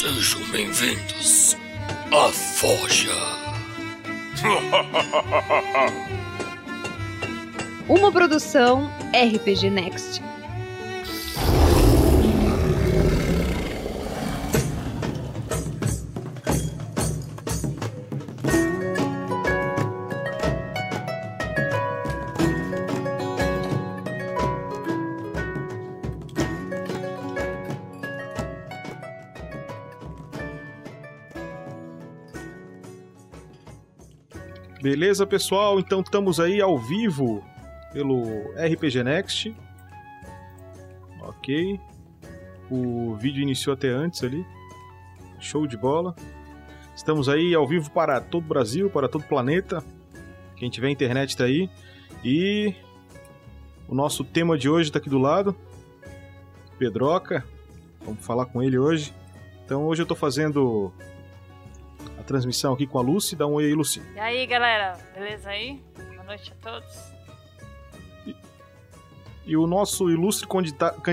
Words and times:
Sejam 0.00 0.40
bem-vindos 0.50 1.56
à 2.10 2.28
Forja. 2.32 3.14
Uma 7.88 8.10
produção 8.10 8.90
RPG 9.12 9.70
Next. 9.70 10.20
Beleza, 34.84 35.26
pessoal? 35.26 35.80
Então 35.80 36.02
estamos 36.02 36.38
aí 36.38 36.60
ao 36.60 36.78
vivo 36.78 37.42
pelo 37.90 38.52
RPG 38.52 39.02
Next. 39.02 39.56
Ok. 41.22 41.80
O 42.70 43.14
vídeo 43.14 43.40
iniciou 43.42 43.72
até 43.72 43.88
antes 43.88 44.22
ali. 44.22 44.44
Show 45.40 45.66
de 45.66 45.78
bola. 45.78 46.14
Estamos 46.94 47.30
aí 47.30 47.54
ao 47.54 47.66
vivo 47.66 47.90
para 47.92 48.20
todo 48.20 48.44
o 48.44 48.46
Brasil, 48.46 48.90
para 48.90 49.08
todo 49.08 49.22
o 49.22 49.26
planeta. 49.26 49.82
Quem 50.54 50.68
tiver 50.68 50.90
internet 50.90 51.30
está 51.30 51.44
aí. 51.44 51.70
E 52.22 52.74
o 53.88 53.94
nosso 53.94 54.22
tema 54.22 54.58
de 54.58 54.68
hoje 54.68 54.90
está 54.90 54.98
aqui 54.98 55.08
do 55.08 55.18
lado. 55.18 55.56
Pedroca. 56.78 57.42
Vamos 58.04 58.22
falar 58.22 58.44
com 58.44 58.62
ele 58.62 58.78
hoje. 58.78 59.14
Então 59.64 59.86
hoje 59.86 60.02
eu 60.02 60.04
estou 60.04 60.14
fazendo 60.14 60.92
transmissão 62.24 62.72
aqui 62.72 62.86
com 62.86 62.98
a 62.98 63.02
Lucy. 63.02 63.36
Dá 63.36 63.46
um 63.46 63.54
oi 63.54 63.66
aí, 63.66 63.74
Lucy. 63.74 64.02
E 64.14 64.18
aí, 64.18 64.46
galera? 64.46 64.98
Beleza 65.14 65.50
aí? 65.50 65.80
Boa 65.96 66.24
noite 66.24 66.52
a 66.52 66.70
todos. 66.70 66.94
E, 68.26 68.36
e 69.46 69.56
o 69.56 69.66
nosso 69.66 70.10
ilustre 70.10 70.48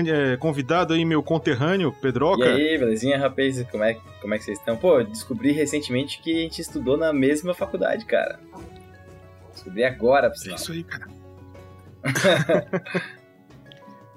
é, 0.08 0.36
convidado 0.36 0.94
aí, 0.94 1.04
meu 1.04 1.22
conterrâneo, 1.22 1.92
Pedroca. 1.92 2.44
E 2.44 2.72
aí, 2.72 2.78
belezinha, 2.78 3.18
rapaz? 3.18 3.62
Como 3.70 3.84
é, 3.84 3.94
como 4.20 4.34
é 4.34 4.38
que 4.38 4.44
vocês 4.44 4.58
estão? 4.58 4.76
Pô, 4.76 5.02
descobri 5.02 5.52
recentemente 5.52 6.20
que 6.20 6.38
a 6.38 6.40
gente 6.40 6.60
estudou 6.60 6.96
na 6.96 7.12
mesma 7.12 7.54
faculdade, 7.54 8.04
cara. 8.04 8.40
Descobri 9.52 9.84
agora, 9.84 10.30
pra 10.30 10.52
É 10.52 10.54
isso 10.54 10.72
aí, 10.72 10.82
cara. 10.82 11.08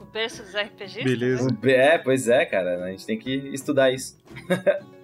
o 0.02 0.06
berço 0.06 0.42
dos 0.42 0.56
RPGs? 0.56 1.04
Beleza. 1.04 1.50
É, 1.66 1.98
pois 1.98 2.28
é, 2.28 2.46
cara. 2.46 2.84
A 2.84 2.90
gente 2.90 3.06
tem 3.06 3.20
que 3.20 3.32
estudar 3.54 3.92
isso. 3.92 4.18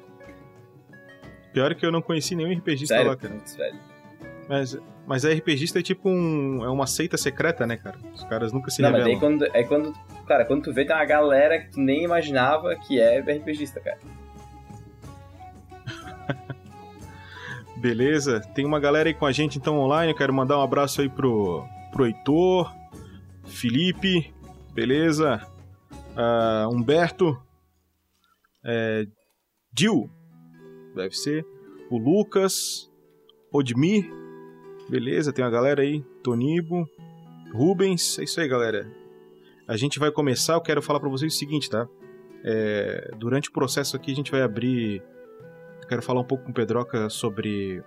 Pior 1.54 1.76
que 1.76 1.86
eu 1.86 1.92
não 1.92 2.02
conheci 2.02 2.36
nenhum 2.36 2.58
RPGista 2.58 2.96
Sério? 2.96 3.12
lá, 3.12 3.18
cara. 3.18 3.34
Putz, 3.34 3.56
velho. 3.56 3.78
Mas, 4.48 4.78
mas 5.06 5.26
a 5.26 5.32
RPGista 5.32 5.80
é 5.80 5.82
tipo 5.82 6.10
um, 6.10 6.64
é 6.64 6.70
uma 6.70 6.88
seita 6.88 7.18
secreta, 7.18 7.66
né, 7.66 7.78
cara? 7.78 7.98
Os 8.14 8.24
caras 8.26 8.52
nunca 8.52 8.70
se 8.72 8.82
Não, 8.82 8.92
mas 8.92 9.06
revelam. 9.06 9.20
daí 9.20 9.40
quando, 9.40 9.56
é 9.56 9.64
quando. 9.64 9.94
Cara, 10.28 10.46
quando 10.46 10.64
tu 10.64 10.74
vê, 10.74 10.86
tem 10.86 10.96
uma 10.96 11.06
galera 11.06 11.60
que 11.60 11.72
tu 11.72 11.80
nem 11.80 12.04
imaginava 12.04 12.76
que 12.76 13.00
é 13.00 13.20
RPGista, 13.20 13.80
cara. 13.80 14.00
Beleza? 17.78 18.42
Tem 18.54 18.66
uma 18.66 18.80
galera 18.80 19.10
aí 19.10 19.14
com 19.14 19.26
a 19.26 19.32
gente 19.32 19.58
então 19.58 19.80
online. 19.80 20.12
Eu 20.12 20.18
quero 20.18 20.34
mandar 20.34 20.58
um 20.58 20.62
abraço 20.62 21.02
aí 21.02 21.10
pro, 21.10 21.66
pro 21.92 22.06
Heitor, 22.06 22.72
Felipe, 23.46 24.34
beleza? 24.74 25.42
Ah, 26.16 26.68
Humberto, 26.72 27.42
é, 28.64 29.06
Dil, 29.74 30.10
deve 30.96 31.16
ser. 31.16 31.46
O 31.90 31.98
Lucas, 31.98 32.90
Odmir, 33.52 34.10
beleza? 34.90 35.34
Tem 35.34 35.44
uma 35.44 35.52
galera 35.52 35.82
aí, 35.82 36.02
Tonibo, 36.24 36.88
Rubens, 37.54 38.18
é 38.20 38.24
isso 38.24 38.40
aí, 38.40 38.48
galera. 38.48 38.90
A 39.68 39.78
gente 39.78 40.00
vai 40.00 40.12
começar. 40.12 40.54
Eu 40.54 40.62
quero 40.62 40.82
falar 40.82 41.00
para 41.00 41.10
vocês 41.10 41.34
o 41.34 41.38
seguinte, 41.38 41.70
tá? 41.70 41.88
É, 42.44 43.12
durante 43.18 43.50
o 43.50 43.54
processo 43.54 43.96
aqui, 43.96 44.12
a 44.12 44.16
gente 44.16 44.32
vai 44.32 44.42
abrir 44.42 45.04
eu 45.82 45.88
quero 45.88 46.02
falar 46.02 46.22
um 46.22 46.26
pouco 46.26 46.46
com 46.46 46.52
o 46.52 46.54
Pedroca 46.54 47.10
sobre 47.10 47.84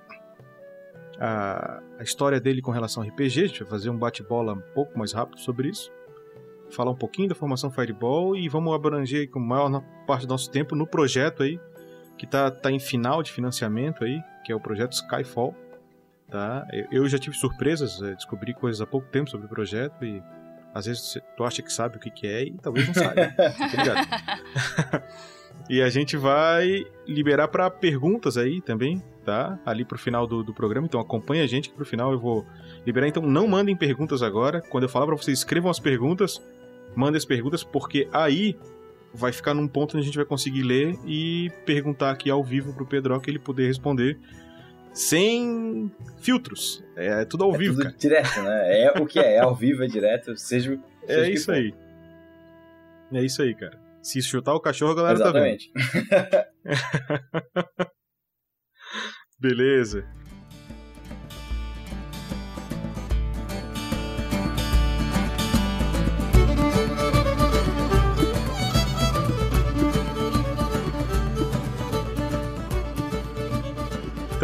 a, 1.19 1.81
a, 1.99 2.03
história 2.03 2.41
dele 2.41 2.61
com 2.61 2.71
relação 2.71 3.03
ao 3.03 3.09
RPG. 3.09 3.43
A 3.45 3.47
gente 3.47 3.61
vai 3.61 3.71
fazer 3.71 3.91
um 3.91 3.97
bate-bola 3.97 4.53
um 4.53 4.75
pouco 4.75 4.99
mais 4.99 5.13
rápido 5.13 5.41
sobre 5.41 5.69
isso. 5.69 5.91
Falar 6.71 6.91
um 6.91 6.97
pouquinho 6.97 7.29
da 7.29 7.35
formação 7.35 7.71
Fireball 7.71 8.37
e 8.37 8.49
vamos 8.49 8.75
abranger 8.75 9.31
com 9.31 9.39
maior 9.39 9.83
parte 10.07 10.27
do 10.27 10.31
nosso 10.31 10.51
tempo 10.51 10.75
no 10.75 10.87
projeto 10.87 11.43
aí, 11.43 11.61
que 12.17 12.27
tá, 12.27 12.51
tá 12.51 12.71
em 12.71 12.79
final 12.79 13.23
de 13.23 13.33
financiamento 13.33 14.05
aí, 14.05 14.23
que 14.45 14.53
é 14.53 14.55
o 14.55 14.61
projeto 14.61 14.93
Skyfall. 14.93 15.55
Tá? 16.31 16.67
Eu 16.91 17.07
já 17.09 17.19
tive 17.19 17.37
surpresas, 17.37 17.99
descobri 18.17 18.55
coisas 18.55 18.81
há 18.81 18.87
pouco 18.87 19.07
tempo 19.09 19.31
sobre 19.31 19.47
o 19.47 19.49
projeto 19.49 20.05
e 20.05 20.23
às 20.75 20.87
vezes 20.87 21.19
tu 21.37 21.45
acha 21.45 21.63
que 21.63 21.73
sabe 21.73 21.97
o 21.97 22.01
que, 22.01 22.11
que 22.11 22.27
é 22.27 22.45
e 22.45 22.53
talvez 22.53 22.87
não 22.87 22.95
saiba. 22.95 23.33
tá 23.37 23.83
ligado? 23.83 25.05
E 25.69 25.81
a 25.81 25.89
gente 25.89 26.17
vai 26.17 26.85
liberar 27.07 27.49
para 27.49 27.71
perguntas 27.71 28.37
aí 28.37 28.61
também, 28.61 29.03
tá? 29.25 29.59
Ali 29.65 29.85
pro 29.85 29.97
final 29.97 30.27
do, 30.27 30.43
do 30.43 30.53
programa. 30.53 30.87
Então 30.87 31.01
acompanha 31.01 31.43
a 31.43 31.47
gente 31.47 31.71
que 31.71 31.75
pro 31.75 31.87
final 31.87 32.13
eu 32.13 32.19
vou 32.19 32.45
liberar. 32.85 33.09
Então 33.09 33.23
não 33.23 33.49
mandem 33.49 33.75
perguntas 33.75 34.23
agora. 34.23 34.61
Quando 34.61 34.83
eu 34.83 34.89
falar 34.89 35.07
para 35.07 35.17
vocês, 35.17 35.39
escrevam 35.39 35.71
as 35.71 35.81
perguntas. 35.81 36.43
Mandem 36.95 37.17
as 37.17 37.25
perguntas, 37.25 37.65
porque 37.65 38.09
aí 38.13 38.59
vai 39.15 39.33
ficar 39.33 39.55
num 39.55 39.69
ponto 39.69 39.97
onde 39.97 40.05
a 40.05 40.07
gente 40.07 40.17
vai 40.17 40.25
conseguir 40.25 40.63
ler 40.63 40.99
e 41.07 41.51
perguntar 41.65 42.11
aqui 42.11 42.29
ao 42.29 42.43
vivo 42.43 42.75
pro 42.75 42.87
Pedro 42.87 43.19
que 43.21 43.31
ele 43.31 43.39
poder 43.39 43.67
responder 43.67 44.19
sem 44.93 45.91
filtros. 46.19 46.85
É 46.97 47.25
tudo 47.25 47.45
ao 47.45 47.55
é 47.55 47.59
vivo, 47.59 47.75
tudo 47.75 47.85
cara. 47.85 47.97
direto, 47.97 48.43
né? 48.43 48.83
É 48.83 49.01
o 49.01 49.07
que 49.07 49.19
é, 49.19 49.37
é 49.37 49.39
ao 49.41 49.55
vivo, 49.55 49.85
é 49.85 49.87
direto, 49.87 50.37
seja. 50.37 50.79
seja 51.07 51.27
é 51.27 51.31
isso 51.31 51.53
aí. 51.53 51.75
É 53.13 53.23
isso 53.23 53.43
aí, 53.43 53.55
cara. 53.55 53.79
Se 54.03 54.21
chutar 54.21 54.55
o 54.55 54.61
cachorro, 54.61 54.93
a 54.93 54.97
galera 54.97 55.15
Exatamente. 55.15 55.73
tá 55.73 55.81
vendo. 55.93 56.45
Beleza. 59.41 60.07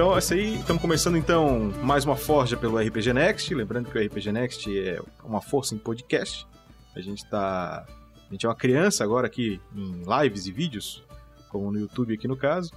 Então, 0.01 0.17
essa 0.17 0.33
aí, 0.33 0.55
estamos 0.55 0.81
começando 0.81 1.19
então 1.19 1.75
mais 1.83 2.07
uma 2.07 2.17
forja 2.17 2.57
pelo 2.57 2.79
RPG 2.79 3.13
Next. 3.13 3.55
Lembrando 3.55 3.91
que 3.91 3.99
o 3.99 4.03
RPG 4.03 4.33
Next 4.33 4.79
é 4.81 4.99
uma 5.23 5.43
força 5.43 5.75
em 5.75 5.79
podcast. 5.79 6.47
A 6.97 7.03
gente 7.03 7.23
está 7.23 7.85
a 7.87 8.33
gente 8.33 8.47
é 8.47 8.49
uma 8.49 8.55
criança 8.55 9.05
agora 9.05 9.27
aqui 9.27 9.61
em 9.77 10.03
lives 10.23 10.47
e 10.47 10.53
vídeos, 10.53 11.05
como 11.51 11.71
no 11.71 11.79
YouTube 11.79 12.15
aqui 12.15 12.27
no 12.27 12.35
caso. 12.35 12.73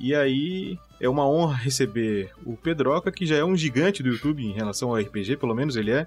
E 0.00 0.14
aí 0.14 0.78
é 0.98 1.06
uma 1.10 1.28
honra 1.28 1.56
receber 1.56 2.30
o 2.42 2.56
Pedroca, 2.56 3.12
que 3.12 3.26
já 3.26 3.36
é 3.36 3.44
um 3.44 3.54
gigante 3.54 4.02
do 4.02 4.08
YouTube 4.08 4.42
em 4.42 4.52
relação 4.52 4.88
ao 4.88 4.96
RPG, 4.96 5.36
pelo 5.36 5.54
menos 5.54 5.76
ele 5.76 5.90
é. 5.90 6.06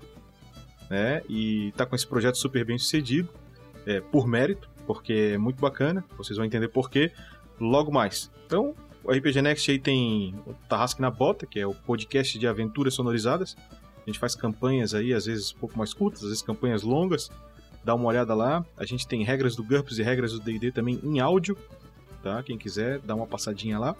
Né? 0.89 1.21
E 1.29 1.73
tá 1.77 1.85
com 1.85 1.95
esse 1.95 2.07
projeto 2.07 2.39
super 2.39 2.65
bem 2.65 2.79
sucedido, 2.79 3.29
é, 3.85 4.01
por 4.01 4.25
mérito, 4.25 4.67
porque 4.87 5.33
é 5.33 5.37
muito 5.37 5.61
bacana, 5.61 6.03
vocês 6.17 6.37
vão 6.37 6.43
entender 6.43 6.69
porquê 6.69 7.11
logo 7.59 7.91
mais. 7.91 8.31
Então, 8.47 8.73
o 9.05 9.11
RPG 9.11 9.41
Next 9.41 9.69
aí 9.71 9.79
tem 9.79 10.35
o 10.45 10.53
Tarrasque 10.67 11.01
na 11.01 11.09
Bota, 11.11 11.45
que 11.45 11.59
é 11.59 11.65
o 11.65 11.73
podcast 11.73 12.37
de 12.37 12.47
aventuras 12.47 12.93
sonorizadas. 12.93 13.55
A 14.05 14.09
gente 14.09 14.19
faz 14.19 14.35
campanhas 14.35 14.93
aí, 14.93 15.13
às 15.13 15.25
vezes 15.25 15.53
um 15.53 15.59
pouco 15.59 15.77
mais 15.77 15.93
curtas, 15.93 16.23
às 16.23 16.29
vezes 16.29 16.43
campanhas 16.43 16.83
longas 16.83 17.29
dá 17.85 17.93
uma 17.93 18.07
olhada 18.07 18.33
lá. 18.33 18.65
A 18.75 18.83
gente 18.83 19.07
tem 19.07 19.23
regras 19.23 19.55
do 19.55 19.63
GURPS 19.63 19.99
e 19.99 20.03
regras 20.03 20.33
do 20.33 20.39
D&D 20.39 20.71
também 20.71 20.99
em 21.03 21.19
áudio, 21.19 21.55
tá? 22.23 22.41
Quem 22.41 22.57
quiser, 22.57 22.99
dá 22.99 23.13
uma 23.13 23.27
passadinha 23.27 23.77
lá. 23.77 23.95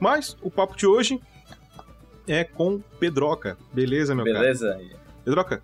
Mas 0.00 0.36
o 0.40 0.50
papo 0.50 0.74
de 0.74 0.86
hoje 0.86 1.20
é 2.26 2.42
com 2.42 2.80
Pedroca. 2.98 3.58
Beleza, 3.72 4.14
meu 4.14 4.24
Beleza. 4.24 4.66
cara? 4.68 4.78
Beleza. 4.78 5.00
Pedroca, 5.22 5.62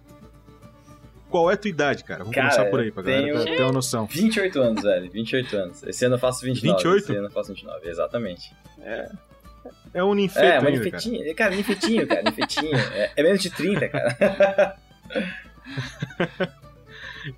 qual 1.36 1.50
é 1.50 1.54
a 1.54 1.56
tua 1.56 1.68
idade, 1.68 2.02
cara? 2.02 2.20
Vamos 2.20 2.34
cara, 2.34 2.48
começar 2.48 2.70
por 2.70 2.80
aí, 2.80 2.90
pra 2.90 3.02
galera 3.02 3.44
ter 3.44 3.62
uma 3.62 3.72
noção. 3.72 4.06
28 4.06 4.58
anos, 4.60 4.82
velho. 4.82 5.10
28 5.10 5.56
anos. 5.56 5.82
Esse 5.82 6.04
ano 6.06 6.14
eu 6.14 6.18
faço 6.18 6.42
29. 6.44 6.76
28? 6.76 7.02
Esse 7.02 7.16
ano 7.16 7.26
eu 7.26 7.30
faço 7.30 7.52
29, 7.52 7.88
exatamente. 7.88 8.52
É... 8.80 9.10
É 9.92 10.04
um 10.04 10.14
ninfeto 10.14 10.46
É, 10.46 10.60
um 10.60 10.66
ainda, 10.66 10.70
ninfetinho. 10.84 11.18
Cara, 11.18 11.34
cara 11.34 11.56
ninfetinho, 11.56 12.06
cara. 12.06 12.22
Ninfetinho. 12.22 12.76
É, 12.76 13.12
é 13.16 13.22
menos 13.22 13.42
de 13.42 13.50
30, 13.50 13.88
cara. 13.88 14.76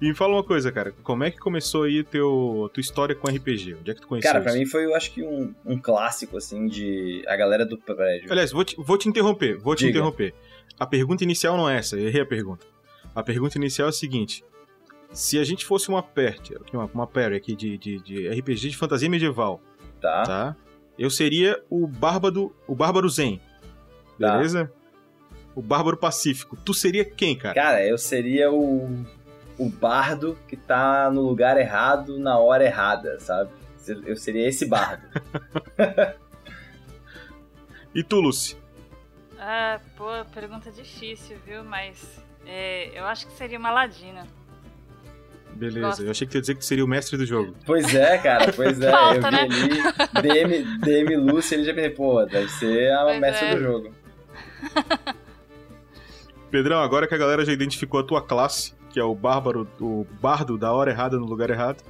E 0.00 0.08
me 0.08 0.14
fala 0.14 0.34
uma 0.34 0.44
coisa, 0.44 0.70
cara, 0.70 0.92
como 1.02 1.24
é 1.24 1.30
que 1.30 1.38
começou 1.38 1.84
aí 1.84 2.04
teu, 2.04 2.70
tua 2.74 2.80
história 2.80 3.14
com 3.14 3.26
RPG? 3.26 3.76
Onde 3.80 3.90
é 3.90 3.94
que 3.94 4.02
tu 4.02 4.06
conheceu 4.06 4.30
Cara, 4.30 4.42
pra 4.42 4.52
isso? 4.52 4.60
mim 4.60 4.66
foi, 4.66 4.84
eu 4.84 4.94
acho 4.94 5.10
que 5.10 5.22
um, 5.22 5.54
um 5.64 5.78
clássico, 5.78 6.36
assim, 6.36 6.66
de 6.66 7.24
a 7.26 7.34
galera 7.36 7.64
do 7.64 7.78
prédio. 7.78 8.30
Aliás, 8.30 8.52
vou 8.52 8.64
te, 8.64 8.76
vou 8.76 8.98
te 8.98 9.08
interromper, 9.08 9.56
vou 9.56 9.74
te 9.74 9.86
Diga. 9.86 9.98
interromper. 9.98 10.34
A 10.78 10.86
pergunta 10.86 11.24
inicial 11.24 11.56
não 11.56 11.68
é 11.68 11.78
essa, 11.78 11.96
eu 11.96 12.06
errei 12.06 12.20
a 12.20 12.26
pergunta. 12.26 12.66
A 13.14 13.22
pergunta 13.22 13.58
inicial 13.58 13.86
é 13.86 13.90
a 13.90 13.92
seguinte: 13.92 14.44
se 15.12 15.38
a 15.38 15.44
gente 15.44 15.64
fosse 15.64 15.88
uma 15.88 16.02
party, 16.02 16.54
uma, 16.72 16.84
uma 16.92 17.06
party 17.06 17.34
aqui 17.36 17.54
de, 17.56 17.76
de, 17.78 18.00
de 18.00 18.28
RPG 18.28 18.70
de 18.70 18.76
fantasia 18.76 19.08
medieval, 19.10 19.60
Tá. 20.00 20.22
tá? 20.22 20.56
Eu 20.98 21.10
seria 21.10 21.62
o 21.70 21.86
Bárbaro, 21.86 22.54
o 22.66 22.74
Bárbaro 22.74 23.08
Zen. 23.08 23.40
Tá. 24.18 24.36
Beleza? 24.36 24.72
O 25.54 25.62
Bárbaro 25.62 25.96
Pacífico. 25.96 26.56
Tu 26.56 26.74
seria 26.74 27.04
quem, 27.04 27.36
cara? 27.36 27.54
Cara, 27.54 27.86
eu 27.86 27.96
seria 27.98 28.50
o, 28.52 29.04
o 29.56 29.68
bardo 29.68 30.36
que 30.48 30.56
tá 30.56 31.10
no 31.10 31.22
lugar 31.22 31.56
errado 31.56 32.18
na 32.18 32.38
hora 32.38 32.64
errada, 32.64 33.18
sabe? 33.20 33.50
Eu 34.04 34.16
seria 34.16 34.46
esse 34.48 34.66
bardo. 34.66 35.02
E 37.94 38.02
tu, 38.02 38.20
Lucy? 38.20 38.56
Ah, 39.38 39.80
pô, 39.96 40.04
pergunta 40.34 40.70
difícil, 40.70 41.38
viu? 41.46 41.64
Mas 41.64 42.22
é, 42.48 42.98
eu 42.98 43.04
acho 43.04 43.26
que 43.26 43.32
seria 43.34 43.58
uma 43.58 43.70
ladina. 43.70 44.26
Beleza, 45.52 45.80
Gosto. 45.80 46.02
eu 46.04 46.10
achei 46.10 46.26
que 46.26 46.30
tu 46.30 46.36
ia 46.36 46.40
dizer 46.40 46.54
que 46.54 46.60
tu 46.60 46.66
seria 46.66 46.84
o 46.84 46.88
mestre 46.88 47.18
do 47.18 47.26
jogo. 47.26 47.54
Pois 47.66 47.94
é, 47.94 48.16
cara, 48.18 48.52
pois 48.52 48.80
é. 48.80 48.90
Falta, 48.90 49.28
eu 49.28 49.48
vi 49.48 49.68
né? 49.68 49.94
ali 50.14 50.22
DM, 50.22 50.78
DM 50.78 51.16
Lucy, 51.16 51.54
ele 51.54 51.64
já 51.64 51.74
pensei, 51.74 51.90
pô, 51.90 52.24
deve 52.24 52.48
ser 52.48 52.92
a 52.92 53.04
Pois 53.04 53.20
mestre 53.20 53.46
é. 53.46 53.54
do 53.54 53.60
jogo. 53.62 53.92
Pedrão, 56.50 56.80
agora 56.80 57.06
que 57.06 57.14
a 57.14 57.18
galera 57.18 57.44
já 57.44 57.52
identificou 57.52 58.00
a 58.00 58.02
tua 58.02 58.22
classe, 58.22 58.72
que 58.88 58.98
é 58.98 59.04
o 59.04 59.14
Bárbaro, 59.14 59.68
o 59.80 60.06
Bardo 60.20 60.56
da 60.56 60.72
hora 60.72 60.90
errada 60.90 61.18
no 61.18 61.26
lugar 61.26 61.50
errado, 61.50 61.82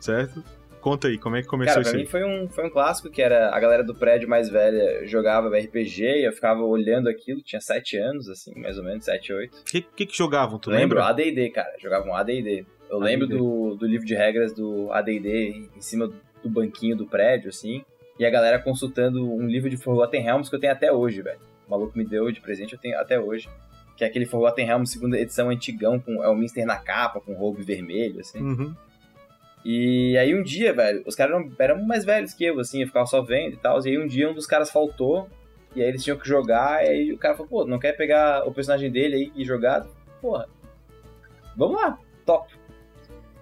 certo? 0.00 0.42
Conta 0.86 1.08
aí, 1.08 1.18
como 1.18 1.34
é 1.34 1.42
que 1.42 1.48
começou 1.48 1.82
Cara, 1.82 1.82
isso 1.82 1.90
pra 1.90 1.98
aí? 1.98 2.04
mim 2.04 2.08
foi 2.08 2.22
um, 2.22 2.48
foi 2.48 2.64
um 2.64 2.70
clássico 2.70 3.10
que 3.10 3.20
era 3.20 3.52
a 3.52 3.58
galera 3.58 3.82
do 3.82 3.92
prédio 3.92 4.28
mais 4.28 4.48
velha 4.48 5.04
jogava 5.04 5.48
RPG 5.48 6.04
e 6.04 6.24
eu 6.24 6.30
ficava 6.30 6.62
olhando 6.62 7.08
aquilo, 7.08 7.42
tinha 7.42 7.60
7 7.60 7.96
anos, 7.96 8.28
assim, 8.28 8.54
mais 8.54 8.78
ou 8.78 8.84
menos, 8.84 9.04
7, 9.04 9.32
8. 9.32 9.58
O 9.58 9.64
que, 9.64 9.82
que 9.82 10.06
que 10.06 10.16
jogavam, 10.16 10.60
tu 10.60 10.70
lembro? 10.70 10.98
lembra? 10.98 11.10
AD&D, 11.10 11.50
cara, 11.50 11.74
jogavam 11.80 12.14
AD&D. 12.14 12.64
Eu 12.88 13.00
lembro 13.00 13.26
do, 13.26 13.74
do 13.74 13.84
livro 13.84 14.06
de 14.06 14.14
regras 14.14 14.54
do 14.54 14.92
AD&D 14.92 15.68
em 15.76 15.80
cima 15.80 16.08
do 16.40 16.48
banquinho 16.48 16.94
do 16.94 17.04
prédio, 17.04 17.48
assim, 17.48 17.84
e 18.16 18.24
a 18.24 18.30
galera 18.30 18.60
consultando 18.60 19.28
um 19.28 19.48
livro 19.48 19.68
de 19.68 19.76
Forgotten 19.76 20.22
Realms 20.22 20.48
que 20.48 20.54
eu 20.54 20.60
tenho 20.60 20.72
até 20.72 20.92
hoje, 20.92 21.20
velho. 21.20 21.40
O 21.66 21.70
maluco 21.72 21.98
me 21.98 22.04
deu 22.04 22.30
de 22.30 22.40
presente, 22.40 22.74
eu 22.74 22.78
tenho 22.78 22.96
até 22.96 23.18
hoje. 23.18 23.48
Que 23.96 24.04
é 24.04 24.06
aquele 24.06 24.24
Forgotten 24.24 24.64
Realms 24.64 24.92
segunda 24.92 25.18
edição 25.18 25.50
antigão, 25.50 25.98
com 25.98 26.22
é 26.22 26.28
o 26.28 26.36
Minster 26.36 26.64
na 26.64 26.76
capa, 26.76 27.20
com 27.20 27.34
roube 27.34 27.64
vermelho, 27.64 28.20
assim. 28.20 28.38
Uhum. 28.38 28.76
E 29.68 30.16
aí 30.16 30.32
um 30.32 30.44
dia, 30.44 30.72
velho, 30.72 31.02
os 31.04 31.16
caras 31.16 31.34
eram, 31.34 31.52
eram 31.58 31.82
mais 31.84 32.04
velhos 32.04 32.32
que 32.32 32.44
eu, 32.44 32.60
assim, 32.60 32.82
eu 32.82 32.86
ficava 32.86 33.04
só 33.04 33.20
vendo 33.20 33.54
e 33.54 33.56
tal. 33.56 33.84
E 33.84 33.88
aí 33.88 33.98
um 33.98 34.06
dia 34.06 34.30
um 34.30 34.32
dos 34.32 34.46
caras 34.46 34.70
faltou, 34.70 35.28
e 35.74 35.82
aí 35.82 35.88
eles 35.88 36.04
tinham 36.04 36.16
que 36.16 36.28
jogar, 36.28 36.84
e 36.84 36.88
aí 36.88 37.12
o 37.12 37.18
cara 37.18 37.34
falou, 37.34 37.48
pô, 37.48 37.66
não 37.66 37.76
quer 37.76 37.96
pegar 37.96 38.46
o 38.46 38.54
personagem 38.54 38.92
dele 38.92 39.16
aí 39.16 39.32
e 39.34 39.44
jogar? 39.44 39.84
Porra, 40.20 40.48
vamos 41.56 41.82
lá, 41.82 41.98
top. 42.24 42.54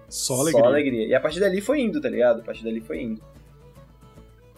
Só 0.08 0.40
alegria. 0.40 0.62
Só 0.62 0.66
alegria. 0.66 1.06
E 1.08 1.14
a 1.14 1.20
partir 1.20 1.40
dali 1.40 1.60
foi 1.60 1.80
indo, 1.82 2.00
tá 2.00 2.08
ligado? 2.08 2.40
A 2.40 2.42
partir 2.42 2.64
dali 2.64 2.80
foi 2.80 3.02
indo. 3.02 3.22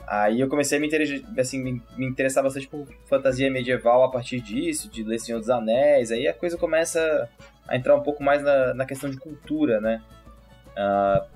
Aí 0.06 0.40
eu 0.40 0.48
comecei 0.48 0.78
a 0.78 0.80
me 0.80 0.86
interessar, 0.86 1.20
assim, 1.36 1.60
me, 1.60 1.82
me 1.96 2.06
interessar 2.06 2.44
bastante 2.44 2.68
por 2.68 2.86
fantasia 3.06 3.50
medieval 3.50 4.04
a 4.04 4.10
partir 4.12 4.38
disso, 4.38 4.88
de 4.88 5.02
ler 5.02 5.18
Senhor 5.18 5.40
dos 5.40 5.50
Anéis. 5.50 6.12
Aí 6.12 6.28
a 6.28 6.32
coisa 6.32 6.56
começa 6.56 7.28
a 7.66 7.76
entrar 7.76 7.96
um 7.96 8.04
pouco 8.04 8.22
mais 8.22 8.40
na, 8.40 8.72
na 8.72 8.86
questão 8.86 9.10
de 9.10 9.16
cultura, 9.16 9.80
né? 9.80 10.00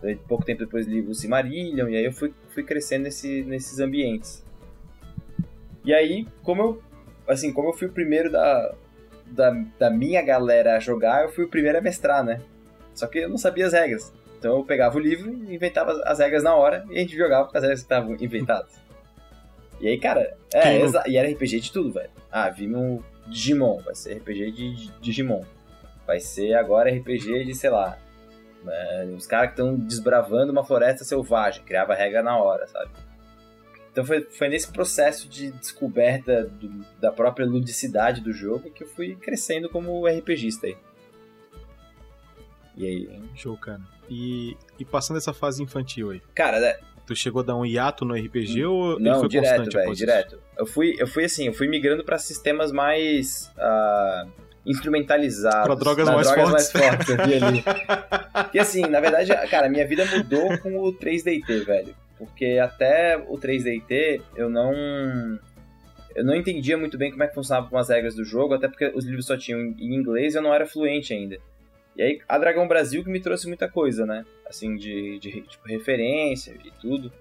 Aí, 0.02 0.16
pouco 0.28 0.44
tempo 0.44 0.60
depois 0.60 0.86
li 0.86 1.00
o 1.00 1.14
Silmarillion, 1.14 1.88
e 1.88 1.96
aí 1.96 2.04
eu 2.04 2.12
fui, 2.12 2.32
fui 2.50 2.62
crescendo 2.62 3.04
nesse, 3.04 3.42
nesses 3.44 3.80
ambientes. 3.80 4.44
E 5.82 5.94
aí, 5.94 6.26
como 6.42 6.62
eu, 6.62 6.82
assim, 7.26 7.52
como 7.52 7.70
eu 7.70 7.72
fui 7.72 7.86
o 7.86 7.92
primeiro 7.92 8.30
da, 8.30 8.74
da, 9.26 9.50
da 9.78 9.90
minha 9.90 10.20
galera 10.20 10.76
a 10.76 10.80
jogar, 10.80 11.24
eu 11.24 11.30
fui 11.30 11.44
o 11.44 11.48
primeiro 11.48 11.78
a 11.78 11.80
mestrar, 11.80 12.22
né? 12.22 12.42
Só 12.94 13.06
que 13.06 13.20
eu 13.20 13.28
não 13.28 13.38
sabia 13.38 13.66
as 13.66 13.72
regras. 13.72 14.12
Então 14.38 14.58
eu 14.58 14.64
pegava 14.64 14.96
o 14.96 15.00
livro 15.00 15.30
e 15.30 15.54
inventava 15.54 15.92
as 16.04 16.18
regras 16.18 16.42
na 16.42 16.54
hora 16.54 16.84
e 16.90 16.96
a 16.96 17.00
gente 17.00 17.16
jogava 17.16 17.48
com 17.48 17.56
as 17.56 17.62
regras 17.62 17.80
que 17.80 17.84
estavam 17.84 18.14
inventadas. 18.14 18.80
E 19.80 19.88
aí, 19.88 19.98
cara, 19.98 20.36
é, 20.52 20.78
e 21.08 21.16
era 21.16 21.30
RPG 21.30 21.60
de 21.60 21.72
tudo, 21.72 21.92
velho. 21.92 22.10
Ah, 22.30 22.50
vimos 22.50 23.02
Digimon, 23.26 23.80
vai 23.82 23.94
ser 23.94 24.18
RPG 24.18 24.50
de 24.52 24.92
Digimon. 25.00 25.44
Vai 26.06 26.20
ser 26.20 26.54
agora 26.54 26.90
RPG 26.90 27.44
de, 27.44 27.54
sei 27.54 27.70
lá, 27.70 27.98
é, 28.66 29.04
os 29.16 29.26
caras 29.26 29.46
que 29.48 29.52
estão 29.60 29.76
desbravando 29.76 30.52
uma 30.52 30.64
floresta 30.64 31.04
selvagem, 31.04 31.64
criava 31.64 31.94
regra 31.94 32.22
na 32.22 32.36
hora, 32.38 32.66
sabe? 32.68 32.90
Então 33.92 34.04
foi, 34.04 34.20
foi 34.22 34.48
nesse 34.48 34.70
processo 34.72 35.28
de 35.28 35.50
descoberta 35.52 36.44
do- 36.44 36.84
da 37.00 37.10
própria 37.10 37.44
ludicidade 37.46 38.20
do 38.20 38.32
jogo 38.32 38.70
que 38.70 38.84
eu 38.84 38.88
fui 38.88 39.16
crescendo 39.16 39.68
como 39.68 40.06
RPGista 40.06 40.66
aí. 40.68 40.76
E 42.76 42.86
aí, 42.86 43.20
Show, 43.34 43.56
cara. 43.56 43.80
E, 44.08 44.56
e 44.78 44.84
passando 44.84 45.16
essa 45.16 45.32
fase 45.32 45.62
infantil 45.62 46.10
aí, 46.10 46.22
cara, 46.34 46.58
né, 46.60 46.76
tu 47.06 47.14
chegou 47.14 47.42
a 47.42 47.44
dar 47.44 47.56
um 47.56 47.66
hiato 47.66 48.04
no 48.04 48.14
RPG 48.14 48.64
ou 48.64 48.92
ele 48.94 49.08
Não, 49.10 49.20
foi 49.20 49.28
direto, 49.28 49.48
constante 49.56 49.72
velho, 49.74 49.84
após 49.84 49.98
isso? 49.98 50.06
direto. 50.06 50.40
Eu 50.56 50.66
fui, 50.66 50.94
eu 50.98 51.06
fui 51.06 51.24
assim, 51.24 51.46
eu 51.46 51.52
fui 51.52 51.68
migrando 51.68 52.04
pra 52.04 52.16
sistemas 52.18 52.70
mais 52.72 53.50
ah, 53.58 54.26
instrumentalizados. 54.64 55.66
Pra 55.66 55.74
drogas 55.74 56.04
Pra 56.04 56.14
mais 56.14 56.26
drogas 56.26 56.50
fortes. 56.50 56.72
mais 56.72 56.86
fortes, 56.86 57.08
eu 57.08 57.26
vi 57.26 57.34
ali. 57.34 57.64
E 58.54 58.58
assim, 58.58 58.82
na 58.82 59.00
verdade, 59.00 59.30
cara, 59.48 59.68
minha 59.68 59.86
vida 59.86 60.04
mudou 60.06 60.58
com 60.58 60.76
o 60.78 60.92
3DT, 60.92 61.64
velho. 61.64 61.94
Porque 62.18 62.58
até 62.62 63.16
o 63.16 63.38
3DT 63.38 64.20
eu 64.36 64.48
não. 64.50 64.72
Eu 66.14 66.24
não 66.24 66.34
entendia 66.34 66.76
muito 66.76 66.98
bem 66.98 67.10
como 67.10 67.22
é 67.22 67.28
que 67.28 67.34
funcionavam 67.34 67.78
as 67.78 67.88
regras 67.88 68.14
do 68.14 68.24
jogo, 68.24 68.54
até 68.54 68.66
porque 68.68 68.90
os 68.94 69.04
livros 69.04 69.26
só 69.26 69.36
tinham 69.36 69.60
em 69.60 69.94
inglês 69.94 70.34
e 70.34 70.38
eu 70.38 70.42
não 70.42 70.52
era 70.52 70.66
fluente 70.66 71.14
ainda. 71.14 71.38
E 71.96 72.02
aí, 72.02 72.20
a 72.28 72.36
Dragão 72.38 72.66
Brasil 72.66 73.04
que 73.04 73.10
me 73.10 73.20
trouxe 73.20 73.46
muita 73.46 73.68
coisa, 73.68 74.04
né? 74.04 74.24
Assim, 74.48 74.74
de, 74.76 75.18
de 75.18 75.42
tipo, 75.42 75.66
referência 75.68 76.54
e 76.64 76.70
tudo. 76.80 77.12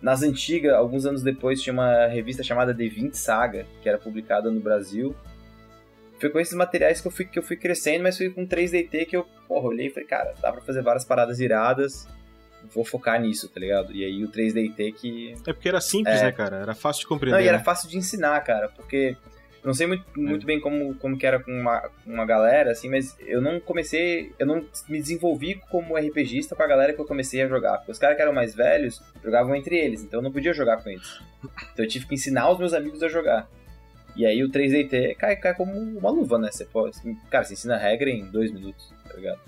Nas 0.00 0.22
antigas, 0.22 0.74
alguns 0.74 1.06
anos 1.06 1.22
depois, 1.22 1.62
tinha 1.62 1.72
uma 1.72 2.06
revista 2.06 2.42
chamada 2.42 2.74
D20 2.74 3.14
Saga, 3.14 3.64
que 3.80 3.88
era 3.88 3.98
publicada 3.98 4.50
no 4.50 4.58
Brasil. 4.58 5.14
Foi 6.22 6.30
com 6.30 6.38
esses 6.38 6.54
materiais 6.54 7.00
que 7.00 7.08
eu 7.08 7.10
fui, 7.10 7.24
que 7.24 7.36
eu 7.36 7.42
fui 7.42 7.56
crescendo, 7.56 8.04
mas 8.04 8.16
foi 8.16 8.30
com 8.30 8.46
3DT 8.46 9.06
que 9.06 9.16
eu, 9.16 9.26
porra, 9.48 9.66
olhei 9.66 9.88
e 9.88 9.90
falei, 9.90 10.08
cara, 10.08 10.32
dá 10.40 10.52
pra 10.52 10.60
fazer 10.62 10.80
várias 10.80 11.04
paradas 11.04 11.40
iradas, 11.40 12.06
vou 12.72 12.84
focar 12.84 13.20
nisso, 13.20 13.48
tá 13.48 13.58
ligado? 13.58 13.92
E 13.92 14.04
aí 14.04 14.22
o 14.22 14.28
3DT 14.28 14.94
que... 14.94 15.34
É 15.44 15.52
porque 15.52 15.68
era 15.68 15.80
simples, 15.80 16.20
É. 16.20 16.26
né, 16.26 16.30
cara? 16.32 16.58
Era 16.58 16.74
fácil 16.76 17.00
de 17.00 17.06
compreender. 17.08 17.36
Não, 17.36 17.44
e 17.44 17.48
era 17.48 17.58
né? 17.58 17.64
fácil 17.64 17.88
de 17.88 17.98
ensinar, 17.98 18.38
cara, 18.44 18.68
porque 18.68 19.16
não 19.64 19.74
sei 19.74 19.88
muito, 19.88 20.04
É. 20.16 20.20
muito 20.20 20.46
bem 20.46 20.60
como, 20.60 20.94
como 20.94 21.18
que 21.18 21.26
era 21.26 21.40
com 21.40 21.50
uma, 21.50 21.80
com 21.80 22.12
uma 22.12 22.24
galera, 22.24 22.70
assim, 22.70 22.88
mas 22.88 23.16
eu 23.26 23.40
não 23.40 23.58
comecei, 23.58 24.30
eu 24.38 24.46
não 24.46 24.64
me 24.88 25.00
desenvolvi 25.00 25.60
como 25.72 25.96
RPGista 25.96 26.54
com 26.54 26.62
a 26.62 26.68
galera 26.68 26.92
que 26.92 27.00
eu 27.00 27.04
comecei 27.04 27.42
a 27.42 27.48
jogar, 27.48 27.78
porque 27.78 27.90
os 27.90 27.98
caras 27.98 28.14
que 28.14 28.22
eram 28.22 28.32
mais 28.32 28.54
velhos 28.54 29.02
jogavam 29.24 29.56
entre 29.56 29.76
eles, 29.76 30.04
então 30.04 30.20
eu 30.20 30.24
não 30.24 30.30
podia 30.30 30.52
jogar 30.52 30.76
com 30.84 30.88
eles. 30.88 31.18
Então 31.72 31.84
eu 31.84 31.88
tive 31.88 32.06
que 32.06 32.14
ensinar 32.14 32.48
os 32.48 32.60
meus 32.60 32.72
amigos 32.72 33.02
a 33.02 33.08
jogar. 33.08 33.48
E 34.16 34.26
aí 34.26 34.42
o 34.44 34.50
3DT 34.50 35.16
cai, 35.16 35.36
cai 35.36 35.54
como 35.54 35.72
uma 35.72 36.10
luva, 36.10 36.38
né? 36.38 36.50
Você 36.50 36.64
pode, 36.64 36.96
cara, 37.30 37.44
você 37.44 37.54
ensina 37.54 37.74
a 37.76 37.78
regra 37.78 38.10
em 38.10 38.26
dois 38.30 38.50
minutos, 38.52 38.92
tá 39.08 39.14
ligado? 39.14 39.40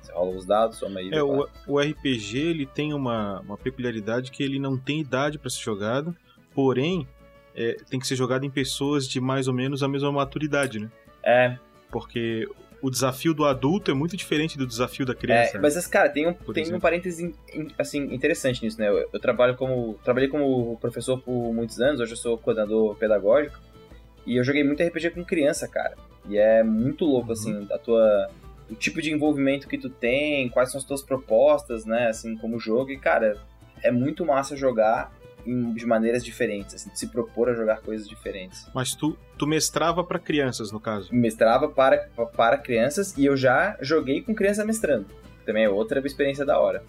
Você 0.00 0.12
rola 0.12 0.36
os 0.36 0.46
dados, 0.46 0.78
soma 0.78 1.00
aí. 1.00 1.10
É, 1.12 1.22
o, 1.22 1.46
o 1.66 1.78
RPG 1.80 2.38
ele 2.38 2.66
tem 2.66 2.94
uma, 2.94 3.40
uma 3.40 3.58
peculiaridade 3.58 4.30
que 4.30 4.42
ele 4.42 4.58
não 4.58 4.78
tem 4.78 5.00
idade 5.00 5.38
pra 5.38 5.50
ser 5.50 5.60
jogado, 5.60 6.16
porém 6.54 7.06
é, 7.54 7.76
tem 7.90 8.00
que 8.00 8.06
ser 8.06 8.16
jogado 8.16 8.44
em 8.46 8.50
pessoas 8.50 9.06
de 9.06 9.20
mais 9.20 9.48
ou 9.48 9.54
menos 9.54 9.82
a 9.82 9.88
mesma 9.88 10.10
maturidade, 10.12 10.78
né? 10.78 10.90
É, 11.22 11.56
Porque 11.90 12.48
o 12.80 12.90
desafio 12.90 13.34
do 13.34 13.44
adulto 13.44 13.90
é 13.90 13.94
muito 13.94 14.16
diferente 14.16 14.56
do 14.56 14.66
desafio 14.66 15.04
da 15.04 15.12
É, 15.12 15.16
criança. 15.16 15.54
né? 15.54 15.60
mas, 15.62 15.76
esse 15.76 15.88
cara, 15.90 16.08
tem 16.08 16.26
um, 16.28 16.32
tem 16.32 16.64
um 16.72 16.78
exemplo. 16.78 17.34
in- 17.54 17.68
assim, 17.78 18.02
interessante 18.14 18.62
nisso, 18.62 18.78
né? 18.78 18.88
Eu, 18.88 19.08
eu 19.12 19.20
trabalho 19.20 19.56
como, 19.56 19.98
trabalhei 20.04 20.28
como 20.28 20.76
professor 20.78 21.20
por 21.20 21.52
muitos 21.52 21.80
anos, 21.80 22.00
hoje 22.00 22.12
eu 22.12 22.16
sou 22.16 22.38
coordenador 22.38 22.94
pedagógico, 22.96 23.58
e 24.26 24.36
eu 24.36 24.44
joguei 24.44 24.64
muito 24.64 24.82
RPG 24.82 25.10
com 25.10 25.24
criança, 25.24 25.66
cara. 25.68 25.96
E 26.28 26.36
é 26.36 26.62
muito 26.62 27.04
louco, 27.04 27.28
Uhum. 27.28 27.32
assim, 27.32 27.66
a 27.72 27.78
tua, 27.78 28.28
o 28.68 28.74
tipo 28.74 29.00
de 29.00 29.12
envolvimento 29.12 29.68
que 29.68 29.78
tu 29.78 29.88
tem, 29.88 30.48
quais 30.48 30.70
são 30.72 30.78
as 30.78 30.84
tuas 30.84 31.02
propostas, 31.02 31.84
né, 31.84 32.08
assim, 32.08 32.36
como 32.36 32.58
jogo. 32.58 32.90
E, 32.90 32.98
cara, 32.98 33.38
é 33.82 33.90
muito 33.90 34.24
massa 34.26 34.56
jogar 34.56 35.12
em- 35.46 35.72
de 35.74 35.86
maneiras 35.86 36.24
diferentes, 36.24 36.74
assim, 36.74 36.90
se 36.92 37.06
propor 37.06 37.48
a 37.48 37.54
jogar 37.54 37.80
coisas 37.80 38.08
diferentes. 38.08 38.66
Mas 38.74 38.94
tu, 38.96 39.16
tu 39.38 39.46
mestrava 39.46 40.02
pra 40.02 40.18
crianças, 40.18 40.72
no 40.72 40.80
caso. 40.80 41.08
Mestrava 41.14 41.68
para, 41.68 42.08
para 42.36 42.58
crianças 42.58 43.16
e 43.16 43.24
eu 43.24 43.36
já 43.36 43.76
joguei 43.80 44.20
com 44.22 44.34
criança 44.34 44.64
mestrando. 44.64 45.06
Também 45.44 45.62
é 45.62 45.68
outra 45.68 46.04
experiência 46.04 46.44
da 46.44 46.58
hora. 46.58 46.82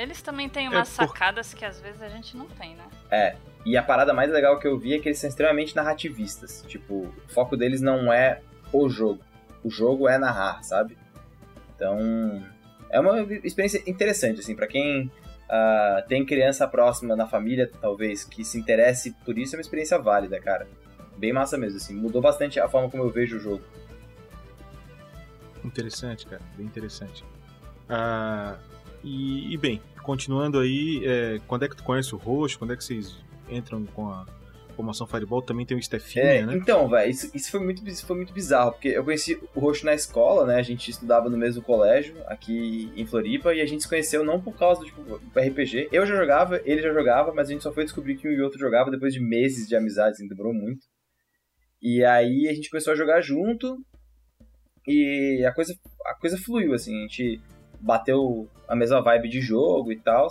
Eles 0.00 0.22
também 0.22 0.48
têm 0.48 0.68
umas 0.68 0.88
por- 0.88 1.06
sacadas 1.08 1.52
que 1.52 1.64
às 1.64 1.80
vezes 1.80 2.00
a 2.00 2.08
gente 2.08 2.36
não 2.36 2.46
tem, 2.46 2.76
né? 2.76 2.84
É. 3.10 3.36
E 3.66 3.76
a 3.76 3.82
parada 3.82 4.14
mais 4.14 4.30
legal 4.30 4.58
que 4.58 4.66
eu 4.66 4.78
vi 4.78 4.94
é 4.94 4.98
que 4.98 5.08
eles 5.08 5.18
são 5.18 5.28
extremamente 5.28 5.74
narrativistas. 5.74 6.64
Tipo, 6.66 6.94
o 6.94 7.14
foco 7.28 7.56
deles 7.56 7.80
não 7.80 8.12
é 8.12 8.40
o 8.72 8.88
jogo. 8.88 9.20
O 9.64 9.70
jogo 9.70 10.08
é 10.08 10.16
narrar, 10.16 10.62
sabe? 10.62 10.96
Então, 11.74 12.42
é 12.90 13.00
uma 13.00 13.20
experiência 13.44 13.82
interessante, 13.86 14.40
assim, 14.40 14.54
para 14.54 14.66
quem 14.66 15.10
ah, 15.48 16.04
tem 16.08 16.24
criança 16.24 16.66
próxima 16.68 17.16
na 17.16 17.26
família, 17.26 17.70
talvez, 17.80 18.24
que 18.24 18.44
se 18.44 18.58
interesse 18.58 19.12
por 19.24 19.36
isso, 19.36 19.54
é 19.54 19.58
uma 19.58 19.62
experiência 19.62 19.98
válida, 19.98 20.40
cara. 20.40 20.68
Bem 21.16 21.32
massa 21.32 21.58
mesmo, 21.58 21.78
assim. 21.78 21.94
Mudou 21.94 22.22
bastante 22.22 22.60
a 22.60 22.68
forma 22.68 22.88
como 22.88 23.02
eu 23.02 23.10
vejo 23.10 23.36
o 23.36 23.40
jogo. 23.40 23.64
Interessante, 25.64 26.26
cara. 26.26 26.42
Bem 26.56 26.66
interessante. 26.66 27.24
Ah, 27.88 28.56
E, 29.02 29.52
e 29.52 29.56
bem, 29.56 29.80
continuando 30.02 30.58
aí, 30.58 31.02
é, 31.04 31.40
quando 31.46 31.64
é 31.64 31.68
que 31.68 31.76
tu 31.76 31.84
conhece 31.84 32.14
o 32.14 32.18
Roxo? 32.18 32.58
Quando 32.58 32.72
é 32.72 32.76
que 32.76 32.84
vocês 32.84 33.16
entram 33.48 33.84
com 33.86 34.08
a 34.08 34.26
formação 34.74 35.06
Fireball? 35.06 35.42
Também 35.42 35.66
tem 35.66 35.76
o 35.76 35.82
Stefinha, 35.82 36.24
É, 36.24 36.46
né? 36.46 36.56
Então, 36.56 36.88
velho, 36.88 37.10
isso, 37.10 37.30
isso, 37.34 37.50
foi 37.50 37.60
muito, 37.60 37.86
isso 37.88 38.06
foi 38.06 38.16
muito 38.16 38.32
bizarro, 38.32 38.72
porque 38.72 38.88
eu 38.88 39.04
conheci 39.04 39.40
o 39.54 39.60
Roxo 39.60 39.84
na 39.84 39.94
escola, 39.94 40.46
né? 40.46 40.56
A 40.56 40.62
gente 40.62 40.90
estudava 40.90 41.28
no 41.28 41.36
mesmo 41.36 41.62
colégio, 41.62 42.16
aqui 42.26 42.92
em 42.96 43.06
Floripa, 43.06 43.54
e 43.54 43.60
a 43.60 43.66
gente 43.66 43.82
se 43.82 43.88
conheceu 43.88 44.24
não 44.24 44.40
por 44.40 44.56
causa 44.56 44.80
do 44.80 44.86
tipo, 44.86 45.20
RPG. 45.36 45.88
Eu 45.92 46.06
já 46.06 46.16
jogava, 46.16 46.60
ele 46.64 46.82
já 46.82 46.92
jogava, 46.92 47.32
mas 47.34 47.48
a 47.48 47.52
gente 47.52 47.62
só 47.62 47.72
foi 47.72 47.84
descobrir 47.84 48.16
que 48.16 48.28
um 48.28 48.32
e 48.32 48.40
outro 48.40 48.58
jogava 48.58 48.90
depois 48.90 49.12
de 49.12 49.20
meses 49.20 49.68
de 49.68 49.76
amizade, 49.76 50.12
assim, 50.12 50.28
demorou 50.28 50.54
muito. 50.54 50.86
E 51.80 52.04
aí 52.04 52.48
a 52.48 52.54
gente 52.54 52.70
começou 52.70 52.92
a 52.92 52.96
jogar 52.96 53.20
junto, 53.20 53.76
e 54.86 55.44
a 55.44 55.52
coisa, 55.52 55.74
a 56.06 56.14
coisa 56.14 56.38
fluiu, 56.38 56.72
assim, 56.72 56.96
a 56.96 57.02
gente 57.02 57.40
bateu 57.80 58.48
a 58.66 58.74
mesma 58.74 59.00
vibe 59.00 59.28
de 59.28 59.40
jogo 59.40 59.92
e 59.92 59.98
tal. 59.98 60.28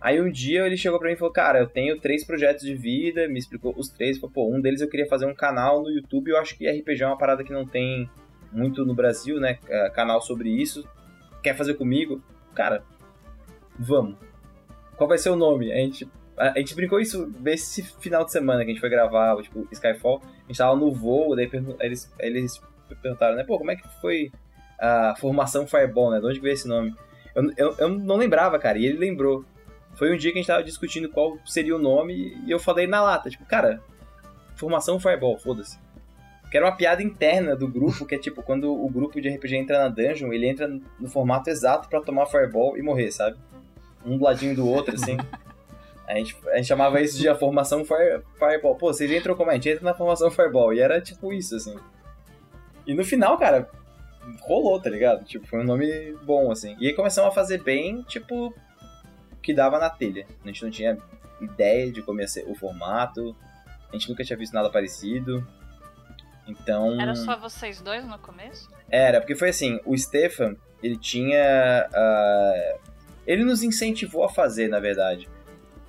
Aí 0.00 0.20
um 0.20 0.30
dia 0.30 0.66
ele 0.66 0.76
chegou 0.76 0.98
pra 0.98 1.08
mim 1.08 1.14
e 1.14 1.18
falou, 1.18 1.32
cara, 1.32 1.58
eu 1.58 1.66
tenho 1.66 1.98
três 1.98 2.24
projetos 2.24 2.64
de 2.64 2.74
vida, 2.74 3.26
me 3.28 3.38
explicou 3.38 3.74
os 3.76 3.88
três, 3.88 4.18
falou, 4.18 4.32
pô, 4.32 4.54
um 4.54 4.60
deles 4.60 4.80
eu 4.80 4.88
queria 4.88 5.06
fazer 5.06 5.26
um 5.26 5.34
canal 5.34 5.82
no 5.82 5.90
YouTube, 5.90 6.30
eu 6.30 6.38
acho 6.38 6.56
que 6.56 6.68
RPG 6.68 7.02
é 7.02 7.06
uma 7.06 7.18
parada 7.18 7.42
que 7.42 7.52
não 7.52 7.66
tem 7.66 8.08
muito 8.52 8.84
no 8.84 8.94
Brasil, 8.94 9.40
né, 9.40 9.58
é, 9.68 9.90
canal 9.90 10.20
sobre 10.20 10.50
isso, 10.50 10.86
quer 11.42 11.56
fazer 11.56 11.74
comigo? 11.74 12.22
Cara, 12.54 12.84
vamos. 13.78 14.16
Qual 14.96 15.08
vai 15.08 15.18
ser 15.18 15.30
o 15.30 15.36
nome? 15.36 15.72
A 15.72 15.76
gente, 15.76 16.08
a, 16.36 16.58
gente 16.58 16.74
brincou 16.74 17.00
isso 17.00 17.32
nesse 17.40 17.82
final 18.00 18.24
de 18.24 18.32
semana 18.32 18.64
que 18.64 18.70
a 18.70 18.74
gente 18.74 18.80
foi 18.80 18.90
gravar, 18.90 19.36
tipo, 19.42 19.66
Skyfall, 19.72 20.22
a 20.24 20.46
gente 20.46 20.58
tava 20.58 20.76
no 20.76 20.92
voo, 20.92 21.34
daí 21.34 21.50
eles, 21.80 22.12
eles 22.18 22.60
perguntaram, 23.02 23.34
né, 23.34 23.44
pô, 23.44 23.58
como 23.58 23.70
é 23.70 23.76
que 23.76 23.88
foi 24.00 24.30
a 24.78 25.14
formação 25.16 25.66
Fireball, 25.66 26.10
né? 26.10 26.20
De 26.20 26.26
onde 26.26 26.40
veio 26.40 26.54
esse 26.54 26.68
nome? 26.68 26.94
Eu, 27.34 27.52
eu, 27.56 27.74
eu 27.78 27.88
não 27.88 28.16
lembrava, 28.16 28.58
cara, 28.58 28.78
e 28.78 28.86
ele 28.86 28.98
lembrou. 28.98 29.44
Foi 29.94 30.12
um 30.12 30.16
dia 30.16 30.30
que 30.32 30.38
a 30.38 30.40
gente 30.40 30.48
tava 30.48 30.62
discutindo 30.62 31.08
qual 31.08 31.38
seria 31.44 31.74
o 31.74 31.78
nome 31.78 32.36
e 32.46 32.50
eu 32.50 32.58
falei 32.58 32.86
na 32.86 33.02
lata, 33.02 33.30
tipo, 33.30 33.44
cara, 33.46 33.80
formação 34.54 35.00
Fireball, 35.00 35.38
foda-se. 35.38 35.78
Que 36.50 36.56
era 36.56 36.66
uma 36.66 36.76
piada 36.76 37.02
interna 37.02 37.56
do 37.56 37.66
grupo, 37.66 38.06
que 38.06 38.14
é 38.14 38.18
tipo, 38.18 38.42
quando 38.42 38.72
o 38.72 38.88
grupo 38.88 39.20
de 39.20 39.28
RPG 39.28 39.56
entra 39.56 39.78
na 39.78 39.88
dungeon, 39.88 40.32
ele 40.32 40.46
entra 40.46 40.68
no 40.68 41.08
formato 41.08 41.50
exato 41.50 41.88
para 41.88 42.00
tomar 42.00 42.26
Fireball 42.26 42.76
e 42.76 42.82
morrer, 42.82 43.10
sabe? 43.10 43.36
Um 44.04 44.16
do 44.16 44.24
ladinho 44.24 44.54
do 44.54 44.68
outro, 44.68 44.94
assim. 44.94 45.16
A 46.06 46.14
gente, 46.14 46.36
a 46.52 46.56
gente 46.56 46.66
chamava 46.66 47.00
isso 47.00 47.18
de 47.18 47.28
a 47.28 47.34
formação 47.34 47.84
fire, 47.84 48.22
Fireball. 48.38 48.76
Pô, 48.76 48.92
vocês 48.92 49.10
entram 49.10 49.34
como? 49.34 49.50
A 49.50 49.54
gente 49.54 49.68
entra 49.68 49.84
na 49.84 49.94
formação 49.94 50.30
Fireball. 50.30 50.72
E 50.72 50.78
era 50.78 51.00
tipo 51.00 51.32
isso, 51.32 51.56
assim. 51.56 51.76
E 52.86 52.94
no 52.94 53.04
final, 53.04 53.36
cara, 53.36 53.68
rolou, 54.40 54.80
tá 54.80 54.90
ligado? 54.90 55.24
Tipo, 55.24 55.46
foi 55.46 55.60
um 55.60 55.64
nome 55.64 56.12
bom, 56.22 56.50
assim. 56.50 56.76
E 56.80 56.88
aí 56.88 56.92
começamos 56.94 57.30
a 57.30 57.34
fazer 57.34 57.62
bem, 57.62 58.02
tipo, 58.02 58.54
que 59.42 59.54
dava 59.54 59.78
na 59.78 59.90
telha. 59.90 60.26
A 60.44 60.46
gente 60.46 60.62
não 60.62 60.70
tinha 60.70 60.98
ideia 61.40 61.90
de 61.92 62.02
como 62.02 62.20
ia 62.20 62.28
ser 62.28 62.44
o 62.48 62.54
formato, 62.54 63.36
a 63.88 63.92
gente 63.96 64.08
nunca 64.08 64.24
tinha 64.24 64.36
visto 64.36 64.52
nada 64.52 64.70
parecido. 64.70 65.46
Então. 66.46 67.00
Era 67.00 67.14
só 67.14 67.38
vocês 67.38 67.80
dois 67.80 68.06
no 68.06 68.18
começo? 68.18 68.68
Era, 68.88 69.20
porque 69.20 69.34
foi 69.34 69.50
assim, 69.50 69.80
o 69.84 69.96
Stefan, 69.96 70.56
ele 70.82 70.96
tinha. 70.96 71.88
Uh, 71.90 72.80
ele 73.26 73.44
nos 73.44 73.62
incentivou 73.62 74.24
a 74.24 74.28
fazer, 74.28 74.68
na 74.68 74.78
verdade. 74.78 75.28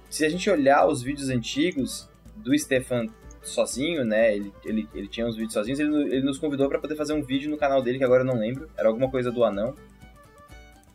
Se 0.09 0.25
a 0.25 0.29
gente 0.29 0.49
olhar 0.49 0.87
os 0.87 1.03
vídeos 1.03 1.29
antigos 1.29 2.09
do 2.35 2.57
Stefan 2.57 3.07
sozinho, 3.47 4.03
né? 4.05 4.35
Ele, 4.35 4.53
ele, 4.63 4.89
ele 4.93 5.07
tinha 5.07 5.25
uns 5.25 5.35
vídeos 5.35 5.53
sozinhos, 5.53 5.79
ele, 5.79 5.95
ele 6.13 6.21
nos 6.21 6.37
convidou 6.37 6.67
para 6.69 6.79
poder 6.79 6.95
fazer 6.95 7.13
um 7.13 7.21
vídeo 7.21 7.49
no 7.49 7.57
canal 7.57 7.81
dele, 7.81 7.97
que 7.97 8.03
agora 8.03 8.21
eu 8.21 8.25
não 8.25 8.37
lembro. 8.39 8.69
Era 8.77 8.87
alguma 8.87 9.09
coisa 9.09 9.31
do 9.31 9.43
anão. 9.43 9.75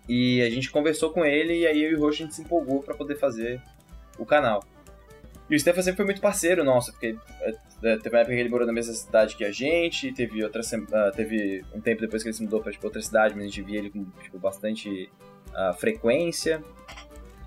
E 0.09 0.43
a 0.43 0.51
gente 0.51 0.71
conversou 0.71 1.11
com 1.11 1.25
ele 1.25 1.61
e 1.61 1.67
aí 1.67 1.83
eu 1.83 1.93
e 1.93 1.95
o 1.95 2.01
Roxo 2.01 2.23
a 2.23 2.27
gente 2.27 2.35
se 2.35 2.43
empolgou 2.43 2.83
para 2.83 2.95
poder 2.95 3.17
fazer 3.17 3.63
o 4.19 4.27
canal. 4.27 4.63
E 5.49 5.57
o 5.57 5.61
Stefan 5.61 5.83
sempre 5.83 5.97
foi 5.97 6.05
muito 6.07 6.21
parceiro 6.21 6.65
nosso, 6.65 6.93
porque 6.93 7.17
é, 7.41 7.97
teve 7.97 8.09
uma 8.09 8.21
época 8.21 8.35
que 8.35 8.41
ele 8.41 8.49
morou 8.49 8.67
na 8.67 8.73
mesma 8.73 8.95
cidade 8.95 9.37
que 9.37 9.45
a 9.45 9.53
gente, 9.53 10.13
teve 10.13 10.43
outra 10.43 10.63
uh, 10.63 11.13
teve 11.15 11.65
um 11.75 11.81
tempo 11.81 12.01
depois 12.01 12.23
que 12.23 12.29
ele 12.29 12.37
se 12.37 12.43
mudou 12.43 12.61
para 12.61 12.73
tipo, 12.73 12.87
outra 12.87 13.03
cidade, 13.03 13.35
mas 13.35 13.45
a 13.45 13.47
gente 13.47 13.63
via 13.63 13.79
ele 13.79 13.91
com 13.91 14.05
tipo, 14.23 14.39
bastante 14.39 15.11
uh, 15.51 15.75
frequência. 15.75 16.63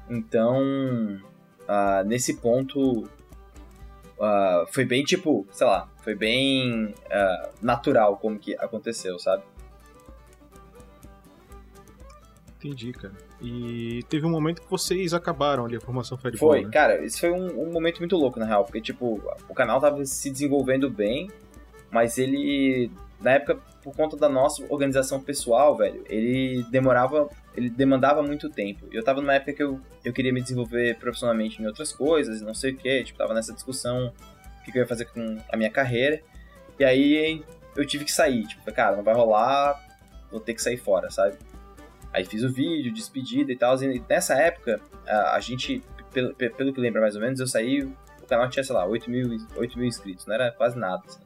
Então, 0.10 0.62
uh, 1.62 2.06
nesse 2.06 2.36
ponto, 2.36 3.10
foi 4.70 4.86
bem 4.86 5.04
tipo, 5.04 5.46
sei 5.52 5.68
lá, 5.68 5.90
foi 5.98 6.16
bem 6.16 6.94
natural 7.62 8.18
como 8.18 8.40
que 8.40 8.56
aconteceu, 8.58 9.20
sabe? 9.20 9.44
Entendi, 12.58 12.94
cara. 12.94 13.14
E 13.42 14.04
teve 14.10 14.26
um 14.26 14.30
momento 14.30 14.62
que 14.62 14.70
vocês 14.70 15.14
acabaram 15.14 15.66
ali 15.66 15.76
a 15.76 15.82
formação 15.82 16.18
Fireball, 16.18 16.50
Foi, 16.50 16.64
né? 16.64 16.70
cara, 16.72 17.06
isso 17.06 17.20
foi 17.20 17.30
um, 17.30 17.62
um, 17.62 17.72
momento 17.72 18.00
muito 18.00 18.16
louco, 18.16 18.40
na 18.40 18.46
real, 18.46 18.64
porque, 18.64 18.82
tipo, 18.82 19.22
o 19.48 19.54
canal 19.54 19.80
tava 19.80 20.04
se 20.06 20.32
desenvolvendo 20.32 20.90
bem, 20.90 21.30
mas 21.92 22.18
ele, 22.18 22.90
na 23.22 23.34
época, 23.34 23.60
por 23.86 23.96
conta 23.96 24.18
da 24.18 24.28
nossa 24.28 24.66
organização 24.68 25.22
pessoal, 25.22 25.78
velho, 25.78 26.04
ele 26.10 26.66
demorava, 26.72 27.30
ele 27.56 27.70
demandava 27.70 28.24
muito 28.24 28.50
tempo. 28.50 28.88
Eu 28.92 29.04
tava 29.04 29.22
numa 29.22 29.36
época 29.36 29.54
que 29.54 29.62
eu, 29.62 29.80
eu 30.04 30.12
queria 30.12 30.34
me 30.34 30.42
desenvolver 30.42 30.98
profissionalmente 30.98 31.62
em 31.62 31.68
outras 31.68 31.94
coisas, 31.94 32.42
não 32.42 32.56
sei 32.56 32.72
o 32.72 32.78
que, 32.78 33.04
tipo, 33.04 33.20
tava 33.20 33.36
nessa 33.36 33.54
discussão, 33.54 34.12
o 34.60 34.64
que 34.64 34.76
eu 34.76 34.82
ia 34.82 34.88
fazer 34.88 35.06
com 35.06 35.38
a 35.54 35.56
minha 35.56 35.70
carreira, 35.70 36.20
e 36.80 36.84
aí 36.84 37.46
eu 37.78 37.86
tive 37.86 38.06
que 38.06 38.12
sair, 38.12 38.48
tipo, 38.48 38.74
cara, 38.74 38.96
não 38.96 39.04
vai 39.04 39.14
rolar, 39.14 39.80
vou 40.32 40.40
ter 40.40 40.56
que 40.56 40.64
sair 40.64 40.78
fora, 40.78 41.12
sabe? 41.12 41.38
Aí 42.12 42.26
fiz 42.26 42.42
o 42.42 42.52
vídeo, 42.52 42.92
despedida 42.92 43.52
e 43.52 43.56
tal. 43.56 43.80
E 43.84 44.02
nessa 44.10 44.34
época, 44.34 44.82
a, 45.06 45.36
a 45.36 45.40
gente, 45.40 45.84
pelo, 46.12 46.34
pelo 46.34 46.74
que 46.74 46.82
lembra 46.82 47.02
mais 47.02 47.16
ou 47.16 47.22
menos, 47.22 47.40
eu 47.40 47.46
saí, 47.46 47.84
o 47.84 48.26
canal 48.28 48.50
tinha, 48.50 48.64
sei 48.64 48.76
lá, 48.76 48.84
8 48.84 49.12
mil, 49.12 49.38
8 49.56 49.78
mil 49.78 49.88
inscritos, 49.88 50.26
não 50.26 50.34
era 50.34 50.52
quase 50.52 50.76
nada. 50.76 51.04
Assim. 51.06 51.25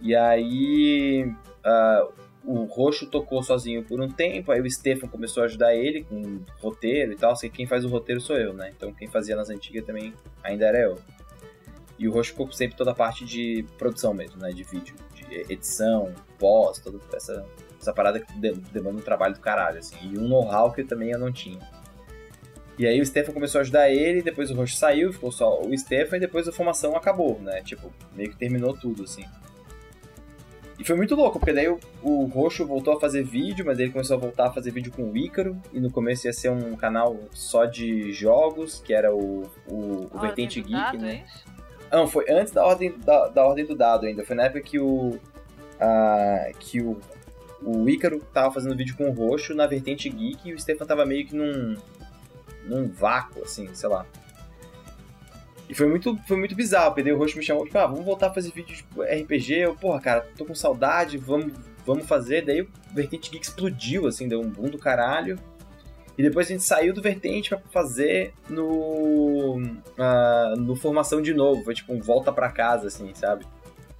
E 0.00 0.14
aí, 0.14 1.32
uh, 1.64 2.12
o 2.44 2.64
Roxo 2.64 3.06
tocou 3.06 3.42
sozinho 3.42 3.84
por 3.84 4.00
um 4.00 4.08
tempo, 4.08 4.50
aí 4.50 4.60
o 4.60 4.70
Stefan 4.70 5.08
começou 5.08 5.42
a 5.42 5.46
ajudar 5.46 5.74
ele 5.74 6.04
com 6.04 6.40
roteiro 6.60 7.12
e 7.12 7.16
tal. 7.16 7.36
Sei 7.36 7.50
que 7.50 7.56
quem 7.56 7.66
faz 7.66 7.84
o 7.84 7.88
roteiro 7.88 8.20
sou 8.20 8.36
eu, 8.36 8.52
né? 8.52 8.72
Então 8.76 8.92
quem 8.92 9.08
fazia 9.08 9.36
nas 9.36 9.50
antigas 9.50 9.84
também 9.84 10.14
ainda 10.42 10.66
era 10.66 10.78
eu. 10.78 10.98
E 11.98 12.08
o 12.08 12.12
Roxo 12.12 12.30
ficou 12.30 12.50
sempre 12.50 12.76
toda 12.76 12.92
a 12.92 12.94
parte 12.94 13.26
de 13.26 13.64
produção 13.76 14.14
mesmo, 14.14 14.40
né? 14.40 14.50
De 14.50 14.64
vídeo, 14.64 14.94
de 15.14 15.52
edição, 15.52 16.14
pós, 16.38 16.78
toda 16.78 16.98
essa 17.14 17.44
essa 17.80 17.94
parada 17.94 18.20
que 18.20 18.32
demanda 18.38 18.98
um 18.98 19.02
trabalho 19.02 19.34
do 19.34 19.40
caralho, 19.40 19.78
assim. 19.78 19.96
E 20.02 20.18
um 20.18 20.28
know-how 20.28 20.70
que 20.70 20.84
também 20.84 21.10
eu 21.10 21.18
não 21.18 21.32
tinha. 21.32 21.58
E 22.78 22.86
aí 22.86 23.00
o 23.00 23.06
Stefan 23.06 23.32
começou 23.32 23.58
a 23.58 23.62
ajudar 23.62 23.90
ele, 23.90 24.22
depois 24.22 24.50
o 24.50 24.54
Roxo 24.54 24.76
saiu, 24.76 25.12
ficou 25.12 25.32
só 25.32 25.60
o 25.60 25.76
Stefan, 25.76 26.18
e 26.18 26.20
depois 26.20 26.46
a 26.46 26.52
formação 26.52 26.96
acabou, 26.96 27.38
né? 27.40 27.62
Tipo, 27.62 27.92
meio 28.14 28.30
que 28.30 28.36
terminou 28.36 28.76
tudo, 28.76 29.04
assim. 29.04 29.24
E 30.80 30.84
foi 30.84 30.96
muito 30.96 31.14
louco, 31.14 31.38
porque 31.38 31.52
daí 31.52 31.68
o, 31.68 31.78
o 32.02 32.24
Roxo 32.24 32.66
voltou 32.66 32.96
a 32.96 33.00
fazer 33.00 33.22
vídeo, 33.22 33.66
mas 33.66 33.78
ele 33.78 33.90
começou 33.90 34.16
a 34.16 34.20
voltar 34.20 34.46
a 34.46 34.50
fazer 34.50 34.70
vídeo 34.70 34.90
com 34.90 35.02
o 35.02 35.16
Ícaro, 35.16 35.60
e 35.74 35.78
no 35.78 35.90
começo 35.90 36.26
ia 36.26 36.32
ser 36.32 36.50
um 36.50 36.74
canal 36.74 37.18
só 37.32 37.66
de 37.66 38.10
jogos, 38.14 38.80
que 38.82 38.94
era 38.94 39.14
o, 39.14 39.42
o, 39.68 40.08
o 40.10 40.18
Vertente 40.18 40.62
Geek, 40.62 40.72
dado, 40.72 40.98
né? 40.98 41.24
É 41.90 41.96
Não, 41.96 42.08
foi 42.08 42.24
antes 42.30 42.50
da 42.52 42.64
ordem, 42.64 42.94
da, 42.98 43.28
da 43.28 43.44
ordem 43.44 43.66
do 43.66 43.74
dado 43.74 44.06
ainda. 44.06 44.24
Foi 44.24 44.34
na 44.34 44.44
época 44.44 44.62
que 44.62 44.78
o. 44.78 45.18
Uh, 45.80 46.58
que 46.58 46.80
o 46.80 46.98
o 47.62 47.88
Ícaro 47.88 48.20
tava 48.32 48.52
fazendo 48.52 48.76
vídeo 48.76 48.96
com 48.96 49.10
o 49.10 49.12
Roxo 49.12 49.54
na 49.54 49.66
vertente 49.66 50.08
geek 50.08 50.48
e 50.48 50.54
o 50.54 50.58
Stefan 50.58 50.86
tava 50.86 51.04
meio 51.04 51.26
que 51.26 51.36
num, 51.36 51.76
num 52.64 52.88
vácuo, 52.88 53.42
assim, 53.42 53.68
sei 53.74 53.88
lá. 53.88 54.06
E 55.70 55.74
foi 55.74 55.86
muito, 55.86 56.16
foi 56.26 56.36
muito 56.36 56.56
bizarro, 56.56 56.92
porque 56.92 57.12
o 57.12 57.16
Roxo 57.16 57.38
me 57.38 57.44
chamou, 57.44 57.64
tipo, 57.64 57.78
ah, 57.78 57.86
vamos 57.86 58.04
voltar 58.04 58.26
a 58.26 58.34
fazer 58.34 58.50
vídeo 58.50 58.74
tipo, 58.74 59.02
RPG. 59.02 59.54
Eu, 59.54 59.76
porra, 59.76 60.00
cara, 60.00 60.26
tô 60.36 60.44
com 60.44 60.52
saudade, 60.52 61.16
vamos, 61.16 61.52
vamos 61.86 62.08
fazer. 62.08 62.44
Daí 62.44 62.62
o 62.62 62.68
Vertente 62.92 63.30
Geek 63.30 63.46
explodiu, 63.46 64.08
assim, 64.08 64.26
deu 64.26 64.40
um 64.40 64.50
boom 64.50 64.68
do 64.68 64.78
caralho. 64.78 65.38
E 66.18 66.24
depois 66.24 66.48
a 66.48 66.50
gente 66.50 66.64
saiu 66.64 66.92
do 66.92 67.00
Vertente 67.00 67.50
pra 67.50 67.60
fazer 67.70 68.34
no. 68.48 69.58
Uh, 69.60 70.56
no 70.58 70.74
Formação 70.74 71.22
de 71.22 71.32
novo. 71.32 71.62
Foi 71.62 71.72
tipo 71.72 71.92
um 71.92 72.00
volta 72.00 72.32
pra 72.32 72.50
casa, 72.50 72.88
assim, 72.88 73.14
sabe? 73.14 73.46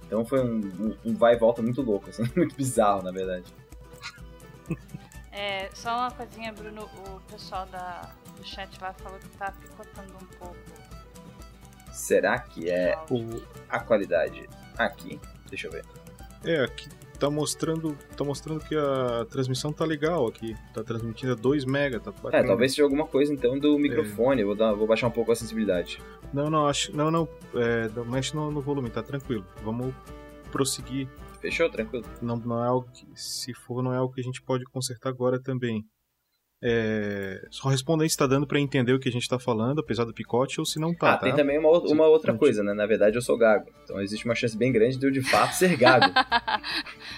Então 0.05 0.25
foi 0.25 0.43
um, 0.43 0.93
um 1.05 1.15
vai 1.15 1.35
e 1.35 1.37
volta 1.37 1.61
muito 1.61 1.81
louco, 1.81 2.09
assim, 2.09 2.23
muito 2.35 2.53
bizarro, 2.53 3.01
na 3.01 3.11
verdade. 3.11 3.45
É, 5.33 5.69
só 5.73 5.97
uma 5.97 6.11
coisinha, 6.11 6.51
Bruno, 6.51 6.83
o 6.83 7.21
pessoal 7.31 7.65
da, 7.67 8.11
do 8.35 8.45
chat 8.45 8.69
lá 8.81 8.91
falou 8.91 9.17
que 9.17 9.29
tá 9.29 9.53
picotando 9.61 10.13
um 10.21 10.25
pouco. 10.37 10.80
Será 11.91 12.39
que 12.39 12.69
é 12.69 12.97
O... 13.09 13.41
a 13.69 13.79
qualidade? 13.79 14.47
Aqui, 14.77 15.19
deixa 15.49 15.67
eu 15.67 15.71
ver. 15.71 15.85
É, 16.43 16.63
aqui 16.63 16.87
tá 17.19 17.29
mostrando, 17.29 17.95
tá 18.17 18.23
mostrando 18.23 18.59
que 18.65 18.75
a 18.75 19.25
transmissão 19.29 19.71
tá 19.71 19.85
legal 19.85 20.25
aqui. 20.27 20.55
Tá 20.73 20.83
transmitindo 20.83 21.33
a 21.33 21.35
2 21.35 21.65
mega, 21.65 21.99
tá 21.99 22.09
É, 22.09 22.21
bacana. 22.21 22.47
talvez 22.47 22.71
seja 22.71 22.81
alguma 22.83 23.05
coisa 23.05 23.31
então 23.31 23.59
do 23.59 23.77
microfone, 23.77 24.43
vou, 24.43 24.55
dar, 24.55 24.73
vou 24.73 24.87
baixar 24.87 25.05
um 25.07 25.11
pouco 25.11 25.31
a 25.31 25.35
sensibilidade. 25.35 26.01
Não, 26.33 26.49
não, 26.49 26.65
acho, 26.65 26.95
não, 26.97 27.11
não, 27.11 27.29
é, 27.53 27.87
não 27.95 28.05
mexe 28.05 28.33
no, 28.35 28.49
no 28.49 28.59
volume, 28.59 28.89
tá 28.89 29.03
tranquilo. 29.03 29.45
Vamos 29.63 29.93
prosseguir. 30.51 31.07
Fechou? 31.39 31.69
Tranquilo? 31.69 32.05
Não, 32.23 32.37
não 32.37 32.63
é 32.63 32.67
algo 32.67 32.87
que, 32.91 33.05
se 33.15 33.53
for, 33.53 33.83
não 33.83 33.93
é 33.93 33.97
algo 33.97 34.13
que 34.13 34.21
a 34.21 34.23
gente 34.23 34.41
pode 34.41 34.63
consertar 34.65 35.09
agora 35.09 35.39
também. 35.39 35.83
É, 36.63 37.43
só 37.49 37.69
responda 37.69 38.03
aí 38.03 38.09
se 38.09 38.15
tá 38.15 38.27
dando 38.27 38.45
pra 38.45 38.59
entender 38.59 38.93
o 38.93 38.99
que 38.99 39.09
a 39.09 39.11
gente 39.11 39.27
tá 39.27 39.39
falando, 39.39 39.79
apesar 39.79 40.05
do 40.05 40.13
picote, 40.13 40.59
ou 40.59 40.65
se 40.65 40.79
não 40.79 40.93
tá. 40.93 41.13
ah, 41.13 41.17
tá? 41.17 41.23
tem 41.25 41.35
também 41.35 41.57
uma, 41.57 41.69
uma 41.79 42.05
outra 42.05 42.33
Sim. 42.33 42.37
coisa, 42.37 42.61
né? 42.63 42.71
Na 42.73 42.85
verdade, 42.85 43.15
eu 43.15 43.21
sou 43.21 43.35
gago. 43.35 43.67
Então 43.83 43.99
existe 43.99 44.25
uma 44.25 44.35
chance 44.35 44.55
bem 44.55 44.71
grande 44.71 44.97
de 44.97 45.05
eu 45.05 45.11
de 45.11 45.21
fato 45.21 45.53
ser 45.53 45.75
gago. 45.75 46.05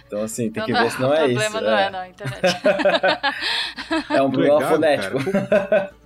Então, 0.06 0.22
assim, 0.22 0.52
tem 0.52 0.62
Então 0.62 0.66
que 0.66 0.72
não, 0.74 0.84
ver 0.84 0.92
se 0.92 1.02
não 1.02 1.10
o 1.10 1.14
é 1.14 1.18
problema 1.20 1.46
isso. 1.46 1.62
não 1.62 1.78
é 1.78 1.84
é. 1.86 1.90
na 1.90 2.08
internet. 2.08 2.42
É 4.12 4.22
um 4.22 4.28
é 4.28 4.32
problema 4.32 4.60
gago, 4.60 4.76
fonético. 4.76 5.32
Cara, 5.32 5.94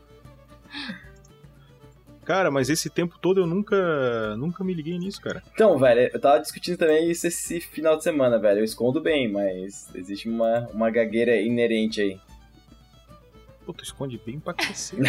Cara, 2.24 2.52
mas 2.52 2.70
esse 2.70 2.90
tempo 2.90 3.18
todo 3.20 3.40
eu 3.42 3.48
nunca, 3.48 4.36
nunca 4.38 4.64
me 4.64 4.74
liguei 4.74 4.98
nisso, 4.98 5.22
cara. 5.22 5.42
Então, 5.54 5.78
velho, 5.78 6.10
eu 6.14 6.20
tava 6.20 6.40
discutindo 6.40 6.78
também 6.78 7.10
isso 7.10 7.28
esse 7.28 7.60
final 7.62 7.96
de 7.98 8.04
semana, 8.04 8.38
velho. 8.38 8.60
Eu 8.60 8.66
escondo 8.66 9.00
bem, 9.02 9.32
mas 9.32 9.90
existe 9.96 10.28
uma, 10.28 10.68
uma 10.74 10.90
gagueira 10.90 11.36
inerente 11.40 12.02
aí. 12.02 12.20
Pô, 13.68 13.74
tu 13.74 13.84
esconde 13.84 14.18
bem 14.26 14.40
pra 14.40 14.54
cacete. 14.54 15.02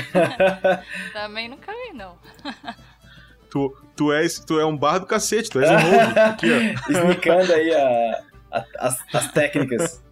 Também 1.14 1.48
nunca 1.48 1.70
vi, 1.72 1.96
não. 1.96 2.18
tu, 3.48 3.72
tu, 3.94 4.12
és, 4.12 4.40
tu 4.40 4.58
é 4.58 4.66
um 4.66 4.76
bar 4.76 4.98
do 4.98 5.06
cacete, 5.06 5.48
tu 5.48 5.60
és 5.60 5.70
um 5.70 5.74
rogue. 5.76 6.18
Aqui, 6.18 6.46
ó. 6.50 7.54
Aí 7.54 7.72
a- 7.72 8.24
a- 8.50 8.64
as, 8.80 9.14
as 9.14 9.30
técnicas. 9.30 10.02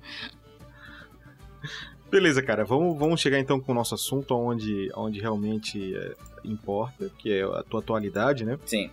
Beleza, 2.09 2.41
cara, 2.41 2.65
vamos, 2.65 2.97
vamos 2.97 3.21
chegar 3.21 3.41
então 3.41 3.59
com 3.59 3.73
o 3.73 3.75
nosso 3.75 3.97
assunto, 3.97 4.33
onde, 4.37 4.93
onde 4.95 5.21
realmente 5.21 5.93
é, 5.97 6.15
importa, 6.45 7.11
que 7.19 7.33
é 7.33 7.43
a 7.43 7.65
tua 7.65 7.81
atualidade, 7.81 8.45
né? 8.45 8.57
Sim. 8.65 8.93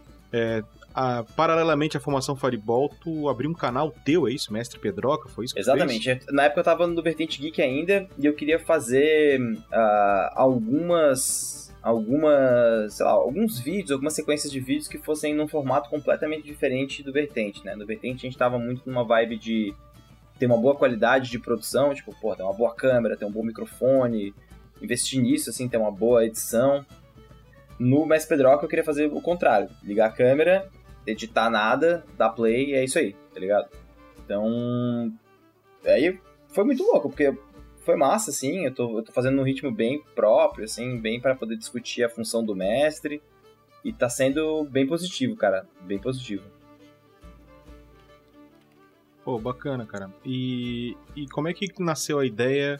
A- 0.94 1.24
paralelamente 1.36 1.98
à 1.98 2.00
formação 2.00 2.36
Fireball, 2.36 2.90
tu 3.02 3.28
abriu 3.28 3.50
um 3.50 3.54
canal 3.54 3.92
teu, 4.06 4.28
é 4.28 4.32
isso? 4.32 4.54
Mestre 4.54 4.80
Pedroca, 4.80 5.28
foi 5.28 5.46
isso? 5.46 5.58
Exatamente. 5.58 6.20
Na 6.32 6.44
época 6.44 6.60
eu 6.60 6.64
tava 6.64 6.86
no 6.88 7.02
Vertente 7.02 7.42
Geek 7.42 7.62
ainda 7.62 8.08
e 8.18 8.26
eu 8.26 8.34
queria 8.34 8.60
fazer 8.60 9.40
ah, 9.72 10.34
algumas. 10.36 11.64
Algumas. 11.82 12.94
Sei 12.94 13.06
lá, 13.06 13.12
alguns 13.12 13.60
vídeos, 13.60 13.92
algumas 13.92 14.14
sequências 14.14 14.52
de 14.52 14.60
vídeos 14.60 14.88
que 14.88 14.98
fossem 14.98 15.34
num 15.34 15.48
formato 15.48 15.90
completamente 15.90 16.44
diferente 16.46 17.04
do 17.04 17.12
Vertente, 17.12 17.66
né? 17.66 17.76
No 17.76 17.86
Vertente 17.86 18.26
a 18.26 18.30
gente 18.30 18.38
tava 18.38 18.58
muito 18.58 18.84
numa 18.90 19.04
vibe 19.04 19.38
de 19.38 19.74
ter 20.40 20.46
uma 20.46 20.58
boa 20.58 20.76
qualidade 20.76 21.30
de 21.30 21.40
produção, 21.40 21.94
tipo, 21.94 22.16
pô, 22.22 22.36
ter 22.36 22.44
uma 22.44 22.54
boa 22.54 22.74
câmera, 22.74 23.18
ter 23.18 23.26
um 23.26 23.32
bom 23.32 23.44
microfone, 23.44 24.34
investir 24.82 25.22
nisso, 25.22 25.50
assim, 25.50 25.68
ter 25.68 25.78
uma 25.78 25.92
boa 25.92 26.26
edição. 26.26 26.86
No 27.80 28.06
Mestre 28.06 28.30
Pedroca 28.30 28.64
eu 28.64 28.70
queria 28.70 28.84
fazer 28.86 29.08
o 29.08 29.20
contrário, 29.22 29.70
ligar 29.84 30.08
a 30.08 30.12
câmera, 30.12 30.70
editar 31.06 31.50
nada, 31.50 32.06
dar 32.18 32.30
play 32.30 32.72
e 32.72 32.74
é 32.74 32.84
isso 32.84 32.98
aí, 32.98 33.14
tá 33.34 33.40
ligado? 33.40 33.70
Então, 34.24 35.12
aí 35.86 36.20
foi 36.48 36.64
muito 36.64 36.84
louco, 36.84 37.10
porque 37.10 37.36
foi 37.82 37.96
massa, 37.96 38.30
assim, 38.30 38.66
eu 38.66 38.74
tô, 38.74 39.00
eu 39.00 39.04
tô 39.04 39.12
fazendo 39.12 39.36
num 39.36 39.44
ritmo 39.44 39.72
bem 39.72 40.02
próprio, 40.16 40.66
assim, 40.66 40.98
bem 41.00 41.20
para 41.20 41.36
poder 41.36 41.58
discutir 41.58 42.04
a 42.04 42.10
função 42.10 42.44
do 42.44 42.56
mestre, 42.56 43.22
e 43.84 43.92
tá 43.92 44.10
sendo 44.10 44.64
bem 44.64 44.88
positivo, 44.88 45.36
cara, 45.36 45.68
bem 45.82 46.00
positivo. 46.00 46.44
Pô, 49.26 49.38
bacana, 49.40 49.86
cara. 49.86 50.10
E, 50.26 50.98
e 51.16 51.28
como 51.28 51.48
é 51.48 51.54
que 51.54 51.68
nasceu 51.80 52.20
a 52.20 52.26
ideia 52.26 52.80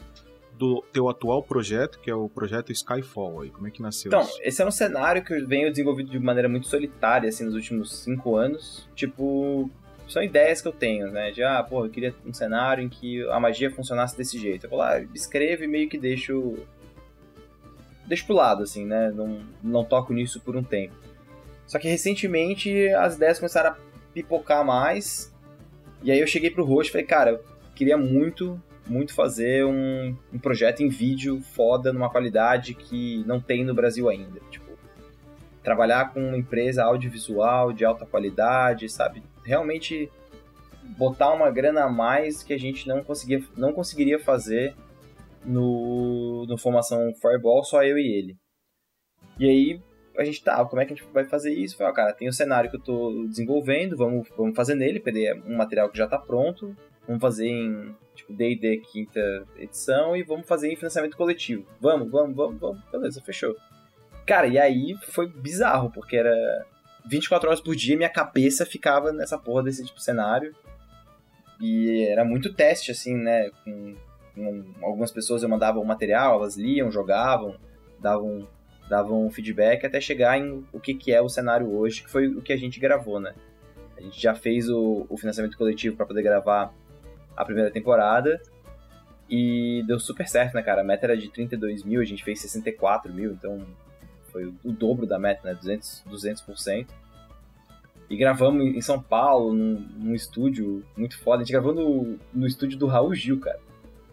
do 0.58 0.82
teu 0.92 1.08
atual 1.08 1.42
projeto, 1.42 1.98
que 1.98 2.10
é 2.10 2.14
o 2.14 2.28
projeto 2.28 2.70
Skyfall 2.70 3.40
aí? 3.42 3.50
Como 3.50 3.66
é 3.66 3.70
que 3.70 3.82
nasceu 3.82 4.08
Então, 4.08 4.22
isso? 4.22 4.38
esse 4.42 4.62
é 4.62 4.66
um 4.66 4.70
cenário 4.70 5.24
que 5.24 5.34
eu 5.34 5.46
venho 5.46 5.70
desenvolvido 5.70 6.10
de 6.10 6.18
maneira 6.18 6.48
muito 6.48 6.68
solitária, 6.68 7.28
assim, 7.28 7.44
nos 7.44 7.54
últimos 7.54 8.02
cinco 8.02 8.36
anos. 8.36 8.88
Tipo, 8.94 9.68
são 10.08 10.22
ideias 10.22 10.62
que 10.62 10.68
eu 10.68 10.72
tenho, 10.72 11.10
né? 11.10 11.30
De, 11.32 11.42
ah, 11.42 11.62
pô, 11.62 11.84
eu 11.84 11.90
queria 11.90 12.14
um 12.24 12.32
cenário 12.32 12.84
em 12.84 12.88
que 12.88 13.22
a 13.30 13.40
magia 13.40 13.70
funcionasse 13.70 14.16
desse 14.16 14.38
jeito. 14.38 14.66
Eu 14.66 14.70
vou 14.70 14.78
lá, 14.78 15.00
escrevo 15.14 15.64
e 15.64 15.66
meio 15.68 15.88
que 15.88 15.98
deixo... 15.98 16.54
Deixo 18.06 18.26
pro 18.26 18.34
lado, 18.36 18.62
assim, 18.62 18.84
né? 18.84 19.10
Não, 19.10 19.40
não 19.62 19.84
toco 19.84 20.12
nisso 20.12 20.40
por 20.40 20.56
um 20.56 20.62
tempo. 20.62 20.94
Só 21.66 21.78
que 21.78 21.88
recentemente 21.88 22.88
as 22.90 23.16
ideias 23.16 23.38
começaram 23.38 23.70
a 23.70 23.76
pipocar 24.12 24.64
mais. 24.64 25.34
E 26.02 26.12
aí 26.12 26.20
eu 26.20 26.26
cheguei 26.26 26.50
pro 26.50 26.64
Roxo 26.64 26.90
e 26.90 26.92
falei, 26.92 27.06
cara, 27.06 27.30
eu 27.30 27.44
queria 27.74 27.96
muito, 27.96 28.60
muito 28.86 29.14
fazer 29.14 29.64
um, 29.64 30.16
um 30.32 30.38
projeto 30.38 30.82
em 30.82 30.88
vídeo 30.88 31.40
foda, 31.40 31.92
numa 31.92 32.10
qualidade 32.10 32.74
que 32.74 33.24
não 33.26 33.40
tem 33.40 33.64
no 33.64 33.74
Brasil 33.74 34.08
ainda. 34.08 34.40
Tipo, 34.50 34.72
trabalhar 35.62 36.12
com 36.12 36.20
uma 36.20 36.36
empresa 36.36 36.84
audiovisual 36.84 37.72
de 37.72 37.84
alta 37.84 38.04
qualidade, 38.04 38.88
sabe? 38.88 39.22
Realmente 39.44 40.10
botar 40.98 41.32
uma 41.32 41.50
grana 41.50 41.84
a 41.84 41.90
mais 41.90 42.42
que 42.42 42.52
a 42.52 42.58
gente 42.58 42.86
não, 42.86 43.02
conseguia, 43.02 43.42
não 43.56 43.72
conseguiria 43.72 44.18
fazer 44.18 44.74
no, 45.44 46.46
no 46.46 46.58
Formação 46.58 47.12
Fireball, 47.20 47.64
só 47.64 47.82
eu 47.82 47.98
e 47.98 48.06
ele. 48.06 48.36
E 49.38 49.48
aí 49.48 49.82
a 50.16 50.24
gente 50.24 50.44
tá, 50.44 50.64
como 50.64 50.80
é 50.80 50.84
que 50.84 50.92
a 50.92 50.96
gente 50.96 51.08
vai 51.12 51.24
fazer 51.24 51.52
isso? 51.52 51.76
Falei, 51.76 51.92
ó, 51.92 51.94
cara, 51.94 52.12
tem 52.12 52.28
o 52.28 52.32
cenário 52.32 52.70
que 52.70 52.76
eu 52.76 52.80
tô 52.80 53.26
desenvolvendo, 53.26 53.96
vamos, 53.96 54.28
vamos 54.36 54.54
fazer 54.54 54.74
nele, 54.74 55.00
porque 55.00 55.18
é 55.26 55.34
um 55.34 55.56
material 55.56 55.88
que 55.88 55.98
já 55.98 56.06
tá 56.06 56.18
pronto, 56.18 56.76
vamos 57.06 57.20
fazer 57.20 57.46
em 57.46 57.94
tipo 58.14 58.32
D&D 58.32 58.78
quinta 58.78 59.20
edição 59.56 60.16
e 60.16 60.22
vamos 60.22 60.46
fazer 60.46 60.72
em 60.72 60.76
financiamento 60.76 61.16
coletivo. 61.16 61.66
Vamos, 61.80 62.10
vamos, 62.10 62.34
vamos, 62.34 62.60
vamos, 62.60 62.82
beleza, 62.90 63.20
fechou. 63.20 63.56
Cara, 64.26 64.46
e 64.46 64.58
aí 64.58 64.96
foi 65.08 65.28
bizarro, 65.28 65.90
porque 65.90 66.16
era 66.16 66.64
24 67.04 67.48
horas 67.48 67.60
por 67.60 67.76
dia 67.76 67.96
minha 67.96 68.08
cabeça 68.08 68.64
ficava 68.64 69.12
nessa 69.12 69.38
porra 69.38 69.62
desse 69.62 69.84
tipo 69.84 69.98
de 69.98 70.04
cenário. 70.04 70.54
E 71.60 72.06
era 72.08 72.24
muito 72.24 72.52
teste, 72.52 72.90
assim, 72.90 73.14
né? 73.14 73.50
Com, 73.64 73.94
com 74.34 74.64
algumas 74.82 75.12
pessoas 75.12 75.42
eu 75.42 75.48
mandava 75.48 75.78
o 75.78 75.84
material, 75.84 76.36
elas 76.36 76.56
liam, 76.56 76.90
jogavam, 76.90 77.56
davam, 78.00 78.48
davam 78.88 79.30
feedback 79.30 79.84
até 79.84 80.00
chegar 80.00 80.38
em 80.38 80.64
o 80.72 80.80
que, 80.80 80.94
que 80.94 81.12
é 81.12 81.20
o 81.20 81.28
cenário 81.28 81.72
hoje, 81.72 82.02
que 82.02 82.10
foi 82.10 82.28
o 82.28 82.42
que 82.42 82.52
a 82.52 82.56
gente 82.56 82.80
gravou, 82.80 83.20
né? 83.20 83.34
A 83.96 84.00
gente 84.00 84.20
já 84.20 84.34
fez 84.34 84.68
o, 84.68 85.06
o 85.08 85.16
financiamento 85.16 85.56
coletivo 85.56 85.96
para 85.96 86.06
poder 86.06 86.22
gravar 86.22 86.74
a 87.36 87.44
primeira 87.44 87.70
temporada 87.70 88.40
e 89.28 89.82
deu 89.86 89.98
super 89.98 90.26
certo, 90.28 90.54
né, 90.54 90.62
cara? 90.62 90.82
A 90.82 90.84
meta 90.84 91.06
era 91.06 91.16
de 91.16 91.28
32 91.28 91.82
mil, 91.82 92.00
a 92.00 92.04
gente 92.04 92.22
fez 92.22 92.40
64 92.40 93.12
mil, 93.12 93.32
então 93.32 93.64
foi 94.30 94.52
o 94.64 94.72
dobro 94.72 95.06
da 95.06 95.18
meta, 95.18 95.40
né? 95.44 95.58
200%. 95.60 96.04
200%. 96.10 96.86
E 98.10 98.16
gravamos 98.16 98.62
em 98.64 98.80
São 98.80 99.00
Paulo, 99.00 99.54
num, 99.54 99.88
num 99.96 100.14
estúdio 100.14 100.84
muito 100.96 101.18
foda. 101.18 101.38
A 101.42 101.44
gente 101.44 101.52
gravou 101.52 101.74
no, 101.74 102.18
no 102.32 102.46
estúdio 102.46 102.78
do 102.78 102.86
Raul 102.86 103.14
Gil, 103.14 103.40
cara. 103.40 103.58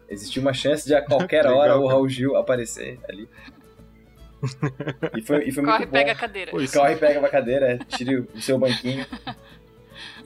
Existia 0.10 0.42
uma 0.42 0.54
chance 0.54 0.86
de 0.88 0.96
a 0.96 1.02
qualquer 1.06 1.44
Legal, 1.44 1.58
hora 1.58 1.78
o. 1.78 1.88
Raul 1.88 2.08
Gil 2.08 2.36
aparecer 2.36 3.00
ali. 3.10 3.28
E 5.16 5.22
foi, 5.22 5.48
e 5.48 5.52
foi 5.52 5.64
Corre 5.64 5.78
muito 5.78 5.84
e 5.84 5.86
bom. 5.86 5.92
pega 5.92 6.12
a 6.12 6.16
cadeira. 6.16 6.52
Corre, 6.52 6.96
pega 6.96 7.20
uma 7.20 7.30
cadeira, 7.30 7.78
tire 7.88 8.16
o 8.18 8.42
seu 8.42 8.58
banquinho. 8.58 9.06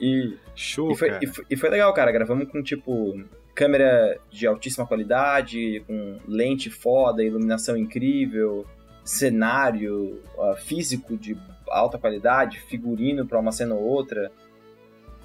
E, 0.00 0.34
Show, 0.54 0.90
e, 0.92 0.96
foi, 0.96 1.08
cara. 1.08 1.20
e, 1.22 1.26
foi, 1.26 1.44
e 1.50 1.56
foi 1.56 1.70
legal, 1.70 1.92
cara. 1.94 2.10
Gravamos 2.12 2.48
com, 2.50 2.62
tipo, 2.62 3.22
câmera 3.54 4.18
de 4.30 4.46
altíssima 4.46 4.86
qualidade, 4.86 5.82
com 5.86 6.18
lente 6.28 6.68
foda, 6.70 7.22
iluminação 7.24 7.76
incrível, 7.76 8.66
cenário 9.04 10.20
ah, 10.38 10.54
físico 10.56 11.16
de 11.16 11.36
alta 11.68 11.98
qualidade, 11.98 12.60
figurino 12.60 13.26
pra 13.26 13.38
uma 13.38 13.52
cena 13.52 13.74
ou 13.74 13.82
outra. 13.82 14.30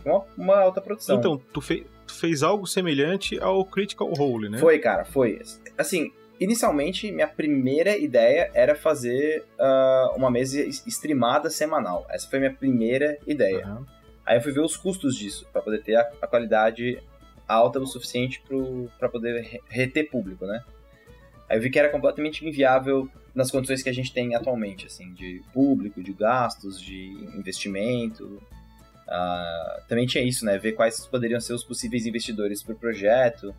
Uma, 0.06 0.24
uma 0.38 0.58
alta 0.60 0.82
produção. 0.82 1.20
Então, 1.20 1.38
tu, 1.54 1.62
fe- 1.62 1.86
tu 2.08 2.14
fez 2.16 2.42
algo 2.42 2.66
semelhante 2.66 3.40
ao 3.40 3.64
Critical 3.66 4.12
Role, 4.14 4.50
né? 4.50 4.58
Foi, 4.58 4.80
cara, 4.80 5.06
foi. 5.06 5.40
Assim, 5.78 6.12
inicialmente, 6.40 7.12
minha 7.12 7.28
primeira 7.28 7.96
ideia 7.96 8.50
era 8.56 8.74
fazer 8.76 9.44
ah, 9.60 10.12
uma 10.16 10.32
mesa 10.32 10.60
es- 10.62 10.84
streamada 10.88 11.50
semanal. 11.52 12.08
Essa 12.10 12.28
foi 12.28 12.38
a 12.38 12.42
minha 12.42 12.54
primeira 12.54 13.18
ideia. 13.28 13.64
Aham. 13.66 13.86
Aí 14.32 14.38
eu 14.38 14.42
fui 14.42 14.54
ver 14.54 14.62
os 14.62 14.78
custos 14.78 15.18
disso, 15.18 15.46
pra 15.52 15.62
poder 15.62 15.84
ter 15.84 15.98
a, 15.98 16.10
a 16.22 16.26
qualidade 16.26 17.04
alta 17.46 17.82
o 17.82 17.86
suficiente 17.86 18.42
para 18.98 19.10
poder 19.10 19.42
re- 19.42 19.60
reter 19.68 20.10
público, 20.10 20.46
né? 20.46 20.64
Aí 21.50 21.58
eu 21.58 21.62
vi 21.62 21.70
que 21.70 21.78
era 21.78 21.90
completamente 21.90 22.48
inviável 22.48 23.10
nas 23.36 23.52
condições 23.52 23.84
que 23.84 23.90
a 23.90 23.94
gente 23.94 24.14
tem 24.14 24.34
atualmente, 24.34 24.86
assim, 24.86 25.14
de 25.14 25.44
público, 25.54 26.02
de 26.02 26.14
gastos, 26.14 26.80
de 26.80 27.08
investimento. 27.36 28.42
Ah, 29.06 29.82
também 29.90 30.06
tinha 30.06 30.24
isso, 30.24 30.46
né? 30.46 30.58
Ver 30.58 30.72
quais 30.72 31.06
poderiam 31.08 31.42
ser 31.42 31.52
os 31.52 31.66
possíveis 31.66 32.06
investidores 32.06 32.64
pro 32.64 32.74
projeto. 32.74 33.54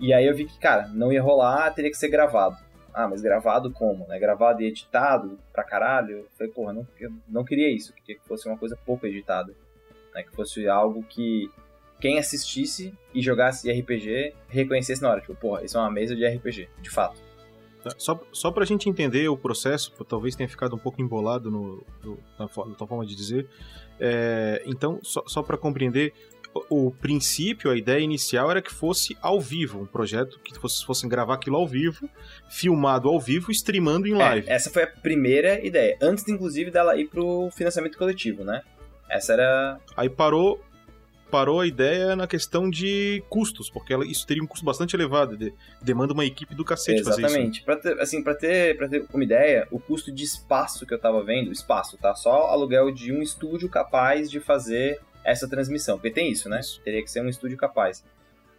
E 0.00 0.14
aí 0.14 0.24
eu 0.24 0.34
vi 0.34 0.46
que, 0.46 0.58
cara, 0.58 0.88
não 0.88 1.12
ia 1.12 1.20
rolar, 1.22 1.70
teria 1.74 1.90
que 1.90 1.98
ser 1.98 2.08
gravado. 2.08 2.56
Ah, 2.92 3.06
mas 3.08 3.20
gravado 3.22 3.70
como? 3.70 4.06
Né? 4.06 4.18
Gravado 4.18 4.62
e 4.62 4.66
editado 4.66 5.38
pra 5.52 5.62
caralho? 5.64 6.18
Eu 6.18 6.26
falei, 6.36 6.52
porra, 6.52 6.72
não, 6.72 6.86
eu 6.98 7.10
não 7.28 7.44
queria 7.44 7.68
isso. 7.70 7.92
Eu 7.92 7.96
queria 7.96 8.20
que 8.20 8.26
fosse 8.28 8.48
uma 8.48 8.56
coisa 8.58 8.76
pouco 8.84 9.06
editada. 9.06 9.54
Né? 10.14 10.22
Que 10.22 10.30
fosse 10.34 10.66
algo 10.68 11.02
que 11.04 11.50
quem 12.00 12.18
assistisse 12.18 12.94
e 13.14 13.20
jogasse 13.22 13.70
RPG 13.70 14.34
reconhecesse 14.48 15.02
na 15.02 15.10
hora. 15.10 15.20
Tipo, 15.20 15.34
porra, 15.34 15.64
isso 15.64 15.76
é 15.76 15.80
uma 15.80 15.90
mesa 15.90 16.16
de 16.16 16.26
RPG, 16.26 16.68
de 16.80 16.90
fato. 16.90 17.20
Tá, 17.82 17.90
Só, 17.96 18.20
só 18.32 18.50
pra 18.50 18.64
gente 18.64 18.88
entender 18.90 19.28
o 19.28 19.36
processo, 19.36 19.92
talvez 20.04 20.34
tenha 20.36 20.48
ficado 20.48 20.74
um 20.76 20.78
pouco 20.78 21.00
embolado 21.00 21.50
no, 21.50 21.82
no- 22.04 22.18
na, 22.38 22.44
na 22.66 22.74
tua 22.74 22.86
forma 22.86 23.06
de 23.06 23.14
dizer. 23.14 23.48
É, 23.98 24.62
então, 24.66 24.98
só, 25.02 25.22
só 25.26 25.42
para 25.42 25.56
compreender, 25.56 26.12
o, 26.68 26.90
princípio, 26.90 27.70
a 27.70 27.76
ideia 27.76 28.00
inicial 28.00 28.50
era 28.50 28.60
que 28.60 28.72
fosse 28.72 29.16
ao 29.20 29.40
vivo, 29.40 29.82
um 29.82 29.86
projeto 29.86 30.38
que 30.40 30.58
fosse, 30.58 30.84
fossem 30.84 31.08
gravar 31.08 31.34
aquilo 31.34 31.56
ao 31.56 31.66
vivo, 31.66 32.08
filmado 32.48 33.08
ao 33.08 33.20
vivo, 33.20 33.50
streamando 33.50 34.06
em 34.06 34.14
live. 34.14 34.48
É, 34.48 34.54
essa 34.54 34.70
foi 34.70 34.82
a 34.82 34.86
primeira 34.86 35.64
ideia, 35.64 35.96
antes 36.00 36.26
inclusive 36.28 36.70
dela 36.70 36.96
ir 36.96 37.08
pro 37.08 37.50
financiamento 37.52 37.96
coletivo, 37.96 38.44
né? 38.44 38.62
Essa 39.08 39.32
era. 39.34 39.80
Aí 39.96 40.08
parou 40.08 40.60
parou 41.30 41.60
a 41.60 41.66
ideia 41.66 42.16
na 42.16 42.26
questão 42.26 42.68
de 42.68 43.22
custos, 43.30 43.70
porque 43.70 43.92
ela, 43.92 44.04
isso 44.04 44.26
teria 44.26 44.42
um 44.42 44.46
custo 44.46 44.64
bastante 44.64 44.96
elevado, 44.96 45.36
de, 45.36 45.54
demanda 45.80 46.12
uma 46.12 46.24
equipe 46.24 46.56
do 46.56 46.64
cacete 46.64 47.04
fazer 47.04 47.22
isso. 47.22 47.30
Exatamente. 47.30 47.62
Pra 47.62 47.76
ter, 47.76 48.00
assim, 48.00 48.20
pra 48.20 48.34
ter, 48.34 48.76
pra 48.76 48.88
ter 48.88 49.06
uma 49.14 49.22
ideia, 49.22 49.66
o 49.70 49.78
custo 49.78 50.10
de 50.10 50.24
espaço 50.24 50.84
que 50.84 50.92
eu 50.92 50.98
tava 50.98 51.22
vendo, 51.22 51.52
espaço, 51.52 51.96
tá? 51.96 52.16
Só 52.16 52.48
aluguel 52.48 52.90
de 52.90 53.12
um 53.12 53.22
estúdio 53.22 53.68
capaz 53.68 54.28
de 54.28 54.40
fazer 54.40 55.00
essa 55.24 55.48
transmissão, 55.48 55.96
porque 55.96 56.10
tem 56.10 56.30
isso, 56.30 56.48
né? 56.48 56.60
Isso. 56.60 56.80
Teria 56.82 57.02
que 57.02 57.10
ser 57.10 57.20
um 57.22 57.28
estúdio 57.28 57.56
capaz. 57.56 58.04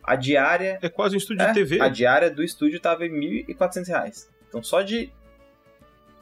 A 0.03 0.15
diária... 0.15 0.79
É 0.81 0.89
quase 0.89 1.15
um 1.15 1.17
estúdio 1.17 1.43
é, 1.43 1.47
de 1.47 1.53
TV. 1.53 1.79
A 1.81 1.89
diária 1.89 2.29
do 2.29 2.43
estúdio 2.43 2.79
tava 2.79 3.05
em 3.05 3.11
1.400 3.47 3.87
reais. 3.87 4.29
Então 4.47 4.63
só 4.63 4.81
de... 4.81 5.11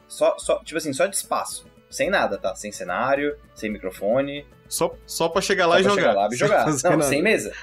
Só, 0.08 0.38
só, 0.38 0.60
tipo 0.64 0.78
assim, 0.78 0.92
só 0.92 1.06
de 1.06 1.16
espaço. 1.16 1.68
Sem 1.90 2.10
nada, 2.10 2.38
tá? 2.38 2.56
Sem 2.56 2.72
cenário, 2.72 3.38
sem 3.56 3.70
microfone, 3.72 4.46
Só, 4.68 4.96
só 5.06 5.28
pra 5.30 5.42
chegar 5.42 5.66
lá 5.66 5.76
Só 5.76 5.82
e 5.82 5.84
pra 5.84 5.92
jogar. 5.92 6.02
chegar 6.02 6.14
lá 6.22 6.28
e 6.32 6.36
jogar. 6.36 6.72
Sem 6.78 6.90
Não, 6.92 6.98
nada. 6.98 7.10
sem 7.10 7.22
mesa. 7.24 7.54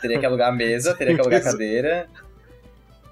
Teria 0.00 0.18
que 0.18 0.26
alugar 0.26 0.48
a 0.48 0.52
mesa, 0.52 0.94
teria 0.94 1.14
que 1.14 1.20
alugar 1.20 1.40
a 1.40 1.44
cadeira. 1.44 2.08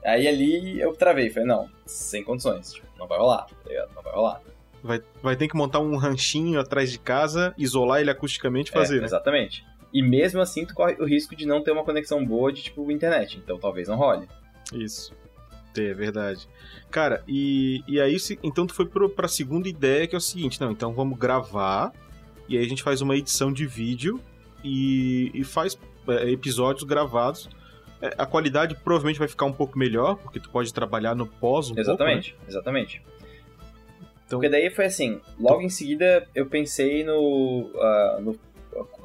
Aí 0.04 0.28
ali 0.28 0.80
eu 0.80 0.94
travei, 0.94 1.30
falei, 1.30 1.48
não, 1.48 1.70
sem 1.86 2.22
condições, 2.22 2.74
tipo, 2.74 2.86
não 2.98 3.06
vai 3.06 3.18
rolar, 3.18 3.46
tá 3.46 3.68
ligado? 3.68 3.90
Não 3.94 4.02
vai 4.02 4.12
rolar. 4.12 4.40
Vai, 4.84 5.00
vai 5.22 5.34
ter 5.34 5.48
que 5.48 5.56
montar 5.56 5.80
um 5.80 5.96
ranchinho 5.96 6.60
atrás 6.60 6.92
de 6.92 6.98
casa, 6.98 7.54
isolar 7.56 8.02
ele 8.02 8.10
acusticamente 8.10 8.70
e 8.70 8.74
fazer, 8.74 8.98
É, 8.98 9.00
né? 9.00 9.06
Exatamente. 9.06 9.64
E 9.90 10.02
mesmo 10.02 10.42
assim, 10.42 10.66
tu 10.66 10.74
corre 10.74 10.94
o 11.00 11.06
risco 11.06 11.34
de 11.34 11.46
não 11.46 11.62
ter 11.62 11.70
uma 11.70 11.82
conexão 11.82 12.22
boa 12.22 12.52
de, 12.52 12.62
tipo, 12.64 12.90
internet. 12.90 13.40
Então 13.42 13.58
talvez 13.58 13.88
não 13.88 13.96
role. 13.96 14.28
Isso. 14.74 15.14
É 15.76 15.94
verdade. 15.94 16.46
Cara, 16.90 17.24
e, 17.26 17.82
e 17.88 18.00
aí, 18.00 18.16
então 18.42 18.66
tu 18.66 18.74
foi 18.74 18.86
pro, 18.86 19.08
pra 19.08 19.26
segunda 19.26 19.68
ideia, 19.68 20.06
que 20.06 20.14
é 20.14 20.18
o 20.18 20.20
seguinte, 20.20 20.60
não, 20.60 20.70
então 20.70 20.92
vamos 20.92 21.18
gravar, 21.18 21.92
e 22.48 22.56
aí 22.56 22.64
a 22.64 22.68
gente 22.68 22.82
faz 22.82 23.00
uma 23.00 23.16
edição 23.16 23.52
de 23.52 23.66
vídeo 23.66 24.20
e, 24.62 25.30
e 25.34 25.42
faz 25.42 25.78
é, 26.06 26.30
episódios 26.30 26.84
gravados. 26.84 27.48
É, 28.00 28.14
a 28.18 28.26
qualidade 28.26 28.76
provavelmente 28.76 29.18
vai 29.18 29.26
ficar 29.26 29.46
um 29.46 29.52
pouco 29.52 29.78
melhor, 29.78 30.16
porque 30.16 30.38
tu 30.38 30.50
pode 30.50 30.72
trabalhar 30.72 31.16
no 31.16 31.26
pós 31.26 31.70
um 31.70 31.78
exatamente, 31.78 32.36
exatamente. 32.46 33.02
Então- 34.26 34.38
Porque 34.38 34.48
daí 34.48 34.70
foi 34.70 34.86
assim, 34.86 35.20
logo 35.38 35.60
em 35.60 35.68
seguida 35.68 36.26
eu 36.34 36.46
pensei 36.46 37.04
no, 37.04 37.70
ah, 37.78 38.18
no 38.20 38.38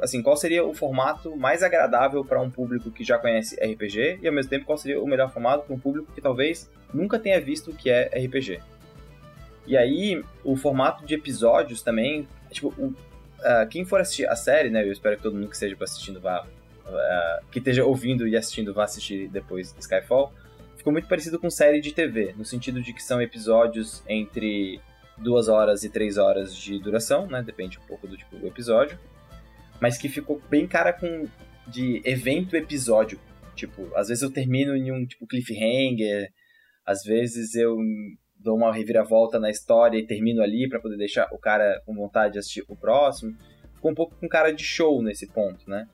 assim, 0.02 0.22
qual 0.24 0.36
seria 0.36 0.64
o 0.66 0.74
formato 0.74 1.36
mais 1.36 1.62
agradável 1.62 2.26
para 2.26 2.42
um 2.42 2.50
público 2.50 2.90
que 2.90 3.04
já 3.04 3.18
conhece 3.20 3.56
RPG 3.64 4.20
e 4.22 4.28
ao 4.28 4.34
mesmo 4.34 4.50
tempo 4.50 4.66
qual 4.66 4.78
seria 4.78 5.00
o 5.02 5.06
melhor 5.08 5.32
formato 5.32 5.66
para 5.66 5.76
um 5.76 5.80
público 5.80 6.12
que 6.14 6.20
talvez 6.22 6.70
nunca 6.94 7.20
tenha 7.20 7.40
visto 7.40 7.70
o 7.70 7.76
que 7.76 7.90
é 7.90 8.10
RPG. 8.18 8.60
E 9.68 9.78
aí, 9.78 10.24
o 10.44 10.56
formato 10.56 11.06
de 11.06 11.14
episódios 11.14 11.84
também, 11.84 12.28
tipo, 12.50 12.70
o- 12.70 12.96
ah, 13.44 13.68
quem 13.70 13.86
for 13.86 14.02
assistir 14.02 14.28
a 14.28 14.36
série, 14.36 14.70
né, 14.72 14.84
eu 14.84 14.92
espero 14.92 15.18
que 15.18 15.22
todo 15.22 15.36
mundo 15.36 15.48
que 15.50 15.54
esteja 15.54 15.78
assistindo 15.80 16.20
vá, 16.20 16.48
ah, 16.88 17.40
que 17.52 17.60
esteja 17.60 17.86
ouvindo 17.86 18.28
e 18.28 18.36
assistindo 18.36 18.74
vá 18.74 18.86
assistir 18.86 19.28
depois 19.28 19.76
Skyfall, 19.80 20.34
ficou 20.78 20.92
muito 20.92 21.08
parecido 21.08 21.38
com 21.38 21.50
série 21.52 21.80
de 21.82 21.92
TV, 21.92 22.34
no 22.36 22.44
sentido 22.46 22.82
de 22.82 22.92
que 22.94 23.04
são 23.04 23.22
episódios 23.22 24.02
entre 24.08 24.80
duas 25.22 25.48
horas 25.48 25.84
e 25.84 25.90
três 25.90 26.18
horas 26.18 26.56
de 26.56 26.80
duração, 26.80 27.28
né? 27.28 27.42
Depende 27.42 27.78
um 27.78 27.88
pouco 27.88 28.08
do 28.08 28.18
tipo 28.18 28.38
do 28.38 28.48
episódio. 28.48 28.98
Mas 29.80 29.98
que 29.98 30.10
ficou 30.10 30.42
bem 30.50 30.68
cara 30.68 30.92
com 30.92 31.28
de 31.68 32.02
evento 32.04 32.56
episódio. 32.56 33.20
Tipo, 33.56 33.90
às 33.96 34.08
vezes 34.08 34.24
eu 34.24 34.32
termino 34.32 34.76
em 34.76 34.92
um 34.92 35.06
tipo 35.06 35.28
cliffhanger, 35.28 36.32
às 36.86 37.04
vezes 37.04 37.56
eu 37.56 37.78
dou 38.40 38.56
uma 38.56 38.74
reviravolta 38.74 39.38
na 39.38 39.50
história 39.50 39.98
e 39.98 40.08
termino 40.08 40.42
ali 40.42 40.68
pra 40.68 40.80
poder 40.80 40.98
deixar 40.98 41.28
o 41.32 41.38
cara 41.38 41.82
com 41.86 41.94
vontade 41.94 42.34
de 42.34 42.40
assistir 42.40 42.64
o 42.68 42.76
próximo. 42.76 43.36
Ficou 43.76 43.92
um 43.92 43.96
pouco 43.96 44.16
com 44.16 44.28
cara 44.28 44.52
de 44.52 44.64
show 44.64 45.02
nesse 45.04 45.28
ponto, 45.28 45.70
né? 45.70 45.88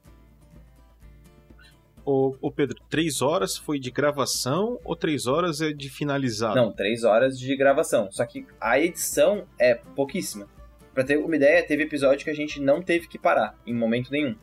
Ô, 2.06 2.36
ô 2.40 2.52
Pedro, 2.52 2.78
três 2.90 3.22
horas 3.22 3.58
foi 3.58 3.80
de 3.80 3.90
gravação 3.90 4.80
ou 4.84 4.96
três 4.96 5.26
horas 5.26 5.60
é 5.60 5.72
de 5.74 5.90
finalizado? 5.90 6.56
Não, 6.56 6.72
três 6.72 7.04
horas 7.04 7.40
de 7.40 7.56
gravação. 7.58 8.12
Só 8.12 8.24
que 8.26 8.46
a 8.62 8.80
edição 8.80 9.46
é 9.60 9.74
pouquíssima. 9.74 10.48
Pra 10.94 11.04
ter 11.04 11.18
uma 11.18 11.36
ideia, 11.36 11.66
teve 11.66 11.84
episódio 11.84 12.24
que 12.24 12.30
a 12.30 12.36
gente 12.36 12.60
não 12.62 12.82
teve 12.82 13.08
que 13.08 13.18
parar 13.18 13.56
em 13.66 13.74
momento 13.74 14.12
nenhum. 14.12 14.36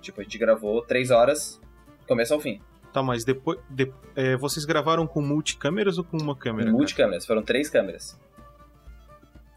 Tipo, 0.00 0.20
a 0.20 0.24
gente 0.24 0.36
gravou 0.38 0.82
três 0.82 1.10
horas, 1.10 1.58
começo 2.06 2.34
ao 2.34 2.38
fim. 2.40 2.60
Tá, 2.92 3.02
mas 3.02 3.24
depois. 3.24 3.58
de- 3.70 3.90
é, 4.14 4.36
vocês 4.36 4.64
gravaram 4.66 5.06
com 5.06 5.20
multicâmeras 5.22 5.96
ou 5.98 6.04
com 6.04 6.18
uma 6.18 6.36
câmera? 6.36 6.66
cara? 6.66 6.76
Multicâmeras, 6.76 7.24
foram 7.26 7.42
três 7.42 7.68
câmeras. 7.70 8.16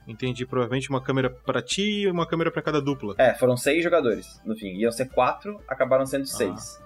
Entendi, 0.07 0.45
provavelmente 0.45 0.89
uma 0.89 1.01
câmera 1.03 1.29
pra 1.29 1.61
ti 1.61 1.81
e 2.03 2.09
uma 2.09 2.25
câmera 2.25 2.49
pra 2.49 2.61
cada 2.61 2.81
dupla. 2.81 3.13
É, 3.17 3.33
foram 3.35 3.57
seis 3.57 3.83
jogadores 3.83 4.41
no 4.45 4.55
fim. 4.55 4.77
Iam 4.77 4.91
ser 4.91 5.09
quatro, 5.09 5.61
acabaram 5.67 6.05
sendo 6.05 6.23
Ah, 6.23 6.25
seis. 6.27 6.81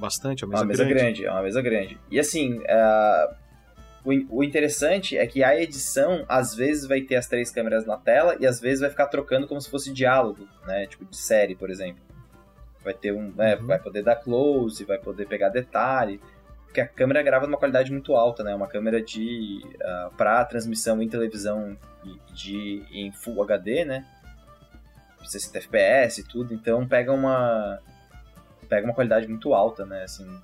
Bastante, 0.00 0.42
é 0.42 0.46
É 0.46 0.48
uma 0.48 0.58
uma 0.58 0.64
mesa, 0.64 0.82
mesa 0.84 0.94
grande. 0.94 1.22
grande. 1.22 1.26
é 1.26 1.30
uma 1.30 1.42
mesa 1.42 1.62
grande. 1.62 1.98
E 2.10 2.18
assim, 2.18 2.60
é, 2.64 3.28
o, 4.04 4.38
o 4.38 4.42
interessante 4.44 5.16
é 5.18 5.26
que 5.26 5.44
a 5.44 5.60
edição, 5.60 6.24
às 6.28 6.54
vezes, 6.54 6.86
vai 6.86 7.00
ter 7.02 7.16
as 7.16 7.26
três 7.26 7.50
câmeras 7.50 7.84
na 7.86 7.96
tela 7.96 8.36
e 8.40 8.46
às 8.46 8.60
vezes 8.60 8.80
vai 8.80 8.90
ficar 8.90 9.06
trocando 9.08 9.46
como 9.46 9.60
se 9.60 9.70
fosse 9.70 9.92
diálogo, 9.92 10.48
né? 10.66 10.86
Tipo 10.86 11.04
de 11.04 11.16
série, 11.16 11.54
por 11.54 11.70
exemplo. 11.70 12.02
Vai 12.82 12.94
ter 12.94 13.12
um. 13.12 13.30
né, 13.36 13.56
Uhum. 13.56 13.66
Vai 13.66 13.78
poder 13.78 14.02
dar 14.02 14.16
close, 14.16 14.84
vai 14.84 14.96
poder 14.98 15.26
pegar 15.26 15.50
detalhe. 15.50 16.18
Porque 16.64 16.80
a 16.80 16.86
câmera 16.86 17.20
grava 17.22 17.46
numa 17.46 17.58
qualidade 17.58 17.90
muito 17.92 18.14
alta, 18.14 18.42
né? 18.44 18.54
Uma 18.54 18.68
câmera 18.68 19.02
de. 19.02 19.60
Uh, 19.74 20.14
para 20.16 20.44
transmissão 20.46 21.02
em 21.02 21.08
televisão 21.08 21.76
e- 22.04 22.32
de, 22.32 22.82
em 22.92 23.10
Full 23.12 23.42
HD, 23.42 23.84
né? 23.84 24.06
60 25.24 25.58
FPS 25.58 26.20
e 26.20 26.24
tudo. 26.24 26.54
Então 26.54 26.86
pega 26.86 27.12
uma. 27.12 27.78
Pega 28.70 28.86
uma 28.86 28.94
qualidade 28.94 29.28
muito 29.28 29.52
alta, 29.52 29.84
né? 29.84 30.04
Assim, 30.04 30.40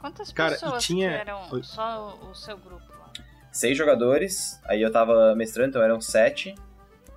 Quantas 0.00 0.30
Cara, 0.32 0.50
e 0.54 0.60
pessoas 0.60 0.84
tinha- 0.84 1.10
eram 1.10 1.48
Oi. 1.50 1.62
só 1.62 2.18
o, 2.30 2.34
seu 2.34 2.58
grupo 2.58 2.84
lá? 3.00 3.10
seis 3.50 3.76
jogadores, 3.78 4.60
aí 4.66 4.82
eu 4.82 4.92
tava 4.92 5.34
mestrando, 5.34 5.70
então 5.70 5.82
eram 5.82 5.98
sete. 6.00 6.54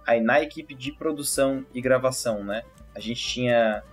Aí 0.08 0.22
na 0.22 0.42
equipe 0.42 0.74
de 0.74 0.92
produção 0.94 1.66
e 1.74 1.82
gravação, 1.82 2.44
né? 2.44 2.64
A 2.96 3.00
gente 3.02 3.22
tinha 3.22 3.84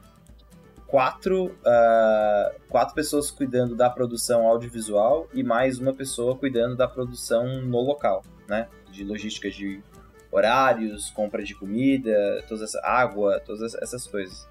quatro, 0.86 1.58
ah, 1.66 2.52
quatro 2.68 2.94
pessoas 2.94 3.30
cuidando 3.30 3.74
da 3.74 3.90
produção 3.90 4.46
audiovisual 4.46 5.28
e 5.34 5.42
mais 5.42 5.78
uma 5.78 5.92
pessoa 5.92 6.36
cuidando 6.38 6.76
da 6.76 6.86
produção 6.86 7.60
no 7.62 7.80
local, 7.80 8.22
né? 8.48 8.68
De 8.90 9.04
logística 9.04 9.50
de 9.50 9.82
horários, 10.30 11.10
compra 11.10 11.42
de 11.42 11.54
comida, 11.54 12.44
toda 12.48 12.64
essa 12.64 12.80
água, 12.84 13.40
todas 13.40 13.74
essas 13.74 14.06
coisas. 14.06 14.46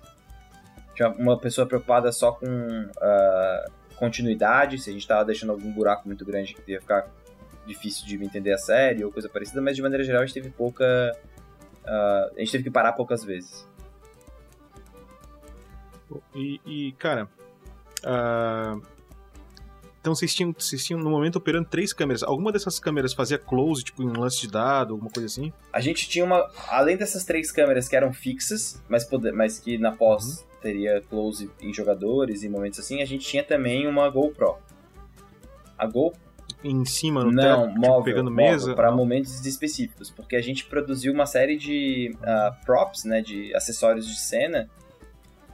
Tinha 0.95 1.09
uma 1.09 1.37
pessoa 1.37 1.67
preocupada 1.67 2.11
só 2.11 2.31
com 2.31 2.89
ah, 3.01 3.65
continuidade, 3.95 4.79
se 4.79 4.89
a 4.89 4.93
gente 4.93 5.07
tava 5.07 5.25
deixando 5.25 5.51
algum 5.51 5.71
buraco 5.71 6.07
muito 6.07 6.25
grande 6.25 6.53
que 6.53 6.71
ia 6.71 6.81
ficar 6.81 7.07
difícil 7.65 8.05
de 8.05 8.15
entender 8.23 8.53
a 8.53 8.57
série 8.57 9.03
ou 9.03 9.11
coisa 9.11 9.27
parecida, 9.27 9.61
mas 9.61 9.75
de 9.75 9.81
maneira 9.81 10.03
geral 10.03 10.21
a 10.21 10.25
gente 10.25 10.35
teve 10.35 10.49
pouca. 10.49 10.85
ah, 11.85 12.31
a 12.35 12.39
gente 12.39 12.51
teve 12.51 12.63
que 12.63 12.71
parar 12.71 12.93
poucas 12.93 13.23
vezes. 13.23 13.67
E, 16.33 16.61
e, 16.65 16.91
cara. 16.93 17.27
ah, 18.03 18.79
Então 20.05 20.13
vocês 20.13 20.35
tinham, 20.35 20.53
vocês 20.55 20.85
tinham 20.85 20.99
no 20.99 21.09
momento 21.09 21.37
operando 21.37 21.67
três 21.67 21.91
câmeras. 21.91 22.21
Alguma 22.21 22.51
dessas 22.51 22.77
câmeras 22.77 23.11
fazia 23.11 23.39
close, 23.39 23.83
tipo 23.83 24.03
em 24.03 24.15
lance 24.15 24.39
de 24.39 24.47
dado, 24.47 24.93
alguma 24.93 25.09
coisa 25.09 25.25
assim? 25.25 25.51
A 25.73 25.81
gente 25.81 26.07
tinha 26.07 26.23
uma. 26.23 26.47
Além 26.67 26.95
dessas 26.95 27.25
três 27.25 27.51
câmeras 27.51 27.87
que 27.87 27.95
eram 27.95 28.13
fixas, 28.13 28.79
mas, 28.87 29.03
pode, 29.03 29.31
mas 29.31 29.57
que 29.57 29.79
na 29.79 29.93
pós 29.93 30.45
teria 30.61 31.01
close 31.09 31.49
em 31.59 31.73
jogadores 31.73 32.43
e 32.43 32.49
momentos 32.49 32.79
assim, 32.79 33.01
a 33.01 33.05
gente 33.05 33.25
tinha 33.25 33.43
também 33.43 33.87
uma 33.87 34.07
GoPro. 34.07 34.57
A 35.75 35.87
GoPro 35.87 36.21
Em 36.63 36.85
cima, 36.85 37.23
no 37.23 37.31
não, 37.31 37.63
teto, 37.63 37.73
tipo, 37.73 37.87
móvel, 37.87 38.03
pegando 38.03 38.29
móvel, 38.29 38.51
mesa? 38.51 38.75
para 38.75 38.91
momentos 38.91 39.43
específicos, 39.43 40.11
porque 40.11 40.35
a 40.35 40.41
gente 40.41 40.65
produziu 40.65 41.13
uma 41.13 41.25
série 41.25 41.57
de 41.57 42.15
ah, 42.21 42.55
props, 42.63 43.05
né, 43.05 43.23
de 43.23 43.55
acessórios 43.55 44.05
de 44.05 44.19
cena, 44.19 44.69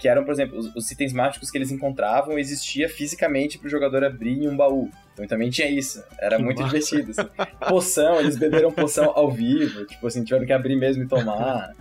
que 0.01 0.07
eram, 0.07 0.25
por 0.25 0.31
exemplo, 0.31 0.57
os, 0.57 0.75
os 0.75 0.89
itens 0.89 1.13
mágicos 1.13 1.51
que 1.51 1.57
eles 1.59 1.69
encontravam 1.69 2.39
existia 2.39 2.89
fisicamente 2.89 3.59
para 3.59 3.67
o 3.67 3.69
jogador 3.69 4.03
abrir 4.03 4.43
em 4.43 4.47
um 4.49 4.57
baú. 4.57 4.89
Então 5.13 5.27
também 5.27 5.51
tinha 5.51 5.69
isso. 5.69 6.03
Era 6.19 6.37
Que 6.37 6.43
muito 6.43 6.59
massa. 6.59 6.73
divertido. 6.75 7.11
Assim. 7.11 7.29
Poção, 7.69 8.19
eles 8.19 8.35
beberam 8.35 8.71
poção 8.71 9.11
ao 9.15 9.29
vivo, 9.29 9.85
tipo 9.85 10.07
assim, 10.07 10.23
tiveram 10.23 10.43
que 10.43 10.53
abrir 10.53 10.75
mesmo 10.75 11.03
e 11.03 11.07
tomar. 11.07 11.71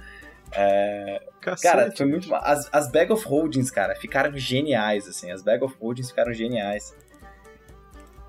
É, 0.52 1.22
Cara, 1.62 1.90
foi 1.96 2.04
muito. 2.04 2.34
As, 2.34 2.68
as 2.70 2.90
Bag 2.90 3.10
of 3.10 3.26
Holdings, 3.26 3.70
cara, 3.70 3.94
ficaram 3.94 4.36
geniais, 4.36 5.08
assim. 5.08 5.30
As 5.30 5.42
Bag 5.42 5.64
of 5.64 5.74
Holdings 5.80 6.10
ficaram 6.10 6.34
geniais. 6.34 6.94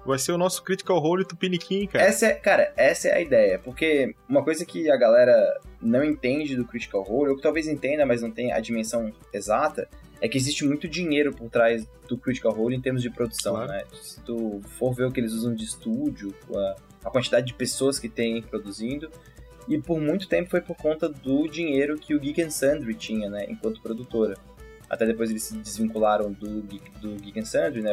Vai 0.05 0.17
ser 0.17 0.31
o 0.31 0.37
nosso 0.37 0.63
Critical 0.63 0.97
Role 0.99 1.23
Tupiniquim, 1.25 1.85
cara. 1.85 2.03
Essa 2.05 2.27
é, 2.27 2.33
cara, 2.33 2.73
essa 2.75 3.07
é 3.09 3.15
a 3.17 3.21
ideia. 3.21 3.59
Porque 3.59 4.15
uma 4.27 4.43
coisa 4.43 4.65
que 4.65 4.89
a 4.89 4.97
galera 4.97 5.59
não 5.81 6.03
entende 6.03 6.55
do 6.55 6.65
Critical 6.65 7.03
Role, 7.03 7.29
ou 7.31 7.35
que 7.35 7.41
talvez 7.43 7.67
entenda, 7.67 8.05
mas 8.05 8.21
não 8.21 8.31
tem 8.31 8.51
a 8.51 8.59
dimensão 8.59 9.13
exata, 9.31 9.87
é 10.19 10.27
que 10.27 10.37
existe 10.37 10.65
muito 10.65 10.87
dinheiro 10.87 11.31
por 11.33 11.49
trás 11.49 11.87
do 12.07 12.17
Critical 12.17 12.51
Role 12.51 12.75
em 12.75 12.81
termos 12.81 13.01
de 13.01 13.09
produção, 13.11 13.53
Claro. 13.55 13.71
né? 13.71 13.83
Se 14.01 14.19
tu 14.21 14.59
for 14.79 14.91
ver 14.93 15.05
o 15.05 15.11
que 15.11 15.19
eles 15.19 15.33
usam 15.33 15.53
de 15.53 15.63
estúdio, 15.65 16.33
a, 16.55 16.75
a 17.05 17.09
quantidade 17.11 17.45
de 17.47 17.53
pessoas 17.53 17.99
que 17.99 18.09
tem 18.09 18.41
produzindo, 18.41 19.09
e 19.67 19.79
por 19.79 19.99
muito 19.99 20.27
tempo 20.27 20.49
foi 20.49 20.61
por 20.61 20.75
conta 20.75 21.07
do 21.07 21.47
dinheiro 21.47 21.97
que 21.97 22.15
o 22.15 22.19
Geek 22.19 22.41
and 22.41 22.49
Sundry 22.49 22.95
tinha, 22.95 23.29
né, 23.29 23.45
enquanto 23.47 23.81
produtora. 23.81 24.35
Até 24.89 25.05
depois 25.05 25.29
eles 25.29 25.43
se 25.43 25.55
desvincularam 25.57 26.31
do 26.31 26.61
Geek, 26.63 26.91
do 26.99 27.15
Geek 27.21 27.39
and 27.39 27.45
Sundry, 27.45 27.81
né, 27.81 27.91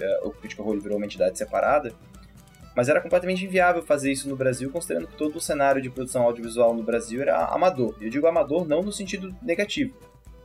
o, 0.00 0.04
é, 0.04 0.20
o 0.24 0.30
Critical 0.30 0.64
Role 0.64 0.80
virou 0.80 0.96
uma 0.96 1.06
entidade 1.06 1.36
separada, 1.36 1.92
mas 2.74 2.88
era 2.88 3.00
completamente 3.00 3.44
inviável 3.44 3.82
fazer 3.82 4.12
isso 4.12 4.28
no 4.28 4.36
Brasil, 4.36 4.70
considerando 4.70 5.08
que 5.08 5.16
todo 5.16 5.36
o 5.36 5.40
cenário 5.40 5.82
de 5.82 5.90
produção 5.90 6.22
audiovisual 6.22 6.74
no 6.74 6.82
Brasil 6.82 7.20
era 7.20 7.44
amador. 7.46 7.94
E 8.00 8.04
eu 8.04 8.10
digo 8.10 8.26
amador 8.26 8.66
não 8.66 8.82
no 8.82 8.92
sentido 8.92 9.34
negativo. 9.42 9.94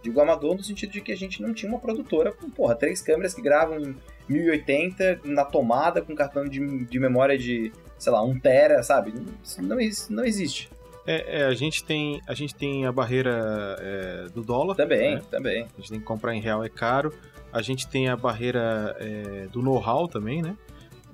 Digo 0.01 0.19
amador 0.19 0.55
no 0.55 0.63
sentido 0.63 0.91
de 0.91 1.01
que 1.01 1.11
a 1.11 1.17
gente 1.17 1.41
não 1.41 1.53
tinha 1.53 1.71
uma 1.71 1.79
produtora 1.79 2.31
com, 2.31 2.49
porra, 2.49 2.75
três 2.75 3.01
câmeras 3.01 3.33
que 3.33 3.41
gravam 3.41 3.79
em 3.79 3.95
1080 4.29 5.21
na 5.23 5.43
tomada 5.43 6.01
com 6.01 6.15
cartão 6.15 6.45
de, 6.45 6.85
de 6.85 6.99
memória 6.99 7.37
de, 7.37 7.71
sei 7.97 8.11
lá, 8.11 8.23
1 8.23 8.39
tera, 8.39 8.83
sabe? 8.83 9.13
Isso 9.43 9.61
não, 9.63 9.79
isso 9.79 10.13
não 10.13 10.23
existe. 10.23 10.69
É, 11.07 11.41
é, 11.41 11.45
a, 11.45 11.53
gente 11.53 11.83
tem, 11.83 12.21
a 12.27 12.33
gente 12.33 12.55
tem 12.55 12.85
a 12.85 12.91
barreira 12.91 13.77
é, 13.79 14.27
do 14.33 14.43
dólar. 14.43 14.75
Também, 14.75 15.15
né? 15.15 15.21
também. 15.29 15.63
A 15.63 15.81
gente 15.81 15.91
tem 15.91 15.99
que 15.99 16.05
comprar 16.05 16.35
em 16.35 16.41
real, 16.41 16.63
é 16.63 16.69
caro. 16.69 17.13
A 17.55 17.61
gente 17.61 17.87
tem 17.87 18.09
a 18.09 18.17
barreira 18.17 18.95
é, 18.99 19.47
do 19.49 19.61
know-how 19.61 20.09
também, 20.09 20.41
né? 20.41 20.57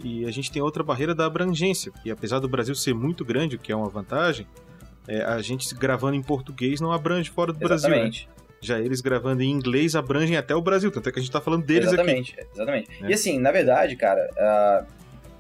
E 0.04 0.26
a 0.26 0.32
gente 0.32 0.52
tem 0.52 0.60
outra 0.60 0.84
barreira 0.84 1.14
da 1.14 1.26
abrangência. 1.28 1.92
E 2.04 2.10
apesar 2.10 2.40
do 2.40 2.50
Brasil 2.50 2.74
ser 2.74 2.96
muito 2.96 3.24
grande, 3.24 3.58
o 3.58 3.60
que 3.60 3.72
é 3.72 3.76
uma 3.76 3.88
vantagem, 3.90 4.48
é, 5.08 5.22
a 5.22 5.40
gente 5.40 5.76
gravando 5.76 6.16
em 6.16 6.22
português 6.24 6.82
não 6.82 6.92
abrange 6.92 7.30
fora 7.30 7.54
do 7.54 7.60
Brasil. 7.60 7.90
Né? 7.92 7.96
Exatamente. 7.98 8.30
Já 8.60 8.80
eles 8.80 9.02
gravando 9.02 9.44
em 9.44 9.52
inglês 9.52 9.96
abrangem 9.96 10.36
até 10.36 10.56
o 10.56 10.62
Brasil, 10.62 10.92
tanto 10.92 11.10
é 11.10 11.12
que 11.12 11.20
a 11.20 11.22
gente 11.22 11.32
tá 11.32 11.42
falando 11.42 11.64
deles 11.64 11.88
exatamente, 11.88 12.36
exatamente. 12.54 12.90
É. 13.04 13.10
E 13.10 13.14
assim, 13.14 13.38
na 13.40 13.52
verdade, 13.52 13.96
cara, 13.96 14.28
uh, 14.34 14.86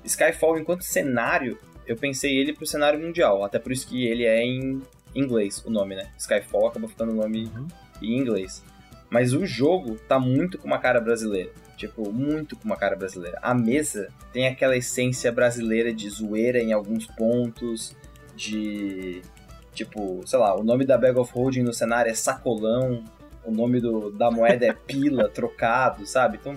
Skyfall 0.03 0.59
enquanto 0.59 0.83
cenário, 0.83 1.57
eu 1.87 1.95
pensei 1.95 2.37
ele 2.37 2.53
pro 2.53 2.65
cenário 2.65 2.99
mundial, 2.99 3.43
até 3.43 3.57
por 3.57 3.71
isso 3.71 3.87
que 3.87 4.05
ele 4.05 4.25
é 4.25 4.43
em 4.43 4.81
inglês, 5.15 5.63
o 5.65 5.69
nome, 5.71 5.95
né? 5.95 6.09
Skyfall 6.17 6.67
acabou 6.67 6.87
ficando 6.89 7.11
o 7.11 7.15
nome 7.15 7.45
Uhum. 7.55 7.67
em 8.01 8.17
inglês. 8.17 8.63
Mas 9.11 9.33
o 9.33 9.45
jogo 9.45 9.95
tá 10.07 10.17
muito 10.19 10.57
com 10.57 10.65
uma 10.67 10.79
cara 10.79 10.99
brasileira. 10.99 11.51
Tipo, 11.77 12.11
muito 12.11 12.55
com 12.55 12.63
uma 12.65 12.77
cara 12.77 12.95
brasileira. 12.95 13.37
A 13.41 13.53
mesa 13.53 14.07
tem 14.31 14.47
aquela 14.47 14.75
essência 14.77 15.31
brasileira 15.31 15.93
de 15.93 16.09
zoeira 16.09 16.59
em 16.59 16.71
alguns 16.73 17.05
pontos, 17.05 17.95
de. 18.35 19.21
Tipo, 19.73 20.21
sei 20.25 20.39
lá, 20.39 20.55
o 20.57 20.63
nome 20.63 20.85
da 20.85 20.97
Bag 20.97 21.17
of 21.19 21.31
Holding 21.33 21.63
no 21.63 21.73
cenário 21.73 22.09
é 22.09 22.13
sacolão, 22.13 23.03
o 23.43 23.51
nome 23.51 23.79
do, 23.79 24.11
da 24.11 24.29
moeda 24.31 24.65
é 24.65 24.73
pila, 24.73 25.27
trocado, 25.33 26.05
sabe? 26.05 26.37
Então. 26.39 26.55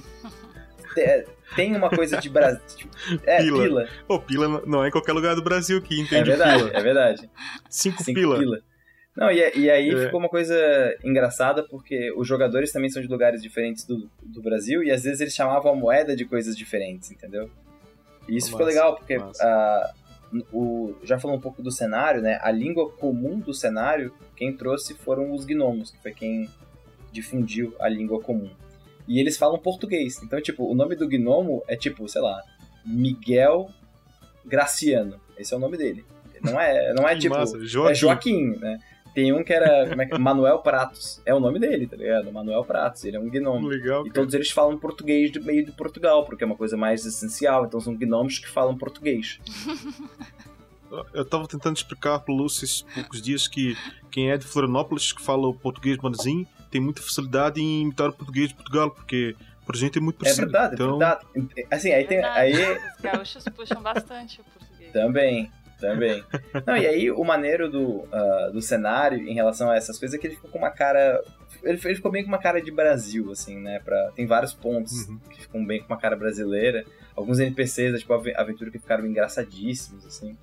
te- 0.94 1.26
Tem 1.56 1.74
uma 1.76 1.88
coisa 1.90 2.18
de 2.18 2.28
Brasil. 2.28 2.88
É, 3.24 3.38
Pila. 3.38 3.62
pila. 3.62 3.88
Pô, 4.06 4.20
pila 4.20 4.62
não 4.66 4.84
é 4.84 4.88
em 4.88 4.90
qualquer 4.90 5.12
lugar 5.12 5.34
do 5.36 5.42
Brasil 5.42 5.80
que 5.80 5.94
É 5.94 6.02
entende 6.02 6.30
verdade, 6.30 6.64
pila. 6.64 6.70
é 6.76 6.82
verdade. 6.82 7.30
Cinco, 7.70 8.02
Cinco 8.02 8.18
pila. 8.20 8.38
pila. 8.38 8.60
Não, 9.16 9.30
e, 9.30 9.36
e 9.56 9.70
aí 9.70 9.90
É. 9.90 10.04
ficou 10.06 10.18
uma 10.18 10.28
coisa 10.28 10.56
engraçada, 11.04 11.62
porque 11.62 12.12
os 12.16 12.26
jogadores 12.26 12.72
também 12.72 12.90
são 12.90 13.00
de 13.00 13.08
lugares 13.08 13.40
diferentes 13.40 13.84
do, 13.84 14.10
do 14.22 14.42
Brasil, 14.42 14.82
e 14.82 14.90
às 14.90 15.04
vezes 15.04 15.20
eles 15.20 15.34
chamavam 15.34 15.72
a 15.72 15.76
moeda 15.76 16.16
de 16.16 16.24
coisas 16.24 16.56
diferentes, 16.56 17.10
entendeu? 17.12 17.48
E 18.28 18.36
isso 18.36 18.48
ficou 18.48 18.66
Massa, 18.66 18.74
legal, 18.78 18.96
porque 18.96 19.14
ah, 19.40 19.92
o, 20.52 20.94
já 21.04 21.18
falou 21.18 21.36
um 21.36 21.40
pouco 21.40 21.62
do 21.62 21.70
cenário, 21.70 22.20
né? 22.20 22.38
A 22.42 22.50
língua 22.50 22.90
comum 22.90 23.38
do 23.38 23.54
cenário, 23.54 24.12
quem 24.34 24.52
trouxe 24.52 24.94
foram 24.94 25.32
os 25.32 25.44
gnomos, 25.44 25.90
que 25.92 26.02
foi 26.02 26.12
quem 26.12 26.48
difundiu 27.12 27.74
a 27.78 27.88
língua 27.88 28.20
comum. 28.20 28.50
E 29.06 29.20
eles 29.20 29.36
falam 29.36 29.58
português. 29.58 30.20
Então, 30.22 30.40
tipo, 30.40 30.64
o 30.64 30.74
nome 30.74 30.96
do 30.96 31.06
gnomo 31.06 31.62
é 31.68 31.76
tipo, 31.76 32.08
sei 32.08 32.22
lá, 32.22 32.42
Miguel 32.84 33.70
Graciano. 34.44 35.20
Esse 35.38 35.54
é 35.54 35.56
o 35.56 35.60
nome 35.60 35.76
dele. 35.76 36.04
Não 36.42 36.60
é, 36.60 36.92
não 36.94 37.06
é 37.08 37.14
Que 37.14 37.20
tipo. 37.20 37.34
massa, 37.36 37.58
Joaquim. 37.64 37.90
É 37.92 37.94
Joaquim, 37.94 38.46
né? 38.58 38.78
Tem 39.14 39.32
um 39.32 39.44
que 39.44 39.52
era. 39.52 39.88
Como 39.88 40.02
é 40.02 40.06
que 40.06 40.14
é? 40.14 40.18
Manuel 40.18 40.58
Pratos. 40.58 41.22
É 41.24 41.32
o 41.32 41.38
nome 41.38 41.60
dele, 41.60 41.86
tá 41.86 41.96
ligado? 41.96 42.32
Manuel 42.32 42.64
Pratos. 42.64 43.04
Ele 43.04 43.16
é 43.16 43.20
um 43.20 43.30
gnomo. 43.30 43.68
Legal, 43.68 44.00
E 44.02 44.10
cara. 44.10 44.14
todos 44.14 44.34
eles 44.34 44.50
falam 44.50 44.76
português 44.76 45.30
do 45.30 45.42
meio 45.42 45.64
de 45.64 45.70
Portugal, 45.72 46.24
porque 46.24 46.42
é 46.42 46.46
uma 46.46 46.56
coisa 46.56 46.76
mais 46.76 47.06
essencial. 47.06 47.64
Então 47.64 47.80
são 47.80 47.94
gnomos 47.94 48.38
que 48.40 48.48
falam 48.48 48.76
português. 48.76 49.38
Eu 51.12 51.24
tava 51.24 51.48
tentando 51.48 51.76
explicar 51.76 52.20
pro 52.20 52.32
Lúcio 52.34 52.64
esses 52.64 52.82
poucos 52.82 53.20
dias 53.20 53.48
que 53.48 53.76
quem 54.10 54.30
é 54.30 54.36
de 54.36 54.44
Florianópolis, 54.46 55.12
que 55.12 55.20
fala 55.22 55.48
o 55.48 55.54
português 55.54 55.96
bonzinho, 55.96 56.46
tem 56.70 56.80
muita 56.80 57.02
facilidade 57.02 57.60
em 57.60 57.82
imitar 57.82 58.10
o 58.10 58.12
português 58.12 58.48
de 58.50 58.54
Portugal, 58.54 58.90
porque 58.90 59.34
por 59.66 59.74
gente 59.74 59.98
é 59.98 60.00
muito 60.00 60.16
É 60.16 60.18
parecido. 60.24 60.46
verdade, 60.52 60.74
então, 60.74 60.86
é 60.86 60.90
verdade. 60.90 61.24
Assim, 61.70 61.90
aí 61.92 62.04
tem. 62.06 62.18
Verdade, 62.20 62.38
Aí, 62.38 62.78
Os 62.96 63.00
gaúchos 63.00 63.44
puxam 63.56 63.82
bastante 63.82 64.40
o 64.40 64.44
português. 64.44 64.92
Também, 64.92 65.50
também. 65.88 66.24
Não, 66.66 66.76
e 66.76 66.86
aí 66.86 67.10
o 67.10 67.22
maneiro 67.24 67.68
do, 67.70 68.04
ah, 68.12 68.50
do 68.52 68.60
cenário 68.62 69.18
em 69.28 69.34
relação 69.34 69.70
a 69.70 69.76
essas 69.76 69.98
coisas 69.98 70.16
é 70.16 70.20
que 70.20 70.26
ele 70.26 70.36
ficou 70.36 70.50
com 70.50 70.58
uma 70.58 70.70
cara. 70.70 71.22
Ele, 71.62 71.80
ele 71.84 71.94
ficou 71.94 72.10
bem 72.12 72.22
com 72.22 72.28
uma 72.28 72.38
cara 72.38 72.60
de 72.60 72.70
Brasil, 72.70 73.30
assim, 73.30 73.58
né? 73.58 73.80
Pra, 73.84 74.10
tem 74.14 74.26
vários 74.26 74.52
pontos 74.52 75.08
Uhum. 75.08 75.18
que 75.30 75.40
ficam 75.42 75.64
bem 75.64 75.80
com 75.80 75.86
uma 75.86 75.98
cara 76.00 76.14
brasileira. 76.16 76.84
Alguns 77.16 77.38
NPCs, 77.38 78.00
tipo, 78.00 78.12
ave- 78.12 78.34
aventura 78.36 78.70
que 78.70 78.78
ficaram 78.78 79.06
engraçadíssimos, 79.06 80.04
assim. 80.04 80.36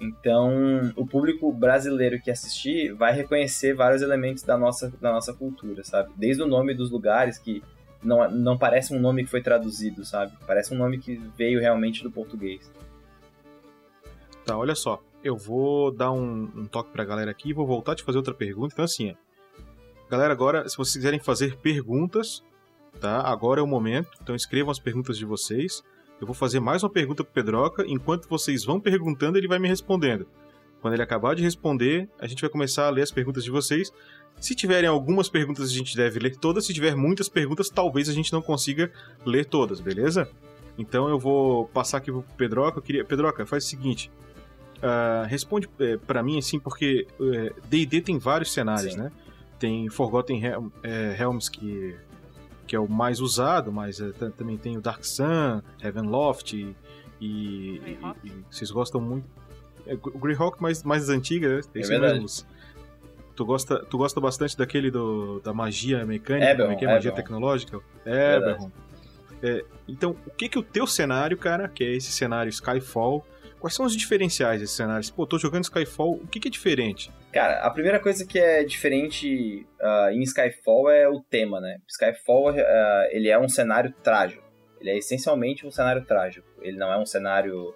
Então, 0.00 0.92
o 0.94 1.06
público 1.06 1.50
brasileiro 1.52 2.20
que 2.20 2.30
assistir 2.30 2.92
vai 2.92 3.14
reconhecer 3.14 3.72
vários 3.74 4.02
elementos 4.02 4.42
da 4.42 4.56
nossa, 4.58 4.92
da 5.00 5.10
nossa 5.10 5.32
cultura, 5.32 5.82
sabe? 5.84 6.10
Desde 6.16 6.42
o 6.42 6.46
nome 6.46 6.74
dos 6.74 6.90
lugares, 6.90 7.38
que 7.38 7.62
não, 8.02 8.30
não 8.30 8.58
parece 8.58 8.94
um 8.94 9.00
nome 9.00 9.24
que 9.24 9.30
foi 9.30 9.40
traduzido, 9.42 10.04
sabe? 10.04 10.32
Parece 10.46 10.74
um 10.74 10.76
nome 10.76 10.98
que 10.98 11.16
veio 11.36 11.60
realmente 11.60 12.02
do 12.02 12.10
português. 12.10 12.70
Tá, 14.46 14.56
olha 14.56 14.76
só. 14.76 15.02
Eu 15.24 15.36
vou 15.36 15.90
dar 15.90 16.12
um, 16.12 16.48
um 16.54 16.66
toque 16.66 16.92
pra 16.92 17.04
galera 17.04 17.32
aqui 17.32 17.50
e 17.50 17.52
vou 17.52 17.66
voltar 17.66 17.92
a 17.92 17.94
te 17.96 18.04
fazer 18.04 18.16
outra 18.16 18.32
pergunta. 18.32 18.72
Então, 18.72 18.84
assim. 18.84 19.14
Galera, 20.08 20.32
agora, 20.32 20.68
se 20.68 20.76
vocês 20.76 20.94
quiserem 20.94 21.18
fazer 21.18 21.56
perguntas, 21.56 22.44
tá? 23.00 23.22
Agora 23.22 23.60
é 23.60 23.62
o 23.62 23.66
momento. 23.66 24.08
Então, 24.22 24.36
escrevam 24.36 24.70
as 24.70 24.78
perguntas 24.78 25.18
de 25.18 25.24
vocês. 25.24 25.82
Eu 26.20 26.26
vou 26.26 26.34
fazer 26.34 26.60
mais 26.60 26.84
uma 26.84 26.90
pergunta 26.90 27.24
pro 27.24 27.32
Pedroca. 27.32 27.84
Enquanto 27.88 28.28
vocês 28.28 28.64
vão 28.64 28.80
perguntando, 28.80 29.36
ele 29.36 29.48
vai 29.48 29.58
me 29.58 29.66
respondendo. 29.66 30.28
Quando 30.80 30.94
ele 30.94 31.02
acabar 31.02 31.34
de 31.34 31.42
responder, 31.42 32.08
a 32.20 32.28
gente 32.28 32.40
vai 32.40 32.48
começar 32.48 32.86
a 32.86 32.90
ler 32.90 33.02
as 33.02 33.10
perguntas 33.10 33.42
de 33.42 33.50
vocês. 33.50 33.92
Se 34.38 34.54
tiverem 34.54 34.88
algumas 34.88 35.28
perguntas, 35.28 35.64
a 35.68 35.72
gente 35.72 35.96
deve 35.96 36.20
ler 36.20 36.36
todas. 36.36 36.66
Se 36.66 36.72
tiver 36.72 36.94
muitas 36.94 37.28
perguntas, 37.28 37.68
talvez 37.68 38.08
a 38.08 38.12
gente 38.12 38.32
não 38.32 38.40
consiga 38.40 38.92
ler 39.24 39.46
todas, 39.46 39.80
beleza? 39.80 40.30
Então 40.78 41.08
eu 41.08 41.18
vou 41.18 41.66
passar 41.66 41.98
aqui 41.98 42.12
pro 42.12 42.22
Pedroca. 42.36 42.78
Eu 42.78 42.82
queria... 42.82 43.04
Pedroca, 43.04 43.44
faz 43.44 43.64
o 43.64 43.68
seguinte. 43.68 44.08
Ah, 44.82 45.24
responde 45.28 45.68
é, 45.80 45.96
para 45.96 46.22
mim, 46.22 46.38
assim, 46.38 46.58
porque 46.58 47.06
é, 47.20 47.52
D&D 47.68 48.00
tem 48.00 48.18
vários 48.18 48.52
cenários, 48.52 48.92
Sim. 48.94 49.00
né? 49.00 49.12
Tem 49.58 49.88
Forgotten 49.88 50.42
Helm, 50.44 50.68
é, 50.82 51.16
Helms, 51.18 51.48
que, 51.48 51.96
que 52.66 52.76
é 52.76 52.80
o 52.80 52.88
mais 52.88 53.20
usado, 53.20 53.72
mas 53.72 54.00
é, 54.00 54.10
tam- 54.12 54.30
também 54.30 54.56
tem 54.58 54.76
o 54.76 54.80
Dark 54.80 55.04
Sun, 55.04 55.62
Heavenloft 55.82 56.52
e... 56.54 56.76
e, 57.20 57.76
e- 57.78 57.98
e 58.24 58.32
vocês 58.50 58.70
gostam 58.70 59.00
muito... 59.00 59.26
É, 59.86 59.94
o 59.94 60.18
Greyhawk 60.18 60.60
mais, 60.60 60.82
mais 60.82 61.08
antiga, 61.08 61.48
né? 61.48 61.60
É 61.74 61.80
verdade. 61.80 62.00
mesmo, 62.02 62.22
Lúcio. 62.22 62.46
Tu 63.36 63.44
gosta, 63.44 63.84
tu 63.84 63.98
gosta 63.98 64.20
bastante 64.20 64.56
daquele 64.56 64.90
do, 64.90 65.40
da 65.40 65.52
magia 65.54 66.04
mecânica, 66.06 66.50
Eberron, 66.50 66.64
como 66.68 66.72
é 66.72 66.78
que 66.78 66.84
é? 66.84 66.88
magia 66.88 67.08
Eberron. 67.10 67.16
tecnológica? 67.16 67.80
Eberron. 68.04 68.70
É, 69.42 69.64
então, 69.86 70.16
o 70.26 70.30
que 70.30 70.48
que 70.48 70.58
o 70.58 70.62
teu 70.62 70.86
cenário, 70.86 71.36
cara, 71.36 71.68
que 71.68 71.84
é 71.84 71.92
esse 71.94 72.10
cenário 72.10 72.48
Skyfall, 72.50 73.24
quais 73.60 73.74
são 73.74 73.86
os 73.86 73.96
diferenciais 73.96 74.60
desses 74.60 74.76
cenários? 74.76 75.10
Pô, 75.10 75.26
tô 75.26 75.38
jogando 75.38 75.64
Skyfall, 75.64 76.12
o 76.14 76.26
que 76.26 76.40
que 76.40 76.48
é 76.48 76.50
diferente? 76.50 77.10
Cara, 77.32 77.60
a 77.60 77.70
primeira 77.70 78.00
coisa 78.00 78.24
que 78.26 78.38
é 78.38 78.64
diferente 78.64 79.66
ah, 79.80 80.08
em 80.12 80.22
Skyfall 80.22 80.90
é 80.90 81.08
o 81.08 81.20
tema, 81.20 81.60
né? 81.60 81.78
Skyfall, 81.88 82.50
ah, 82.50 83.08
ele 83.10 83.28
é 83.28 83.38
um 83.38 83.48
cenário 83.48 83.92
trágico. 84.02 84.44
Ele 84.80 84.90
é 84.90 84.98
essencialmente 84.98 85.66
um 85.66 85.70
cenário 85.70 86.04
trágico. 86.04 86.46
Ele 86.62 86.76
não 86.76 86.92
é 86.92 86.98
um 86.98 87.06
cenário 87.06 87.74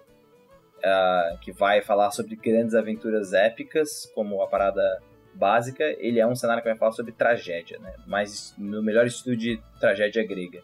ah, 0.83 1.37
que 1.41 1.51
vai 1.51 1.81
falar 1.81 2.11
sobre 2.11 2.35
grandes 2.35 2.73
aventuras 2.73 3.33
épicas, 3.33 4.11
como 4.13 4.41
a 4.41 4.47
parada 4.47 5.01
básica. 5.33 5.83
Ele 5.99 6.19
é 6.19 6.27
um 6.27 6.35
cenário 6.35 6.61
que 6.63 6.69
vai 6.69 6.77
falar 6.77 6.91
sobre 6.91 7.11
tragédia, 7.11 7.79
né? 7.79 7.93
Mas 8.07 8.55
no 8.57 8.81
melhor 8.83 9.05
estilo 9.05 9.35
de 9.35 9.61
tragédia 9.79 10.25
grega. 10.25 10.61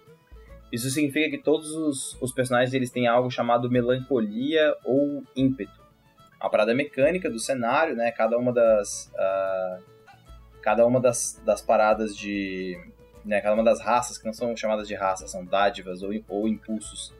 Isso 0.71 0.89
significa 0.89 1.29
que 1.29 1.37
todos 1.37 1.71
os, 1.71 2.21
os 2.21 2.33
personagens 2.33 2.73
eles 2.73 2.91
têm 2.91 3.07
algo 3.07 3.31
chamado 3.31 3.69
melancolia 3.69 4.75
ou 4.83 5.23
ímpeto 5.35 5.87
a 6.39 6.49
parada 6.49 6.73
mecânica 6.73 7.29
do 7.29 7.39
cenário, 7.39 7.95
né? 7.95 8.11
Cada 8.11 8.37
uma 8.37 8.53
das. 8.53 9.11
ah, 9.17 9.79
cada 10.61 10.85
uma 10.85 10.99
das, 10.99 11.41
das 11.45 11.61
paradas 11.61 12.15
de. 12.15 12.77
Né, 13.25 13.41
cada 13.41 13.55
uma 13.55 13.63
das 13.63 13.81
raças, 13.81 14.17
que 14.17 14.25
não 14.25 14.31
são 14.31 14.55
chamadas 14.55 14.87
de 14.87 14.95
raças, 14.95 15.31
são 15.31 15.43
dádivas 15.43 16.01
ou, 16.01 16.11
ou 16.29 16.47
impulsos, 16.47 17.13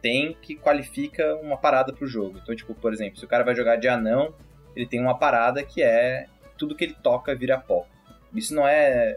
tem 0.00 0.32
que 0.40 0.54
qualifica 0.54 1.34
uma 1.36 1.56
parada 1.56 1.92
pro 1.92 2.06
jogo. 2.06 2.38
Então, 2.40 2.54
tipo, 2.54 2.72
por 2.72 2.92
exemplo, 2.92 3.18
se 3.18 3.24
o 3.24 3.28
cara 3.28 3.42
vai 3.42 3.52
jogar 3.56 3.74
de 3.74 3.88
anão, 3.88 4.32
ele 4.76 4.86
tem 4.86 5.00
uma 5.00 5.18
parada 5.18 5.64
que 5.64 5.82
é 5.82 6.26
tudo 6.56 6.76
que 6.76 6.84
ele 6.84 6.94
toca 7.02 7.34
vira 7.34 7.58
pó. 7.58 7.84
Isso 8.32 8.54
não 8.54 8.66
é. 8.66 9.16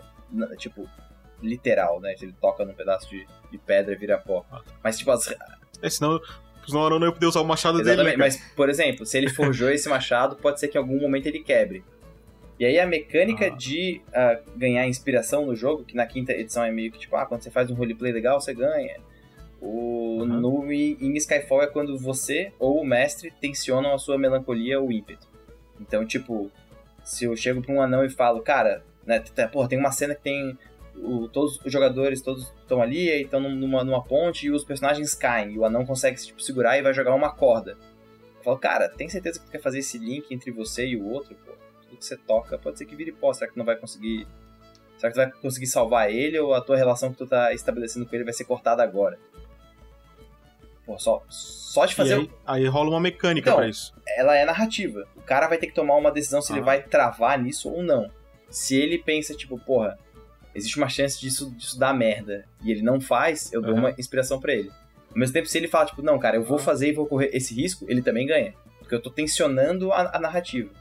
Tipo, 0.57 0.89
literal, 1.43 1.99
né? 1.99 2.15
Ele 2.21 2.33
toca 2.39 2.63
num 2.65 2.73
pedaço 2.73 3.09
de, 3.09 3.27
de 3.51 3.57
pedra 3.57 3.93
e 3.93 3.97
vira 3.97 4.17
pó. 4.17 4.45
Mas, 4.83 4.97
tipo, 4.97 5.11
as, 5.11 5.27
É, 5.81 5.89
senão, 5.89 6.19
senão 6.65 6.81
o 6.81 6.85
Arão 6.85 6.99
não 6.99 7.07
ia 7.07 7.13
poder 7.13 7.25
usar 7.27 7.41
o 7.41 7.45
machado 7.45 7.79
Exatamente, 7.81 8.05
dele. 8.05 8.17
né, 8.17 8.23
mas, 8.23 8.37
por 8.55 8.69
exemplo, 8.69 9.05
se 9.05 9.17
ele 9.17 9.29
forjou 9.29 9.69
esse 9.69 9.87
machado, 9.89 10.35
pode 10.37 10.59
ser 10.59 10.67
que 10.69 10.77
em 10.77 10.81
algum 10.81 10.99
momento 10.99 11.27
ele 11.27 11.39
quebre. 11.39 11.83
E 12.59 12.65
aí 12.65 12.79
a 12.79 12.85
mecânica 12.87 13.47
Ah. 13.47 13.49
de 13.49 14.01
ah, 14.13 14.39
ganhar 14.55 14.87
inspiração 14.87 15.45
no 15.45 15.55
jogo, 15.55 15.83
que 15.83 15.95
na 15.95 16.05
quinta 16.05 16.31
edição 16.31 16.63
é 16.63 16.71
meio 16.71 16.91
que 16.91 16.99
tipo, 16.99 17.15
ah, 17.15 17.25
quando 17.25 17.41
você 17.41 17.51
faz 17.51 17.69
um 17.69 17.73
roleplay 17.73 18.11
legal, 18.13 18.39
você 18.39 18.53
ganha. 18.53 18.97
O, 19.61 20.19
Uhum. 20.19 20.25
no, 20.25 20.71
em 20.73 21.15
Skyfall 21.17 21.63
é 21.63 21.67
quando 21.67 21.97
você 21.97 22.51
ou 22.59 22.81
o 22.81 22.85
mestre 22.85 23.31
tensionam 23.41 23.93
a 23.93 23.97
sua 23.97 24.17
melancolia 24.17 24.79
ou 24.79 24.91
ímpeto. 24.91 25.27
Então, 25.79 26.05
tipo, 26.05 26.51
se 27.03 27.25
eu 27.25 27.35
chego 27.35 27.61
pra 27.61 27.73
um 27.73 27.81
anão 27.81 28.05
e 28.05 28.09
falo, 28.09 28.41
cara, 28.41 28.83
né, 29.05 29.21
porra, 29.51 29.67
tem 29.67 29.79
uma 29.79 29.91
cena 29.91 30.13
que 30.15 30.21
tem 30.21 30.57
o- 30.95 31.27
todos 31.27 31.59
os 31.65 31.71
jogadores 31.71 32.21
todos 32.21 32.43
estão 32.61 32.81
ali 32.81 33.09
e 33.09 33.23
estão 33.23 33.39
numa, 33.39 33.83
numa 33.83 34.03
ponte 34.03 34.47
e 34.47 34.51
os 34.51 34.63
personagens 34.63 35.13
caem 35.13 35.53
e 35.53 35.57
o 35.59 35.65
anão 35.65 35.85
consegue 35.85 36.21
tipo, 36.21 36.41
segurar 36.41 36.77
e 36.77 36.81
vai 36.81 36.93
jogar 36.93 37.13
uma 37.15 37.33
corda. 37.33 37.77
Eu 38.37 38.43
falo, 38.43 38.57
cara, 38.57 38.89
tem 38.89 39.07
certeza 39.09 39.39
que 39.39 39.45
tu 39.45 39.51
quer 39.51 39.61
fazer 39.61 39.79
esse 39.79 39.97
link 39.97 40.31
entre 40.33 40.51
você 40.51 40.85
e 40.85 40.95
o 40.97 41.05
outro? 41.05 41.35
Pô, 41.45 41.51
tudo 41.83 41.97
que 41.97 42.05
você 42.05 42.17
toca 42.17 42.57
pode 42.57 42.77
ser 42.77 42.85
que 42.85 42.95
vire 42.95 43.11
pó. 43.11 43.31
Será 43.33 43.47
que 43.47 43.53
tu 43.53 43.57
não 43.57 43.65
vai 43.65 43.75
conseguir. 43.75 44.27
Será 44.97 45.11
que 45.11 45.17
tu 45.19 45.23
vai 45.23 45.31
conseguir 45.41 45.67
salvar 45.67 46.11
ele 46.11 46.37
ou 46.39 46.53
a 46.53 46.61
tua 46.61 46.75
relação 46.77 47.11
que 47.11 47.17
tu 47.17 47.25
tá 47.27 47.53
estabelecendo 47.53 48.05
com 48.05 48.15
ele 48.15 48.23
vai 48.23 48.33
ser 48.33 48.43
cortada 48.45 48.83
agora? 48.83 49.17
Pô, 50.85 50.99
só, 50.99 51.23
só 51.29 51.85
de 51.85 51.95
fazer. 51.95 52.15
aí, 52.15 52.29
aí 52.45 52.67
rola 52.67 52.89
uma 52.89 52.99
mecânica 52.99 53.49
Então, 53.49 53.57
pra 53.57 53.69
isso. 53.69 53.93
ela 54.17 54.35
é 54.35 54.43
narrativa. 54.43 55.07
O 55.15 55.21
cara 55.21 55.47
vai 55.47 55.57
ter 55.57 55.67
que 55.67 55.73
tomar 55.73 55.95
uma 55.95 56.11
decisão 56.11 56.41
se 56.41 56.51
ele 56.51 56.59
Ah. 56.59 56.65
vai 56.65 56.83
travar 56.83 57.41
nisso 57.41 57.69
ou 57.71 57.81
não. 57.81 58.09
Se 58.49 58.75
ele 58.75 58.97
pensa, 58.97 59.33
tipo, 59.33 59.57
porra, 59.57 59.97
existe 60.55 60.77
uma 60.77 60.89
chance 60.89 61.19
disso, 61.19 61.51
disso 61.51 61.77
dar 61.79 61.93
merda, 61.93 62.45
e 62.63 62.71
ele 62.71 62.81
não 62.81 62.99
faz, 63.01 63.51
eu 63.53 63.61
dou 63.61 63.71
Aham. 63.71 63.79
uma 63.79 63.91
inspiração 63.97 64.39
pra 64.39 64.53
ele. 64.53 64.71
Ao 65.11 65.17
mesmo 65.17 65.33
tempo, 65.33 65.47
se 65.47 65.57
ele 65.57 65.67
fala, 65.67 65.85
tipo, 65.85 66.01
não, 66.01 66.17
cara, 66.17 66.37
eu 66.37 66.43
vou 66.43 66.57
fazer 66.57 66.89
e 66.89 66.93
vou 66.93 67.05
correr 67.05 67.29
esse 67.33 67.53
risco, 67.53 67.85
ele 67.87 68.01
também 68.01 68.25
ganha. 68.25 68.53
Porque 68.79 68.95
eu 68.95 69.01
tô 69.01 69.09
tensionando 69.09 69.91
a, 69.91 70.15
a 70.17 70.19
narrativa. 70.19 70.71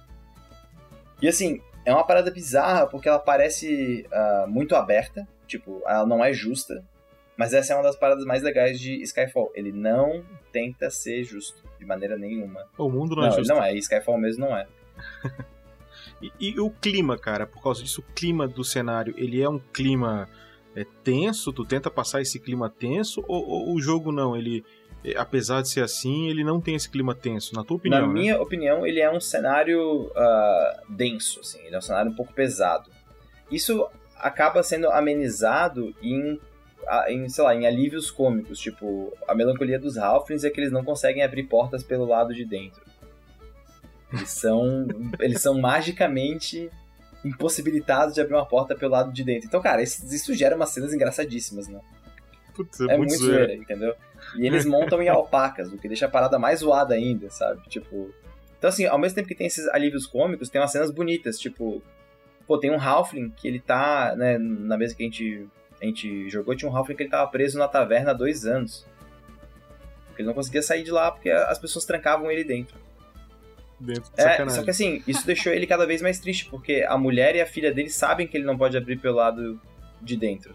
E 1.21 1.29
assim, 1.29 1.61
é 1.85 1.93
uma 1.93 2.05
parada 2.05 2.31
bizarra, 2.31 2.87
porque 2.87 3.09
ela 3.09 3.19
parece 3.19 4.07
ah, 4.11 4.47
muito 4.49 4.75
aberta, 4.75 5.27
tipo, 5.47 5.83
ela 5.87 6.07
não 6.07 6.25
é 6.25 6.33
justa, 6.33 6.83
mas 7.37 7.53
essa 7.55 7.73
é 7.73 7.77
uma 7.77 7.83
das 7.83 7.97
paradas 7.97 8.25
mais 8.25 8.43
legais 8.43 8.81
de 8.81 9.03
Skyfall. 9.03 9.51
Ele 9.55 9.71
não 9.73 10.25
tenta 10.51 10.91
ser 10.91 11.25
justo, 11.25 11.63
de 11.79 11.85
maneira 11.85 12.17
nenhuma. 12.17 12.67
O 12.79 12.89
mundo 12.89 13.15
não, 13.17 13.23
Não, 13.23 13.29
é 13.29 13.33
ele 13.35 13.37
justo. 13.45 13.55
não 13.55 13.63
é. 13.65 13.75
Skyfall 13.77 14.19
mesmo 14.19 14.47
não 14.47 14.57
é. 14.57 14.67
E, 16.23 16.33
e 16.41 16.61
o 16.61 16.71
clima, 16.71 17.19
cara, 17.19 17.47
por 17.47 17.63
causa 17.63 17.83
disso, 17.83 18.01
o 18.01 18.15
clima 18.15 18.47
do 18.47 18.63
cenário, 18.63 19.13
ele 19.17 19.43
é 19.43 19.49
um 19.49 19.59
clima 19.59 20.29
é, 20.75 20.87
tenso? 21.03 21.53
Tu 21.53 21.65
tenta 21.65 21.91
passar 21.91 22.21
esse 22.21 22.39
clima 22.39 22.71
tenso? 22.71 23.25
Ou, 23.27 23.47
ou 23.47 23.75
o 23.75 23.81
jogo 23.81 24.13
não? 24.13 24.37
Ele, 24.37 24.65
é, 25.05 25.17
apesar 25.17 25.63
de 25.63 25.69
ser 25.69 25.83
assim, 25.83 26.29
ele 26.29 26.45
não 26.45 26.61
tem 26.61 26.75
esse 26.75 26.89
clima 26.89 27.15
tenso, 27.15 27.55
na 27.55 27.65
tua 27.65 27.77
opinião? 27.77 28.03
Na 28.03 28.07
né? 28.07 28.13
minha 28.13 28.41
opinião, 28.41 28.87
ele 28.87 29.01
é 29.01 29.11
um 29.11 29.21
cenário 29.21 30.11
ah, 30.17 30.83
denso, 30.89 31.41
assim. 31.41 31.61
Ele 31.67 31.75
é 31.75 31.79
um 31.79 31.83
cenário 31.83 32.11
um 32.11 32.15
pouco 32.15 32.33
pesado. 32.33 32.91
Isso 33.51 33.87
acaba 34.17 34.63
sendo 34.63 34.89
amenizado 34.89 35.95
em, 36.01 36.41
em 37.09 37.29
sei 37.29 37.45
lá, 37.45 37.55
em 37.55 37.67
alívios 37.67 38.11
cômicos. 38.11 38.59
Tipo, 38.59 39.13
a 39.27 39.35
melancolia 39.35 39.79
dos 39.79 39.99
Halflings 39.99 40.45
é 40.45 40.51
que 40.51 40.61
eles 40.61 40.73
não 40.73 40.85
conseguem 40.85 41.23
abrir 41.23 41.45
portas 41.45 41.83
pelo 41.83 42.07
lado 42.07 42.33
de 42.33 42.45
dentro. 42.45 42.92
Eles 44.13 44.31
são, 44.31 44.87
eles 45.21 45.41
são 45.41 45.59
magicamente 45.61 46.71
impossibilitados 47.25 48.15
de 48.15 48.21
abrir 48.21 48.35
uma 48.35 48.47
porta 48.47 48.75
pelo 48.75 48.93
lado 48.93 49.13
de 49.13 49.23
dentro. 49.25 49.47
Então, 49.47 49.61
cara, 49.61 49.83
isso, 49.83 50.05
isso 50.13 50.35
gera 50.35 50.57
umas 50.57 50.71
cenas 50.71 50.93
engraçadíssimas, 50.93 51.69
né? 51.69 51.81
Putz, 52.55 52.81
É 52.81 52.97
muito 52.97 53.17
zoeira, 53.17 53.55
entendeu? 53.55 53.95
E 54.37 54.47
eles 54.47 54.67
montam 54.67 55.01
em 55.03 55.09
alpacas, 55.11 55.73
o 55.73 55.79
que 55.79 55.89
deixa 55.89 56.07
a 56.07 56.11
parada 56.11 56.39
mais 56.39 56.61
zoada 56.61 56.95
ainda, 56.95 57.31
sabe? 57.31 57.63
Tipo. 57.69 58.13
Então, 58.59 58.69
assim, 58.69 58.87
ao 58.87 58.99
mesmo 58.99 59.17
tempo 59.17 59.29
que 59.29 59.35
tem 59.35 59.47
esses 59.47 59.67
alívios 59.69 60.07
cômicos, 60.07 60.49
tem 60.49 60.61
umas 60.61 60.71
cenas 60.73 60.91
bonitas, 60.91 61.39
tipo. 61.39 61.83
Pô, 62.47 62.59
tem 62.59 62.71
um 62.71 62.81
Halfling 62.81 63.31
que 63.31 63.47
ele 63.47 63.61
tá, 63.61 64.15
né, 64.17 64.37
na 64.37 64.77
mesa 64.77 64.95
que 64.95 65.03
a 65.03 65.07
gente, 65.07 65.49
a 65.81 65.85
gente 65.85 66.29
jogou, 66.29 66.55
tinha 66.57 66.71
um 66.71 66.77
Halfling 66.77 66.97
que 66.97 67.05
ele 67.05 67.11
tava 67.11 67.31
preso 67.31 67.59
na 67.59 67.69
taverna 67.69 68.11
há 68.11 68.15
dois 68.15 68.45
anos. 68.45 68.85
Porque 70.09 70.23
ele 70.23 70.27
não 70.27 70.35
conseguia 70.35 70.61
sair 70.61 70.83
de 70.83 70.91
lá 70.91 71.11
porque 71.11 71.31
as 71.31 71.59
pessoas 71.59 71.85
trancavam 71.85 72.31
ele 72.31 72.45
dentro. 72.45 72.77
Dentro 73.85 74.03
de 74.15 74.21
É, 74.21 74.23
sacanagem. 74.23 74.57
só 74.59 74.63
que 74.65 74.71
assim, 74.71 75.03
isso 75.09 75.27
deixou 75.27 75.53
ele 75.53 75.67
cada 75.67 75.85
vez 75.87 76.01
mais 76.01 76.19
triste, 76.21 76.47
porque 76.49 76.85
a 76.89 76.97
mulher 76.97 77.35
e 77.35 77.41
a 77.41 77.47
filha 77.47 77.73
dele 77.75 77.91
sabem 77.91 78.27
que 78.29 78.37
ele 78.37 78.45
não 78.45 78.57
pode 78.57 78.77
abrir 78.77 78.97
pelo 78.99 79.17
lado 79.17 79.61
de 80.01 80.17
dentro. 80.17 80.55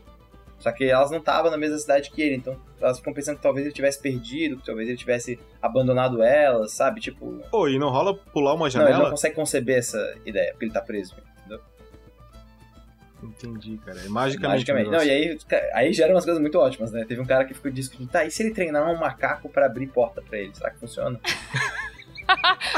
Só 0.60 0.72
que 0.72 0.86
elas 0.86 1.12
não 1.12 1.20
estavam 1.20 1.52
na 1.52 1.58
mesma 1.58 1.78
cidade 1.78 2.10
que 2.10 2.22
ele, 2.22 2.36
então 2.36 2.58
elas 2.82 2.98
ficam 2.98 3.14
pensando 3.14 3.36
que 3.36 3.44
talvez 3.44 3.66
ele 3.66 3.76
tivesse 3.76 4.02
perdido, 4.02 4.58
que 4.58 4.66
talvez 4.66 4.88
ele 4.88 4.98
tivesse 4.98 5.38
abandonado 5.62 6.24
elas, 6.24 6.72
sabe? 6.72 7.00
Tipo. 7.02 7.42
Pô, 7.52 7.68
e 7.68 7.78
não 7.78 7.90
rola 7.90 8.16
pular 8.16 8.54
uma 8.54 8.60
Não, 8.62 8.66
ele 8.66 8.72
janela? 8.72 9.04
não 9.04 9.10
consegue 9.12 9.36
conceber 9.36 9.78
essa 9.78 10.16
ideia, 10.26 10.52
porque 10.54 10.66
ele 10.66 10.74
tá 10.74 10.82
preso, 10.82 11.16
entendeu? 11.40 11.60
Entendi, 13.22 13.78
cara. 13.86 14.00
É 14.00 14.08
magicamente. 14.08 14.48
Magicamente. 14.72 14.90
Não, 14.90 15.04
e 15.04 15.10
aí, 15.10 15.38
aí 15.74 15.92
gera 15.94 16.14
umas 16.14 16.24
coisas 16.24 16.42
muito 16.42 16.58
ótimas, 16.58 16.92
né? 16.92 17.04
Teve 17.06 17.20
um 17.22 17.26
cara 17.26 17.46
que 17.46 17.54
ficou 17.54 17.70
discutindo, 17.72 18.10
tá, 18.10 18.24
e 18.26 18.32
se 18.32 18.42
ele 18.42 18.54
treinar 18.54 18.90
um 18.90 18.98
macaco 18.98 19.50
pra 19.50 19.66
abrir 19.66 19.88
porta 19.88 20.22
pra 20.22 20.38
ele? 20.40 20.56
Será 20.56 20.72
que 20.72 20.80
funciona? 20.80 21.20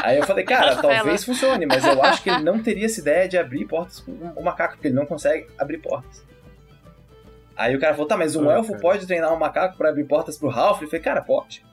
aí 0.03 0.17
eu 0.17 0.25
falei, 0.25 0.43
cara, 0.45 0.75
talvez 0.75 1.23
funcione, 1.23 1.65
mas 1.65 1.83
eu 1.85 2.01
acho 2.03 2.21
que 2.23 2.29
ele 2.29 2.43
não 2.43 2.61
teria 2.61 2.85
essa 2.85 2.99
ideia 2.99 3.27
de 3.27 3.37
abrir 3.37 3.65
portas 3.65 3.99
com 3.99 4.11
o 4.11 4.43
macaco, 4.43 4.73
porque 4.75 4.87
ele 4.87 4.95
não 4.95 5.05
consegue 5.05 5.47
abrir 5.57 5.77
portas. 5.79 6.23
Aí 7.55 7.75
o 7.75 7.79
cara 7.79 7.93
falou, 7.93 8.07
tá, 8.07 8.15
mas 8.15 8.35
um 8.35 8.49
Ah, 8.49 8.53
elfo 8.55 8.69
cara. 8.71 8.81
pode 8.81 9.05
treinar 9.05 9.33
um 9.33 9.37
macaco 9.39 9.77
pra 9.77 9.89
abrir 9.89 10.05
portas 10.05 10.37
pro 10.37 10.47
Ralph? 10.49 10.81
Eu 10.81 10.87
falei, 10.87 11.01
cara, 11.03 11.21
pode. 11.21 11.65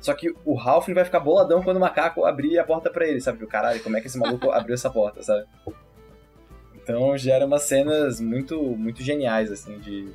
Só 0.00 0.12
que 0.14 0.34
o 0.44 0.54
Ralph 0.54 0.88
vai 0.88 1.04
ficar 1.04 1.20
boladão 1.20 1.62
quando 1.62 1.76
o 1.76 1.80
macaco 1.80 2.24
abrir 2.24 2.58
a 2.58 2.64
porta 2.64 2.90
pra 2.90 3.06
ele, 3.06 3.20
sabe? 3.20 3.42
O 3.44 3.46
caralho, 3.46 3.80
como 3.82 3.96
é 3.96 4.00
que 4.00 4.08
esse 4.08 4.18
maluco 4.18 4.50
abriu 4.52 4.74
essa 4.74 4.90
porta, 4.90 5.22
sabe? 5.22 5.46
Então 6.74 7.16
gera 7.16 7.46
umas 7.46 7.62
cenas 7.62 8.20
muito, 8.20 8.60
muito 8.60 9.02
geniais, 9.02 9.50
assim, 9.52 9.78
de. 9.78 10.12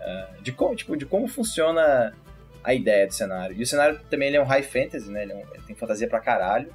ah, 0.00 0.28
de, 0.42 0.52
como, 0.52 0.76
tipo, 0.76 0.96
de 0.96 1.06
como 1.06 1.26
funciona 1.26 2.12
a 2.66 2.74
ideia 2.74 3.06
do 3.06 3.14
cenário. 3.14 3.56
E 3.56 3.62
o 3.62 3.66
cenário 3.66 4.00
também 4.10 4.26
ele 4.26 4.36
é 4.36 4.42
um 4.42 4.44
high 4.44 4.62
fantasy, 4.62 5.08
né? 5.08 5.22
Ele, 5.22 5.32
é 5.32 5.36
um- 5.36 5.54
ele 5.54 5.62
tem 5.64 5.76
fantasia 5.76 6.08
pra 6.08 6.18
caralho. 6.18 6.74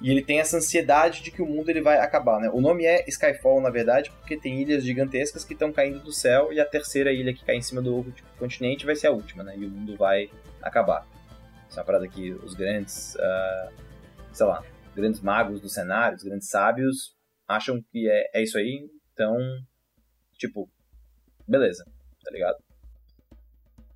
E 0.00 0.10
ele 0.10 0.22
tem 0.22 0.40
essa 0.40 0.56
ansiedade 0.56 1.22
de 1.22 1.30
que 1.30 1.40
o 1.40 1.46
mundo 1.46 1.70
ele 1.70 1.80
vai 1.80 1.98
acabar, 1.98 2.40
né? 2.40 2.50
O 2.52 2.60
nome 2.60 2.84
é 2.84 3.04
Skyfall, 3.08 3.60
na 3.62 3.70
verdade, 3.70 4.10
porque 4.10 4.36
tem 4.36 4.60
ilhas 4.60 4.84
gigantescas 4.84 5.44
que 5.44 5.52
estão 5.52 5.72
caindo 5.72 6.00
do 6.00 6.12
céu 6.12 6.52
e 6.52 6.60
a 6.60 6.66
terceira 6.66 7.12
ilha 7.12 7.32
que 7.32 7.44
cai 7.44 7.54
em 7.56 7.62
cima 7.62 7.80
do 7.80 8.04
continente 8.38 8.84
vai 8.84 8.96
ser 8.96 9.06
a 9.06 9.12
última, 9.12 9.44
né? 9.44 9.56
E 9.56 9.64
o 9.64 9.70
mundo 9.70 9.96
vai 9.96 10.28
acabar. 10.60 11.06
Isso 11.68 11.78
é 11.78 11.80
uma 11.80 11.86
parada 11.86 12.08
que 12.08 12.32
os 12.32 12.52
grandes, 12.54 13.16
ah, 13.18 13.70
sei 14.32 14.46
lá, 14.46 14.62
grandes 14.96 15.20
magos 15.20 15.60
do 15.60 15.68
cenário, 15.68 16.16
os 16.16 16.24
grandes 16.24 16.48
sábios, 16.50 17.14
acham 17.48 17.80
que 17.90 18.10
é, 18.10 18.40
é 18.40 18.42
isso 18.42 18.58
aí, 18.58 18.86
então, 19.12 19.36
tipo, 20.36 20.68
beleza, 21.48 21.84
tá 22.24 22.30
ligado? 22.32 22.65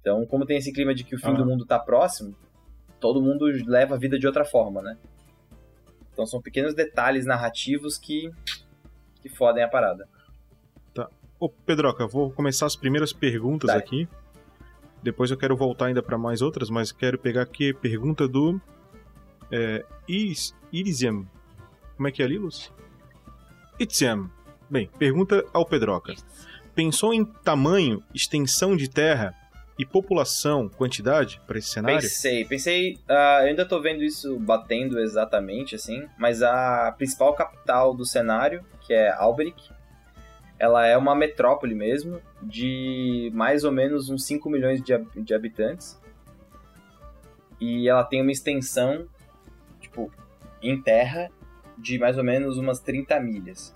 Então, 0.00 0.24
como 0.26 0.46
tem 0.46 0.56
esse 0.56 0.72
clima 0.72 0.94
de 0.94 1.04
que 1.04 1.14
o 1.14 1.18
fim 1.18 1.34
do 1.34 1.44
mundo 1.44 1.66
tá 1.66 1.78
próximo, 1.78 2.34
todo 2.98 3.20
mundo 3.22 3.46
leva 3.66 3.94
a 3.94 3.98
vida 3.98 4.18
de 4.18 4.26
outra 4.26 4.44
forma, 4.44 4.80
né? 4.82 4.96
Então 6.12 6.26
são 6.26 6.40
pequenos 6.40 6.74
detalhes 6.74 7.26
narrativos 7.26 7.96
que, 7.98 8.30
que 9.22 9.28
fodem 9.28 9.62
a 9.62 9.68
parada. 9.68 10.08
Ô, 11.38 11.48
Pedroca, 11.48 12.02
eu 12.02 12.08
vou 12.08 12.30
começar 12.30 12.66
as 12.66 12.76
primeiras 12.76 13.14
perguntas 13.14 13.70
Tá. 13.70 13.76
aqui. 13.78 14.06
Depois 15.02 15.30
eu 15.30 15.38
quero 15.38 15.56
voltar 15.56 15.86
ainda 15.86 16.02
pra 16.02 16.18
mais 16.18 16.42
outras, 16.42 16.68
mas 16.68 16.92
quero 16.92 17.18
pegar 17.18 17.40
aqui 17.42 17.70
a 17.70 17.74
pergunta 17.74 18.28
do 18.28 18.60
é, 19.50 19.82
Iris, 20.06 20.54
Irisiam. 20.70 21.26
Como 21.96 22.06
é 22.06 22.12
que 22.12 22.22
é, 22.22 22.26
Lilos? 22.26 22.70
Itziam. 23.78 24.30
Bem, 24.68 24.90
pergunta 24.98 25.42
ao 25.54 25.64
Pedroca. 25.64 26.14
Pensou 26.74 27.14
em 27.14 27.24
tamanho, 27.24 28.02
extensão 28.14 28.76
de 28.76 28.90
terra 28.90 29.34
e 29.80 29.86
população, 29.86 30.68
quantidade 30.68 31.40
para 31.46 31.58
esse 31.58 31.68
cenário? 31.68 31.98
Pensei, 31.98 32.44
pensei. 32.44 32.98
ah, 33.08 33.38
eu 33.40 33.48
ainda 33.48 33.64
tô 33.64 33.80
vendo 33.80 34.04
isso 34.04 34.38
batendo 34.38 35.00
exatamente, 35.00 35.74
assim, 35.74 36.06
mas 36.18 36.42
a 36.42 36.92
principal 36.98 37.32
capital 37.32 37.94
do 37.94 38.04
cenário, 38.04 38.62
que 38.82 38.92
é 38.92 39.10
Alberic, 39.10 39.70
ela 40.58 40.86
é 40.86 40.98
uma 40.98 41.14
metrópole 41.14 41.74
mesmo, 41.74 42.20
de 42.42 43.30
mais 43.32 43.64
ou 43.64 43.72
menos 43.72 44.10
uns 44.10 44.26
5 44.26 44.50
milhões 44.50 44.82
de, 44.82 44.92
de 45.16 45.32
habitantes. 45.32 45.98
E 47.58 47.88
ela 47.88 48.04
tem 48.04 48.20
uma 48.20 48.32
extensão, 48.32 49.08
tipo, 49.80 50.12
em 50.60 50.78
terra, 50.78 51.30
de 51.78 51.98
mais 51.98 52.18
ou 52.18 52.24
menos 52.24 52.58
umas 52.58 52.80
30 52.80 53.18
milhas. 53.20 53.74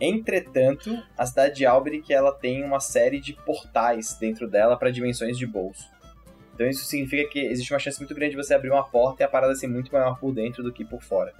Entretanto, 0.00 0.90
a 1.16 1.24
cidade 1.24 1.56
de 1.56 1.66
Alberic 1.66 2.12
ela 2.12 2.32
tem 2.32 2.64
uma 2.64 2.80
série 2.80 3.20
de 3.20 3.32
portais 3.32 4.16
dentro 4.18 4.48
dela 4.48 4.76
para 4.76 4.90
dimensões 4.90 5.38
de 5.38 5.46
bolso. 5.46 5.88
Então 6.54 6.68
isso 6.68 6.84
significa 6.84 7.28
que 7.30 7.40
existe 7.40 7.72
uma 7.72 7.78
chance 7.78 7.98
muito 7.98 8.14
grande 8.14 8.32
de 8.32 8.36
você 8.36 8.54
abrir 8.54 8.70
uma 8.70 8.84
porta 8.84 9.22
e 9.22 9.24
a 9.24 9.28
parada 9.28 9.54
ser 9.54 9.66
muito 9.66 9.92
maior 9.92 10.18
por 10.18 10.32
dentro 10.32 10.62
do 10.62 10.72
que 10.72 10.84
por 10.84 11.02
fora. 11.02 11.32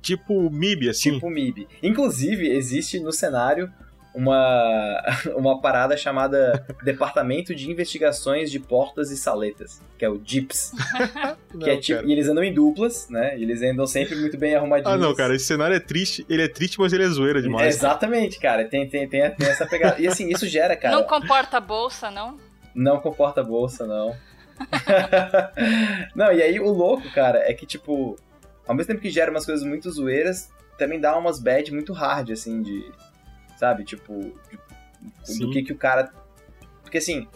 tipo 0.00 0.50
MIB, 0.50 0.88
assim. 0.88 1.14
Tipo 1.14 1.30
MIB. 1.30 1.68
Inclusive, 1.82 2.48
existe 2.48 2.98
no 2.98 3.12
cenário 3.12 3.72
uma, 4.14 5.02
uma 5.36 5.60
parada 5.60 5.96
chamada 5.96 6.64
Departamento 6.82 7.54
de 7.54 7.70
Investigações 7.70 8.50
de 8.50 8.58
Portas 8.58 9.10
e 9.10 9.16
Saletas, 9.16 9.80
que 9.98 10.04
é 10.04 10.08
o 10.08 10.18
DIPS. 10.18 10.72
Não, 11.52 11.60
que 11.60 11.70
é 11.70 11.76
tipo, 11.76 11.98
cara. 11.98 12.08
e 12.08 12.12
eles 12.12 12.28
andam 12.28 12.44
em 12.44 12.52
duplas, 12.52 13.08
né? 13.08 13.38
E 13.38 13.42
eles 13.42 13.62
andam 13.62 13.86
sempre 13.86 14.16
muito 14.16 14.36
bem 14.36 14.54
arrumadinhos. 14.54 14.94
Ah, 14.94 14.98
não, 14.98 15.14
cara, 15.14 15.34
esse 15.34 15.44
cenário 15.44 15.74
é 15.74 15.80
triste. 15.80 16.24
Ele 16.28 16.42
é 16.42 16.48
triste, 16.48 16.78
mas 16.80 16.92
ele 16.92 17.04
é 17.04 17.08
zoeira 17.08 17.40
demais. 17.40 17.74
Exatamente, 17.74 18.38
cara. 18.38 18.64
Tem, 18.64 18.88
tem, 18.88 19.08
tem, 19.08 19.30
tem 19.30 19.48
essa 19.48 19.66
pegada. 19.66 20.00
E 20.00 20.06
assim, 20.06 20.28
isso 20.28 20.46
gera, 20.46 20.76
cara. 20.76 20.94
Não 20.94 21.04
comporta 21.04 21.56
a 21.56 21.60
bolsa, 21.60 22.10
não? 22.10 22.38
Não 22.74 23.00
comporta 23.00 23.42
bolsa, 23.42 23.86
não. 23.86 24.16
não, 26.14 26.32
e 26.32 26.42
aí 26.42 26.60
o 26.60 26.68
louco, 26.70 27.10
cara, 27.12 27.38
é 27.38 27.54
que, 27.54 27.64
tipo, 27.64 28.16
ao 28.66 28.74
mesmo 28.74 28.88
tempo 28.88 29.00
que 29.00 29.10
gera 29.10 29.30
umas 29.30 29.46
coisas 29.46 29.64
muito 29.64 29.90
zoeiras, 29.90 30.50
também 30.78 31.00
dá 31.00 31.16
umas 31.16 31.40
bad 31.40 31.72
muito 31.72 31.92
hard, 31.92 32.30
assim, 32.30 32.62
de. 32.62 32.90
Sabe? 33.60 33.84
Tipo, 33.84 34.18
de- 34.18 34.58
Sim. 35.22 35.40
do 35.40 35.50
que 35.50 35.62
que 35.62 35.72
o 35.72 35.76
cara. 35.76 36.10
Porque 36.82 36.96
assim, 36.96 37.28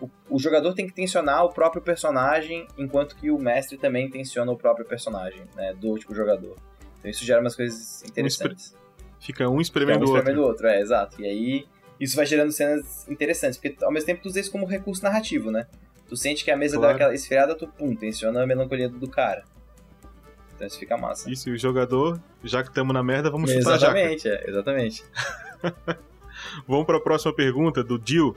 o, 0.00 0.08
o 0.30 0.38
jogador 0.38 0.74
tem 0.74 0.86
que 0.86 0.92
tensionar 0.92 1.44
o 1.44 1.48
próprio 1.52 1.82
personagem, 1.82 2.68
enquanto 2.78 3.16
que 3.16 3.32
o 3.32 3.36
mestre 3.38 3.76
também 3.76 4.08
tensiona 4.08 4.52
o 4.52 4.56
próprio 4.56 4.86
personagem, 4.86 5.42
né? 5.56 5.74
Do 5.74 5.88
último 5.88 6.14
jogador. 6.14 6.54
Então 7.00 7.10
isso 7.10 7.24
gera 7.24 7.40
umas 7.40 7.56
coisas 7.56 8.04
interessantes. 8.04 8.76
Fica 9.18 9.48
um 9.48 9.58
é 9.58 9.62
espremendo 9.62 10.04
um 10.04 10.08
o 10.08 10.10
outro. 10.10 10.18
espremendo 10.18 10.44
o 10.44 10.46
outro, 10.48 10.66
é, 10.68 10.80
exato. 10.80 11.20
E 11.20 11.26
aí, 11.26 11.66
isso 11.98 12.14
vai 12.14 12.26
gerando 12.26 12.52
cenas 12.52 13.08
interessantes, 13.08 13.58
porque 13.58 13.84
ao 13.84 13.90
mesmo 13.90 14.06
tempo 14.06 14.22
tu 14.22 14.26
usa 14.28 14.38
isso 14.38 14.52
como 14.52 14.66
recurso 14.66 15.02
narrativo, 15.02 15.50
né? 15.50 15.66
Tu 16.08 16.16
sente 16.16 16.44
que 16.44 16.50
a 16.52 16.56
mesa 16.56 16.76
Claro. 16.76 16.90
deu 16.90 16.94
aquela 16.94 17.12
esfriada, 17.14 17.56
tu, 17.56 17.66
pum, 17.66 17.96
tensiona 17.96 18.40
a 18.40 18.46
melancolia 18.46 18.88
do 18.88 19.08
cara. 19.10 19.42
Então 20.54 20.64
isso 20.64 20.78
fica 20.78 20.96
massa. 20.96 21.28
Isso, 21.28 21.48
e 21.48 21.52
o 21.52 21.58
jogador, 21.58 22.20
já 22.44 22.62
que 22.62 22.68
estamos 22.68 22.94
na 22.94 23.02
merda, 23.02 23.30
vamos 23.30 23.50
chutar 23.50 23.74
a 23.74 23.78
jaca. 23.78 23.98
exatamente, 23.98 24.28
é, 24.28 24.48
exatamente. 24.48 25.04
Vamos 26.66 26.86
para 26.86 26.96
a 26.96 27.00
próxima 27.00 27.32
pergunta 27.34 27.82
do 27.82 28.00
Jill. 28.02 28.36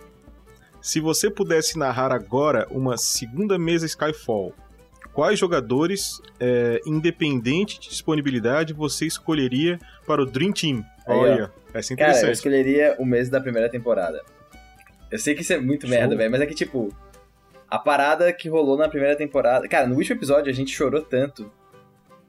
Se 0.82 1.00
você 1.00 1.30
pudesse 1.30 1.78
narrar 1.78 2.12
agora 2.12 2.68
uma 2.70 2.98
segunda 2.98 3.58
mesa 3.58 3.86
Skyfall, 3.86 4.54
quais 5.14 5.40
jogadores, 5.40 6.22
é, 6.40 6.80
independente 6.86 7.80
de 7.80 7.90
disponibilidade, 7.90 8.74
você 8.74 9.06
escolheria 9.06 9.80
para 10.06 10.22
o 10.22 10.26
Dream 10.26 10.52
Team? 10.52 10.86
Aí, 11.08 11.18
Olha, 11.18 11.52
essa 11.74 11.94
é 11.94 11.98
Cara, 11.98 12.10
eu 12.10 12.14
interessante. 12.14 12.34
escolheria 12.36 12.96
o 13.00 13.06
mês 13.06 13.30
da 13.30 13.42
primeira 13.42 13.70
temporada. 13.70 14.22
Eu 15.12 15.18
sei 15.18 15.34
que 15.34 15.42
isso 15.42 15.54
é 15.54 15.60
muito 15.60 15.88
Show. 15.88 15.96
merda, 15.96 16.16
velho, 16.16 16.30
mas 16.32 16.42
é 16.42 16.46
que, 16.46 16.56
tipo, 16.56 16.94
a 17.70 17.80
parada 17.80 18.32
que 18.32 18.50
rolou 18.50 18.78
na 18.78 18.88
primeira 18.88 19.16
temporada. 19.16 19.68
Cara, 19.68 19.88
no 19.88 19.96
último 19.96 20.18
episódio 20.18 20.52
a 20.52 20.54
gente 20.54 20.72
chorou 20.72 21.02
tanto. 21.02 21.52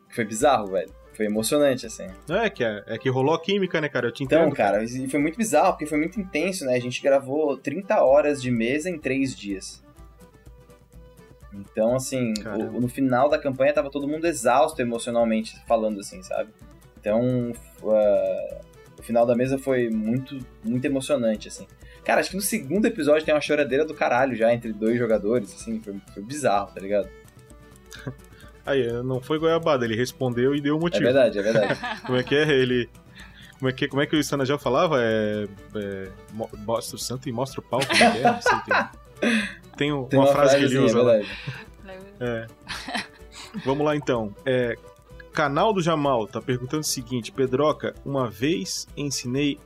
que 0.08 0.14
Foi 0.14 0.24
bizarro, 0.24 0.68
velho. 0.68 0.90
Foi 1.16 1.24
emocionante, 1.26 1.86
assim. 1.86 2.06
Não, 2.28 2.36
é 2.36 2.50
que, 2.50 2.62
é, 2.62 2.82
é 2.86 2.98
que 2.98 3.08
rolou 3.08 3.34
a 3.34 3.40
química, 3.40 3.80
né, 3.80 3.88
cara? 3.88 4.08
Eu 4.08 4.12
te 4.12 4.22
Então, 4.22 4.42
entendo. 4.42 4.54
cara, 4.54 4.84
e 4.84 5.08
foi 5.08 5.18
muito 5.18 5.38
bizarro, 5.38 5.72
porque 5.72 5.86
foi 5.86 5.96
muito 5.98 6.20
intenso, 6.20 6.66
né? 6.66 6.74
A 6.74 6.80
gente 6.80 7.00
gravou 7.02 7.56
30 7.56 8.04
horas 8.04 8.42
de 8.42 8.50
mesa 8.50 8.90
em 8.90 8.98
3 8.98 9.34
dias. 9.34 9.82
Então, 11.52 11.94
assim, 11.96 12.34
o- 12.58 12.80
no 12.82 12.88
final 12.88 13.28
da 13.30 13.38
campanha 13.38 13.72
tava 13.72 13.90
todo 13.90 14.06
mundo 14.06 14.26
exausto 14.26 14.80
emocionalmente 14.82 15.56
falando, 15.66 16.00
assim, 16.00 16.22
sabe? 16.22 16.50
Então, 17.00 17.52
uh, 17.82 18.60
o 18.98 19.02
final 19.02 19.24
da 19.24 19.34
mesa 19.34 19.56
foi 19.58 19.88
muito, 19.88 20.38
muito 20.62 20.84
emocionante, 20.84 21.48
assim. 21.48 21.66
Cara, 22.04 22.20
acho 22.20 22.30
que 22.30 22.36
no 22.36 22.42
segundo 22.42 22.84
episódio 22.86 23.24
tem 23.24 23.32
uma 23.34 23.40
choradeira 23.40 23.84
do 23.86 23.94
caralho 23.94 24.36
já 24.36 24.52
entre 24.52 24.70
dois 24.72 24.98
jogadores, 24.98 25.52
assim, 25.54 25.80
foi, 25.82 25.94
foi 26.12 26.22
bizarro, 26.22 26.72
tá 26.74 26.80
ligado? 26.80 27.08
Aí, 28.66 28.90
não 29.04 29.20
foi 29.20 29.38
goiabada, 29.38 29.84
ele 29.84 29.94
respondeu 29.96 30.54
e 30.54 30.60
deu 30.60 30.74
o 30.74 30.78
É 30.78 30.80
motivo. 30.80 31.04
verdade, 31.04 31.38
é 31.38 31.42
verdade. 31.42 31.80
Como 32.04 32.18
é 32.18 32.22
que 32.22 32.34
é? 32.34 32.48
Ele. 32.50 32.88
Como 33.58 33.70
é 33.70 33.72
que, 33.72 33.88
como 33.88 34.02
é 34.02 34.06
que 34.06 34.14
o 34.14 34.22
Sanagel 34.22 34.58
falava? 34.58 34.98
É, 35.00 35.46
é, 35.76 36.08
mo- 36.32 36.50
mostra 36.58 36.96
o 36.96 36.98
santo 36.98 37.26
e 37.26 37.32
mostra 37.32 37.60
o 37.60 37.62
pau, 37.62 37.80
como 37.80 37.92
é 38.02 38.10
que 38.12 38.18
é? 38.18 38.22
Não 38.22 38.42
sei, 38.42 38.58
tem, 38.66 39.40
tem 39.78 39.92
um- 39.94 40.04
Tem 40.04 40.18
uma, 40.18 40.26
frase 40.26 40.58
que 40.58 40.64
ele 40.64 40.76
usa 40.78 40.98
é 40.98 41.02
verdade. 41.04 41.28
É. 42.20 42.46
Vamos 43.64 43.86
lá 43.86 43.96
então. 43.96 44.34
É, 44.44 44.76
canal 45.32 45.72
do 45.72 45.80
Jamal 45.80 46.26
tá 46.26 46.42
perguntando 46.42 46.80
o 46.80 46.84
seguinte: 46.84 47.32
Pedroca, 47.32 47.94
uma 48.04 48.28
vez 48.28 48.86
ensinei 48.94 49.58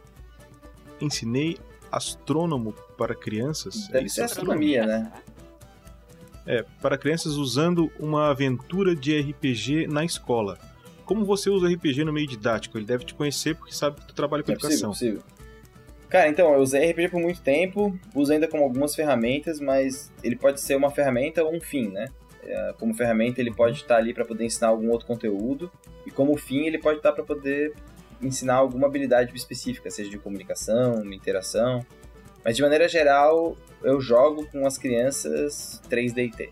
ensinei 1.01 1.59
astrônomo 1.90 2.72
para 2.96 3.14
crianças. 3.14 3.88
É 3.88 3.94
Deve 3.94 4.07
isso, 4.07 4.14
ser 4.16 4.22
astronomia, 4.22 4.86
né? 4.86 5.12
É, 6.51 6.64
para 6.82 6.98
crianças 6.98 7.34
usando 7.34 7.92
uma 7.98 8.30
aventura 8.30 8.96
de 8.96 9.16
RPG 9.20 9.86
na 9.86 10.05
escola. 10.05 10.59
Como 11.05 11.24
você 11.24 11.48
usa 11.48 11.68
RPG 11.68 12.05
no 12.05 12.12
meio 12.12 12.26
didático? 12.26 12.76
Ele 12.76 12.84
deve 12.84 13.05
te 13.05 13.14
conhecer 13.14 13.55
porque 13.55 13.72
sabe 13.72 14.01
que 14.01 14.09
tu 14.09 14.14
trabalha 14.14 14.42
com 14.42 14.51
É 14.51 14.55
possível, 14.55 14.74
educação. 14.74 14.90
possível. 14.90 15.22
Cara, 16.09 16.28
então, 16.28 16.53
eu 16.53 16.61
usei 16.61 16.90
RPG 16.90 17.09
por 17.09 17.20
muito 17.20 17.40
tempo, 17.40 17.96
uso 18.16 18.32
ainda 18.32 18.48
como 18.48 18.64
algumas 18.64 18.96
ferramentas, 18.96 19.61
mas 19.61 20.12
ele 20.24 20.34
pode 20.34 20.61
ser 20.61 20.74
uma 20.74 20.90
ferramenta 20.90 21.44
ou 21.44 21.55
um 21.55 21.61
fim, 21.61 21.88
né? 21.88 22.09
É, 22.42 22.74
como 22.78 22.92
ferramenta, 22.94 23.40
ele 23.40 23.55
pode 23.55 23.76
estar 23.76 23.96
ali 23.96 24.12
para 24.12 24.24
poder 24.24 24.44
ensinar 24.44 24.68
algum 24.68 24.90
outro 24.90 25.07
conteúdo, 25.07 25.70
e 26.05 26.11
como 26.11 26.36
fim, 26.36 26.66
ele 26.66 26.78
pode 26.78 26.96
estar 26.96 27.12
para 27.12 27.22
poder 27.22 27.74
ensinar 28.20 28.55
alguma 28.55 28.88
habilidade 28.88 29.32
específica, 29.36 29.88
seja 29.88 30.11
de 30.11 30.18
comunicação, 30.18 31.05
interação. 31.12 31.86
Mas 32.45 32.57
de 32.57 32.62
maneira 32.62 32.88
geral, 32.88 33.57
eu 33.82 34.01
jogo 34.01 34.47
com 34.51 34.66
as 34.66 34.78
crianças 34.78 35.80
3D&T. 35.91 36.51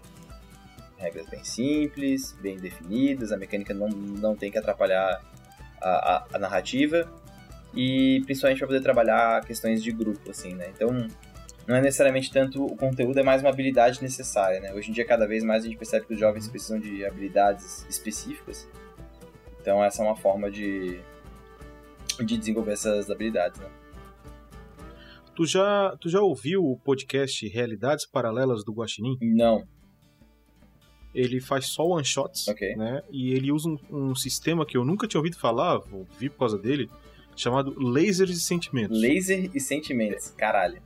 Regras 0.98 1.26
bem 1.28 1.44
simples, 1.44 2.32
bem 2.42 2.56
definidas, 2.58 3.30
a 3.32 3.36
mecânica 3.36 3.72
não, 3.72 3.88
não 3.88 4.34
tem 4.36 4.50
que 4.50 4.58
atrapalhar 4.58 5.22
a, 5.80 5.88
a- 6.16 6.26
a 6.34 6.38
narrativa 6.38 7.08
e 7.74 8.20
principalmente 8.24 8.58
para 8.58 8.66
poder 8.66 8.80
trabalhar 8.82 9.44
questões 9.44 9.82
de 9.82 9.92
grupo, 9.92 10.30
assim, 10.30 10.54
né? 10.54 10.70
Então, 10.74 11.06
não 11.66 11.76
é 11.76 11.80
necessariamente 11.80 12.32
tanto 12.32 12.64
o 12.64 12.74
conteúdo, 12.76 13.20
é 13.20 13.22
mais 13.22 13.42
uma 13.42 13.50
habilidade 13.50 14.02
necessária, 14.02 14.58
né? 14.58 14.72
Hoje 14.72 14.90
em 14.90 14.92
dia, 14.92 15.04
cada 15.04 15.26
vez 15.26 15.44
mais 15.44 15.62
a 15.62 15.66
gente 15.68 15.76
percebe 15.78 16.06
que 16.06 16.14
os 16.14 16.18
jovens 16.20 16.48
precisam 16.48 16.80
de 16.80 17.04
habilidades 17.06 17.86
específicas. 17.88 18.66
Então, 19.60 19.84
essa 19.84 20.02
é 20.02 20.06
uma 20.06 20.16
forma 20.16 20.50
de, 20.50 20.98
de 22.24 22.36
desenvolver 22.38 22.72
essas 22.72 23.08
habilidades, 23.10 23.60
né? 23.60 23.68
Tu 25.38 25.46
já, 25.46 25.96
tu 26.00 26.08
já 26.08 26.20
ouviu 26.20 26.64
o 26.64 26.76
podcast 26.76 27.46
Realidades 27.46 28.04
Paralelas 28.04 28.64
do 28.64 28.72
Guaxinim? 28.72 29.16
Não, 29.22 29.62
Ele 31.14 31.40
faz 31.40 31.68
só 31.68 31.86
one 31.86 32.04
shots, 32.04 32.48
Ok. 32.48 32.74
né? 32.74 33.02
E 33.08 33.32
ele 33.34 33.52
usa 33.52 33.68
um, 33.68 33.78
um 34.10 34.14
sistema 34.16 34.66
que 34.66 34.76
eu 34.76 34.84
nunca 34.84 35.06
tinha 35.06 35.20
ouvido 35.20 35.38
falar, 35.38 35.80
ouvi 35.92 36.28
por 36.28 36.38
causa 36.40 36.58
dele, 36.58 36.90
chamado 37.36 37.72
Lasers 37.78 38.36
e 38.36 38.40
Sentimentos. 38.40 39.00
laser 39.00 39.48
e 39.54 39.60
sentimentos, 39.60 40.30
caralho. 40.36 40.82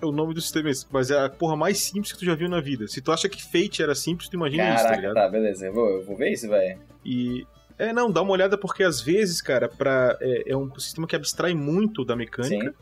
É 0.00 0.06
o 0.06 0.12
nome 0.12 0.34
do 0.34 0.40
sistema, 0.40 0.70
esse, 0.70 0.86
mas 0.88 1.10
é 1.10 1.24
a 1.24 1.28
porra 1.28 1.56
mais 1.56 1.78
simples 1.78 2.12
que 2.12 2.18
tu 2.20 2.24
já 2.24 2.36
viu 2.36 2.48
na 2.48 2.60
vida. 2.60 2.86
Se 2.86 3.00
tu 3.00 3.10
acha 3.10 3.28
que 3.28 3.42
Fate 3.42 3.82
era 3.82 3.94
simples, 3.96 4.28
tu 4.28 4.34
imagina 4.36 4.68
isso, 4.72 4.84
tá 4.84 4.90
Caraca, 4.90 5.00
ligado? 5.00 5.14
tá, 5.14 5.28
beleza, 5.28 5.66
eu 5.66 5.72
vou, 5.72 5.88
eu 5.88 6.04
vou 6.04 6.16
ver 6.16 6.30
isso, 6.32 6.48
velho. 6.48 6.78
E. 7.04 7.44
É, 7.78 7.92
não, 7.92 8.10
dá 8.10 8.22
uma 8.22 8.32
olhada 8.32 8.56
porque 8.56 8.82
às 8.82 9.02
vezes, 9.02 9.42
cara, 9.42 9.68
pra, 9.68 10.16
é, 10.22 10.52
é 10.52 10.56
um 10.56 10.72
sistema 10.78 11.06
que 11.06 11.14
abstrai 11.14 11.54
muito 11.54 12.06
da 12.06 12.16
mecânica 12.16 12.74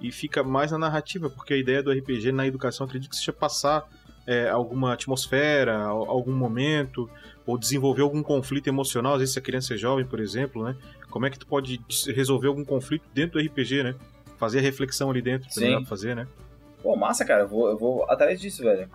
e 0.00 0.12
fica 0.12 0.42
mais 0.42 0.70
na 0.72 0.78
narrativa, 0.78 1.28
porque 1.30 1.54
a 1.54 1.56
ideia 1.56 1.82
do 1.82 1.90
RPG 1.90 2.32
na 2.32 2.46
educação 2.46 2.86
acredito 2.86 3.10
que 3.10 3.16
seja 3.16 3.32
passar 3.32 3.88
é, 4.26 4.48
alguma 4.48 4.92
atmosfera, 4.92 5.76
al- 5.78 6.10
algum 6.10 6.32
momento, 6.32 7.08
ou 7.46 7.56
desenvolver 7.56 8.02
algum 8.02 8.22
conflito 8.22 8.66
emocional, 8.66 9.14
às 9.14 9.20
vezes 9.20 9.32
se 9.34 9.38
a 9.38 9.42
criança 9.42 9.74
é 9.74 9.76
jovem, 9.76 10.04
por 10.04 10.18
exemplo, 10.20 10.64
né? 10.64 10.76
Como 11.10 11.24
é 11.26 11.30
que 11.30 11.38
tu 11.38 11.46
pode 11.46 11.80
resolver 12.08 12.48
algum 12.48 12.64
conflito 12.64 13.04
dentro 13.14 13.40
do 13.40 13.46
RPG, 13.46 13.82
né? 13.84 13.94
Fazer 14.36 14.58
a 14.58 14.62
reflexão 14.62 15.10
ali 15.10 15.22
dentro, 15.22 15.48
também 15.54 15.70
dá 15.70 15.76
pra 15.78 15.86
fazer, 15.88 16.14
né? 16.16 16.26
Pô, 16.82 16.94
massa, 16.96 17.24
cara, 17.24 17.44
eu 17.44 17.48
vou, 17.48 17.68
eu 17.68 17.78
vou 17.78 18.04
atrás 18.10 18.40
disso, 18.40 18.62
velho. 18.62 18.90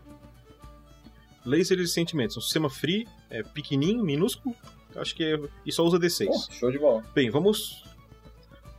Lasers 1.46 1.82
e 1.82 1.88
sentimentos, 1.94 2.38
um 2.38 2.42
sistema 2.42 2.70
free, 2.70 3.08
é, 3.30 3.42
pequenininho, 3.42 4.04
minúsculo, 4.04 4.56
acho 4.96 5.16
que 5.16 5.24
é, 5.24 5.40
e 5.66 5.72
só 5.72 5.84
usa 5.84 5.98
D6. 5.98 6.28
Pô, 6.28 6.54
show 6.54 6.72
de 6.72 6.78
bola. 6.78 7.04
Bem, 7.16 7.32
vamos 7.32 7.84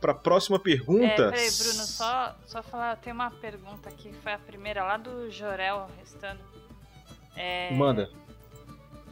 para 0.03 0.11
a 0.11 0.15
próxima 0.15 0.59
pergunta. 0.59 1.05
É, 1.05 1.15
peraí, 1.15 1.49
Bruno, 1.49 1.85
só, 1.85 2.35
só 2.45 2.61
falar, 2.61 2.97
tem 2.97 3.13
uma 3.13 3.31
pergunta 3.31 3.87
aqui, 3.87 4.09
que 4.09 4.17
foi 4.17 4.33
a 4.33 4.37
primeira 4.37 4.83
lá 4.83 4.97
do 4.97 5.31
Jorel 5.31 5.89
restando. 5.97 6.41
É, 7.37 7.73
Manda. 7.73 8.09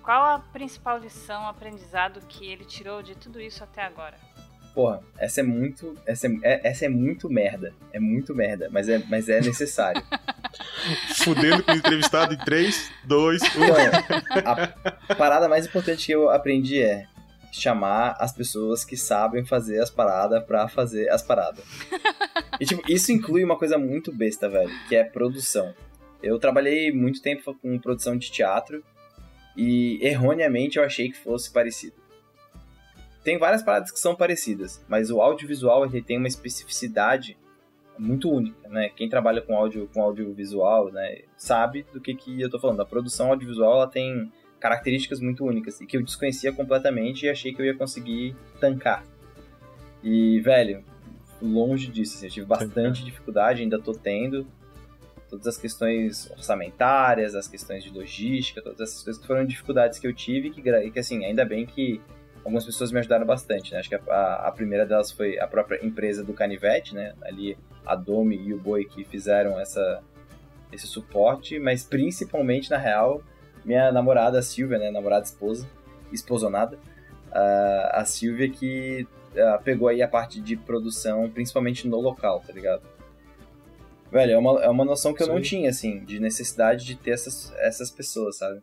Qual 0.04 0.22
a 0.22 0.40
principal 0.40 0.98
lição, 0.98 1.48
aprendizado 1.48 2.20
que 2.28 2.46
ele 2.46 2.66
tirou 2.66 3.02
de 3.02 3.16
tudo 3.16 3.40
isso 3.40 3.64
até 3.64 3.84
agora? 3.84 4.18
Porra, 4.76 5.02
essa 5.18 5.40
é 5.40 5.44
muito. 5.44 5.96
Essa 6.06 6.28
é, 6.28 6.32
é- 6.44 6.68
essa 6.68 6.86
é 6.86 6.90
muito 6.90 7.30
merda. 7.30 7.74
É 7.94 8.00
muito 8.00 8.36
merda, 8.36 8.68
mas 8.70 8.90
é, 8.90 9.02
mas 9.10 9.30
é 9.30 9.40
necessário. 9.40 10.04
Fudendo 11.24 11.64
com 11.64 11.72
o 11.72 11.76
entrevistado 11.76 12.34
em 12.34 12.38
3, 12.38 12.92
2, 13.06 13.42
1. 13.44 13.46
Então, 13.48 13.74
a 15.08 15.16
parada 15.16 15.48
mais 15.48 15.66
importante 15.66 16.06
que 16.06 16.12
eu 16.12 16.30
aprendi 16.30 16.82
é 16.82 17.08
chamar 17.52 18.16
as 18.20 18.32
pessoas 18.32 18.86
que 18.86 18.96
sabem 18.96 19.46
fazer 19.46 19.80
as 19.80 19.90
paradas 19.90 20.44
pra 20.46 20.68
fazer 20.68 21.10
as 21.10 21.22
paradas. 21.22 21.64
E, 22.60 22.66
tipo, 22.66 22.84
isso 22.92 23.12
inclui 23.12 23.44
uma 23.44 23.58
coisa 23.58 23.76
muito 23.76 24.14
besta, 24.14 24.48
velho, 24.48 24.70
que 24.88 24.96
é 24.96 25.04
produção. 25.04 25.74
Eu 26.22 26.38
trabalhei 26.38 26.92
muito 26.92 27.20
tempo 27.20 27.56
com 27.56 27.80
produção 27.80 28.16
de 28.16 28.30
teatro 28.30 28.84
e 29.58 29.98
erroneamente 30.06 30.78
eu 30.78 30.84
achei 30.84 31.10
que 31.10 31.18
fosse 31.18 31.52
parecido. 31.52 31.96
tem 33.24 33.40
várias 33.40 33.64
paradas 33.64 33.90
que 33.90 34.00
são 34.00 34.16
parecidas, 34.16 34.84
mas 34.88 35.10
o 35.10 35.22
audiovisual 35.22 35.86
ele 35.86 36.04
tem 36.04 36.18
uma 36.18 36.28
especificidade 36.28 37.36
muito 37.98 38.30
única, 38.30 38.68
né? 38.70 38.90
Quem 38.90 39.10
trabalha 39.10 39.42
com 39.42 39.56
áudio 39.56 39.90
com 39.94 40.02
audiovisual, 40.02 40.92
né, 40.92 41.22
sabe 41.38 41.86
do 41.94 42.02
que 42.02 42.16
que 42.16 42.42
eu 42.42 42.50
tô 42.50 42.60
falando. 42.60 42.82
A 42.82 42.86
produção 42.86 43.30
audiovisual 43.30 43.74
ela 43.74 43.88
tem 43.88 44.32
características 44.62 45.20
muito 45.20 45.44
únicas 45.44 45.82
e 45.82 45.86
que 45.86 45.98
eu 45.98 46.04
desconhecia 46.04 46.54
completamente 46.54 47.26
e 47.26 47.30
achei 47.30 47.54
que 47.54 47.62
eu 47.62 47.66
ia 47.66 47.76
conseguir 47.76 48.36
tancar. 48.60 49.04
E, 50.04 50.40
velho, 50.40 50.84
longe 51.42 51.88
disso, 51.88 52.16
assim, 52.16 52.28
eu 52.28 52.32
tive 52.32 52.46
bastante 52.46 53.04
dificuldade, 53.04 53.64
ainda 53.64 53.80
tô 53.80 53.92
tendo. 53.92 54.48
Todas 55.30 55.48
as 55.48 55.58
questões 55.58 56.30
orçamentárias, 56.32 57.36
as 57.36 57.48
questões 57.48 57.84
de 57.84 57.90
logística, 57.90 58.62
todas 58.62 58.82
essas 58.82 59.04
coisas 59.04 59.26
foram 59.26 59.46
dificuldades 59.46 59.98
que 59.98 60.06
eu 60.06 60.14
tive, 60.14 60.52
que, 60.52 60.62
que 60.62 61.00
assim, 61.00 61.26
ainda 61.26 61.46
bem 61.46 61.66
que 61.66 62.02
algumas 62.44 62.66
pessoas 62.66 62.92
me 62.92 63.00
ajudaram 63.00 63.26
bastante, 63.26 63.72
né? 63.72 63.80
Acho 63.80 63.90
que 63.90 63.96
a, 63.96 64.34
a, 64.48 64.52
primeira 64.52 64.86
delas 64.86 65.12
foi 65.12 65.40
a 65.40 65.48
própria 65.48 65.86
empresa 65.86 66.24
do 66.24 66.34
Canivete, 66.34 66.94
né? 66.94 67.14
Ali 67.22 67.58
a 67.86 67.96
Domi 67.96 68.36
e 68.36 68.54
o 68.54 68.60
Boi 68.60 68.84
que 68.84 69.06
fizeram 69.06 69.60
essa, 69.60 70.04
esse 70.72 70.86
suporte, 70.86 71.60
mas 71.60 71.86
principalmente, 71.86 72.70
na 72.70 72.78
real, 72.78 73.24
minha 73.64 73.92
namorada 73.92 74.40
a 74.40 74.42
Silvia, 74.42 74.78
né? 74.78 74.92
Namorada 74.92 75.26
esposa, 75.26 75.68
esposonada, 76.12 76.78
uh, 77.30 77.90
a 77.92 78.06
Silvia 78.06 78.50
que 78.50 79.08
pegou 79.64 79.88
aí 79.88 80.02
a 80.02 80.08
parte 80.08 80.42
de 80.42 80.58
produção, 80.58 81.30
principalmente 81.30 81.88
no 81.88 82.00
local, 82.02 82.44
tá 82.46 82.52
ligado? 82.52 82.84
Velho, 84.12 84.34
é 84.34 84.38
uma, 84.38 84.64
é 84.64 84.70
uma 84.70 84.84
noção 84.84 85.14
que 85.14 85.24
eu 85.24 85.28
Sim. 85.28 85.34
não 85.34 85.42
tinha, 85.42 85.70
assim, 85.70 86.04
de 86.04 86.20
necessidade 86.20 86.86
de 86.86 86.96
ter 86.96 87.12
essas, 87.12 87.54
essas 87.60 87.90
pessoas, 87.90 88.38
sabe? 88.38 88.62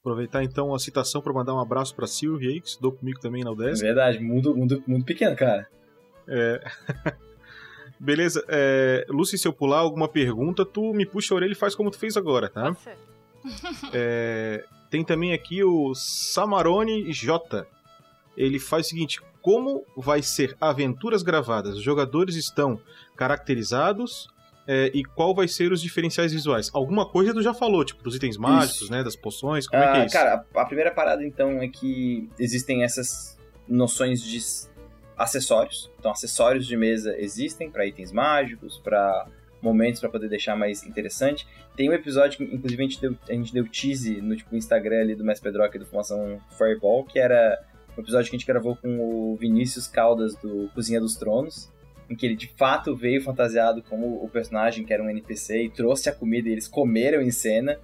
Aproveitar 0.00 0.44
então 0.44 0.72
a 0.72 0.78
citação 0.78 1.20
para 1.20 1.32
mandar 1.32 1.52
um 1.52 1.58
abraço 1.58 1.92
para 1.94 2.06
Silvia 2.06 2.48
aí, 2.48 2.60
que 2.60 2.68
estudou 2.68 2.92
comigo 2.92 3.18
também 3.18 3.42
na 3.42 3.50
UDESC. 3.50 3.82
Verdade, 3.84 4.20
mundo, 4.20 4.56
mundo, 4.56 4.84
mundo 4.86 5.04
pequeno, 5.04 5.34
cara. 5.34 5.68
É. 6.28 6.60
Beleza, 7.98 8.44
é, 8.48 9.06
Lucy, 9.08 9.38
se 9.38 9.48
eu 9.48 9.52
pular 9.52 9.78
alguma 9.78 10.08
pergunta, 10.08 10.64
tu 10.64 10.92
me 10.92 11.06
puxa 11.06 11.34
a 11.34 11.36
orelha 11.36 11.52
e 11.52 11.56
faz 11.56 11.74
como 11.74 11.90
tu 11.90 11.98
fez 11.98 12.16
agora, 12.16 12.48
tá? 12.48 12.74
Pode 12.74 12.80
ser. 12.80 12.96
é, 13.92 14.64
tem 14.90 15.04
também 15.04 15.32
aqui 15.32 15.64
o 15.64 15.94
Samarone 15.94 17.12
J. 17.12 17.66
Ele 18.36 18.58
faz 18.58 18.86
o 18.86 18.88
seguinte: 18.90 19.20
como 19.40 19.84
vai 19.96 20.22
ser 20.22 20.56
aventuras 20.60 21.22
gravadas? 21.22 21.76
Os 21.76 21.82
jogadores 21.82 22.36
estão 22.36 22.80
caracterizados 23.16 24.28
é, 24.66 24.90
e 24.92 25.04
qual 25.04 25.34
vai 25.34 25.46
ser 25.46 25.70
os 25.72 25.80
diferenciais 25.80 26.32
visuais? 26.32 26.70
Alguma 26.74 27.08
coisa 27.08 27.32
tu 27.32 27.40
já 27.40 27.54
falou, 27.54 27.84
tipo, 27.84 28.02
dos 28.02 28.16
itens 28.16 28.36
mágicos, 28.36 28.82
isso. 28.82 28.92
né? 28.92 29.04
Das 29.04 29.14
poções, 29.14 29.68
como 29.68 29.80
ah, 29.80 29.86
é 29.86 29.92
que 29.92 29.96
é 29.96 30.00
ah, 30.00 30.06
isso? 30.06 30.14
Cara, 30.14 30.44
a 30.54 30.64
primeira 30.64 30.90
parada 30.90 31.24
então 31.24 31.62
é 31.62 31.68
que 31.68 32.28
existem 32.38 32.82
essas 32.82 33.38
noções 33.68 34.20
de 34.20 34.40
acessórios. 35.16 35.90
Então, 35.98 36.10
acessórios 36.10 36.66
de 36.66 36.76
mesa 36.76 37.16
existem 37.18 37.70
para 37.70 37.86
itens 37.86 38.12
mágicos, 38.12 38.78
para 38.78 39.26
momentos 39.60 40.00
para 40.00 40.08
poder 40.10 40.28
deixar 40.28 40.56
mais 40.56 40.84
interessante. 40.84 41.46
Tem 41.74 41.88
um 41.88 41.92
episódio 41.92 42.38
que, 42.38 42.44
inclusive, 42.44 42.82
a 42.82 42.86
gente 42.86 43.00
deu, 43.00 43.16
a 43.28 43.32
gente 43.32 43.52
deu 43.52 43.66
tease 43.68 44.20
no 44.20 44.36
tipo, 44.36 44.54
Instagram 44.54 45.00
ali 45.00 45.14
do 45.14 45.24
Mestre 45.24 45.50
Pedroca 45.50 45.76
e 45.76 45.80
do 45.80 45.86
Formação 45.86 46.40
Fireball, 46.56 47.04
que 47.04 47.18
era 47.18 47.58
um 47.96 48.00
episódio 48.00 48.30
que 48.30 48.36
a 48.36 48.38
gente 48.38 48.46
gravou 48.46 48.76
com 48.76 48.98
o 49.00 49.36
Vinícius 49.36 49.86
Caldas 49.88 50.36
do 50.36 50.70
Cozinha 50.74 51.00
dos 51.00 51.16
Tronos, 51.16 51.72
em 52.08 52.14
que 52.14 52.26
ele 52.26 52.36
de 52.36 52.48
fato 52.56 52.94
veio 52.94 53.20
fantasiado 53.22 53.82
como 53.82 54.22
o 54.22 54.28
personagem 54.28 54.84
que 54.84 54.92
era 54.92 55.02
um 55.02 55.10
NPC 55.10 55.64
e 55.64 55.70
trouxe 55.70 56.08
a 56.08 56.14
comida 56.14 56.48
e 56.48 56.52
eles 56.52 56.68
comeram 56.68 57.20
em 57.20 57.30
cena. 57.30 57.78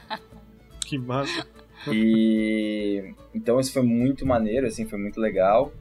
que 0.84 0.98
massa. 0.98 1.46
E 1.88 3.14
então 3.34 3.60
isso 3.60 3.72
foi 3.72 3.82
muito 3.82 4.26
maneiro, 4.26 4.66
assim, 4.66 4.86
foi 4.86 4.98
muito 4.98 5.20
legal. 5.20 5.72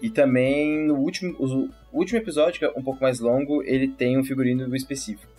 E 0.00 0.10
também 0.10 0.86
no 0.86 0.94
último, 0.94 1.36
o 1.38 1.70
último 1.92 2.18
episódio, 2.18 2.58
que 2.58 2.64
é 2.64 2.70
um 2.76 2.82
pouco 2.82 3.02
mais 3.02 3.20
longo, 3.20 3.62
ele 3.62 3.88
tem 3.88 4.18
um 4.18 4.24
figurino 4.24 4.74
específico. 4.76 5.32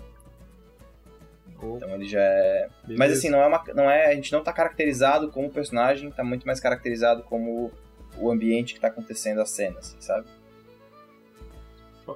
Oh. 1.62 1.76
Então 1.78 1.94
ele 1.94 2.06
já 2.06 2.22
é. 2.22 2.70
Beleza. 2.84 2.98
Mas 2.98 3.12
assim, 3.14 3.30
não 3.30 3.40
é, 3.40 3.48
uma, 3.48 3.64
não 3.76 3.90
é. 3.90 4.08
A 4.08 4.16
gente 4.16 4.32
não 4.32 4.44
tá 4.44 4.54
caracterizado 4.54 5.30
como 5.30 5.50
personagem, 5.50 6.12
tá 6.12 6.24
muito 6.24 6.46
mais 6.46 6.60
caracterizado 6.60 7.24
como 7.24 7.72
o 8.18 8.32
ambiente 8.32 8.74
que 8.74 8.80
tá 8.80 8.88
acontecendo 8.88 9.42
a 9.42 9.46
cena, 9.46 9.80
assim, 9.80 9.98
sabe? 10.00 10.28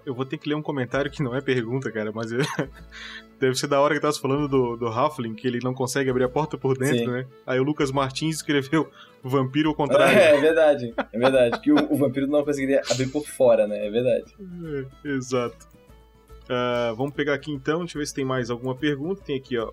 Eu 0.06 0.16
vou 0.16 0.26
ter 0.26 0.38
que 0.38 0.50
ler 0.50 0.56
um 0.56 0.62
comentário 0.62 1.12
que 1.12 1.22
não 1.22 1.36
é 1.36 1.42
pergunta, 1.42 1.92
cara, 1.92 2.12
mas 2.12 2.32
eu... 2.32 2.40
deve 3.40 3.56
ser 3.56 3.68
da 3.68 3.80
hora 3.80 3.94
que 3.94 4.00
tava 4.00 4.14
falando 4.14 4.48
do, 4.48 4.76
do 4.76 4.88
Huffling, 4.88 5.36
que 5.36 5.48
ele 5.48 5.60
não 5.62 5.74
consegue 5.74 6.10
abrir 6.10 6.24
a 6.24 6.30
porta 6.30 6.58
por 6.58 6.78
dentro, 6.78 6.98
Sim. 6.98 7.12
né? 7.12 7.28
Aí 7.46 7.60
o 7.60 7.64
Lucas 7.64 7.92
Martins 7.92 8.38
escreveu 8.38 8.90
vampiro 9.30 9.70
ao 9.70 9.76
contrário. 9.76 10.18
É, 10.18 10.36
é 10.36 10.40
verdade, 10.40 10.94
é 11.12 11.18
verdade. 11.18 11.60
que 11.62 11.72
o, 11.72 11.94
o, 11.94 11.96
vampiro 11.96 12.28
não 12.28 12.44
conseguiria 12.44 12.82
abrir 12.90 13.08
por 13.08 13.26
fora, 13.26 13.66
né? 13.66 13.86
É 13.86 13.90
verdade. 13.90 14.36
É, 15.04 15.10
exato. 15.10 15.68
Uh, 16.44 16.96
vamos 16.96 17.14
pegar 17.14 17.34
aqui 17.34 17.52
então, 17.52 17.80
deixa 17.80 17.98
eu 17.98 18.02
ver 18.02 18.06
se 18.06 18.14
tem 18.14 18.26
mais 18.26 18.50
alguma 18.50 18.76
pergunta. 18.76 19.22
Tem 19.24 19.38
aqui, 19.38 19.58
ó. 19.58 19.72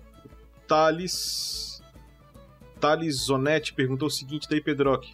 Thales. 0.67 1.81
Thales 2.79 3.15
Zonetti 3.15 3.73
perguntou 3.73 4.07
o 4.07 4.11
seguinte 4.11 4.47
daí, 4.49 4.61
Pedroc. 4.61 5.05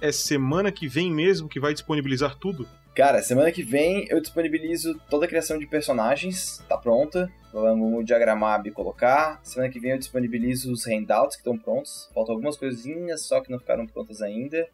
É 0.00 0.10
semana 0.12 0.70
que 0.72 0.88
vem 0.88 1.10
mesmo 1.10 1.48
que 1.48 1.60
vai 1.60 1.72
disponibilizar 1.72 2.36
tudo? 2.36 2.68
Cara, 2.94 3.22
semana 3.22 3.50
que 3.50 3.62
vem 3.62 4.06
eu 4.08 4.20
disponibilizo 4.20 5.00
toda 5.08 5.24
a 5.24 5.28
criação 5.28 5.58
de 5.58 5.66
personagens, 5.66 6.62
tá 6.68 6.76
pronta. 6.76 7.30
Vamos 7.54 8.04
diagramar 8.04 8.66
e 8.66 8.70
colocar. 8.72 9.38
Semana 9.44 9.70
que 9.70 9.78
vem 9.78 9.92
eu 9.92 9.98
disponibilizo 9.98 10.72
os 10.72 10.84
handouts 10.86 11.36
que 11.36 11.40
estão 11.40 11.56
prontos. 11.56 12.10
Faltam 12.12 12.34
algumas 12.34 12.56
coisinhas 12.56 13.22
só 13.22 13.40
que 13.40 13.48
não 13.48 13.60
ficaram 13.60 13.86
prontas 13.86 14.20
ainda. 14.20 14.68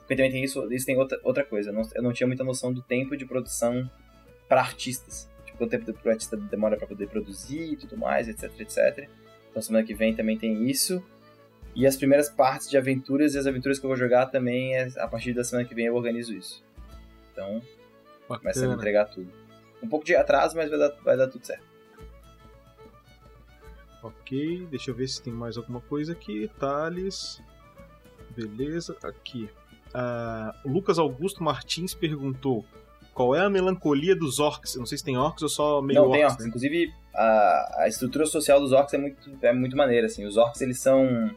Porque 0.00 0.14
também 0.14 0.30
tem 0.30 0.44
isso, 0.44 0.70
isso 0.70 0.84
tem 0.84 0.98
outra, 0.98 1.18
outra 1.24 1.42
coisa. 1.42 1.70
Eu 1.70 1.74
não, 1.74 1.88
eu 1.94 2.02
não 2.02 2.12
tinha 2.12 2.26
muita 2.26 2.44
noção 2.44 2.70
do 2.70 2.82
tempo 2.82 3.16
de 3.16 3.24
produção 3.24 3.90
para 4.46 4.60
artistas. 4.60 5.26
Tipo, 5.46 5.56
quanto 5.56 5.70
tempo 5.70 5.98
o 6.04 6.10
artista 6.10 6.36
demora 6.36 6.76
para 6.76 6.86
poder 6.86 7.08
produzir 7.08 7.72
e 7.72 7.76
tudo 7.76 7.96
mais, 7.96 8.28
etc, 8.28 8.60
etc. 8.60 9.08
Então 9.50 9.62
semana 9.62 9.86
que 9.86 9.94
vem 9.94 10.14
também 10.14 10.36
tem 10.36 10.68
isso. 10.68 11.02
E 11.74 11.86
as 11.86 11.96
primeiras 11.96 12.28
partes 12.28 12.68
de 12.68 12.76
aventuras 12.76 13.34
e 13.34 13.38
as 13.38 13.46
aventuras 13.46 13.78
que 13.78 13.86
eu 13.86 13.88
vou 13.88 13.96
jogar 13.96 14.26
também, 14.26 14.74
é, 14.76 14.90
a 14.98 15.08
partir 15.08 15.32
da 15.32 15.44
semana 15.44 15.66
que 15.66 15.74
vem 15.74 15.86
eu 15.86 15.94
organizo 15.94 16.34
isso. 16.34 16.62
Então, 17.32 17.62
Bacana. 18.28 18.40
começa 18.40 18.70
a 18.70 18.74
entregar 18.74 19.06
tudo. 19.06 19.32
Um 19.82 19.88
pouco 19.88 20.04
de 20.04 20.14
atraso, 20.14 20.54
mas 20.56 20.68
vai 20.68 20.78
dar, 20.78 20.90
vai 21.02 21.16
dar 21.16 21.28
tudo 21.28 21.46
certo. 21.46 21.67
Ok, 24.02 24.66
deixa 24.70 24.90
eu 24.90 24.94
ver 24.94 25.08
se 25.08 25.20
tem 25.22 25.32
mais 25.32 25.56
alguma 25.56 25.80
coisa 25.80 26.12
aqui. 26.12 26.50
Thales. 26.58 27.42
Beleza, 28.36 28.96
aqui. 29.02 29.50
Uh, 29.88 30.68
Lucas 30.68 30.98
Augusto 30.98 31.42
Martins 31.42 31.94
perguntou 31.94 32.64
qual 33.12 33.34
é 33.34 33.40
a 33.40 33.50
melancolia 33.50 34.14
dos 34.14 34.38
orcs. 34.38 34.74
Eu 34.74 34.80
não 34.80 34.86
sei 34.86 34.98
se 34.98 35.04
tem 35.04 35.16
orcs 35.16 35.42
ou 35.42 35.48
só 35.48 35.82
meio 35.82 36.00
Não, 36.00 36.08
orcs, 36.08 36.16
tem 36.16 36.24
orcs. 36.24 36.44
Né? 36.44 36.48
Inclusive, 36.48 36.94
a, 37.14 37.82
a 37.82 37.88
estrutura 37.88 38.26
social 38.26 38.60
dos 38.60 38.70
orcs 38.70 38.94
é 38.94 38.98
muito, 38.98 39.38
é 39.42 39.52
muito 39.52 39.76
maneira. 39.76 40.06
Assim. 40.06 40.24
Os 40.24 40.36
orcs, 40.36 40.60
eles 40.60 40.78
são... 40.78 41.34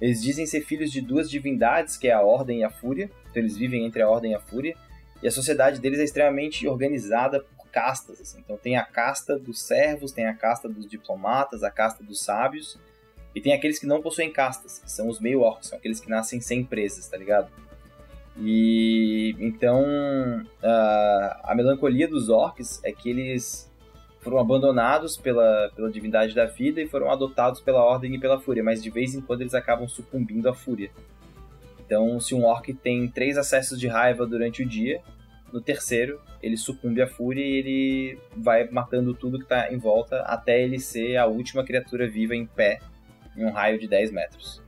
Eles 0.00 0.20
dizem 0.20 0.44
ser 0.44 0.62
filhos 0.62 0.90
de 0.90 1.00
duas 1.00 1.30
divindades, 1.30 1.96
que 1.96 2.08
é 2.08 2.12
a 2.12 2.20
Ordem 2.20 2.60
e 2.60 2.64
a 2.64 2.70
Fúria. 2.70 3.10
Então 3.30 3.40
eles 3.40 3.56
vivem 3.56 3.86
entre 3.86 4.02
a 4.02 4.10
Ordem 4.10 4.32
e 4.32 4.34
a 4.34 4.40
Fúria. 4.40 4.76
E 5.22 5.28
a 5.28 5.30
sociedade 5.30 5.80
deles 5.80 6.00
é 6.00 6.04
extremamente 6.04 6.66
organizada 6.66 7.42
castas. 7.72 8.20
Assim. 8.20 8.38
Então 8.40 8.56
tem 8.56 8.76
a 8.76 8.84
casta 8.84 9.38
dos 9.38 9.60
servos, 9.62 10.12
tem 10.12 10.26
a 10.26 10.34
casta 10.34 10.68
dos 10.68 10.86
diplomatas, 10.86 11.62
a 11.62 11.70
casta 11.70 12.04
dos 12.04 12.20
sábios. 12.20 12.78
E 13.34 13.40
tem 13.40 13.54
aqueles 13.54 13.78
que 13.78 13.86
não 13.86 14.02
possuem 14.02 14.30
castas, 14.30 14.78
que 14.78 14.92
são 14.92 15.08
os 15.08 15.18
meio 15.18 15.40
orcs, 15.40 15.68
são 15.68 15.78
aqueles 15.78 15.98
que 15.98 16.10
nascem 16.10 16.38
sem 16.40 16.62
presas, 16.62 17.08
tá 17.08 17.16
ligado? 17.16 17.50
E 18.36 19.34
então 19.38 19.84
a, 20.62 21.40
a 21.44 21.54
melancolia 21.54 22.06
dos 22.06 22.28
orcs 22.28 22.80
é 22.84 22.92
que 22.92 23.08
eles 23.08 23.70
foram 24.20 24.38
abandonados 24.38 25.16
pela, 25.16 25.70
pela 25.74 25.90
divindade 25.90 26.34
da 26.34 26.46
vida 26.46 26.80
e 26.80 26.86
foram 26.86 27.10
adotados 27.10 27.60
pela 27.60 27.82
ordem 27.82 28.14
e 28.14 28.20
pela 28.20 28.38
fúria, 28.38 28.62
mas 28.62 28.82
de 28.82 28.88
vez 28.88 29.14
em 29.14 29.20
quando 29.20 29.40
eles 29.40 29.54
acabam 29.54 29.88
sucumbindo 29.88 30.48
à 30.48 30.54
fúria. 30.54 30.90
Então, 31.84 32.18
se 32.20 32.34
um 32.34 32.44
orc 32.44 32.72
tem 32.72 33.08
três 33.08 33.36
acessos 33.36 33.78
de 33.78 33.88
raiva 33.88 34.24
durante 34.24 34.62
o 34.62 34.66
dia, 34.66 35.02
no 35.52 35.60
terceiro 35.60 36.20
ele 36.42 36.56
sucumbe 36.56 37.00
à 37.02 37.06
fúria 37.06 37.44
e 37.44 37.52
ele 37.52 38.18
vai 38.36 38.68
matando 38.68 39.14
tudo 39.14 39.38
que 39.38 39.44
está 39.44 39.72
em 39.72 39.78
volta 39.78 40.20
até 40.22 40.62
ele 40.62 40.78
ser 40.78 41.16
a 41.16 41.26
última 41.26 41.64
criatura 41.64 42.08
viva 42.08 42.34
em 42.34 42.46
pé 42.46 42.80
em 43.36 43.44
um 43.44 43.50
raio 43.50 43.78
de 43.78 43.88
10 43.88 44.10
metros. 44.10 44.62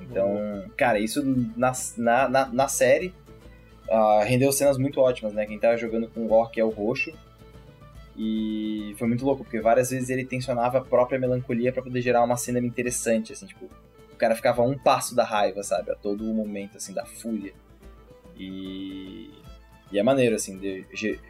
Então, 0.00 0.64
cara, 0.76 0.98
isso 0.98 1.22
na, 1.56 1.72
na, 1.96 2.46
na, 2.46 2.68
série 2.68 3.14
uh, 3.88 4.22
rendeu 4.24 4.52
cenas 4.52 4.76
muito 4.76 5.00
ótimas, 5.00 5.32
né? 5.32 5.46
Quem 5.46 5.58
tava 5.58 5.76
jogando 5.76 6.08
com 6.08 6.20
o 6.26 6.32
Orc 6.32 6.58
é 6.58 6.64
o 6.64 6.68
roxo. 6.68 7.12
E 8.14 8.94
foi 8.98 9.08
muito 9.08 9.24
louco, 9.24 9.42
porque 9.42 9.60
várias 9.60 9.90
vezes 9.90 10.10
ele 10.10 10.24
tensionava 10.24 10.78
a 10.78 10.84
própria 10.84 11.18
melancolia 11.18 11.72
para 11.72 11.82
poder 11.82 12.02
gerar 12.02 12.22
uma 12.22 12.36
cena 12.36 12.58
interessante, 12.58 13.32
assim, 13.32 13.46
tipo, 13.46 13.70
cara 14.22 14.36
ficava 14.36 14.62
a 14.62 14.64
um 14.64 14.78
passo 14.78 15.16
da 15.16 15.24
raiva, 15.24 15.64
sabe? 15.64 15.90
A 15.90 15.96
todo 15.96 16.22
momento, 16.32 16.76
assim, 16.76 16.94
da 16.94 17.04
fúria. 17.04 17.52
E. 18.42 19.30
E 19.90 19.98
é 19.98 20.02
maneiro, 20.02 20.34
assim, 20.34 20.56
de, 20.56 20.86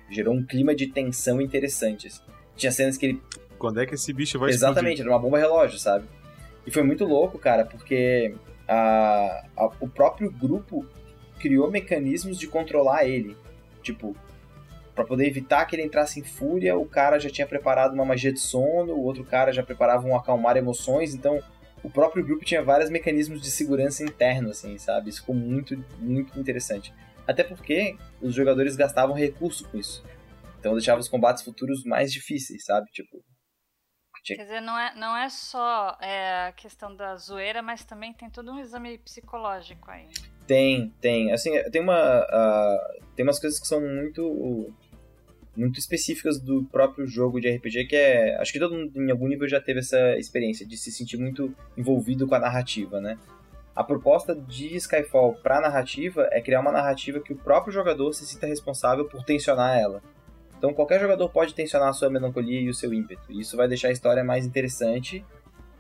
gerou 0.09 0.35
um 0.35 0.45
clima 0.45 0.75
de 0.75 0.87
tensão 0.87 1.41
interessante. 1.41 2.07
Assim. 2.07 2.23
Tinha 2.57 2.71
cenas 2.71 2.97
que 2.97 3.07
ele. 3.07 3.23
Quando 3.59 3.81
é 3.81 3.87
que 3.87 3.95
esse 3.95 4.13
bicho 4.13 4.39
vai 4.39 4.51
Exatamente, 4.51 5.01
explodir? 5.01 5.07
era 5.07 5.15
uma 5.15 5.19
bomba 5.19 5.39
relógio, 5.39 5.79
sabe? 5.79 6.07
E 6.67 6.71
foi 6.71 6.83
muito 6.83 7.05
louco, 7.05 7.39
cara, 7.39 7.65
porque 7.65 8.35
a, 8.69 9.45
a, 9.57 9.67
o 9.81 9.89
próprio 9.89 10.31
grupo 10.31 10.87
criou 11.39 11.71
mecanismos 11.71 12.39
de 12.39 12.47
controlar 12.47 13.05
ele. 13.05 13.37
Tipo, 13.83 14.17
para 14.95 15.05
poder 15.05 15.27
evitar 15.27 15.65
que 15.65 15.75
ele 15.75 15.83
entrasse 15.83 16.21
em 16.21 16.23
fúria, 16.23 16.77
o 16.77 16.87
cara 16.87 17.19
já 17.19 17.31
tinha 17.31 17.47
preparado 17.47 17.95
uma 17.95 18.05
magia 18.05 18.33
de 18.33 18.41
sono, 18.41 18.93
o 18.93 19.03
outro 19.03 19.25
cara 19.25 19.53
já 19.53 19.63
preparava 19.63 20.07
um 20.07 20.15
acalmar 20.15 20.57
emoções, 20.57 21.15
então 21.15 21.41
o 21.83 21.91
próprio 21.91 22.25
grupo 22.25 22.45
tinha 22.45 22.63
vários 22.63 22.91
mecanismos 22.91 23.41
de 23.41 23.51
segurança 23.51 24.05
interno, 24.05 24.51
assim, 24.51 24.79
sabe? 24.79 25.11
Isso 25.11 25.21
ficou 25.21 25.35
muito, 25.35 25.77
muito 25.99 26.39
interessante. 26.39 26.95
Até 27.27 27.43
porque 27.45 27.97
os 28.21 28.35
jogadores 28.35 28.77
gastavam 28.77 29.15
recurso 29.15 29.69
com 29.69 29.79
isso. 29.79 30.05
Então 30.59 30.75
deixava 30.75 31.01
os 31.01 31.09
combates 31.09 31.43
futuros 31.43 31.85
mais 31.85 32.13
difíceis, 32.13 32.65
sabe? 32.65 32.91
Tipo. 32.93 33.23
Tinha... 34.23 34.37
Quer 34.37 34.45
dizer, 34.45 34.61
não 34.61 34.79
é, 34.79 34.95
não 34.95 35.17
é 35.17 35.29
só 35.29 35.99
é, 36.01 36.47
a 36.47 36.53
questão 36.53 36.95
da 36.95 37.17
zoeira, 37.17 37.61
mas 37.61 37.85
também 37.85 38.13
tem 38.13 38.31
todo 38.31 38.53
um 38.53 38.61
exame 38.61 38.99
psicológico 38.99 39.91
aí. 39.91 40.07
Tem, 40.47 40.91
tem. 41.01 41.33
Assim, 41.33 41.51
tem 41.71 41.83
uma. 41.83 42.21
Uh, 42.21 43.05
tem 43.17 43.25
umas 43.25 43.41
coisas 43.41 43.59
que 43.59 43.67
são 43.67 43.81
muito. 43.81 44.73
Muito 45.55 45.79
específicas 45.79 46.41
do 46.41 46.65
próprio 46.65 47.07
jogo 47.07 47.41
de 47.41 47.51
RPG, 47.51 47.85
que 47.87 47.97
é. 47.97 48.37
Acho 48.41 48.53
que 48.53 48.59
todo 48.59 48.75
mundo 48.75 48.91
em 48.97 49.11
algum 49.11 49.29
nível 49.29 49.47
já 49.47 49.61
teve 49.61 49.81
essa 49.81 50.17
experiência 50.17 50.67
de 50.67 50.77
se 50.77 50.91
sentir 50.91 51.19
muito 51.19 51.55
envolvido 51.77 52.27
com 52.27 52.35
a 52.35 52.39
narrativa, 52.39 53.01
né? 53.01 53.19
A 53.75 53.83
proposta 53.83 54.35
de 54.35 54.77
Skyfall 54.77 55.35
para 55.43 55.61
narrativa 55.61 56.29
é 56.31 56.41
criar 56.41 56.61
uma 56.61 56.73
narrativa 56.73 57.21
que 57.21 57.33
o 57.33 57.37
próprio 57.37 57.73
jogador 57.73 58.13
se 58.13 58.27
sinta 58.27 58.47
responsável 58.47 59.07
por 59.07 59.25
tensionar 59.25 59.79
ela. 59.79 60.03
Então 60.57 60.73
qualquer 60.73 61.01
jogador 61.01 61.29
pode 61.31 61.55
tensionar 61.55 61.89
a 61.89 61.93
sua 61.93 62.11
melancolia 62.11 62.61
e 62.61 62.69
o 62.69 62.75
seu 62.75 62.93
ímpeto. 62.93 63.23
E 63.31 63.41
isso 63.41 63.57
vai 63.57 63.67
deixar 63.67 63.89
a 63.89 63.93
história 63.93 64.23
mais 64.23 64.47
interessante 64.47 65.25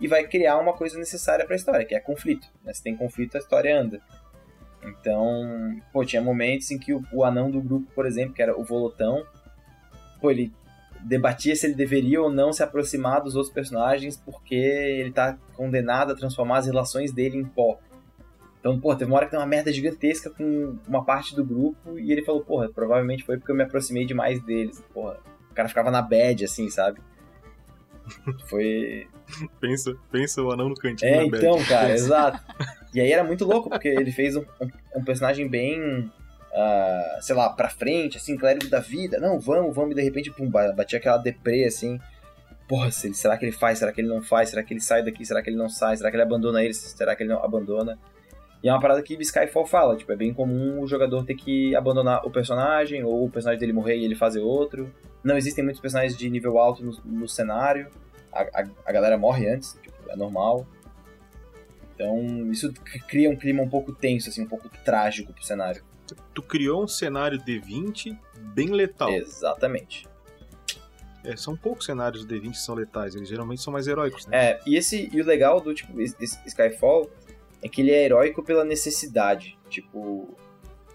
e 0.00 0.08
vai 0.08 0.26
criar 0.26 0.58
uma 0.58 0.72
coisa 0.72 0.98
necessária 0.98 1.44
para 1.44 1.54
a 1.54 1.56
história, 1.56 1.84
que 1.84 1.94
é 1.94 2.00
conflito. 2.00 2.48
Né? 2.64 2.72
Se 2.72 2.82
tem 2.82 2.96
conflito, 2.96 3.36
a 3.36 3.38
história 3.38 3.78
anda. 3.78 4.00
Então, 4.82 5.78
pô, 5.92 6.04
tinha 6.04 6.20
momentos 6.20 6.70
em 6.70 6.78
que 6.78 6.92
o, 6.92 7.04
o 7.12 7.24
anão 7.24 7.50
do 7.50 7.60
grupo, 7.60 7.92
por 7.94 8.06
exemplo, 8.06 8.34
que 8.34 8.42
era 8.42 8.58
o 8.58 8.64
Volotão, 8.64 9.24
pô, 10.22 10.30
ele 10.30 10.52
debatia 11.00 11.54
se 11.56 11.66
ele 11.66 11.74
deveria 11.74 12.22
ou 12.22 12.30
não 12.30 12.52
se 12.52 12.62
aproximar 12.62 13.20
dos 13.20 13.34
outros 13.34 13.52
personagens 13.52 14.16
porque 14.16 14.54
ele 14.54 15.10
tá 15.10 15.36
condenado 15.54 16.12
a 16.12 16.16
transformar 16.16 16.58
as 16.58 16.66
relações 16.66 17.12
dele 17.12 17.36
em 17.36 17.44
pó. 17.44 17.78
Então, 18.60 18.78
pô, 18.78 18.94
teve 18.94 19.10
uma 19.10 19.16
hora 19.16 19.26
que 19.26 19.32
tem 19.32 19.40
uma 19.40 19.46
merda 19.46 19.72
gigantesca 19.72 20.30
com 20.30 20.78
uma 20.86 21.04
parte 21.04 21.34
do 21.34 21.44
grupo 21.44 21.98
e 21.98 22.12
ele 22.12 22.24
falou, 22.24 22.44
porra, 22.44 22.68
provavelmente 22.68 23.24
foi 23.24 23.36
porque 23.36 23.50
eu 23.50 23.56
me 23.56 23.64
aproximei 23.64 24.06
demais 24.06 24.40
deles. 24.40 24.80
Porra, 24.94 25.18
o 25.50 25.54
cara 25.54 25.68
ficava 25.68 25.90
na 25.90 26.00
bad, 26.00 26.44
assim, 26.44 26.70
sabe? 26.70 27.00
Foi. 28.48 29.08
pensa, 29.60 29.96
pensa 30.10 30.42
o 30.42 30.52
anão 30.52 30.68
no 30.68 30.74
cantinho. 30.76 31.10
É, 31.10 31.24
então, 31.24 31.56
bad. 31.56 31.68
cara, 31.68 31.92
exato. 31.92 32.40
E 32.94 33.00
aí 33.00 33.10
era 33.10 33.24
muito 33.24 33.44
louco, 33.44 33.68
porque 33.68 33.88
ele 33.88 34.12
fez 34.12 34.36
um, 34.36 34.44
um 34.94 35.04
personagem 35.04 35.48
bem 35.48 36.10
uh, 36.52 37.22
sei 37.22 37.34
lá, 37.34 37.50
pra 37.50 37.68
frente, 37.68 38.16
assim, 38.16 38.36
clérigo 38.36 38.68
da 38.68 38.80
vida. 38.80 39.18
Não, 39.18 39.40
vamos, 39.40 39.74
vamos, 39.74 39.92
e 39.92 39.94
de 39.94 40.02
repente, 40.02 40.30
pum, 40.30 40.48
batia 40.48 40.98
aquela 40.98 41.16
deprê, 41.16 41.64
assim. 41.64 41.98
Porra, 42.68 42.90
será 42.90 43.36
que 43.36 43.44
ele 43.44 43.52
faz? 43.52 43.78
Será 43.78 43.92
que 43.92 44.00
ele 44.00 44.08
não 44.08 44.22
faz? 44.22 44.50
Será 44.50 44.62
que 44.62 44.72
ele 44.72 44.80
sai 44.80 45.04
daqui? 45.04 45.24
Será 45.26 45.42
que 45.42 45.50
ele 45.50 45.56
não 45.56 45.68
sai? 45.68 45.96
Será 45.96 46.10
que 46.10 46.16
ele 46.16 46.22
abandona 46.22 46.62
ele? 46.62 46.74
Será 46.74 47.16
que 47.16 47.22
ele 47.22 47.30
não 47.30 47.42
abandona? 47.44 47.98
E 48.62 48.68
é 48.68 48.72
uma 48.72 48.80
parada 48.80 49.02
que 49.02 49.14
Skyfall 49.14 49.66
fala, 49.66 49.96
tipo, 49.96 50.12
é 50.12 50.16
bem 50.16 50.32
comum 50.32 50.80
o 50.80 50.86
jogador 50.86 51.24
ter 51.24 51.34
que 51.34 51.74
abandonar 51.74 52.24
o 52.24 52.30
personagem, 52.30 53.02
ou 53.02 53.24
o 53.24 53.30
personagem 53.30 53.58
dele 53.58 53.72
morrer 53.72 53.96
e 53.96 54.04
ele 54.04 54.14
fazer 54.14 54.40
outro. 54.40 54.92
Não 55.24 55.36
existem 55.36 55.64
muitos 55.64 55.82
personagens 55.82 56.16
de 56.16 56.30
nível 56.30 56.58
alto 56.58 56.84
no, 56.84 56.92
no 57.04 57.28
cenário. 57.28 57.88
A, 58.32 58.42
a, 58.42 58.64
a, 58.86 58.92
galera 58.92 59.18
morre 59.18 59.48
antes, 59.48 59.76
tipo, 59.82 59.96
é 60.08 60.16
normal. 60.16 60.64
Então, 61.94 62.50
isso 62.52 62.72
cria 63.08 63.28
um 63.28 63.36
clima 63.36 63.62
um 63.62 63.68
pouco 63.68 63.92
tenso, 63.92 64.30
assim, 64.30 64.42
um 64.42 64.48
pouco 64.48 64.68
trágico 64.84 65.32
pro 65.32 65.44
cenário 65.44 65.82
tu 66.34 66.42
criou 66.42 66.84
um 66.84 66.88
cenário 66.88 67.38
D20 67.38 68.18
bem 68.54 68.68
letal. 68.68 69.10
Exatamente. 69.10 70.06
É, 71.24 71.36
são 71.36 71.56
poucos 71.56 71.86
cenários 71.86 72.26
D20 72.26 72.50
que 72.50 72.58
são 72.58 72.74
letais, 72.74 73.14
eles 73.14 73.28
geralmente 73.28 73.62
são 73.62 73.72
mais 73.72 73.86
heróicos, 73.86 74.26
né? 74.26 74.36
É, 74.36 74.60
e, 74.66 74.76
esse, 74.76 75.08
e 75.12 75.20
o 75.20 75.24
legal 75.24 75.60
do 75.60 75.72
tipo 75.72 76.00
Skyfall 76.00 77.08
é 77.62 77.68
que 77.68 77.80
ele 77.80 77.92
é 77.92 78.04
heróico 78.04 78.42
pela 78.42 78.64
necessidade. 78.64 79.56
Tipo, 79.68 80.36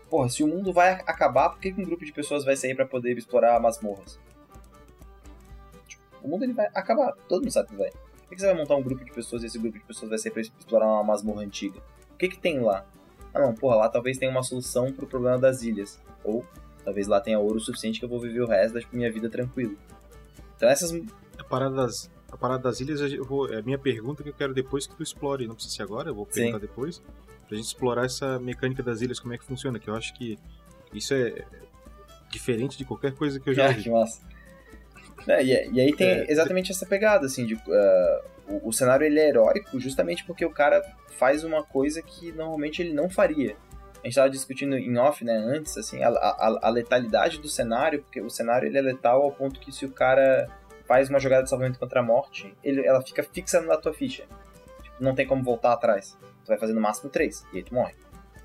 porra, 0.10 0.30
se 0.30 0.44
o 0.44 0.48
mundo 0.48 0.74
vai 0.74 0.92
acabar, 0.92 1.50
por 1.50 1.60
que 1.60 1.74
um 1.78 1.84
grupo 1.84 2.04
de 2.04 2.12
pessoas 2.12 2.44
vai 2.44 2.58
sair 2.58 2.76
para 2.76 2.86
poder 2.86 3.18
explorar 3.18 3.58
masmorras? 3.62 4.20
Tipo, 5.88 6.04
o 6.22 6.28
mundo 6.28 6.44
ele 6.44 6.54
vai 6.54 6.68
acabar, 6.76 7.14
todo 7.30 7.42
mundo 7.42 7.52
sabe 7.52 7.70
que 7.70 7.76
vai. 7.76 7.90
Por 7.90 8.36
que 8.36 8.42
você 8.42 8.48
vai 8.48 8.56
montar 8.56 8.76
um 8.76 8.84
grupo 8.84 9.06
de 9.06 9.12
pessoas 9.14 9.44
e 9.44 9.46
esse 9.46 9.58
grupo 9.58 9.80
de 9.80 9.86
pessoas 9.86 10.10
vai 10.10 10.20
sair 10.20 10.32
pra 10.32 10.42
explorar 10.42 10.88
uma 10.88 11.04
masmorra 11.06 11.42
antiga? 11.42 11.80
O 12.14 12.18
que 12.18 12.28
que 12.28 12.38
tem 12.38 12.60
lá? 12.60 12.86
Ah 13.38 13.48
não, 13.48 13.54
porra, 13.54 13.76
lá 13.76 13.90
talvez 13.90 14.18
tenha 14.18 14.32
uma 14.32 14.44
solução 14.44 14.92
pro 14.92 15.08
problema 15.08 15.38
das 15.38 15.62
ilhas. 15.62 16.00
Ou 16.24 16.46
talvez 16.84 17.08
lá 17.08 17.22
tenha 17.22 17.40
ouro 17.40 17.60
suficiente 17.60 18.00
que 18.00 18.06
eu 18.06 18.10
vou 18.10 18.20
viver 18.20 18.42
o 18.42 18.48
resto 18.48 18.74
da 18.74 18.80
tipo, 18.80 18.96
minha 18.96 19.12
vida 19.12 19.30
tranquilo. 19.30 19.78
Então 20.56 20.70
essas. 20.70 20.92
A 21.38 21.44
parada 21.44 21.76
das, 21.76 22.10
a 22.32 22.38
parada 22.38 22.64
das 22.64 22.80
ilhas 22.80 23.14
vou, 23.28 23.52
é 23.54 23.60
a 23.60 23.62
minha 23.62 23.78
pergunta 23.78 24.24
que 24.24 24.30
eu 24.30 24.34
quero 24.34 24.54
depois 24.54 24.88
que 24.88 24.96
tu 24.96 25.04
explore. 25.04 25.48
Não 25.48 25.56
precisa 25.56 25.76
ser 25.76 25.84
agora, 25.84 26.10
eu 26.10 26.16
vou 26.16 26.26
perguntar 26.26 26.60
Sim. 26.60 26.66
depois. 26.66 27.02
Pra 27.48 27.56
gente 27.56 27.68
explorar 27.68 28.06
essa 28.06 28.40
mecânica 28.40 28.84
das 28.84 29.02
ilhas, 29.02 29.20
como 29.20 29.34
é 29.34 29.38
que 29.38 29.46
funciona, 29.46 29.80
que 29.80 29.90
eu 29.90 29.96
acho 29.96 30.14
que 30.14 30.38
isso 30.94 31.14
é 31.14 31.46
diferente 32.30 32.78
de 32.78 32.84
qualquer 32.84 33.14
coisa 33.14 33.40
que 33.40 33.50
eu 33.50 33.54
já 33.54 33.68
ah, 33.68 33.72
vi. 33.72 33.84
que 33.84 33.90
massa. 33.90 34.22
É, 35.28 35.44
e, 35.44 35.72
e, 35.72 35.82
aí 35.82 35.96
tem 35.96 36.08
é, 36.08 36.32
exatamente 36.32 36.72
essa 36.72 36.86
pegada, 36.86 37.26
assim, 37.26 37.46
de, 37.46 37.56
uh, 37.56 37.60
o, 38.48 38.70
o, 38.70 38.74
cenário 38.74 39.06
ele 39.06 39.20
é 39.20 39.30
heróico 39.30 39.80
justamente 39.80 40.24
porque 40.26 40.46
o 40.46 40.50
cara 40.50 40.82
faz 41.18 41.44
uma 41.44 41.64
coisa 41.64 42.02
que 42.02 42.32
normalmente 42.32 42.82
ele 42.82 42.94
não 42.94 43.10
faria. 43.10 43.56
A 43.96 44.08
gente 44.08 44.10
estava 44.10 44.30
discutindo 44.30 44.78
em 44.78 44.98
off, 44.98 45.26
né, 45.26 45.36
antes, 45.36 45.78
assim, 45.78 46.02
a, 46.02 46.10
a, 46.10 46.60
a, 46.64 46.70
letalidade 46.70 47.40
do 47.40 47.50
cenário, 47.50 48.02
porque 48.04 48.22
o 48.22 48.30
cenário 48.30 48.68
ele 48.68 48.78
é 48.78 48.82
letal 48.82 49.24
ao 49.24 49.32
ponto 49.32 49.60
que 49.60 49.72
se 49.72 49.86
o 49.86 49.92
cara 49.92 50.48
faz 50.88 51.10
uma 51.10 51.20
jogada 51.20 51.44
de 51.44 51.50
salvamento 51.50 51.80
contra 51.80 52.00
a 52.00 52.04
morte, 52.04 52.56
ele, 52.64 52.86
ela 52.86 53.02
fica 53.02 53.22
fixa 53.24 53.60
na 53.60 53.76
tua 53.76 53.94
ficha. 53.94 54.24
Tipo, 54.82 55.04
não 55.04 55.14
tem 55.14 55.28
como 55.28 55.44
voltar 55.44 55.74
atrás. 55.74 56.18
Tu 56.46 56.48
vai 56.48 56.58
fazer 56.58 56.74
no 56.74 56.80
máximo 56.80 57.10
3, 57.10 57.46
e 57.52 57.58
aí 57.58 57.64
tu 57.64 57.74
morre. 57.74 57.96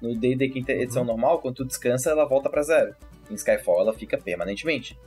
No 0.01 0.17
D&D 0.19 0.49
quinta 0.49 0.73
edição 0.73 1.03
uhum. 1.03 1.09
normal, 1.09 1.41
quando 1.41 1.57
tu 1.57 1.65
descansa, 1.65 2.11
ela 2.11 2.25
volta 2.25 2.51
para 2.51 2.63
zero. 2.63 2.97
Em 3.31 3.35
Skyfall, 3.35 3.83
ela 3.83 3.95
fica 3.95 4.19
permanentemente. 4.19 4.99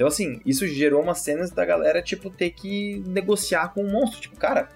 Então, 0.00 0.08
assim, 0.08 0.40
isso 0.46 0.66
gerou 0.66 1.02
umas 1.02 1.18
cenas 1.18 1.50
da 1.50 1.62
galera, 1.62 2.00
tipo, 2.00 2.30
ter 2.30 2.52
que 2.52 3.02
negociar 3.06 3.68
com 3.68 3.82
o 3.82 3.92
monstro. 3.92 4.18
Tipo, 4.18 4.36
cara, 4.38 4.70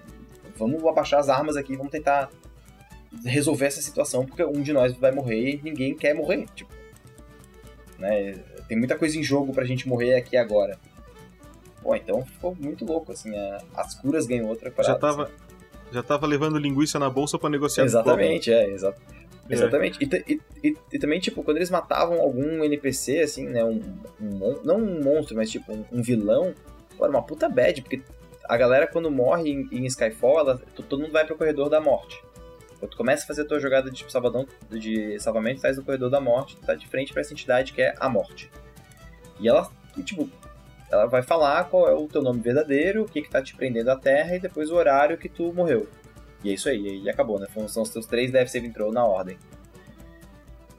vamos 0.55 0.85
abaixar 0.85 1.19
as 1.19 1.29
armas 1.29 1.57
aqui, 1.57 1.75
vamos 1.75 1.91
tentar 1.91 2.29
resolver 3.23 3.65
essa 3.65 3.81
situação, 3.81 4.23
porque 4.23 4.43
um 4.43 4.61
de 4.61 4.71
nós 4.71 4.93
vai 4.93 5.11
morrer 5.11 5.55
e 5.55 5.61
ninguém 5.63 5.95
quer 5.95 6.13
morrer, 6.13 6.45
tipo. 6.53 6.71
Né? 7.97 8.33
Tem 8.67 8.77
muita 8.77 8.95
coisa 8.95 9.17
em 9.17 9.23
jogo 9.23 9.51
pra 9.51 9.65
gente 9.65 9.89
morrer 9.89 10.13
aqui 10.13 10.37
agora. 10.37 10.77
Pô, 11.81 11.95
então 11.95 12.23
ficou 12.23 12.55
muito 12.59 12.85
louco, 12.85 13.11
assim, 13.11 13.35
a, 13.35 13.63
as 13.77 13.95
curas 13.95 14.27
ganham 14.27 14.47
outra 14.47 14.69
parada. 14.69 14.93
Já 14.93 14.99
tava, 14.99 15.23
assim. 15.23 15.33
já 15.91 16.03
tava 16.03 16.27
levando 16.27 16.59
linguiça 16.59 16.99
na 16.99 17.09
bolsa 17.09 17.39
para 17.39 17.49
negociar 17.49 17.83
Exatamente, 17.83 18.53
é, 18.53 18.69
exa 18.69 18.89
é. 18.89 19.24
Exatamente. 19.49 19.99
E, 20.01 20.33
e, 20.33 20.41
e, 20.63 20.77
e, 20.93 20.99
também, 20.99 21.19
tipo, 21.19 21.43
quando 21.43 21.57
eles 21.57 21.69
matavam 21.69 22.19
algum 22.19 22.63
NPC, 22.63 23.21
assim, 23.21 23.47
né, 23.47 23.63
um, 23.63 23.79
um 24.19 24.61
não 24.63 24.77
um 24.77 25.03
monstro, 25.03 25.35
mas 25.35 25.51
tipo, 25.51 25.71
um, 25.71 25.85
um 25.91 26.01
vilão, 26.01 26.53
pô, 26.97 27.05
era 27.05 27.11
uma 27.11 27.23
puta 27.23 27.47
bad, 27.47 27.81
porque 27.81 28.01
a 28.47 28.57
galera 28.57 28.87
quando 28.87 29.09
morre 29.11 29.49
em, 29.49 29.67
em 29.71 29.85
Skyfall, 29.85 30.39
ela, 30.39 30.61
todo 30.75 30.99
mundo 30.99 31.11
vai 31.11 31.25
pro 31.25 31.37
corredor 31.37 31.69
da 31.69 31.79
morte. 31.79 32.23
Quando 32.79 32.91
tu 32.91 32.97
começa 32.97 33.23
a 33.23 33.27
fazer 33.27 33.43
a 33.43 33.45
tua 33.45 33.59
jogada 33.59 33.89
de, 33.89 34.11
salvadão, 34.11 34.47
de 34.69 35.19
salvamento, 35.19 35.59
tu 35.59 35.61
tá 35.61 35.71
no 35.71 35.83
corredor 35.83 36.09
da 36.09 36.19
morte, 36.19 36.55
tu 36.57 36.65
tá 36.65 36.75
de 36.75 36.87
frente 36.87 37.13
para 37.13 37.21
essa 37.21 37.33
entidade 37.33 37.73
que 37.73 37.81
é 37.81 37.95
a 37.99 38.09
morte. 38.09 38.51
E 39.39 39.47
ela, 39.47 39.69
tipo, 40.03 40.29
ela 40.91 41.05
vai 41.05 41.21
falar 41.21 41.65
qual 41.65 41.87
é 41.89 41.93
o 41.93 42.07
teu 42.07 42.21
nome 42.21 42.41
verdadeiro, 42.41 43.03
o 43.03 43.05
que 43.05 43.21
que 43.21 43.29
tá 43.29 43.41
te 43.41 43.55
prendendo 43.55 43.89
à 43.89 43.95
terra 43.95 44.35
e 44.35 44.39
depois 44.39 44.69
o 44.69 44.75
horário 44.75 45.17
que 45.17 45.29
tu 45.29 45.53
morreu. 45.53 45.87
E 46.45 46.51
é 46.51 46.53
isso 46.53 46.69
aí, 46.69 47.01
e 47.01 47.09
acabou, 47.09 47.39
né? 47.39 47.47
São 47.67 47.81
os 47.81 47.89
teus 47.89 48.05
três 48.05 48.31
Save 48.51 48.69
Throw 48.69 48.91
na 48.91 49.03
ordem. 49.03 49.35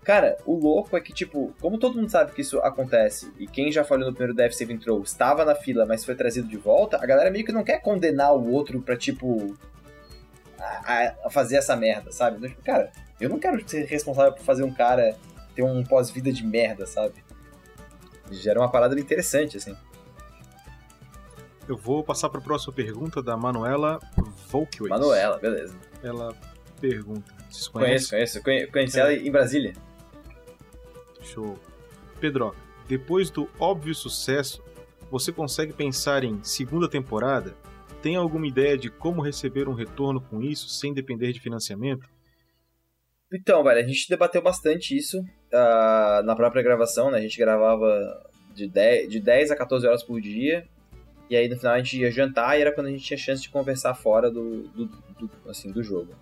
Cara, 0.04 0.38
o 0.46 0.54
louco 0.54 0.96
é 0.96 1.00
que, 1.00 1.12
tipo, 1.12 1.52
como 1.60 1.76
todo 1.76 1.96
mundo 1.96 2.08
sabe 2.08 2.30
que 2.30 2.40
isso 2.40 2.60
acontece, 2.60 3.32
e 3.36 3.48
quem 3.48 3.72
já 3.72 3.82
falhou 3.82 4.06
no 4.06 4.12
primeiro 4.12 4.32
Death 4.32 4.52
Saving 4.52 4.78
Throw 4.78 5.02
estava 5.02 5.44
na 5.44 5.56
fila, 5.56 5.84
mas 5.84 6.04
foi 6.04 6.14
trazido 6.14 6.46
de 6.46 6.56
volta, 6.56 6.96
a 7.02 7.04
galera 7.04 7.32
meio 7.32 7.44
que 7.44 7.50
não 7.50 7.64
quer 7.64 7.82
condenar 7.82 8.32
o 8.32 8.52
outro 8.52 8.80
pra, 8.80 8.96
tipo, 8.96 9.56
a, 10.56 11.12
a 11.24 11.30
fazer 11.30 11.56
essa 11.56 11.74
merda, 11.74 12.12
sabe? 12.12 12.36
Então, 12.36 12.48
tipo, 12.48 12.62
cara, 12.62 12.92
eu 13.20 13.28
não 13.28 13.40
quero 13.40 13.68
ser 13.68 13.86
responsável 13.86 14.32
por 14.34 14.44
fazer 14.44 14.62
um 14.62 14.72
cara 14.72 15.16
ter 15.56 15.64
um 15.64 15.82
pós-vida 15.82 16.32
de 16.32 16.46
merda, 16.46 16.86
sabe? 16.86 17.24
Gera 18.30 18.60
uma 18.60 18.70
parada 18.70 18.96
interessante, 19.00 19.56
assim. 19.56 19.76
Eu 21.68 21.76
vou 21.76 22.02
passar 22.04 22.28
para 22.28 22.40
a 22.40 22.42
próxima 22.42 22.72
pergunta 22.72 23.22
da 23.22 23.36
Manuela 23.36 23.98
Volkways. 24.48 24.90
Manuela, 24.90 25.38
beleza. 25.38 25.76
Ela 26.02 26.34
pergunta. 26.80 27.34
Conheço, 27.72 28.10
conheço. 28.10 28.42
Conheci 28.42 28.98
é. 28.98 29.00
ela 29.00 29.12
em 29.12 29.30
Brasília. 29.30 29.72
Show. 31.20 31.58
Pedro, 32.20 32.54
depois 32.88 33.30
do 33.30 33.48
óbvio 33.58 33.94
sucesso, 33.94 34.62
você 35.10 35.32
consegue 35.32 35.72
pensar 35.72 36.22
em 36.22 36.42
segunda 36.42 36.88
temporada? 36.88 37.54
tem 38.06 38.14
alguma 38.14 38.46
ideia 38.46 38.78
de 38.78 38.88
como 38.88 39.20
receber 39.20 39.68
um 39.68 39.74
retorno 39.74 40.20
com 40.20 40.40
isso 40.40 40.68
sem 40.68 40.94
depender 40.94 41.32
de 41.32 41.40
financiamento? 41.40 42.08
Então, 43.32 43.64
velho, 43.64 43.80
a 43.80 43.82
gente 43.82 44.08
debateu 44.08 44.40
bastante 44.40 44.96
isso 44.96 45.18
uh, 45.18 46.22
na 46.22 46.36
própria 46.36 46.62
gravação, 46.62 47.10
né? 47.10 47.18
A 47.18 47.20
gente 47.20 47.36
gravava 47.36 48.30
de 48.54 48.68
10, 48.68 49.08
de 49.10 49.18
10 49.18 49.50
a 49.50 49.56
14 49.56 49.88
horas 49.88 50.04
por 50.04 50.20
dia. 50.20 50.68
E 51.28 51.36
aí 51.36 51.48
no 51.48 51.56
final 51.56 51.74
a 51.74 51.78
gente 51.78 51.98
ia 51.98 52.10
jantar 52.10 52.56
e 52.58 52.62
era 52.62 52.72
quando 52.72 52.86
a 52.86 52.90
gente 52.90 53.04
tinha 53.04 53.16
chance 53.18 53.42
de 53.42 53.48
conversar 53.48 53.94
fora 53.94 54.30
do, 54.30 54.62
do, 54.68 54.86
do, 54.86 55.30
assim, 55.48 55.70
do 55.72 55.82
jogo. 55.82 56.14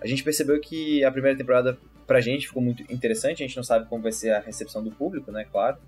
A 0.00 0.06
gente 0.06 0.22
percebeu 0.22 0.60
que 0.60 1.04
a 1.04 1.10
primeira 1.10 1.36
temporada 1.36 1.78
pra 2.06 2.20
gente 2.20 2.46
ficou 2.46 2.62
muito 2.62 2.82
interessante, 2.92 3.42
a 3.42 3.46
gente 3.46 3.56
não 3.56 3.64
sabe 3.64 3.86
como 3.88 4.02
vai 4.02 4.12
ser 4.12 4.30
a 4.30 4.38
recepção 4.40 4.82
do 4.84 4.90
público, 4.90 5.32
né, 5.32 5.44
claro. 5.50 5.78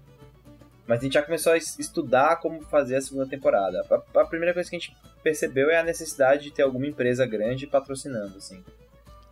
Mas 0.87 1.01
a 1.01 1.03
gente 1.05 1.13
já 1.13 1.23
começou 1.23 1.53
a 1.53 1.57
estudar 1.59 2.37
como 2.37 2.63
fazer 2.63 2.97
a 2.97 3.01
segunda 3.01 3.27
temporada. 3.27 3.85
A, 3.91 4.21
a 4.21 4.25
primeira 4.25 4.55
coisa 4.55 4.69
que 4.71 4.75
a 4.75 4.79
gente 4.79 4.97
percebeu 5.23 5.71
é 5.71 5.79
a 5.79 5.83
necessidade 5.85 6.45
de 6.45 6.51
ter 6.51 6.63
alguma 6.63 6.87
empresa 6.87 7.27
grande 7.27 7.67
patrocinando, 7.67 8.39
assim. 8.39 8.65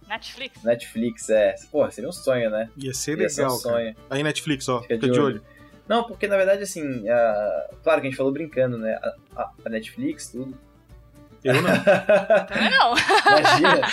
Netflix. 0.06 0.62
Netflix, 0.62 1.30
é. 1.30 1.54
Pô, 1.72 1.90
seria 1.90 2.08
um 2.08 2.12
sonho, 2.12 2.50
né? 2.50 2.70
Ia 2.76 2.92
ser 2.94 3.12
Ia 3.12 3.16
legal, 3.16 3.30
ser 3.30 3.46
um 3.46 3.50
sonho. 3.50 3.94
cara. 3.94 4.06
Aí 4.10 4.22
Netflix, 4.22 4.68
ó, 4.68 4.82
Fica 4.82 4.94
fica, 4.94 5.06
de 5.06 5.12
de 5.14 5.18
olho. 5.18 5.36
olho. 5.36 5.42
Não, 5.88 6.04
porque 6.04 6.26
na 6.26 6.36
verdade, 6.36 6.62
assim, 6.62 7.08
a- 7.08 7.70
claro 7.82 8.00
que 8.00 8.06
a 8.06 8.10
gente 8.10 8.16
falou 8.16 8.32
brincando, 8.32 8.76
né? 8.78 8.98
A, 9.36 9.42
a- 9.64 9.68
Netflix, 9.70 10.28
tudo. 10.28 10.58
Eu 11.44 11.54
não. 11.62 11.70
Também 12.46 12.70
não. 12.70 12.94
Imagina. 13.38 13.88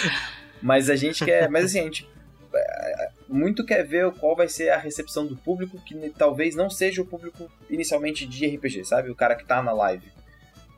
Mas 0.62 0.89
a 0.89 0.96
gente 0.96 1.24
quer. 1.24 1.50
Mas 1.50 1.66
assim, 1.66 1.80
a 1.82 1.84
gente 1.84 2.10
é, 2.54 3.10
muito 3.28 3.64
quer 3.66 3.84
ver 3.84 4.12
qual 4.14 4.36
vai 4.36 4.48
ser 4.48 4.70
a 4.70 4.78
recepção 4.78 5.26
do 5.28 5.36
público, 5.36 5.80
que 5.82 6.10
talvez 6.18 6.56
não 6.56 6.70
seja 6.70 7.02
o 7.02 7.06
público 7.06 7.52
inicialmente 7.70 8.26
de 8.26 8.48
RPG, 8.48 8.86
sabe? 8.86 9.10
O 9.12 9.16
cara 9.16 9.36
que 9.36 9.46
tá 9.46 9.62
na 9.62 9.72
live. 9.74 10.12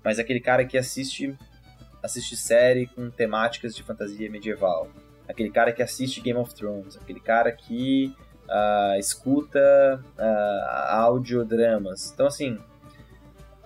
Mas 0.03 0.19
aquele 0.19 0.39
cara 0.39 0.65
que 0.65 0.77
assiste 0.77 1.33
assiste 2.03 2.37
série 2.37 2.85
com 2.87 3.09
temáticas 3.09 3.75
de 3.75 3.81
fantasia 3.81 4.29
medieval. 4.29 4.89
Aquele 5.27 5.49
cara 5.49 5.71
que 5.71 5.81
assiste 5.81 6.21
Game 6.21 6.37
of 6.39 6.53
Thrones. 6.53 6.95
Aquele 6.97 7.19
cara 7.19 7.51
que 7.51 8.13
escuta 8.99 10.03
audiodramas. 10.89 12.11
Então, 12.13 12.27
assim, 12.27 12.59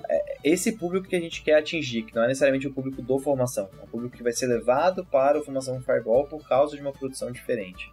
é 0.10 0.38
esse 0.44 0.72
público 0.72 1.08
que 1.08 1.16
a 1.16 1.20
gente 1.20 1.44
quer 1.44 1.56
atingir, 1.56 2.04
que 2.04 2.16
não 2.16 2.24
é 2.24 2.28
necessariamente 2.28 2.68
o 2.68 2.74
público 2.74 3.02
do 3.02 3.20
Formação. 3.20 3.70
É 3.80 3.84
um 3.84 3.88
público 3.88 4.18
que 4.18 4.24
vai 4.24 4.32
ser 4.32 4.48
levado 4.48 5.06
para 5.06 5.38
o 5.38 5.44
Formação 5.44 5.80
Fireball 5.82 6.26
por 6.26 6.48
causa 6.48 6.76
de 6.76 6.82
uma 6.82 6.92
produção 6.92 7.32
diferente. 7.32 7.92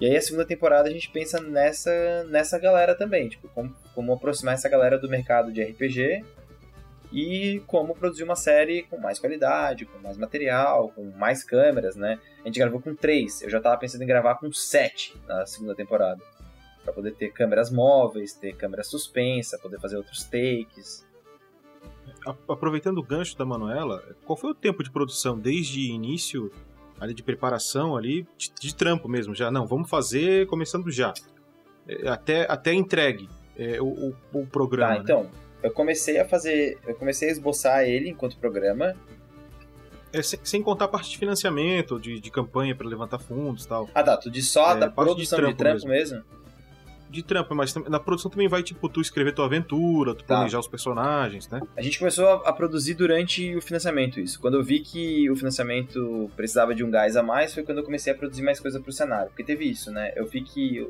E 0.00 0.06
aí 0.06 0.16
a 0.16 0.20
segunda 0.20 0.44
temporada 0.44 0.88
a 0.88 0.92
gente 0.92 1.08
pensa 1.08 1.40
nessa, 1.40 2.24
nessa 2.24 2.58
galera 2.58 2.96
também, 2.96 3.28
tipo, 3.28 3.48
como, 3.48 3.74
como 3.94 4.12
aproximar 4.12 4.54
essa 4.54 4.68
galera 4.68 4.98
do 4.98 5.08
mercado 5.08 5.52
de 5.52 5.62
RPG 5.62 6.24
e 7.14 7.62
como 7.68 7.94
produzir 7.94 8.24
uma 8.24 8.34
série 8.34 8.82
com 8.82 8.98
mais 8.98 9.20
qualidade, 9.20 9.86
com 9.86 10.00
mais 10.00 10.18
material, 10.18 10.88
com 10.88 11.04
mais 11.12 11.44
câmeras, 11.44 11.94
né? 11.94 12.18
A 12.42 12.48
gente 12.48 12.58
gravou 12.58 12.82
com 12.82 12.92
três, 12.92 13.40
eu 13.40 13.48
já 13.48 13.60
tava 13.60 13.76
pensando 13.76 14.02
em 14.02 14.06
gravar 14.06 14.34
com 14.34 14.52
sete 14.52 15.16
na 15.28 15.46
segunda 15.46 15.76
temporada. 15.76 16.20
Pra 16.82 16.92
poder 16.92 17.14
ter 17.14 17.30
câmeras 17.30 17.70
móveis, 17.70 18.34
ter 18.34 18.56
câmera 18.56 18.82
suspensa, 18.82 19.56
poder 19.58 19.78
fazer 19.78 19.96
outros 19.96 20.24
takes. 20.24 21.06
Aproveitando 22.48 22.98
o 22.98 23.02
gancho 23.02 23.38
da 23.38 23.44
Manuela, 23.44 24.02
qual 24.24 24.36
foi 24.36 24.50
o 24.50 24.54
tempo 24.54 24.82
de 24.82 24.90
produção 24.90 25.38
desde 25.38 25.92
início, 25.92 26.50
ali 26.98 27.14
de 27.14 27.22
preparação, 27.22 27.96
ali, 27.96 28.26
de, 28.36 28.52
de 28.60 28.74
trampo 28.74 29.08
mesmo, 29.08 29.36
já? 29.36 29.52
Não, 29.52 29.68
vamos 29.68 29.88
fazer 29.88 30.48
começando 30.48 30.90
já. 30.90 31.14
É, 31.86 32.08
Até, 32.08 32.50
até 32.50 32.74
entregue 32.74 33.28
é, 33.56 33.80
o, 33.80 33.86
o, 34.32 34.40
o 34.40 34.46
programa. 34.46 34.94
Tá, 34.94 34.98
né? 34.98 35.02
então, 35.04 35.43
eu 35.64 35.70
comecei 35.72 36.18
a 36.20 36.24
fazer, 36.24 36.78
eu 36.86 36.94
comecei 36.94 37.28
a 37.28 37.32
esboçar 37.32 37.82
ele 37.84 38.10
enquanto 38.10 38.36
programa. 38.36 38.94
É, 40.12 40.22
sem, 40.22 40.38
sem 40.44 40.62
contar 40.62 40.84
a 40.84 40.88
parte 40.88 41.10
de 41.10 41.18
financiamento, 41.18 41.98
de, 41.98 42.20
de 42.20 42.30
campanha 42.30 42.74
para 42.76 42.86
levantar 42.86 43.18
fundos 43.18 43.64
e 43.64 43.68
tal. 43.68 43.88
Ah, 43.94 44.02
tá, 44.02 44.16
tu 44.16 44.30
diz 44.30 44.48
só 44.48 44.76
É, 44.76 44.78
da 44.78 44.90
parte 44.90 45.08
de 45.08 45.14
produção 45.14 45.38
de 45.38 45.44
trampo 45.44 45.56
trampo, 45.58 45.88
mesmo. 45.88 46.22
De 47.10 47.22
trampo, 47.22 47.54
mas 47.54 47.74
na 47.74 47.98
produção 47.98 48.30
também 48.30 48.48
vai, 48.48 48.62
tipo, 48.62 48.88
tu 48.88 49.00
escrever 49.00 49.32
tua 49.32 49.46
aventura, 49.46 50.14
tu 50.14 50.24
Tá. 50.24 50.36
planejar 50.36 50.58
os 50.58 50.68
personagens, 50.68 51.48
né? 51.48 51.60
A 51.76 51.82
gente 51.82 51.98
começou 51.98 52.26
a, 52.26 52.48
a 52.48 52.52
produzir 52.52 52.94
durante 52.94 53.56
o 53.56 53.62
financiamento 53.62 54.20
isso. 54.20 54.38
Quando 54.40 54.54
eu 54.56 54.62
vi 54.62 54.80
que 54.80 55.28
o 55.30 55.36
financiamento 55.36 56.30
precisava 56.36 56.74
de 56.74 56.84
um 56.84 56.90
gás 56.90 57.16
a 57.16 57.22
mais, 57.22 57.54
foi 57.54 57.62
quando 57.62 57.78
eu 57.78 57.84
comecei 57.84 58.12
a 58.12 58.16
produzir 58.16 58.42
mais 58.42 58.60
coisa 58.60 58.78
pro 58.80 58.92
cenário. 58.92 59.28
Porque 59.28 59.42
teve 59.44 59.64
isso, 59.64 59.90
né? 59.90 60.12
Eu 60.16 60.26
vi 60.26 60.42
que 60.42 60.86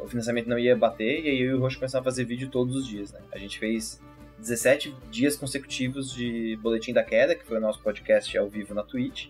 o, 0.00 0.08
financiamento 0.08 0.48
não 0.48 0.58
ia 0.58 0.76
bater, 0.76 1.24
e 1.24 1.28
aí 1.28 1.40
eu 1.40 1.50
e 1.50 1.54
o 1.54 1.60
Roxo 1.60 1.78
começamos 1.78 2.06
a 2.06 2.10
fazer 2.10 2.24
vídeo 2.24 2.48
todos 2.48 2.74
os 2.76 2.86
dias, 2.86 3.12
né? 3.12 3.20
A 3.32 3.38
gente 3.38 3.58
fez 3.58 4.00
17 4.38 4.94
dias 5.10 5.36
consecutivos 5.36 6.12
de 6.12 6.56
Boletim 6.62 6.92
da 6.92 7.02
Queda, 7.02 7.34
que 7.34 7.44
foi 7.44 7.58
o 7.58 7.60
nosso 7.60 7.82
podcast 7.82 8.36
ao 8.36 8.48
vivo 8.48 8.74
na 8.74 8.82
Twitch, 8.82 9.28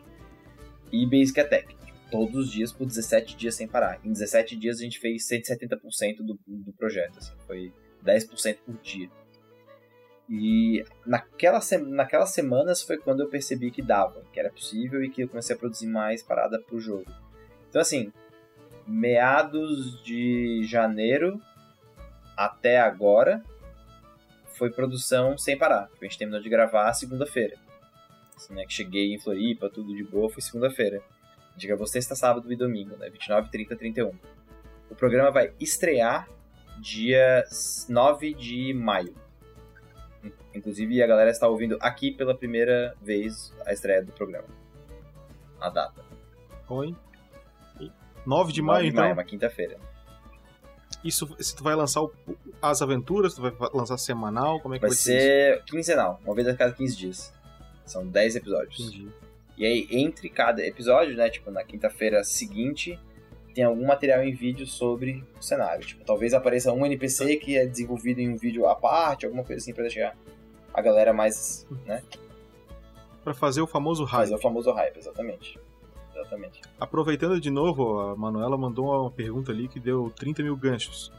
e 0.91 1.07
Basic 1.07 1.41
Attack. 1.41 1.77
Todos 2.11 2.47
os 2.47 2.51
dias 2.51 2.73
por 2.73 2.87
17 2.87 3.37
dias 3.37 3.55
sem 3.55 3.67
parar. 3.67 3.99
Em 4.05 4.13
17 4.13 4.57
dias 4.57 4.79
a 4.79 4.83
gente 4.83 4.99
fez 4.99 5.27
170% 5.29 6.19
do, 6.19 6.39
do 6.47 6.73
projeto, 6.73 7.19
assim. 7.19 7.33
Foi 7.47 7.73
10% 8.05 8.59
por 8.67 8.77
dia. 8.83 9.09
E 10.29 10.85
naquela 11.07 11.61
naquelas 11.89 12.31
semanas 12.31 12.83
foi 12.83 12.97
quando 12.97 13.21
eu 13.21 13.29
percebi 13.29 13.71
que 13.71 13.83
dava, 13.83 14.23
que 14.33 14.39
era 14.39 14.51
possível 14.51 15.03
e 15.03 15.11
que 15.11 15.23
eu 15.23 15.29
comecei 15.29 15.55
a 15.55 15.59
produzir 15.59 15.87
mais 15.87 16.23
parada 16.23 16.61
pro 16.61 16.79
jogo. 16.79 17.11
Então, 17.69 17.81
assim, 17.81 18.13
meados 18.87 20.03
de 20.03 20.65
janeiro 20.65 21.41
até 22.37 22.81
agora 22.81 23.43
foi 24.55 24.71
produção 24.71 25.37
sem 25.37 25.57
parar. 25.57 25.89
A 26.01 26.05
gente 26.05 26.19
terminou 26.19 26.41
de 26.41 26.49
gravar 26.49 26.93
segunda-feira. 26.93 27.57
Assim, 28.37 28.55
né, 28.55 28.65
que 28.65 28.73
cheguei 28.73 29.15
em 29.15 29.19
Floripa, 29.19 29.69
tudo 29.69 29.95
de 29.95 30.05
boa, 30.05 30.31
foi 30.31 30.43
segunda-feira. 30.43 31.03
A 31.51 31.53
gente 31.55 31.67
gravou 31.67 31.87
sexta, 31.87 32.15
sábado 32.15 32.51
e 32.53 32.57
domingo, 32.57 32.97
né? 32.97 33.11
29, 33.11 33.51
30, 33.51 33.77
31. 33.77 34.13
O 34.91 34.95
programa 34.95 35.31
vai 35.31 35.53
estrear 35.61 36.29
dia 36.79 37.45
9 37.89 38.35
de 38.35 38.73
maio. 38.73 39.15
Inclusive, 40.55 41.03
a 41.03 41.07
galera 41.07 41.31
está 41.31 41.49
ouvindo 41.49 41.79
aqui 41.81 42.13
pela 42.13 42.35
primeira 42.35 42.95
vez 43.03 43.55
a 43.67 43.73
estreia 43.73 44.03
do 44.03 44.13
programa. 44.13 44.49
A 45.61 45.69
data. 45.69 46.05
Oi. 46.69 46.95
9 48.27 48.53
de 48.53 48.61
9 48.63 48.63
maio, 48.63 48.83
de 48.85 48.89
então. 48.91 49.03
maio, 49.03 49.15
uma 49.15 49.25
quinta-feira. 49.25 49.79
Isso, 51.05 51.29
se 51.41 51.55
tu 51.57 51.65
vai 51.65 51.75
lançar 51.75 52.03
o- 52.03 52.13
as 52.61 52.81
aventuras, 52.83 53.35
tu 53.35 53.43
vai 53.43 53.53
lançar 53.75 53.99
semanal, 53.99 54.61
como 54.61 54.75
é 54.75 54.79
que 54.79 54.83
Vai 54.83 54.91
vai, 54.91 54.97
ser 54.99 55.63
quinzenal, 55.65 56.21
uma 56.25 56.35
vez 56.35 56.47
a 56.47 56.55
cada 56.55 56.73
15 56.73 56.97
dias. 56.97 57.33
São 57.85 58.07
10 58.07 58.37
episódios. 58.37 58.79
Entendi. 58.81 59.09
E 59.57 59.67
aí, 59.67 59.89
entre 59.91 60.29
cada 60.29 60.65
episódio, 60.65 61.17
né, 61.17 61.29
tipo, 61.29 61.51
na 61.51 61.65
quinta-feira 61.65 62.23
seguinte, 62.23 62.99
tem 63.55 63.65
algum 63.65 63.85
material 63.87 64.23
em 64.23 64.33
vídeo 64.33 64.67
sobre 64.67 65.25
o 65.39 65.43
cenário. 65.43 65.85
Tipo, 65.85 66.05
talvez 66.05 66.33
apareça 66.33 66.73
um 66.73 66.87
NPC 66.87 67.37
que 67.37 67.57
é 67.57 67.67
desenvolvido 67.67 68.21
em 68.21 68.31
um 68.31 68.37
vídeo 68.37 68.67
à 68.67 68.75
parte, 68.75 69.27
alguma 69.27 69.45
coisa 69.45 69.61
assim, 69.61 69.75
pra 69.75 69.83
deixar 69.83 70.17
a 70.73 70.81
galera 70.81 71.13
mais, 71.13 71.67
né, 71.85 72.03
Pra 73.25 73.35
fazer 73.35 73.61
o 73.61 73.67
famoso 73.67 74.05
hype. 74.05 74.21
fazer 74.23 74.35
o 74.35 74.39
famoso 74.39 74.71
hype, 74.73 74.97
exatamente. 74.97 75.59
Exatamente. 76.23 76.61
Aproveitando 76.81 77.41
de 77.41 77.51
novo, 77.51 78.01
a 78.01 78.17
Manuela 78.17 78.57
mandou 78.57 78.87
uma 79.03 79.11
pergunta 79.11 79.53
ali 79.53 79.69
que 79.69 79.79
deu 79.79 80.11
30 80.17 80.43
mil 80.43 80.57
ganchos. 80.57 81.13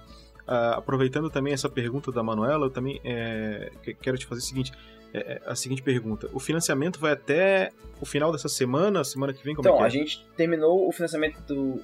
Ah, 0.47 0.76
aproveitando 0.78 1.30
também 1.30 1.54
essa 1.54 1.70
pergunta 1.70 2.12
da 2.12 2.22
Manuela, 2.24 2.66
eu 2.66 2.70
também 2.70 2.99
é, 3.04 3.72
que- 3.82 3.93
quero 3.93 4.18
te 4.18 4.26
fazer 4.26 4.41
o 4.41 4.43
seguinte, 4.43 4.72
é, 5.14 5.20
é, 5.34 5.41
a 5.45 5.56
seguinte 5.56 5.82
pergunta. 5.82 6.30
O 6.34 6.39
financiamento 6.39 6.99
vai 6.99 7.14
até 7.14 7.70
o 8.01 8.06
final 8.06 8.32
dessa 8.32 8.49
semana, 8.49 9.04
semana 9.04 9.32
que 9.34 9.43
vem, 9.43 9.56
como 9.56 9.68
Então, 9.68 9.76
é 9.76 9.78
que 9.80 9.84
é? 9.84 9.88
a 9.88 9.89
gente 9.89 10.26
terminou 10.36 10.88
o 10.88 10.91
financiamento 10.91 11.39
do, 11.43 11.80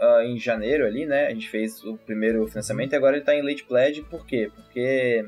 ah, 0.00 0.22
em 0.24 0.38
janeiro 0.38 0.84
ali, 0.86 1.06
né? 1.06 1.28
A 1.28 1.30
gente 1.30 1.48
fez 1.48 1.82
o 1.84 1.96
primeiro 1.96 2.46
financiamento 2.48 2.92
e 2.92 2.96
agora 2.96 3.16
ele 3.16 3.24
tá 3.24 3.34
em 3.34 3.42
late 3.42 3.64
pledge, 3.64 4.02
por 4.02 4.26
quê? 4.26 4.50
Porque 4.54 5.24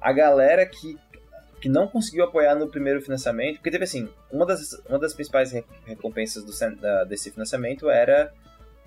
a 0.00 0.12
galera 0.12 0.64
que, 0.64 0.96
que 1.60 1.68
não 1.68 1.86
conseguiu 1.88 2.24
apoiar 2.24 2.54
no 2.54 2.68
primeiro 2.68 3.00
financiamento, 3.00 3.56
porque 3.56 3.70
teve 3.70 3.84
assim, 3.84 4.08
uma 4.30 4.44
das, 4.46 4.72
uma 4.88 4.98
das 4.98 5.14
principais 5.14 5.52
re- 5.52 5.64
recompensas 5.86 6.44
do, 6.44 6.76
da- 6.80 7.04
desse 7.04 7.30
financiamento 7.30 7.88
era 7.88 8.32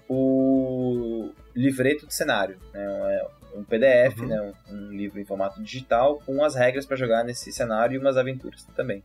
o 0.08 1.30
livreto 1.56 2.06
de 2.08 2.14
cenário, 2.14 2.58
né? 2.74 3.24
Um, 3.56 3.60
um 3.60 3.64
PDF, 3.64 4.20
Uhum. 4.20 4.28
né? 4.28 4.54
Um, 4.70 4.76
um 4.76 4.92
livro 4.92 5.20
em 5.20 5.26
formato 5.26 5.62
digital 5.62 6.22
com 6.26 6.44
as 6.44 6.56
regras 6.56 6.86
para 6.86 6.98
jogar 6.98 7.24
nesse 7.24 7.52
cenário 7.52 7.96
e 7.96 7.98
umas 8.00 8.18
aventuras 8.18 8.64
também. 8.76 9.04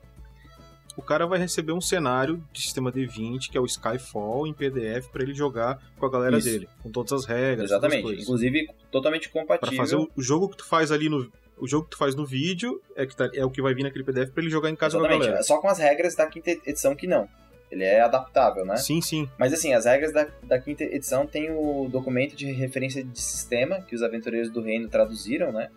O 0.96 1.02
cara 1.02 1.26
vai 1.26 1.38
receber 1.40 1.72
um 1.72 1.80
cenário 1.80 2.42
de 2.52 2.62
sistema 2.62 2.92
D20, 2.92 3.50
que 3.50 3.58
é 3.58 3.60
o 3.60 3.64
Skyfall, 3.66 4.46
em 4.46 4.52
PDF, 4.54 5.08
pra 5.10 5.22
ele 5.24 5.34
jogar 5.34 5.80
com 5.98 6.06
a 6.06 6.10
galera 6.10 6.38
Isso. 6.38 6.48
dele, 6.48 6.68
com 6.82 6.90
todas 6.90 7.12
as 7.12 7.24
regras, 7.26 7.68
todas 7.70 7.84
as 7.84 7.92
Exatamente. 7.92 8.22
Inclusive, 8.22 8.68
totalmente 8.92 9.28
compatível. 9.28 9.76
fazer 9.76 9.96
o, 9.96 10.08
o 10.16 10.22
jogo 10.22 10.48
que 10.50 10.58
tu 10.58 10.64
faz 10.64 10.92
ali 10.92 11.08
no 11.08 11.30
o 11.58 11.66
jogo 11.68 11.84
que 11.84 11.92
tu 11.92 11.98
faz 11.98 12.14
no 12.14 12.26
vídeo 12.26 12.80
é, 12.96 13.06
que 13.06 13.14
tá- 13.16 13.30
é 13.34 13.44
o 13.44 13.50
que 13.50 13.62
vai 13.62 13.74
vir 13.74 13.82
naquele 13.84 14.04
PDF 14.04 14.30
pra 14.32 14.42
ele 14.42 14.50
jogar 14.50 14.70
em 14.70 14.76
casa 14.76 14.96
com 14.98 15.04
a 15.04 15.06
Exatamente. 15.06 15.26
galera. 15.26 15.42
Só 15.44 15.58
com 15.58 15.68
as 15.68 15.78
regras 15.78 16.14
da 16.14 16.26
quinta 16.26 16.50
edição 16.50 16.94
que 16.94 17.06
não. 17.06 17.28
Ele 17.70 17.82
é 17.84 18.00
adaptável, 18.02 18.64
né? 18.64 18.76
Sim, 18.76 19.00
sim. 19.00 19.28
Mas 19.38 19.52
assim, 19.52 19.72
as 19.72 19.84
regras 19.84 20.12
da, 20.12 20.28
da 20.42 20.58
quinta 20.60 20.84
edição 20.84 21.26
tem 21.26 21.50
o 21.50 21.88
documento 21.90 22.36
de 22.36 22.52
referência 22.52 23.02
de 23.02 23.20
sistema 23.20 23.80
que 23.82 23.94
os 23.96 24.02
aventureiros 24.02 24.50
do 24.50 24.60
reino 24.60 24.88
traduziram, 24.88 25.50
né? 25.52 25.70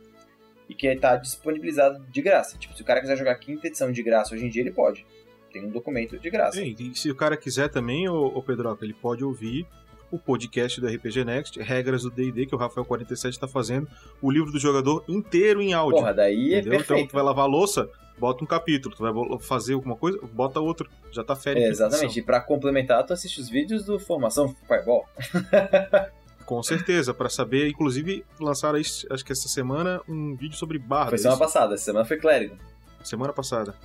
e 0.70 0.76
que 0.76 0.94
tá 0.98 1.16
disponibilizado 1.16 2.04
de 2.12 2.22
graça. 2.22 2.58
Tipo, 2.58 2.76
se 2.76 2.82
o 2.82 2.86
cara 2.86 3.00
quiser 3.00 3.16
jogar 3.18 3.32
a 3.32 3.36
quinta 3.38 3.68
edição 3.68 3.90
de 3.90 4.04
graça 4.04 4.36
hoje 4.36 4.46
em 4.46 4.50
dia, 4.50 4.62
ele 4.62 4.72
pode. 4.72 5.06
Tem 5.54 5.64
um 5.64 5.70
documento 5.70 6.20
de 6.20 6.30
graça. 6.30 6.60
Sim, 6.60 6.76
e 6.78 6.94
se 6.94 7.10
o 7.10 7.16
cara 7.16 7.38
quiser 7.38 7.70
também, 7.70 8.10
o, 8.10 8.26
o 8.26 8.44
Pedroca, 8.44 8.84
ele 8.84 8.94
pode 8.94 9.24
ouvir 9.24 9.66
o 10.12 10.18
podcast 10.18 10.80
do 10.80 10.88
RPG 10.88 11.26
Next, 11.26 11.60
regras 11.60 12.04
do 12.04 12.12
D&D 12.12 12.46
que 12.46 12.56
o 12.56 12.58
Rafael 12.58 12.86
47 12.86 13.34
está 13.34 13.48
fazendo, 13.48 13.88
o 14.22 14.32
livro 14.32 14.52
do 14.52 14.60
jogador 14.60 15.04
inteiro 15.08 15.62
em 15.62 15.74
áudio. 15.74 16.00
Porra, 16.00 16.14
daí 16.14 16.54
é 16.54 16.60
entendeu? 16.60 16.80
Então 16.80 16.88
perfeito. 16.88 17.10
tu 17.10 17.14
vai 17.14 17.24
lavar 17.24 17.46
a 17.46 17.48
louça, 17.48 17.90
bota 18.18 18.44
um 18.44 18.48
capítulo, 18.48 18.96
tu 18.96 19.04
vai 19.04 19.40
fazer 19.40 19.74
alguma 19.74 19.96
coisa, 19.96 20.20
bota 20.34 20.60
outro, 20.60 20.90
já 21.12 21.24
tá 21.24 21.36
férias. 21.36 21.66
É, 21.66 21.70
exatamente. 21.70 22.20
E 22.20 22.22
pra 22.22 22.40
complementar, 22.40 23.06
tu 23.06 23.14
assiste 23.14 23.40
os 23.40 23.50
vídeos 23.50 23.84
do 23.84 24.00
Formação 24.00 24.56
Fireball. 24.68 25.06
Com 26.46 26.64
certeza, 26.64 27.14
pra 27.14 27.28
saber, 27.28 27.68
inclusive 27.68 28.26
lançaram 28.40 28.80
acho 28.80 29.26
que 29.26 29.34
essa 29.34 29.50
semana 29.50 30.02
um 30.08 30.34
vídeo 30.34 30.56
sobre 30.56 30.80
barda. 30.80 31.10
Foi 31.10 31.18
semana 31.18 31.36
isso, 31.36 31.44
passada, 31.44 31.74
essa 31.74 31.84
semana 31.84 32.06
foi 32.06 32.18
Clérigo. 32.18 32.58
semana 33.04 33.34
passada. 33.34 33.76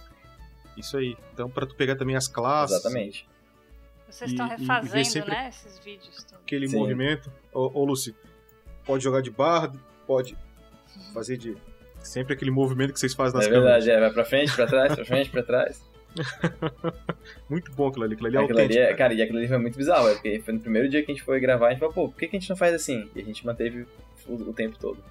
Isso 0.76 0.96
aí. 0.96 1.16
Então 1.34 1.50
pra 1.50 1.66
tu 1.66 1.74
pegar 1.74 1.96
também 1.96 2.14
as 2.14 2.28
classes, 2.28 2.76
Exatamente. 2.76 3.26
Vocês 4.12 4.30
estão 4.30 4.48
ver 4.48 4.56
refazendo, 4.58 5.04
sempre- 5.06 5.30
né, 5.32 5.48
esses 5.48 5.78
vídeos. 5.78 6.24
Tudo. 6.24 6.38
aquele 6.42 6.68
Sim. 6.68 6.78
movimento. 6.78 7.32
Ô, 7.52 7.80
ô 7.80 7.84
Lucy, 7.84 8.14
pode 8.84 9.02
jogar 9.02 9.22
de 9.22 9.30
bardo, 9.30 9.80
pode 10.06 10.36
fazer 11.14 11.36
de 11.36 11.56
sempre 12.02 12.34
aquele 12.34 12.50
movimento 12.50 12.92
que 12.92 13.00
vocês 13.00 13.14
fazem 13.14 13.34
nas 13.36 13.46
é 13.46 13.50
câmeras. 13.50 13.84
verdade, 13.84 13.90
é. 13.90 14.00
Vai 14.00 14.12
pra 14.12 14.24
frente, 14.24 14.54
pra 14.54 14.66
trás, 14.66 14.94
pra 14.94 15.04
frente, 15.04 15.30
pra 15.30 15.42
trás. 15.42 15.82
Muito 17.48 17.72
bom 17.72 17.88
aquilo 17.88 18.04
ali, 18.04 18.14
aquilo 18.14 18.28
ali 18.28 18.36
é 18.36 18.40
aquilo 18.40 18.58
ali 18.60 18.76
é, 18.78 18.84
cara. 18.84 18.96
cara, 18.96 19.14
e 19.14 19.22
aquilo 19.22 19.38
ali 19.38 19.48
foi 19.48 19.56
muito 19.58 19.76
bizarro, 19.78 20.08
é, 20.08 20.12
porque 20.14 20.40
foi 20.44 20.54
no 20.54 20.60
primeiro 20.60 20.88
dia 20.88 21.02
que 21.02 21.10
a 21.10 21.14
gente 21.14 21.24
foi 21.24 21.40
gravar, 21.40 21.68
a 21.68 21.70
gente 21.70 21.78
falou, 21.80 21.94
pô, 21.94 22.08
por 22.08 22.18
que, 22.18 22.28
que 22.28 22.36
a 22.36 22.40
gente 22.40 22.50
não 22.50 22.56
faz 22.56 22.74
assim? 22.74 23.08
E 23.14 23.20
a 23.20 23.24
gente 23.24 23.46
manteve 23.46 23.86
o, 24.26 24.34
o 24.34 24.52
tempo 24.52 24.78
todo. 24.78 25.02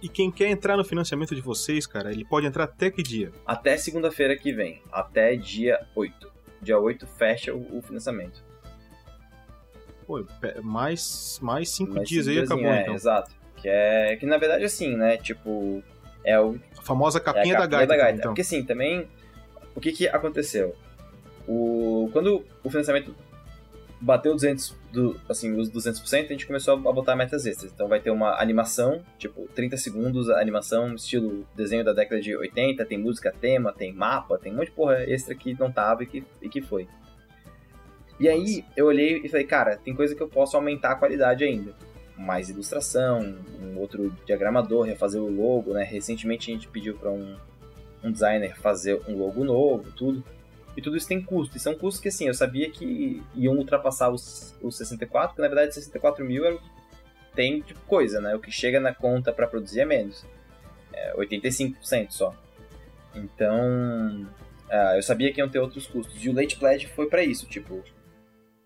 E 0.00 0.08
quem 0.08 0.30
quer 0.30 0.48
entrar 0.48 0.76
no 0.76 0.84
financiamento 0.84 1.34
de 1.34 1.40
vocês, 1.40 1.86
cara, 1.86 2.12
ele 2.12 2.24
pode 2.24 2.46
entrar 2.46 2.64
até 2.64 2.90
que 2.90 3.02
dia? 3.02 3.32
Até 3.46 3.76
segunda-feira 3.76 4.36
que 4.36 4.52
vem, 4.52 4.80
até 4.92 5.34
dia 5.34 5.80
8. 5.94 6.32
Dia 6.64 6.78
8 6.78 7.06
fecha 7.06 7.54
o, 7.54 7.78
o 7.78 7.82
financiamento. 7.82 8.42
Pô, 10.06 10.24
mais, 10.62 11.38
mais 11.40 11.70
cinco 11.70 11.94
Mas 11.94 12.08
dias 12.08 12.28
aí 12.28 12.34
cinco 12.34 12.46
acabou, 12.46 12.64
diazinho, 12.64 12.78
é, 12.78 12.82
então. 12.82 12.94
Exato. 12.94 13.30
Que 13.56 13.68
é 13.68 14.16
que 14.16 14.26
na 14.26 14.36
verdade 14.36 14.64
assim, 14.64 14.94
né? 14.96 15.16
Tipo, 15.16 15.82
é 16.22 16.38
o 16.38 16.58
A 16.76 16.82
famosa 16.82 17.18
é 17.18 17.20
a 17.20 17.24
capinha, 17.24 17.54
da 17.54 17.60
capinha 17.60 17.68
gaita, 17.78 17.86
da 17.86 17.96
gaita. 17.96 18.18
então. 18.18 18.30
Porque 18.32 18.42
assim, 18.42 18.62
também 18.64 19.08
o 19.74 19.80
que 19.80 19.92
que 19.92 20.08
aconteceu? 20.08 20.74
O 21.48 22.10
quando 22.12 22.44
o 22.62 22.70
financiamento 22.70 23.14
bateu 24.00 24.34
200 24.34 24.74
do, 24.92 25.20
assim, 25.28 25.52
os 25.56 25.70
200%, 25.70 26.26
a 26.26 26.28
gente 26.28 26.46
começou 26.46 26.74
a 26.74 26.92
botar 26.92 27.16
metas 27.16 27.46
extras. 27.46 27.72
Então 27.72 27.88
vai 27.88 28.00
ter 28.00 28.10
uma 28.10 28.40
animação, 28.40 29.02
tipo, 29.18 29.48
30 29.54 29.76
segundos, 29.76 30.28
animação 30.30 30.94
estilo 30.94 31.46
desenho 31.54 31.84
da 31.84 31.92
década 31.92 32.20
de 32.20 32.36
80, 32.36 32.84
tem 32.84 32.98
música 32.98 33.32
tema, 33.32 33.72
tem 33.72 33.92
mapa, 33.92 34.38
tem 34.38 34.52
um 34.52 34.56
monte 34.56 34.66
de 34.66 34.72
porra 34.72 35.02
extra 35.04 35.34
que 35.34 35.58
não 35.58 35.72
tava 35.72 36.02
e 36.04 36.06
que, 36.06 36.24
e 36.40 36.48
que 36.48 36.60
foi. 36.60 36.86
E 38.18 38.28
aí 38.28 38.64
eu 38.76 38.86
olhei 38.86 39.20
e 39.24 39.28
falei, 39.28 39.44
cara, 39.44 39.76
tem 39.76 39.94
coisa 39.94 40.14
que 40.14 40.22
eu 40.22 40.28
posso 40.28 40.56
aumentar 40.56 40.92
a 40.92 40.96
qualidade 40.96 41.42
ainda. 41.42 41.74
Mais 42.16 42.48
ilustração, 42.48 43.36
um 43.60 43.76
outro 43.76 44.14
diagramador, 44.24 44.86
refazer 44.86 45.20
o 45.20 45.28
logo, 45.28 45.72
né? 45.72 45.82
Recentemente 45.82 46.50
a 46.50 46.54
gente 46.54 46.68
pediu 46.68 46.94
para 46.94 47.10
um, 47.10 47.36
um 48.04 48.12
designer 48.12 48.56
fazer 48.56 49.00
um 49.08 49.18
logo 49.18 49.42
novo, 49.42 49.90
tudo. 49.96 50.22
E 50.76 50.82
tudo 50.82 50.96
isso 50.96 51.08
tem 51.08 51.22
custo. 51.22 51.56
E 51.56 51.60
são 51.60 51.74
custos 51.74 52.00
que, 52.00 52.08
assim, 52.08 52.26
eu 52.26 52.34
sabia 52.34 52.70
que 52.70 53.22
iam 53.34 53.54
ultrapassar 53.56 54.10
os, 54.10 54.54
os 54.60 54.76
64, 54.76 55.30
porque 55.30 55.42
na 55.42 55.48
verdade 55.48 55.74
64 55.74 56.24
mil 56.24 56.44
é 56.44 56.58
tem 57.34 57.60
de 57.62 57.74
coisa, 57.74 58.20
né? 58.20 58.34
O 58.34 58.40
que 58.40 58.50
chega 58.50 58.80
na 58.80 58.94
conta 58.94 59.32
para 59.32 59.46
produzir 59.46 59.80
é 59.80 59.84
menos. 59.84 60.24
É 60.92 61.14
85% 61.16 62.10
só. 62.10 62.34
Então, 63.14 64.28
ah, 64.70 64.96
eu 64.96 65.02
sabia 65.02 65.32
que 65.32 65.40
iam 65.40 65.48
ter 65.48 65.58
outros 65.58 65.86
custos. 65.86 66.24
E 66.24 66.28
o 66.28 66.34
Late 66.34 66.56
Pledge 66.56 66.86
foi 66.88 67.08
para 67.08 67.24
isso, 67.24 67.46
tipo, 67.46 67.82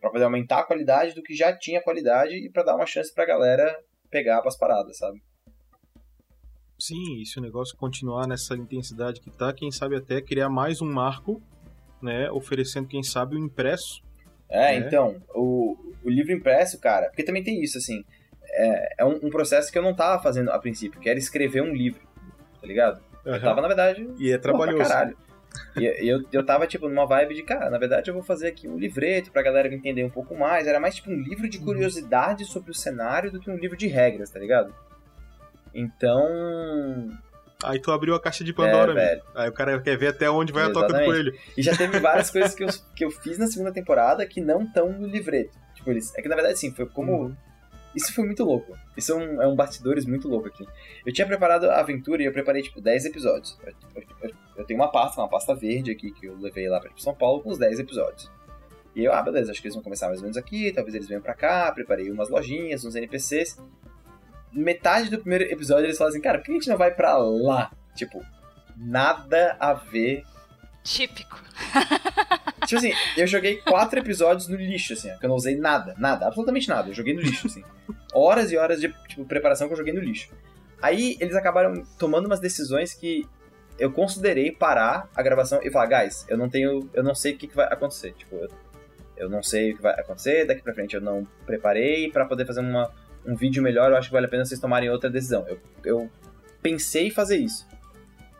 para 0.00 0.10
poder 0.10 0.24
aumentar 0.24 0.60
a 0.60 0.64
qualidade 0.64 1.14
do 1.14 1.22
que 1.22 1.34
já 1.34 1.56
tinha 1.56 1.82
qualidade 1.82 2.34
e 2.34 2.50
para 2.50 2.62
dar 2.62 2.76
uma 2.76 2.86
chance 2.86 3.12
pra 3.12 3.26
galera 3.26 3.76
pegar 4.10 4.40
as 4.44 4.56
paradas, 4.56 4.98
sabe? 4.98 5.20
Sim, 6.78 7.20
e 7.20 7.26
se 7.26 7.38
o 7.38 7.42
negócio 7.42 7.76
continuar 7.76 8.28
nessa 8.28 8.54
intensidade 8.54 9.20
que 9.20 9.30
tá, 9.30 9.52
quem 9.52 9.70
sabe 9.70 9.96
até 9.96 10.22
criar 10.22 10.48
mais 10.48 10.80
um 10.80 10.90
marco, 10.90 11.42
né? 12.02 12.30
Oferecendo, 12.30 12.88
quem 12.88 13.02
sabe, 13.02 13.36
o 13.36 13.38
impresso. 13.38 14.02
É, 14.48 14.74
É. 14.74 14.78
então, 14.78 15.16
o, 15.34 15.76
o 16.04 16.08
livro 16.10 16.32
impresso, 16.32 16.78
cara, 16.80 17.06
porque 17.08 17.22
também 17.22 17.42
tem 17.44 17.62
isso, 17.62 17.76
assim, 17.78 18.04
é, 18.50 18.94
é 18.98 19.04
um, 19.04 19.16
um 19.24 19.30
processo 19.30 19.70
que 19.70 19.76
eu 19.78 19.82
não 19.82 19.94
tava 19.94 20.22
fazendo 20.22 20.50
a 20.50 20.58
princípio, 20.58 21.00
que 21.00 21.08
era 21.08 21.18
escrever 21.18 21.62
um 21.62 21.74
livro, 21.74 22.00
tá 22.60 22.66
ligado? 22.66 23.00
Eu 23.24 23.38
tava, 23.40 23.60
na 23.60 23.68
verdade, 23.68 24.08
E 24.18 24.32
é 24.32 24.38
trabalhoso. 24.38 24.88
caralho. 24.88 25.16
E 25.76 25.80
e 26.04 26.08
eu, 26.08 26.22
eu 26.32 26.44
tava, 26.44 26.66
tipo, 26.66 26.88
numa 26.88 27.04
vibe 27.06 27.34
de, 27.34 27.42
cara, 27.42 27.68
na 27.68 27.78
verdade 27.78 28.08
eu 28.10 28.14
vou 28.14 28.22
fazer 28.22 28.48
aqui 28.48 28.68
um 28.68 28.78
livreto 28.78 29.30
pra 29.32 29.42
galera 29.42 29.72
entender 29.74 30.04
um 30.04 30.10
pouco 30.10 30.34
mais. 30.36 30.66
Era 30.66 30.78
mais 30.80 30.94
tipo 30.94 31.10
um 31.10 31.16
livro 31.16 31.44
Uhum. 31.44 31.50
de 31.50 31.58
curiosidade 31.58 32.44
sobre 32.44 32.70
o 32.70 32.74
cenário 32.74 33.30
do 33.30 33.40
que 33.40 33.50
um 33.50 33.56
livro 33.56 33.76
de 33.76 33.86
regras, 33.86 34.30
tá 34.30 34.38
ligado? 34.38 34.74
Então. 35.74 37.10
Aí 37.62 37.80
tu 37.80 37.90
abriu 37.90 38.14
a 38.14 38.20
caixa 38.20 38.44
de 38.44 38.52
Pandora, 38.52 38.92
é, 38.92 38.94
amigo. 38.94 38.94
velho. 38.94 39.22
Aí 39.34 39.48
o 39.48 39.52
cara 39.52 39.80
quer 39.80 39.96
ver 39.98 40.08
até 40.08 40.30
onde 40.30 40.52
vai 40.52 40.64
a 40.64 40.66
toca 40.72 40.86
do 40.86 40.94
Exatamente. 40.94 41.10
coelho. 41.10 41.38
E 41.56 41.62
já 41.62 41.76
teve 41.76 41.98
várias 41.98 42.30
coisas 42.30 42.54
que 42.54 42.62
eu, 42.62 42.68
que 42.94 43.04
eu 43.04 43.10
fiz 43.10 43.36
na 43.36 43.48
segunda 43.48 43.72
temporada 43.72 44.24
que 44.26 44.40
não 44.40 44.62
estão 44.62 44.92
no 44.92 45.08
livreto. 45.08 45.58
Tipo, 45.74 45.90
eles. 45.90 46.14
É 46.16 46.22
que 46.22 46.28
na 46.28 46.36
verdade, 46.36 46.58
sim, 46.58 46.72
foi 46.72 46.86
como. 46.86 47.12
Uhum. 47.24 47.36
Isso 47.96 48.14
foi 48.14 48.24
muito 48.24 48.44
louco. 48.44 48.76
Isso 48.96 49.10
é 49.10 49.14
um, 49.16 49.42
é 49.42 49.48
um 49.48 49.56
bastidores 49.56 50.04
muito 50.06 50.28
louco 50.28 50.46
aqui. 50.46 50.64
Eu 51.04 51.12
tinha 51.12 51.26
preparado 51.26 51.64
a 51.68 51.80
aventura 51.80 52.22
e 52.22 52.26
eu 52.26 52.32
preparei, 52.32 52.62
tipo, 52.62 52.80
10 52.80 53.06
episódios. 53.06 53.58
Eu, 53.64 53.72
eu- 54.22 54.30
eu- 54.58 54.64
tenho 54.64 54.78
uma 54.78 54.90
pasta, 54.92 55.20
uma 55.20 55.28
pasta 55.28 55.52
verde 55.54 55.90
aqui 55.90 56.12
que 56.12 56.26
eu 56.26 56.36
levei 56.38 56.68
lá 56.68 56.78
pra 56.78 56.90
São 56.96 57.14
Paulo 57.14 57.42
com 57.42 57.50
os 57.50 57.58
10 57.58 57.80
episódios. 57.80 58.30
E 58.94 59.02
eu, 59.04 59.12
ah, 59.12 59.22
beleza, 59.22 59.50
acho 59.50 59.60
que 59.60 59.66
eles 59.66 59.74
vão 59.74 59.82
começar 59.82 60.06
mais 60.06 60.18
ou 60.20 60.24
menos 60.24 60.36
aqui, 60.36 60.70
talvez 60.72 60.94
eles 60.94 61.08
venham 61.08 61.22
pra 61.22 61.34
cá. 61.34 61.72
Preparei 61.72 62.08
umas 62.10 62.28
lojinhas, 62.28 62.84
uns 62.84 62.94
NPCs. 62.94 63.56
Metade 64.52 65.10
do 65.10 65.18
primeiro 65.18 65.44
episódio 65.44 65.86
eles 65.86 65.98
falam 65.98 66.10
assim, 66.10 66.20
cara, 66.20 66.38
por 66.38 66.44
que 66.44 66.50
a 66.52 66.54
gente 66.54 66.68
não 66.68 66.76
vai 66.76 66.90
pra 66.90 67.16
lá? 67.16 67.70
Tipo, 67.94 68.24
nada 68.76 69.56
a 69.58 69.74
ver 69.74 70.24
Típico. 70.88 71.38
Tipo 72.66 72.78
assim, 72.78 72.92
eu 73.16 73.26
joguei 73.26 73.56
quatro 73.58 73.98
episódios 73.98 74.48
no 74.48 74.56
lixo, 74.56 74.94
assim, 74.94 75.10
que 75.18 75.24
eu 75.24 75.28
não 75.28 75.36
usei 75.36 75.56
nada, 75.56 75.94
nada, 75.98 76.26
absolutamente 76.26 76.68
nada. 76.68 76.88
Eu 76.88 76.94
joguei 76.94 77.14
no 77.14 77.20
lixo, 77.20 77.46
assim. 77.46 77.62
Horas 78.12 78.50
e 78.52 78.56
horas 78.56 78.80
de 78.80 78.92
tipo, 79.06 79.24
preparação 79.24 79.68
que 79.68 79.74
eu 79.74 79.78
joguei 79.78 79.92
no 79.92 80.00
lixo. 80.00 80.30
Aí 80.80 81.16
eles 81.20 81.34
acabaram 81.34 81.82
tomando 81.98 82.26
umas 82.26 82.40
decisões 82.40 82.94
que 82.94 83.26
eu 83.78 83.92
considerei 83.92 84.50
parar 84.50 85.08
a 85.14 85.22
gravação 85.22 85.60
e 85.62 85.70
falar, 85.70 86.02
guys, 86.02 86.24
eu 86.28 86.36
não 86.36 86.48
tenho. 86.48 86.88
Eu 86.92 87.02
não 87.02 87.14
sei 87.14 87.32
o 87.34 87.38
que, 87.38 87.46
que 87.48 87.56
vai 87.56 87.66
acontecer. 87.66 88.12
Tipo, 88.12 88.36
eu, 88.36 88.48
eu 89.16 89.28
não 89.28 89.42
sei 89.42 89.72
o 89.72 89.76
que 89.76 89.82
vai 89.82 89.94
acontecer, 89.94 90.46
daqui 90.46 90.62
pra 90.62 90.74
frente 90.74 90.94
eu 90.94 91.00
não 91.00 91.26
preparei 91.44 92.10
pra 92.10 92.24
poder 92.24 92.46
fazer 92.46 92.60
uma, 92.60 92.90
um 93.28 93.36
vídeo 93.36 93.62
melhor, 93.62 93.90
eu 93.90 93.96
acho 93.96 94.08
que 94.08 94.12
vale 94.14 94.26
a 94.26 94.28
pena 94.28 94.44
vocês 94.44 94.58
tomarem 94.60 94.88
outra 94.90 95.10
decisão. 95.10 95.46
Eu, 95.46 95.60
eu 95.84 96.10
pensei 96.62 97.08
em 97.08 97.10
fazer 97.10 97.36
isso. 97.36 97.66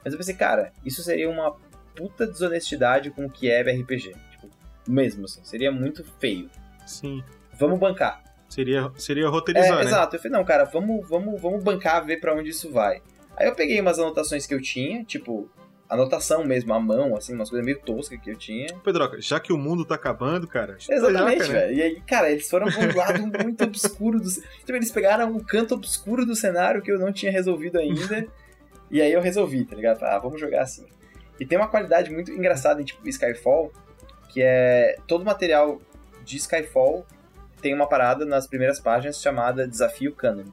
Mas 0.04 0.12
eu 0.14 0.18
pensei, 0.18 0.34
cara, 0.34 0.72
isso 0.84 1.02
seria 1.02 1.28
uma 1.28 1.54
puta 1.94 2.26
desonestidade 2.26 3.10
com 3.10 3.26
o 3.26 3.30
que 3.30 3.50
é 3.50 3.60
RPG. 3.60 4.14
Tipo, 4.30 4.48
mesmo 4.88 5.24
assim, 5.26 5.40
seria 5.44 5.70
muito 5.70 6.02
feio. 6.18 6.48
Sim. 6.86 7.22
Vamos 7.58 7.78
bancar. 7.78 8.22
Seria, 8.48 8.90
seria 8.96 9.24
É, 9.24 9.28
roteirizar, 9.28 9.76
né? 9.76 9.82
exato. 9.84 10.16
Eu 10.16 10.20
falei, 10.20 10.38
não, 10.38 10.44
cara, 10.44 10.64
vamos, 10.64 11.06
vamos, 11.06 11.40
vamos 11.40 11.62
bancar, 11.62 12.04
ver 12.06 12.18
pra 12.18 12.34
onde 12.34 12.48
isso 12.50 12.72
vai. 12.72 13.02
Aí 13.36 13.46
eu 13.46 13.54
peguei 13.54 13.80
umas 13.80 13.98
anotações 13.98 14.46
que 14.46 14.54
eu 14.54 14.62
tinha, 14.62 15.04
tipo, 15.04 15.50
anotação 15.88 16.44
mesmo, 16.44 16.72
à 16.74 16.80
mão, 16.80 17.16
assim, 17.16 17.34
umas 17.34 17.48
coisas 17.48 17.64
meio 17.64 17.80
toscas 17.80 18.20
que 18.20 18.30
eu 18.30 18.36
tinha. 18.36 18.74
Pedroca, 18.84 19.20
já 19.20 19.40
que 19.40 19.52
o 19.52 19.58
mundo 19.58 19.84
tá 19.84 19.94
acabando, 19.94 20.46
cara. 20.46 20.76
a 20.90 20.94
Exatamente, 20.94 21.48
né? 21.48 21.60
velho. 21.60 21.74
E 21.74 21.82
aí, 21.82 22.00
cara, 22.02 22.30
eles 22.30 22.48
foram 22.48 22.66
pra 22.70 22.80
um 22.80 22.96
lado 22.96 23.26
muito 23.42 23.64
obscuro 23.64 24.20
do. 24.20 24.30
Tipo, 24.30 24.72
eles 24.72 24.90
pegaram 24.90 25.32
um 25.32 25.40
canto 25.40 25.74
obscuro 25.74 26.26
do 26.26 26.36
cenário 26.36 26.82
que 26.82 26.90
eu 26.90 26.98
não 26.98 27.12
tinha 27.12 27.32
resolvido 27.32 27.78
ainda. 27.78 28.26
e 28.90 29.00
aí 29.00 29.12
eu 29.12 29.20
resolvi, 29.20 29.64
tá 29.64 29.74
ligado? 29.74 30.02
Ah, 30.02 30.18
vamos 30.18 30.40
jogar 30.40 30.62
assim. 30.62 30.86
E 31.40 31.46
tem 31.46 31.56
uma 31.56 31.68
qualidade 31.68 32.10
muito 32.10 32.30
engraçada 32.32 32.82
em 32.82 32.84
tipo 32.84 33.08
Skyfall, 33.08 33.72
que 34.28 34.42
é 34.42 34.96
todo 35.06 35.24
material 35.24 35.80
de 36.24 36.36
Skyfall 36.36 37.06
tem 37.60 37.74
uma 37.74 37.88
parada 37.88 38.24
nas 38.24 38.46
primeiras 38.46 38.80
páginas 38.80 39.20
chamada 39.20 39.66
Desafio 39.66 40.14
Canon. 40.14 40.44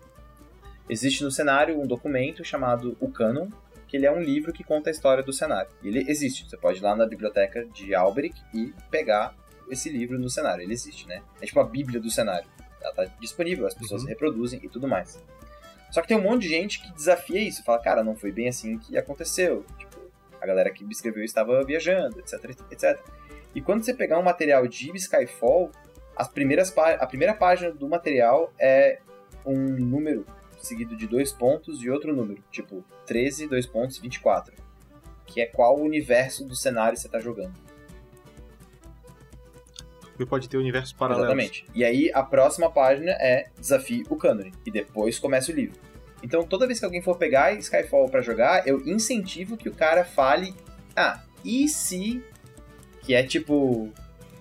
Existe 0.89 1.23
no 1.23 1.31
cenário 1.31 1.79
um 1.79 1.87
documento 1.87 2.43
chamado 2.43 2.95
o 2.99 3.09
Canon, 3.09 3.47
ele 3.95 4.05
é 4.05 4.11
um 4.11 4.21
livro 4.21 4.51
que 4.53 4.63
conta 4.63 4.89
a 4.89 4.91
história 4.91 5.23
do 5.23 5.33
cenário. 5.33 5.69
Ele 5.83 6.05
existe, 6.09 6.49
você 6.49 6.57
pode 6.57 6.79
ir 6.79 6.83
lá 6.83 6.95
na 6.95 7.05
biblioteca 7.05 7.65
de 7.65 7.93
Alberic 7.95 8.39
e 8.53 8.73
pegar 8.89 9.35
esse 9.69 9.89
livro 9.89 10.19
no 10.19 10.29
cenário, 10.29 10.63
ele 10.63 10.73
existe, 10.73 11.07
né? 11.07 11.23
É 11.41 11.45
tipo 11.45 11.59
a 11.59 11.63
bíblia 11.63 11.99
do 11.99 12.09
cenário. 12.09 12.47
Ela 12.81 12.93
tá 12.93 13.05
disponível, 13.19 13.65
as 13.65 13.73
pessoas 13.73 14.03
Uhum. 14.03 14.09
reproduzem 14.09 14.59
e 14.61 14.69
tudo 14.69 14.87
mais. 14.87 15.19
Só 15.91 16.01
que 16.01 16.07
tem 16.07 16.17
um 16.17 16.21
monte 16.21 16.43
de 16.43 16.49
gente 16.49 16.81
que 16.81 16.91
desafia 16.93 17.39
isso, 17.39 17.63
fala, 17.63 17.81
cara, 17.81 18.03
não 18.03 18.15
foi 18.15 18.31
bem 18.31 18.47
assim 18.47 18.77
que 18.77 18.97
aconteceu. 18.97 19.65
Tipo, 19.77 19.95
a 20.41 20.45
galera 20.45 20.69
que 20.69 20.83
me 20.83 20.91
escreveu 20.91 21.23
estava 21.23 21.63
viajando, 21.63 22.19
etc, 22.19 22.55
etc. 22.69 22.99
E 23.55 23.61
quando 23.61 23.83
você 23.83 23.93
pegar 23.93 24.19
um 24.19 24.23
material 24.23 24.67
de 24.67 24.91
Skyfall, 24.95 25.71
as 26.15 26.27
primeiras 26.27 26.73
a 26.77 27.07
primeira 27.07 27.33
página 27.33 27.71
do 27.71 27.87
material 27.87 28.53
é 28.59 28.99
um 29.45 29.55
número 29.57 30.25
seguido 30.65 30.95
de 30.95 31.07
dois 31.07 31.31
pontos 31.31 31.81
e 31.81 31.89
outro 31.89 32.15
número, 32.15 32.43
tipo 32.51 32.83
13, 33.05 33.47
dois 33.47 33.65
pontos, 33.65 33.97
24. 33.97 34.53
Que 35.25 35.41
é 35.41 35.45
qual 35.45 35.79
universo 35.79 36.45
do 36.45 36.55
cenário 36.55 36.97
você 36.97 37.09
tá 37.09 37.19
jogando. 37.19 37.53
E 40.19 40.25
pode 40.25 40.47
ter 40.47 40.57
universos 40.57 40.93
paralelos. 40.93 41.27
Exatamente. 41.27 41.65
E 41.73 41.83
aí 41.83 42.09
a 42.13 42.23
próxima 42.23 42.71
página 42.71 43.11
é 43.11 43.49
Desafie 43.59 44.03
o 44.09 44.15
Cânone. 44.15 44.53
E 44.65 44.71
depois 44.71 45.19
começa 45.19 45.51
o 45.51 45.55
livro. 45.55 45.77
Então 46.23 46.43
toda 46.43 46.65
vez 46.65 46.79
que 46.79 46.85
alguém 46.85 47.01
for 47.01 47.17
pegar 47.17 47.53
Skyfall 47.53 48.09
para 48.09 48.21
jogar, 48.21 48.67
eu 48.67 48.81
incentivo 48.87 49.57
que 49.57 49.67
o 49.67 49.73
cara 49.73 50.05
fale: 50.05 50.53
Ah, 50.95 51.21
e 51.43 51.67
se. 51.67 52.23
Que 53.01 53.13
é 53.13 53.23
tipo. 53.23 53.91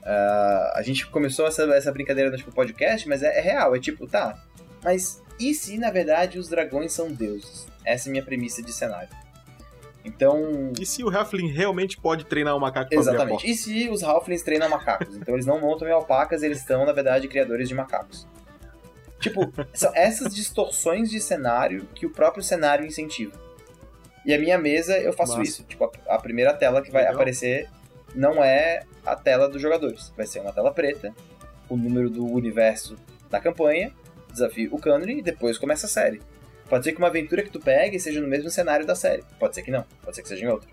Uh, 0.05 0.71
a 0.75 0.83
gente 0.83 1.07
começou 1.07 1.47
essa, 1.47 1.65
essa 1.75 1.91
brincadeira 1.91 2.31
no 2.31 2.37
tipo, 2.37 2.53
podcast, 2.53 3.09
mas 3.09 3.23
é, 3.23 3.39
é 3.39 3.41
real. 3.41 3.75
É 3.75 3.81
tipo, 3.81 4.07
tá. 4.07 4.43
Mas 4.83 5.23
e 5.39 5.55
se 5.55 5.79
na 5.79 5.91
verdade 5.91 6.39
os 6.39 6.49
dragões 6.49 6.93
são 6.93 7.11
deuses? 7.11 7.67
Essa 7.85 8.09
é 8.09 8.11
a 8.11 8.13
minha 8.13 8.25
premissa 8.25 8.63
de 8.63 8.73
cenário. 8.73 9.09
Então. 10.05 10.73
E 10.79 10.85
se 10.85 11.03
o 11.03 11.09
Halfling 11.09 11.49
realmente 11.49 11.97
pode 11.97 12.25
treinar 12.27 12.55
o 12.55 12.61
macaco 12.61 12.91
pra 12.91 12.99
Exatamente. 12.99 13.51
E 13.51 13.55
se 13.55 13.89
os 13.89 14.03
Halflings 14.03 14.43
treinam 14.43 14.69
macacos? 14.69 15.17
Então 15.17 15.35
eles 15.35 15.47
não 15.47 15.61
montam 15.61 15.89
em 15.89 15.93
alpacas, 15.93 16.43
eles 16.43 16.61
são, 16.61 16.85
na 16.85 16.93
verdade, 16.93 17.27
criadores 17.27 17.69
de 17.69 17.75
macacos. 17.75 18.27
Tipo, 19.19 19.51
são 19.73 19.91
essas 19.95 20.35
distorções 20.35 21.11
de 21.11 21.21
cenário 21.21 21.89
que 21.95 22.05
o 22.05 22.11
próprio 22.11 22.43
cenário 22.43 22.85
incentiva. 22.85 23.33
E 24.27 24.35
a 24.35 24.39
minha 24.39 24.59
mesa, 24.59 24.99
eu 24.99 25.13
faço 25.13 25.39
Massa. 25.39 25.43
isso. 25.43 25.65
Tipo, 25.65 25.85
a, 25.85 26.15
a 26.15 26.19
primeira 26.19 26.53
tela 26.53 26.83
que 26.83 26.91
vai 26.91 27.03
Legal. 27.03 27.15
aparecer 27.15 27.71
não 28.15 28.45
é 28.45 28.83
a 29.05 29.17
tela 29.17 29.49
dos 29.49 29.61
jogadores. 29.61 30.13
Vai 30.17 30.27
ser 30.27 30.41
uma 30.41 30.53
tela 30.53 30.73
preta, 30.73 31.15
o 31.69 31.77
número 31.77 32.11
do 32.11 32.27
universo 32.27 32.97
da 33.31 33.41
campanha, 33.41 33.93
desafio 34.35 34.69
o 34.75 34.79
cânone 34.79 35.19
e 35.19 35.23
depois 35.23 35.57
começa 35.59 35.87
a 35.87 35.89
série. 35.89 36.21
Pode 36.69 36.85
ser 36.85 36.93
que 36.93 36.99
uma 36.99 37.09
aventura 37.09 37.43
que 37.43 37.51
tu 37.51 37.61
pegue 37.61 37.99
seja 38.01 38.21
no 38.21 38.27
mesmo 38.29 38.51
cenário 38.51 38.87
da 38.87 38.95
série. 38.95 39.23
Pode 39.39 39.55
ser 39.55 39.63
que 39.63 39.71
não. 39.71 39.85
Pode 40.03 40.17
ser 40.17 40.23
que 40.23 40.29
seja 40.29 40.45
em 40.45 40.49
outro. 40.49 40.69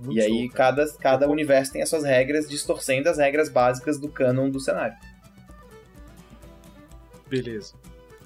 Muito 0.00 0.18
e 0.18 0.20
aí 0.20 0.48
cada, 0.48 0.84
cada 0.94 1.28
universo 1.28 1.72
tem 1.72 1.82
as 1.82 1.88
suas 1.88 2.02
regras, 2.04 2.48
distorcendo 2.48 3.08
as 3.08 3.18
regras 3.18 3.48
básicas 3.48 3.98
do 3.98 4.08
canon 4.08 4.50
do 4.50 4.58
cenário. 4.60 4.96
Beleza. 7.28 7.74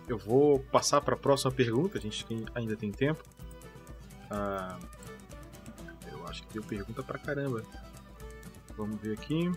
Eu 0.09 0.18
vou 0.18 0.61
passar 0.61 1.01
para 1.01 1.14
a 1.14 1.18
próxima 1.18 1.51
pergunta, 1.53 1.99
a 1.99 2.01
gente 2.01 2.24
tem- 2.24 2.47
ainda 2.55 2.76
tem 2.76 2.90
tempo. 2.92 3.22
Ah, 4.30 4.78
eu 6.11 6.26
acho 6.28 6.42
que 6.44 6.55
deu 6.55 6.62
pergunta 6.62 7.03
pra 7.03 7.18
caramba. 7.18 7.62
Vamos 8.76 9.01
ver 9.01 9.14
aqui. 9.14 9.51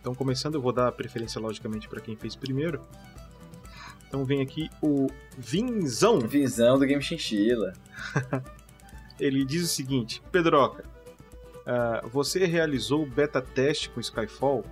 Então, 0.00 0.14
começando, 0.14 0.54
eu 0.54 0.62
vou 0.62 0.72
dar 0.72 0.90
preferência 0.92 1.40
logicamente 1.40 1.88
para 1.88 2.00
quem 2.00 2.16
fez 2.16 2.36
primeiro. 2.36 2.80
Então, 4.08 4.24
vem 4.24 4.40
aqui 4.40 4.70
o 4.82 5.08
Vinzão. 5.36 6.20
Visão 6.20 6.78
do 6.78 6.86
Game 6.86 7.02
Chinchilla. 7.02 7.72
Ele 9.18 9.44
diz 9.44 9.62
o 9.62 9.66
seguinte: 9.66 10.22
Pedroca, 10.30 10.84
ah, 11.66 12.00
você 12.12 12.46
realizou 12.46 13.02
o 13.02 13.06
beta 13.06 13.42
teste 13.42 13.90
com 13.90 14.00
Skyfall? 14.00 14.64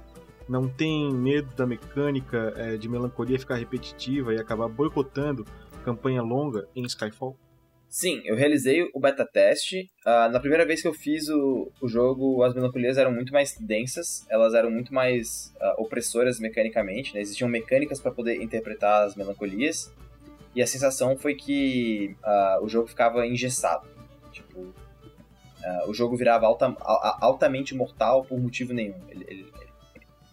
Não 0.49 0.69
tem 0.69 1.13
medo 1.13 1.53
da 1.57 1.67
mecânica 1.67 2.53
eh, 2.57 2.77
de 2.77 2.87
melancolia 2.87 3.39
ficar 3.39 3.57
repetitiva 3.57 4.35
e 4.35 4.39
acabar 4.39 4.69
boicotando 4.69 5.45
campanha 5.83 6.23
longa 6.23 6.69
em 6.77 6.85
Skyfall? 6.85 7.37
Sim, 7.95 8.23
eu 8.25 8.35
realizei 8.35 8.91
o 8.93 8.99
beta 8.99 9.25
teste. 9.25 9.89
Ah, 10.05 10.29
na 10.29 10.41
primeira 10.41 10.67
vez 10.67 10.83
que 10.83 10.89
eu 10.89 10.93
fiz 10.93 11.29
o, 11.29 11.71
o 11.81 11.87
jogo, 11.87 12.43
as 12.43 12.53
melancolias 12.53 12.99
eram 12.99 13.13
muito 13.13 13.33
mais 13.33 13.57
densas, 13.57 14.27
elas 14.29 14.53
eram 14.53 14.69
muito 14.69 14.93
mais 14.93 15.55
ah, 15.61 15.77
opressoras 15.79 16.41
mecanicamente, 16.41 17.15
né? 17.15 17.21
existiam 17.21 17.49
mecânicas 17.49 18.01
para 18.01 18.11
poder 18.11 18.43
interpretar 18.43 19.05
as 19.05 19.15
melancolias, 19.15 19.93
e 20.57 20.61
a 20.61 20.67
sensação 20.67 21.17
foi 21.17 21.37
que 21.37 22.17
ah, 22.25 22.59
o 22.63 22.69
jogo 22.69 22.89
ficava 22.89 23.25
engessado. 23.29 23.87
Tipo, 24.33 24.75
o 25.87 25.95
jogo 25.95 26.17
virava 26.17 26.47
alta- 26.47 26.77
a- 26.81 27.19
altamente 27.21 27.77
mortal 27.77 28.25
por 28.25 28.41
motivo 28.41 28.73
nenhum. 28.75 28.99
Ele- 29.09 29.25
ele- 29.29 29.47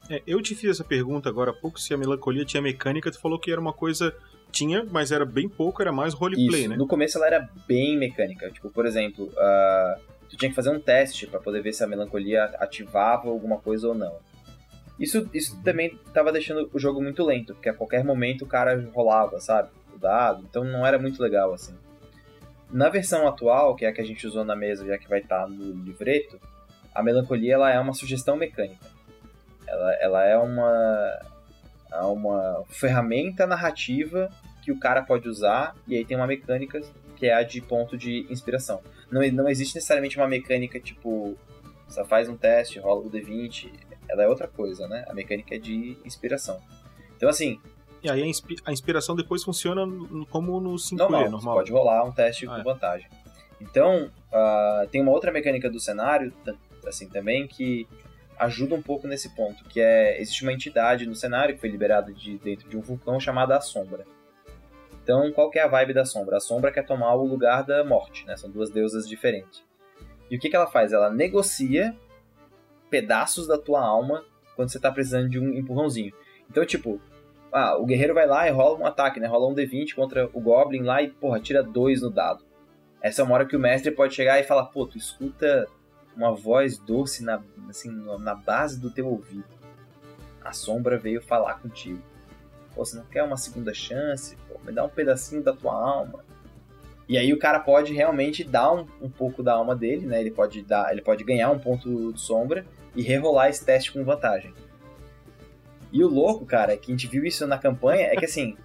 É, 0.09 0.19
eu 0.25 0.41
te 0.41 0.55
fiz 0.55 0.71
essa 0.71 0.83
pergunta 0.83 1.29
agora 1.29 1.51
há 1.51 1.53
pouco 1.53 1.79
se 1.79 1.93
a 1.93 1.97
melancolia 1.97 2.43
tinha 2.43 2.59
mecânica, 2.59 3.11
tu 3.11 3.19
falou 3.21 3.37
que 3.39 3.51
era 3.51 3.61
uma 3.61 3.71
coisa. 3.71 4.15
Tinha, 4.51 4.85
mas 4.89 5.11
era 5.11 5.25
bem 5.25 5.47
pouco, 5.47 5.81
era 5.81 5.91
mais 5.91 6.13
roleplay, 6.13 6.61
Isso. 6.61 6.69
né? 6.69 6.75
No 6.75 6.87
começo 6.87 7.17
ela 7.17 7.27
era 7.27 7.49
bem 7.67 7.97
mecânica. 7.97 8.49
Tipo, 8.51 8.69
por 8.69 8.85
exemplo, 8.85 9.31
ah, 9.37 9.97
tu 10.29 10.37
tinha 10.37 10.49
que 10.49 10.55
fazer 10.55 10.69
um 10.69 10.79
teste 10.79 11.27
pra 11.27 11.39
poder 11.39 11.61
ver 11.61 11.73
se 11.73 11.83
a 11.83 11.87
melancolia 11.87 12.45
ativava 12.59 13.29
alguma 13.29 13.57
coisa 13.57 13.87
ou 13.87 13.95
não. 13.95 14.17
Isso, 14.99 15.27
isso 15.33 15.59
também 15.63 15.97
tava 16.13 16.31
deixando 16.31 16.69
o 16.71 16.79
jogo 16.79 17.01
muito 17.01 17.25
lento, 17.25 17.55
porque 17.55 17.69
a 17.69 17.73
qualquer 17.73 18.03
momento 18.03 18.43
o 18.43 18.47
cara 18.47 18.79
rolava, 18.93 19.39
sabe? 19.39 19.69
O 19.95 19.97
dado. 19.97 20.45
Então 20.47 20.63
não 20.63 20.85
era 20.85 20.99
muito 20.99 21.21
legal 21.21 21.53
assim. 21.53 21.73
Na 22.69 22.87
versão 22.87 23.27
atual, 23.27 23.75
que 23.75 23.85
é 23.85 23.89
a 23.89 23.93
que 23.93 23.99
a 23.99 24.05
gente 24.05 24.25
usou 24.27 24.45
na 24.45 24.55
mesa, 24.55 24.85
já 24.85 24.97
que 24.97 25.09
vai 25.09 25.19
estar 25.19 25.47
no 25.49 25.83
livreto, 25.83 26.39
a 26.93 27.01
melancolia 27.01 27.55
ela 27.55 27.71
é 27.71 27.79
uma 27.79 27.93
sugestão 27.93 28.35
mecânica. 28.35 28.85
Ela, 29.67 29.93
ela 29.95 30.25
é 30.25 30.37
uma, 30.37 31.19
é 31.91 32.01
uma 32.01 32.63
ferramenta 32.69 33.45
narrativa 33.47 34.29
que 34.63 34.71
o 34.71 34.79
cara 34.79 35.01
pode 35.01 35.27
usar, 35.27 35.75
e 35.87 35.95
aí 35.97 36.05
tem 36.05 36.15
uma 36.15 36.27
mecânica 36.27 36.81
que 37.15 37.27
é 37.27 37.33
a 37.33 37.43
de 37.43 37.59
ponto 37.61 37.97
de 37.97 38.25
inspiração. 38.29 38.81
Não, 39.11 39.21
não 39.31 39.49
existe 39.49 39.75
necessariamente 39.75 40.17
uma 40.17 40.27
mecânica 40.27 40.79
tipo, 40.79 41.35
só 41.87 42.05
faz 42.05 42.29
um 42.29 42.37
teste, 42.37 42.79
rola 42.79 43.01
o 43.01 43.09
D20, 43.09 43.71
ela 44.09 44.23
é 44.23 44.27
outra 44.27 44.47
coisa, 44.47 44.87
né? 44.87 45.05
A 45.07 45.13
mecânica 45.13 45.55
é 45.55 45.57
de 45.59 45.97
inspiração. 46.05 46.59
Então, 47.17 47.29
assim, 47.29 47.59
E 48.03 48.09
aí 48.09 48.21
a, 48.23 48.25
inspi- 48.25 48.57
a 48.65 48.71
inspiração 48.71 49.15
depois 49.15 49.43
funciona 49.43 49.81
como 50.29 50.59
no 50.59 50.73
5E, 50.75 50.97
normal, 50.97 51.29
normal. 51.29 51.55
pode 51.55 51.71
rolar 51.71 52.03
um 52.03 52.11
teste 52.11 52.45
Ah, 52.47 52.49
com 52.55 52.61
é. 52.61 52.63
vantagem. 52.63 53.07
Então, 53.59 54.09
ah, 54.33 54.85
tem 54.91 55.01
uma 55.01 55.11
outra 55.11 55.31
mecânica 55.31 55.69
do 55.69 55.79
cenário, 55.79 56.33
assim, 56.87 57.07
também, 57.07 57.47
que 57.47 57.87
ajuda 58.41 58.73
um 58.73 58.81
pouco 58.81 59.07
nesse 59.07 59.29
ponto, 59.35 59.63
que 59.65 59.79
é, 59.79 60.19
existe 60.19 60.41
uma 60.41 60.51
entidade 60.51 61.05
no 61.05 61.15
cenário 61.15 61.53
que 61.53 61.61
foi 61.61 61.69
liberada 61.69 62.11
de 62.11 62.39
dentro 62.39 62.67
de 62.67 62.75
um 62.75 62.81
vulcão 62.81 63.19
chamada 63.19 63.55
a 63.55 63.61
Sombra. 63.61 64.05
Então, 65.03 65.31
qual 65.31 65.51
que 65.51 65.59
é 65.59 65.63
a 65.63 65.67
vibe 65.67 65.93
da 65.93 66.05
Sombra? 66.05 66.37
A 66.37 66.39
Sombra 66.39 66.71
quer 66.71 66.83
tomar 66.83 67.13
o 67.13 67.23
lugar 67.23 67.63
da 67.63 67.83
morte, 67.83 68.25
né? 68.25 68.35
São 68.35 68.49
duas 68.49 68.71
deusas 68.71 69.07
diferentes. 69.07 69.63
E 70.29 70.35
o 70.35 70.39
que, 70.39 70.49
que 70.49 70.55
ela 70.55 70.65
faz? 70.65 70.91
Ela 70.91 71.11
negocia 71.11 71.95
pedaços 72.89 73.47
da 73.47 73.57
tua 73.57 73.81
alma 73.85 74.25
quando 74.55 74.69
você 74.69 74.79
tá 74.79 74.91
precisando 74.91 75.29
de 75.29 75.39
um 75.39 75.53
empurrãozinho. 75.53 76.13
Então, 76.49 76.65
tipo, 76.65 76.99
ah, 77.51 77.77
o 77.77 77.85
guerreiro 77.85 78.13
vai 78.13 78.25
lá 78.25 78.47
e 78.47 78.51
rola 78.51 78.79
um 78.79 78.85
ataque, 78.85 79.19
né? 79.19 79.27
Rola 79.27 79.51
um 79.51 79.55
D20 79.55 79.93
contra 79.93 80.29
o 80.33 80.41
Goblin 80.41 80.81
lá 80.81 81.01
e, 81.01 81.09
porra, 81.09 81.39
tira 81.39 81.61
dois 81.61 82.01
no 82.01 82.09
dado. 82.09 82.43
Essa 83.01 83.21
é 83.21 83.25
uma 83.25 83.35
hora 83.35 83.45
que 83.45 83.55
o 83.55 83.59
mestre 83.59 83.91
pode 83.91 84.15
chegar 84.15 84.39
e 84.39 84.43
falar, 84.43 84.65
pô, 84.65 84.85
tu 84.87 84.97
escuta 84.97 85.67
uma 86.15 86.33
voz 86.33 86.77
doce 86.77 87.23
na, 87.23 87.41
assim, 87.69 87.91
na 88.19 88.35
base 88.35 88.79
do 88.79 88.91
teu 88.91 89.07
ouvido. 89.07 89.45
A 90.43 90.53
sombra 90.53 90.97
veio 90.97 91.21
falar 91.21 91.55
contigo. 91.55 92.01
Pô, 92.73 92.85
você 92.85 92.95
não 92.97 93.05
quer 93.05 93.23
uma 93.23 93.37
segunda 93.37 93.73
chance? 93.73 94.35
Pô, 94.47 94.59
me 94.63 94.71
dá 94.71 94.83
um 94.83 94.89
pedacinho 94.89 95.43
da 95.43 95.53
tua 95.53 95.73
alma. 95.73 96.23
E 97.07 97.17
aí 97.17 97.33
o 97.33 97.39
cara 97.39 97.59
pode 97.59 97.93
realmente 97.93 98.43
dar 98.43 98.71
um, 98.73 98.85
um 99.01 99.09
pouco 99.09 99.43
da 99.43 99.53
alma 99.53 99.75
dele, 99.75 100.05
né? 100.05 100.21
Ele 100.21 100.31
pode, 100.31 100.61
dar, 100.61 100.91
ele 100.91 101.01
pode 101.01 101.23
ganhar 101.23 101.51
um 101.51 101.59
ponto 101.59 102.13
de 102.13 102.21
sombra 102.21 102.65
e 102.95 103.01
rerolar 103.01 103.49
esse 103.49 103.65
teste 103.65 103.91
com 103.91 104.03
vantagem. 104.03 104.53
E 105.91 106.03
o 106.03 106.07
louco, 106.07 106.45
cara, 106.45 106.77
que 106.77 106.91
a 106.91 106.95
gente 106.95 107.07
viu 107.07 107.25
isso 107.25 107.45
na 107.45 107.57
campanha, 107.57 108.07
é 108.07 108.15
que 108.15 108.23
assim, 108.23 108.55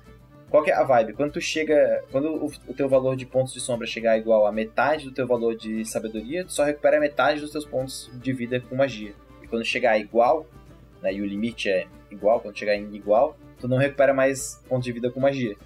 qual 0.50 0.62
que 0.62 0.70
é 0.70 0.74
a 0.74 0.84
vibe? 0.84 1.12
Quando 1.12 1.32
tu 1.32 1.40
chega. 1.40 2.04
Quando 2.10 2.28
o, 2.28 2.52
o 2.68 2.74
teu 2.74 2.88
valor 2.88 3.16
de 3.16 3.26
pontos 3.26 3.52
de 3.52 3.60
sombra 3.60 3.86
chegar 3.86 4.16
igual 4.16 4.46
a 4.46 4.52
metade 4.52 5.04
do 5.04 5.12
teu 5.12 5.26
valor 5.26 5.56
de 5.56 5.84
sabedoria, 5.84 6.44
tu 6.44 6.52
só 6.52 6.64
recupera 6.64 7.00
metade 7.00 7.40
dos 7.40 7.50
teus 7.50 7.64
pontos 7.64 8.10
de 8.14 8.32
vida 8.32 8.60
com 8.60 8.76
magia. 8.76 9.14
E 9.42 9.46
quando 9.46 9.64
chegar 9.64 9.98
igual, 9.98 10.46
né, 11.02 11.12
e 11.12 11.20
o 11.20 11.26
limite 11.26 11.68
é 11.68 11.86
igual, 12.10 12.40
quando 12.40 12.56
chegar 12.56 12.76
em 12.76 12.94
igual, 12.94 13.36
tu 13.58 13.66
não 13.66 13.76
recupera 13.76 14.14
mais 14.14 14.62
pontos 14.68 14.84
de 14.84 14.92
vida 14.92 15.10
com 15.10 15.20
magia. 15.20 15.56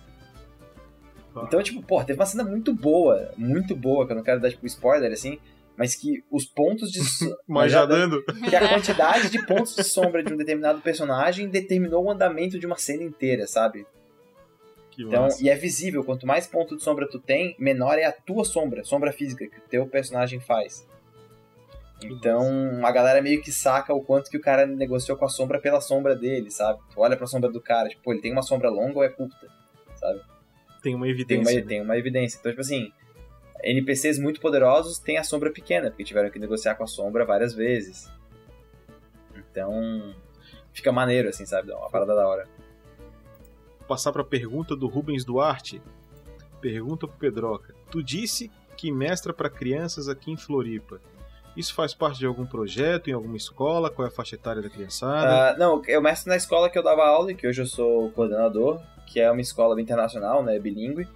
Tá. 1.35 1.45
Então, 1.47 1.63
tipo, 1.63 1.83
pô, 1.83 2.03
teve 2.03 2.19
uma 2.19 2.27
cena 2.27 2.43
muito 2.43 2.75
boa, 2.75 3.33
muito 3.37 3.77
boa, 3.77 4.07
que 4.07 4.13
eu 4.13 4.17
não 4.17 4.23
quero 4.23 4.41
dar, 4.41 4.51
tipo, 4.51 4.67
spoiler, 4.67 5.13
assim, 5.13 5.39
mas 5.77 5.95
que 5.95 6.25
os 6.31 6.45
pontos 6.45 6.91
de... 6.91 7.01
Mas 7.47 7.73
já 7.73 7.87
dando. 7.87 8.23
que 8.49 8.55
a 8.55 8.69
quantidade 8.69 9.31
de 9.31 9.47
pontos 9.47 9.75
de 9.75 9.85
sombra 9.85 10.23
de 10.23 10.33
um 10.33 10.37
determinado 10.37 10.81
personagem 10.81 11.49
determinou 11.49 12.05
o 12.05 12.11
andamento 12.11 12.59
de 12.59 12.67
uma 12.67 12.77
cena 12.77 13.03
inteira, 13.03 13.47
sabe? 13.47 13.87
Que 15.03 15.07
Então, 15.09 15.23
massa. 15.25 15.43
e 15.45 15.49
é 15.49 15.55
visível, 15.57 16.05
quanto 16.05 16.27
mais 16.27 16.47
ponto 16.47 16.77
de 16.77 16.83
sombra 16.83 17.09
tu 17.09 17.19
tem, 17.19 17.57
menor 17.59 17.99
é 17.99 18.05
a 18.05 18.13
tua 18.13 18.45
sombra, 18.45 18.85
sombra 18.85 19.13
física 19.13 19.47
que 19.49 19.59
o 19.59 19.63
teu 19.69 19.87
personagem 19.87 20.41
faz. 20.41 20.87
Então, 22.03 22.85
a 22.85 22.91
galera 22.91 23.21
meio 23.21 23.43
que 23.43 23.53
saca 23.53 23.93
o 23.93 24.03
quanto 24.03 24.31
que 24.31 24.37
o 24.37 24.41
cara 24.41 24.67
negociou 24.67 25.19
com 25.19 25.25
a 25.27 25.29
sombra 25.29 25.59
pela 25.61 25.81
sombra 25.81 26.17
dele, 26.17 26.51
sabe? 26.51 26.81
Tu 26.93 27.01
olha 27.01 27.17
pra 27.17 27.27
sombra 27.27 27.51
do 27.51 27.61
cara, 27.61 27.89
tipo, 27.91 28.13
ele 28.13 28.23
tem 28.23 28.33
uma 28.33 28.43
sombra 28.43 28.71
longa 28.71 28.99
ou 28.99 29.05
é 29.05 29.09
curta, 29.09 29.49
sabe? 29.97 30.21
Tem 30.83 30.95
uma 30.95 31.05
Tem 31.05 31.13
evidência. 31.15 31.53
uma, 31.55 31.61
né? 31.61 31.67
tem 31.67 31.81
uma 31.83 31.99
evidência. 31.99 32.39
Então, 32.39 32.51
tipo 32.53 32.63
assim, 32.63 32.91
NPCs 33.63 34.19
muito 34.19 34.41
poderosos 34.41 34.99
têm 34.99 35.19
a 35.19 35.25
sombra 35.25 35.51
pequena, 35.53 35.91
porque 35.91 36.05
tiveram 36.05 36.31
que 36.31 36.39
negociar 36.39 36.75
com 36.75 36.85
a 36.85 36.87
sombra 36.87 37.25
várias 37.27 37.55
vezes. 37.55 38.11
Então, 39.51 40.15
fica 40.73 40.91
maneiro, 40.91 41.29
assim, 41.29 41.45
sabe? 41.45 41.69
Dá 41.69 41.77
uma 41.77 41.91
parada 41.91 42.15
da 42.15 42.27
hora. 42.27 42.49
Passar 43.91 44.13
para 44.13 44.23
a 44.23 44.25
pergunta 44.25 44.77
do 44.77 44.87
Rubens 44.87 45.25
Duarte. 45.25 45.83
Pergunta 46.61 47.09
pro 47.09 47.17
Pedroca. 47.19 47.75
Tu 47.91 48.01
disse 48.05 48.49
que 48.77 48.93
mestra 48.93 49.33
para 49.35 49.51
crianças 49.51 50.09
aqui 50.09 50.31
em 50.31 50.37
Floripa. 50.37 51.01
Isso 51.57 51.75
faz 51.75 51.93
parte 51.93 52.21
de 52.21 52.27
algum 52.27 52.47
projeto, 52.47 53.11
em 53.11 53.13
alguma 53.13 53.37
escola? 53.37 53.91
Qual 53.91 54.07
é 54.07 54.09
a 54.09 54.13
faixa 54.13 54.37
etária 54.37 54.63
da 54.63 54.71
criançada? 54.71 55.57
Uh, 55.57 55.59
não, 55.59 55.83
eu 55.89 56.01
mestro 56.01 56.29
na 56.31 56.37
escola 56.37 56.71
que 56.71 56.79
eu 56.79 56.85
dava 56.85 57.05
aula 57.05 57.35
que 57.35 57.45
hoje 57.45 57.63
eu 57.63 57.67
sou 57.67 58.13
coordenador, 58.13 58.81
que 59.09 59.19
é 59.19 59.29
uma 59.29 59.41
escola 59.41 59.81
internacional, 59.81 60.41
né, 60.45 60.57
bilíngue. 60.61 61.09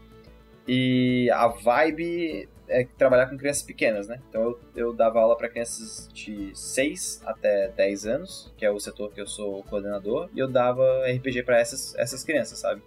E 0.67 1.31
a 1.33 1.47
vibe 1.47 2.49
é 2.69 2.87
trabalhar 2.97 3.27
com 3.27 3.37
crianças 3.37 3.63
pequenas, 3.63 4.09
né? 4.09 4.21
Então 4.29 4.43
eu, 4.43 4.61
eu 4.75 4.93
dava 4.93 5.21
aula 5.21 5.37
para 5.37 5.49
crianças 5.49 6.09
de 6.13 6.51
6 6.55 7.23
até 7.25 7.69
10 7.69 8.07
anos, 8.07 8.53
que 8.57 8.65
é 8.65 8.71
o 8.71 8.79
setor 8.81 9.13
que 9.13 9.21
eu 9.21 9.27
sou 9.27 9.63
coordenador, 9.65 10.29
e 10.35 10.39
eu 10.39 10.49
dava 10.49 10.83
RPG 11.07 11.43
para 11.43 11.59
essas, 11.59 11.95
essas 11.97 12.25
crianças, 12.25 12.59
sabe? 12.59 12.83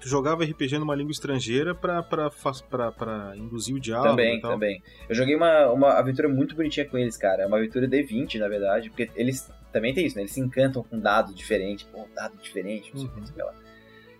Tu 0.00 0.08
jogava 0.08 0.44
RPG 0.44 0.78
numa 0.78 0.94
língua 0.94 1.12
estrangeira 1.12 1.74
pra, 1.74 2.02
pra, 2.02 2.30
pra, 2.70 2.90
pra 2.90 3.32
induzir 3.36 3.76
o 3.76 3.80
diálogo 3.80 4.08
Também, 4.08 4.40
também. 4.40 4.82
Eu 5.06 5.14
joguei 5.14 5.36
uma, 5.36 5.70
uma 5.70 5.92
aventura 5.92 6.26
muito 6.26 6.56
bonitinha 6.56 6.86
com 6.86 6.96
eles, 6.96 7.18
cara. 7.18 7.46
Uma 7.46 7.58
aventura 7.58 7.86
D20, 7.86 8.38
na 8.38 8.48
verdade, 8.48 8.88
porque 8.88 9.10
eles 9.14 9.52
também 9.70 9.92
tem 9.92 10.06
isso, 10.06 10.16
né? 10.16 10.22
Eles 10.22 10.32
se 10.32 10.40
encantam 10.40 10.82
com 10.82 10.98
dados 10.98 11.34
diferentes, 11.34 11.84
pô, 11.84 12.08
dado 12.14 12.34
diferente, 12.38 12.90
não 12.94 13.00
sei 13.00 13.10
o 13.10 13.12
que, 13.12 13.28
sei 13.28 13.44
lá. 13.44 13.54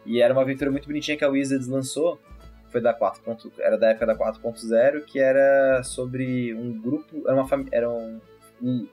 E 0.04 0.20
era 0.20 0.34
uma 0.34 0.42
aventura 0.42 0.70
muito 0.70 0.86
bonitinha 0.86 1.16
que 1.16 1.24
a 1.24 1.28
Wizards 1.28 1.66
lançou, 1.66 2.20
foi 2.70 2.80
da 2.80 2.94
4. 2.94 3.22
era 3.58 3.76
da 3.76 3.90
época 3.90 4.06
da 4.06 4.16
4.0, 4.16 5.04
que 5.04 5.18
era 5.18 5.82
sobre 5.82 6.54
um 6.54 6.80
grupo, 6.80 7.22
era 7.26 7.34
uma 7.34 7.66
eram 7.72 8.20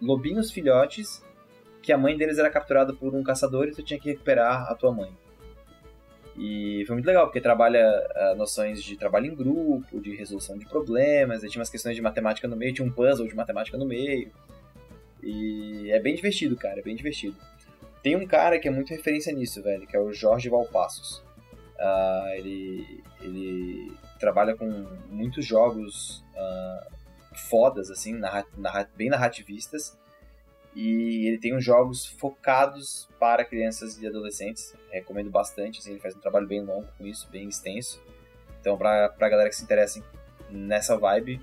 lobinhos 0.01 0.51
filhotes 0.51 1.23
que 1.81 1.91
a 1.91 1.97
mãe 1.97 2.17
deles 2.17 2.37
era 2.37 2.49
capturada 2.49 2.93
por 2.93 3.15
um 3.15 3.23
caçador 3.23 3.67
e 3.67 3.71
tu 3.71 3.83
tinha 3.83 3.99
que 3.99 4.09
recuperar 4.09 4.69
a 4.69 4.75
tua 4.75 4.91
mãe. 4.91 5.11
E 6.37 6.83
foi 6.85 6.95
muito 6.95 7.05
legal, 7.05 7.25
porque 7.25 7.41
trabalha 7.41 7.83
uh, 8.15 8.35
noções 8.35 8.83
de 8.83 8.95
trabalho 8.95 9.25
em 9.25 9.35
grupo, 9.35 9.99
de 9.99 10.15
resolução 10.15 10.57
de 10.57 10.67
problemas, 10.67 11.41
tinha 11.41 11.59
umas 11.59 11.69
questões 11.69 11.95
de 11.95 12.01
matemática 12.01 12.47
no 12.47 12.55
meio, 12.55 12.73
tinha 12.73 12.87
um 12.87 12.91
puzzle 12.91 13.27
de 13.27 13.35
matemática 13.35 13.77
no 13.77 13.85
meio. 13.85 14.31
E 15.23 15.89
é 15.89 15.99
bem 15.99 16.13
divertido, 16.15 16.55
cara, 16.55 16.79
é 16.79 16.83
bem 16.83 16.95
divertido. 16.95 17.35
Tem 18.03 18.15
um 18.15 18.27
cara 18.27 18.59
que 18.59 18.67
é 18.67 18.71
muito 18.71 18.89
referência 18.89 19.33
nisso, 19.33 19.63
velho, 19.63 19.87
que 19.87 19.95
é 19.95 19.99
o 19.99 20.13
Jorge 20.13 20.47
Valpassos. 20.47 21.23
Uh, 21.79 22.29
ele, 22.35 23.03
ele 23.21 23.91
trabalha 24.19 24.55
com 24.55 24.65
muitos 25.09 25.45
jogos 25.45 26.23
uh, 26.33 26.95
fodas, 27.35 27.91
assim, 27.91 28.19
bem 28.95 29.09
narrativistas. 29.09 29.97
E 30.75 31.27
ele 31.27 31.39
tem 31.39 31.55
uns 31.55 31.63
jogos 31.63 32.05
focados 32.05 33.09
para 33.19 33.43
crianças 33.43 33.99
e 33.99 34.07
adolescentes. 34.07 34.75
Recomendo 34.91 35.29
bastante, 35.29 35.79
assim, 35.79 35.91
ele 35.91 35.99
faz 35.99 36.15
um 36.15 36.19
trabalho 36.19 36.47
bem 36.47 36.63
longo 36.63 36.87
com 36.97 37.05
isso, 37.05 37.27
bem 37.29 37.47
extenso. 37.47 38.01
Então, 38.59 38.77
pra, 38.77 39.09
pra 39.09 39.29
galera 39.29 39.49
que 39.49 39.55
se 39.55 39.63
interessa 39.63 40.03
nessa 40.49 40.97
vibe, 40.97 41.41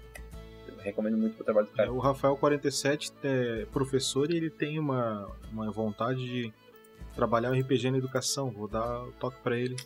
recomendo 0.78 1.16
muito 1.16 1.40
o 1.40 1.44
trabalho 1.44 1.66
do 1.66 1.72
cara. 1.72 1.88
É, 1.88 1.92
o 1.92 1.98
Rafael 1.98 2.36
47 2.36 3.12
é 3.24 3.66
professor 3.72 4.30
e 4.30 4.36
ele 4.36 4.50
tem 4.50 4.78
uma, 4.78 5.28
uma 5.50 5.70
vontade 5.70 6.24
de 6.24 6.52
trabalhar 7.14 7.50
o 7.50 7.58
RPG 7.58 7.90
na 7.90 7.98
educação. 7.98 8.50
Vou 8.50 8.68
dar 8.68 9.02
o 9.02 9.12
toque 9.12 9.40
para 9.42 9.56
ele 9.56 9.76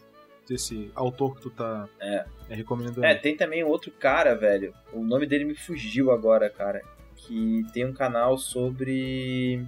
desse 0.49 0.91
autor 0.95 1.37
que 1.37 1.43
tu 1.43 1.51
tá 1.51 1.89
é. 2.01 2.25
É, 2.49 2.55
recomendando. 2.55 3.05
É, 3.05 3.15
tem 3.15 3.37
também 3.37 3.63
outro 3.63 3.91
cara, 3.91 4.35
velho. 4.35 4.73
O 4.93 5.05
nome 5.05 5.27
dele 5.27 5.45
me 5.45 5.55
fugiu 5.55 6.11
agora, 6.11 6.49
cara 6.49 6.83
que 7.29 7.67
tem 7.75 7.85
um 7.85 7.93
canal 7.93 8.39
sobre 8.39 9.63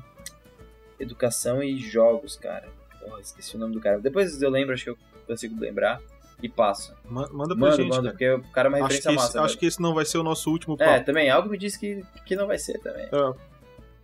educação 0.98 1.62
e 1.62 1.76
jogos, 1.76 2.36
cara. 2.36 2.68
Porra, 2.98 3.20
esqueci 3.20 3.56
o 3.56 3.58
nome 3.58 3.74
do 3.74 3.80
cara. 3.80 3.98
Depois 3.98 4.40
eu 4.40 4.48
lembro, 4.48 4.72
acho 4.72 4.84
que 4.84 4.90
eu 4.90 4.98
consigo 5.26 5.60
lembrar 5.60 6.00
e 6.42 6.48
passo. 6.48 6.94
Manda, 7.04 7.30
manda 7.32 7.56
pra 7.56 7.70
gente, 7.72 7.88
manda, 7.88 8.10
porque 8.10 8.30
o 8.30 8.42
cara 8.50 8.68
é 8.68 8.70
uma 8.70 8.78
referência 8.78 9.10
acho 9.10 9.20
massa. 9.20 9.42
Acho 9.42 9.58
que 9.58 9.66
esse 9.66 9.80
não 9.80 9.94
vai 9.94 10.06
ser 10.06 10.18
o 10.18 10.22
nosso 10.22 10.50
último 10.50 10.76
papo. 10.76 10.90
É, 10.90 11.00
também, 11.00 11.28
algo 11.28 11.50
me 11.50 11.58
diz 11.58 11.76
que, 11.76 12.02
que 12.24 12.34
não 12.34 12.46
vai 12.46 12.58
ser 12.58 12.78
também. 12.78 13.04
É, 13.04 13.34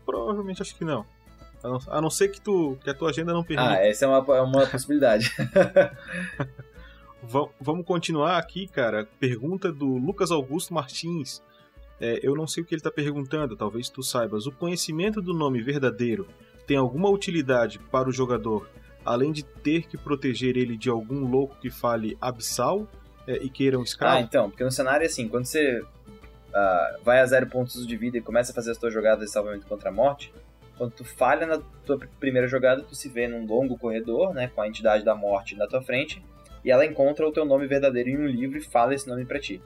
provavelmente 0.05 0.61
acho 0.61 0.77
que 0.77 0.85
não. 0.85 1.07
A 1.63 1.69
não, 1.69 1.81
a 1.89 2.01
não 2.01 2.11
ser 2.11 2.29
que, 2.29 2.41
tu, 2.41 2.79
que 2.83 2.91
a 2.91 2.95
tua 2.95 3.11
agenda 3.11 3.33
não 3.33 3.43
permita. 3.43 3.71
Ah, 3.71 3.87
essa 3.87 4.05
é 4.05 4.09
uma, 4.09 4.37
é 4.37 4.41
uma 4.41 4.67
possibilidade. 4.67 5.31
Vamos 7.61 7.85
continuar 7.85 8.39
aqui, 8.39 8.69
cara. 8.69 9.09
Pergunta 9.19 9.73
do 9.73 9.97
Lucas 9.97 10.31
Augusto 10.31 10.73
Martins. 10.73 11.43
É, 12.01 12.21
eu 12.23 12.35
não 12.35 12.47
sei 12.47 12.63
o 12.63 12.67
que 12.67 12.75
ele 12.75 12.81
está 12.81 12.91
perguntando, 12.91 13.57
talvez 13.57 13.89
tu 13.89 14.03
saibas. 14.03 14.47
O 14.47 14.53
conhecimento 14.53 15.21
do 15.21 15.33
nome 15.33 15.63
verdadeiro 15.63 16.29
tem 16.67 16.77
alguma 16.77 17.09
utilidade 17.09 17.79
para 17.79 18.09
o 18.09 18.13
jogador, 18.13 18.69
além 19.05 19.33
de 19.33 19.43
ter 19.43 19.87
que 19.87 19.97
proteger 19.97 20.57
ele 20.57 20.77
de 20.77 20.91
algum 20.91 21.27
louco 21.29 21.57
que 21.61 21.71
fale 21.71 22.17
abissal 22.21 22.87
é, 23.27 23.37
e 23.37 23.49
queira 23.49 23.79
um 23.79 23.83
escravo? 23.83 24.17
Ah, 24.17 24.21
então, 24.21 24.51
porque 24.51 24.63
no 24.63 24.71
cenário 24.71 25.05
é 25.05 25.07
assim, 25.07 25.29
quando 25.29 25.47
você 25.47 25.81
uh, 25.81 27.03
vai 27.03 27.21
a 27.21 27.27
zero 27.27 27.47
pontos 27.47 27.87
de 27.87 27.97
vida 27.97 28.19
e 28.19 28.21
começa 28.21 28.53
a 28.53 28.55
fazer 28.55 28.73
as 28.73 28.79
tuas 28.79 28.93
jogadas 28.93 29.27
de 29.27 29.31
salvamento 29.31 29.67
contra 29.67 29.89
a 29.89 29.93
morte, 29.93 30.33
quando 30.77 30.93
tu 30.93 31.05
falha 31.05 31.47
na 31.47 31.59
tua 31.85 31.99
primeira 32.21 32.47
jogada, 32.47 32.83
tu 32.83 32.95
se 32.95 33.09
vê 33.09 33.27
num 33.27 33.47
longo 33.47 33.79
corredor, 33.79 34.35
né, 34.35 34.49
com 34.49 34.61
a 34.61 34.69
entidade 34.69 35.05
da 35.05 35.15
morte 35.15 35.57
na 35.57 35.67
tua 35.67 35.83
frente, 35.83 36.23
e 36.65 36.71
ela 36.71 36.85
encontra 36.85 37.27
o 37.27 37.33
teu 37.33 37.45
nome 37.45 37.67
verdadeiro 37.67 38.11
em 38.11 38.17
um 38.17 38.27
livro 38.27 38.59
e 38.59 38.63
fala 38.63 38.95
esse 38.95 39.09
nome 39.09 39.25
para 39.25 39.39
ti. 39.39 39.63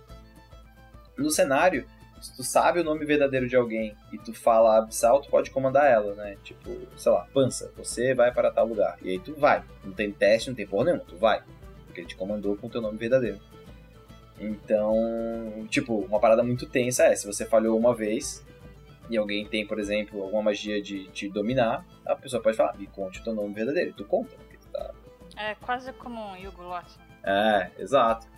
No 1.16 1.30
cenário, 1.30 1.86
se 2.20 2.36
tu 2.36 2.44
sabe 2.44 2.80
o 2.80 2.84
nome 2.84 3.04
verdadeiro 3.06 3.48
de 3.48 3.56
alguém 3.56 3.96
e 4.12 4.18
tu 4.18 4.34
fala 4.34 4.78
Absal, 4.78 5.22
tu 5.22 5.30
pode 5.30 5.50
comandar 5.50 5.90
ela, 5.90 6.14
né? 6.14 6.36
Tipo, 6.44 6.70
sei 6.96 7.10
lá, 7.10 7.26
pança, 7.32 7.72
você 7.76 8.14
vai 8.14 8.32
para 8.32 8.50
tal 8.50 8.66
lugar. 8.66 8.98
E 9.02 9.10
aí 9.10 9.18
tu 9.18 9.34
vai. 9.34 9.64
Não 9.82 9.92
tem 9.92 10.12
teste, 10.12 10.50
não 10.50 10.54
tem 10.54 10.66
porra 10.66 10.84
nenhuma, 10.84 11.04
tu 11.04 11.16
vai. 11.16 11.42
Porque 11.86 12.00
ele 12.00 12.08
te 12.08 12.16
comandou 12.16 12.56
com 12.56 12.66
o 12.66 12.70
teu 12.70 12.82
nome 12.82 12.98
verdadeiro. 12.98 13.40
Então, 14.38 15.66
tipo, 15.70 16.00
uma 16.00 16.20
parada 16.20 16.42
muito 16.42 16.66
tensa 16.66 17.04
é, 17.04 17.16
se 17.16 17.26
você 17.26 17.46
falhou 17.46 17.78
uma 17.78 17.94
vez 17.94 18.44
e 19.10 19.18
alguém 19.18 19.44
tem, 19.44 19.66
por 19.66 19.80
exemplo, 19.80 20.22
alguma 20.22 20.44
magia 20.44 20.80
de 20.80 21.08
te 21.08 21.28
dominar, 21.28 21.84
a 22.06 22.14
pessoa 22.14 22.40
pode 22.40 22.56
falar, 22.56 22.78
me 22.78 22.86
conte 22.86 23.20
o 23.20 23.24
teu 23.24 23.34
nome 23.34 23.52
verdadeiro. 23.52 23.90
E 23.90 23.92
tu 23.92 24.04
conta, 24.04 24.36
porque 24.36 24.56
tu 24.56 24.68
tá... 24.68 24.94
É 25.36 25.54
quase 25.56 25.92
como 25.94 26.20
um 26.20 26.36
Yugo 26.36 26.62
É, 27.24 27.70
exato. 27.78 28.28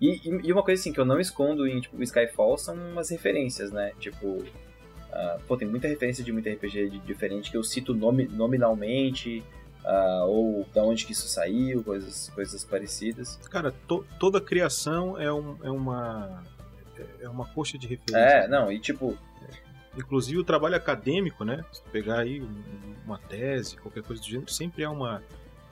E, 0.00 0.20
e, 0.24 0.52
uma 0.52 0.62
coisa 0.62 0.80
assim 0.80 0.92
que 0.92 0.98
eu 0.98 1.04
não 1.04 1.20
escondo 1.20 1.68
em 1.68 1.80
tipo, 1.80 2.02
Skyfall 2.02 2.56
são 2.56 2.74
umas 2.74 3.10
referências, 3.10 3.70
né? 3.70 3.92
Tipo, 3.98 4.26
uh, 4.28 5.40
pô, 5.46 5.56
tem 5.56 5.68
muita 5.68 5.88
referência 5.88 6.24
de 6.24 6.32
muita 6.32 6.50
RPG 6.50 6.88
de, 6.88 6.98
diferente 7.00 7.50
que 7.50 7.56
eu 7.56 7.62
cito 7.62 7.94
nome, 7.94 8.26
nominalmente, 8.26 9.44
uh, 9.84 10.26
ou 10.26 10.66
da 10.74 10.82
onde 10.82 11.04
que 11.06 11.12
isso 11.12 11.28
saiu, 11.28 11.84
coisas, 11.84 12.30
coisas 12.30 12.64
parecidas. 12.64 13.36
Cara, 13.50 13.72
to, 13.86 14.04
toda 14.18 14.40
criação 14.40 15.20
é, 15.20 15.32
um, 15.32 15.56
é 15.62 15.70
uma 15.70 16.42
é 17.20 17.28
uma 17.28 17.46
coxa 17.46 17.78
de 17.78 17.86
referência. 17.86 18.18
É, 18.18 18.48
não, 18.48 18.70
e 18.70 18.78
tipo. 18.78 19.16
Inclusive 19.96 20.38
o 20.38 20.44
trabalho 20.44 20.76
acadêmico, 20.76 21.44
né? 21.44 21.64
Se 21.72 21.82
tu 21.82 21.90
pegar 21.90 22.20
aí 22.20 22.42
uma 23.04 23.18
tese, 23.18 23.76
qualquer 23.76 24.02
coisa 24.02 24.20
do 24.20 24.28
gênero, 24.28 24.50
sempre 24.50 24.82
é 24.82 24.88
uma 24.88 25.22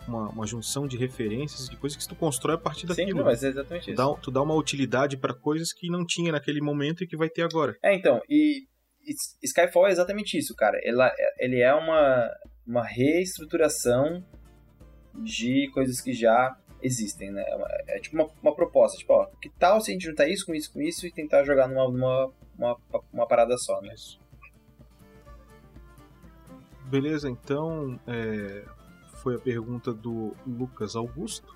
uma, 0.07 0.29
uma 0.31 0.47
junção 0.47 0.87
de 0.87 0.97
referências, 0.97 1.69
de 1.69 1.77
coisas 1.77 1.97
que 1.97 2.09
tu 2.09 2.15
constrói 2.15 2.57
a 2.57 2.59
partir 2.59 2.87
daquilo. 2.87 3.09
Sim, 3.09 3.15
não, 3.15 3.25
mas 3.25 3.43
é 3.43 3.49
exatamente 3.49 3.85
tu 3.85 3.91
isso. 3.91 3.97
Dá, 3.97 4.21
tu 4.21 4.31
dá 4.31 4.43
uma 4.43 4.55
utilidade 4.55 5.17
para 5.17 5.35
coisas 5.35 5.73
que 5.73 5.89
não 5.89 6.05
tinha 6.05 6.33
naquele 6.33 6.61
momento 6.61 7.05
e 7.05 7.07
que 7.07 7.17
vai 7.17 7.29
ter 7.29 7.43
agora. 7.43 7.77
É, 7.83 7.95
então, 7.95 8.21
e, 8.29 8.67
e 9.07 9.15
Skyfall 9.45 9.87
é 9.87 9.91
exatamente 9.91 10.37
isso, 10.37 10.55
cara. 10.57 10.79
Ela, 10.83 11.13
ele 11.39 11.61
é 11.61 11.73
uma, 11.75 12.29
uma 12.67 12.85
reestruturação 12.85 14.25
de 15.23 15.71
coisas 15.73 16.01
que 16.01 16.13
já 16.13 16.57
existem, 16.83 17.31
né? 17.31 17.45
É, 17.47 17.57
uma, 17.57 17.67
é 17.89 18.01
tipo 18.01 18.17
uma, 18.17 18.29
uma, 18.43 18.55
proposta, 18.55 18.99
tipo, 18.99 19.13
ó, 19.13 19.27
que 19.41 19.49
tal 19.51 19.81
se 19.81 19.91
a 19.91 19.95
gente 19.95 20.05
juntar 20.05 20.29
isso 20.29 20.45
com 20.45 20.55
isso 20.55 20.73
com 20.73 20.81
isso 20.81 21.07
e 21.07 21.13
tentar 21.13 21.45
jogar 21.45 21.69
numa, 21.69 21.89
numa 21.89 22.33
uma, 22.59 22.77
uma 23.13 23.27
parada 23.27 23.57
só, 23.57 23.81
né? 23.81 23.95
Isso. 23.95 24.21
Beleza, 26.85 27.31
então, 27.31 27.99
é, 28.07 28.65
foi 29.15 29.37
a 29.37 29.39
pergunta 29.39 29.93
do 29.95 30.37
Lucas 30.47 30.95
Augusto. 30.95 31.55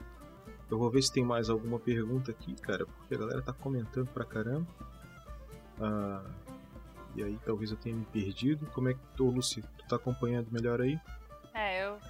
Eu 0.70 0.78
vou 0.78 0.90
ver 0.90 1.02
se 1.02 1.12
tem 1.12 1.24
mais 1.24 1.50
alguma 1.50 1.78
pergunta 1.78 2.30
aqui, 2.30 2.54
cara, 2.54 2.86
porque 2.86 3.14
a 3.14 3.18
galera 3.18 3.42
tá 3.42 3.52
comentando 3.52 4.08
pra 4.08 4.24
caramba. 4.24 4.66
Ah, 5.80 6.24
e 7.14 7.22
aí 7.22 7.38
talvez 7.44 7.70
eu 7.70 7.76
tenha 7.76 7.94
me 7.94 8.04
perdido. 8.06 8.66
Como 8.72 8.88
é 8.88 8.94
que 8.94 9.00
tu, 9.16 9.28
Lucy, 9.28 9.62
tu 9.78 9.86
tá 9.86 9.96
acompanhando 9.96 10.48
melhor 10.50 10.80
aí? 10.80 10.98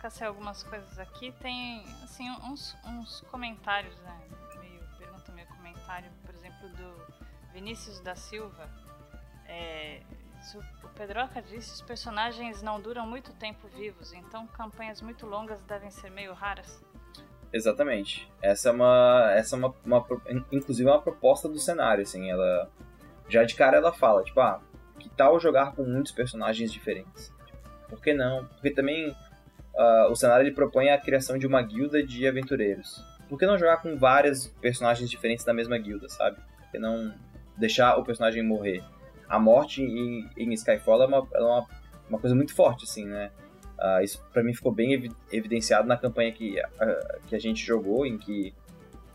Cacei 0.07 0.25
algumas 0.25 0.63
coisas 0.63 1.01
aqui. 1.01 1.33
Tem, 1.41 1.83
assim, 2.05 2.31
uns, 2.45 2.77
uns 2.87 3.23
comentários, 3.23 3.99
né? 4.03 4.21
Meio 4.61 4.81
pergunta, 4.97 5.33
meio 5.33 5.49
comentário, 5.49 6.09
por 6.25 6.33
exemplo, 6.33 6.69
do 6.69 6.95
Vinícius 7.53 7.99
da 7.99 8.15
Silva. 8.15 8.71
É, 9.49 10.03
o 10.85 10.89
Pedroca 10.91 11.43
disse, 11.43 11.73
os 11.73 11.83
personagens 11.83 12.63
não 12.63 12.81
duram 12.81 13.05
muito 13.05 13.33
tempo 13.33 13.67
vivos, 13.67 14.13
então 14.13 14.47
campanhas 14.47 15.03
muito 15.03 15.27
longas 15.27 15.61
devem 15.65 15.91
ser 15.91 16.09
meio 16.13 16.33
raras. 16.35 16.81
Exatamente. 17.53 18.31
Essa 18.41 18.69
é 18.69 18.73
uma, 18.73 19.33
essa 19.33 19.57
é 19.57 19.59
uma, 19.59 19.75
uma 19.85 20.07
inclusive 20.53 20.89
é 20.89 20.93
uma 20.93 21.03
proposta 21.03 21.49
do 21.49 21.59
cenário, 21.59 22.05
assim, 22.05 22.31
ela 22.31 22.71
já 23.29 23.43
de 23.43 23.57
cara 23.57 23.79
ela 23.79 23.93
fala, 23.93 24.23
tipo, 24.23 24.39
ah, 24.39 24.61
que 25.01 25.09
tal 25.09 25.41
jogar 25.41 25.73
com 25.73 25.83
muitos 25.83 26.13
personagens 26.13 26.71
diferentes? 26.73 27.35
Por 27.89 28.01
que 28.01 28.15
não? 28.15 28.47
Porque 28.47 28.71
também 28.71 29.13
uh, 29.77 30.11
o 30.11 30.17
cenário 30.17 30.45
ele 30.45 30.55
propõe 30.55 30.91
a 30.91 30.99
criação 30.99 31.39
de 31.39 31.47
uma 31.47 31.63
guilda 31.63 32.03
de 32.03 32.27
aventureiros. 32.27 33.05
Por 33.29 33.39
que 33.39 33.47
não 33.47 33.59
jogar 33.59 33.79
com 33.79 33.97
vários 33.97 34.47
personagens 34.61 35.11
diferentes 35.11 35.45
da 35.45 35.53
mesma 35.53 35.77
guilda, 35.79 36.09
sabe? 36.09 36.37
Por 36.59 36.71
que 36.71 36.79
não 36.79 37.13
deixar 37.57 37.97
o 37.97 38.05
personagem 38.05 38.43
morrer? 38.43 38.83
A 39.29 39.39
morte 39.39 39.83
em, 39.83 40.29
em 40.37 40.53
Skyfall 40.53 41.03
é 41.03 41.07
uma, 41.07 41.29
é 41.35 41.41
uma, 41.41 41.67
uma 42.09 42.19
coisa 42.19 42.35
muito 42.35 42.55
forte, 42.55 42.85
assim, 42.85 43.05
né? 43.05 43.31
Uh, 43.79 44.03
isso 44.03 44.25
para 44.33 44.43
mim 44.43 44.55
ficou 44.55 44.73
bem 44.73 44.95
ev 44.95 45.13
evidenciado 45.31 45.87
na 45.87 45.99
campanha 45.99 46.33
que, 46.33 46.59
uh, 46.59 47.21
que 47.27 47.35
a 47.35 47.39
gente 47.39 47.65
jogou, 47.65 48.07
em 48.07 48.17
que 48.17 48.55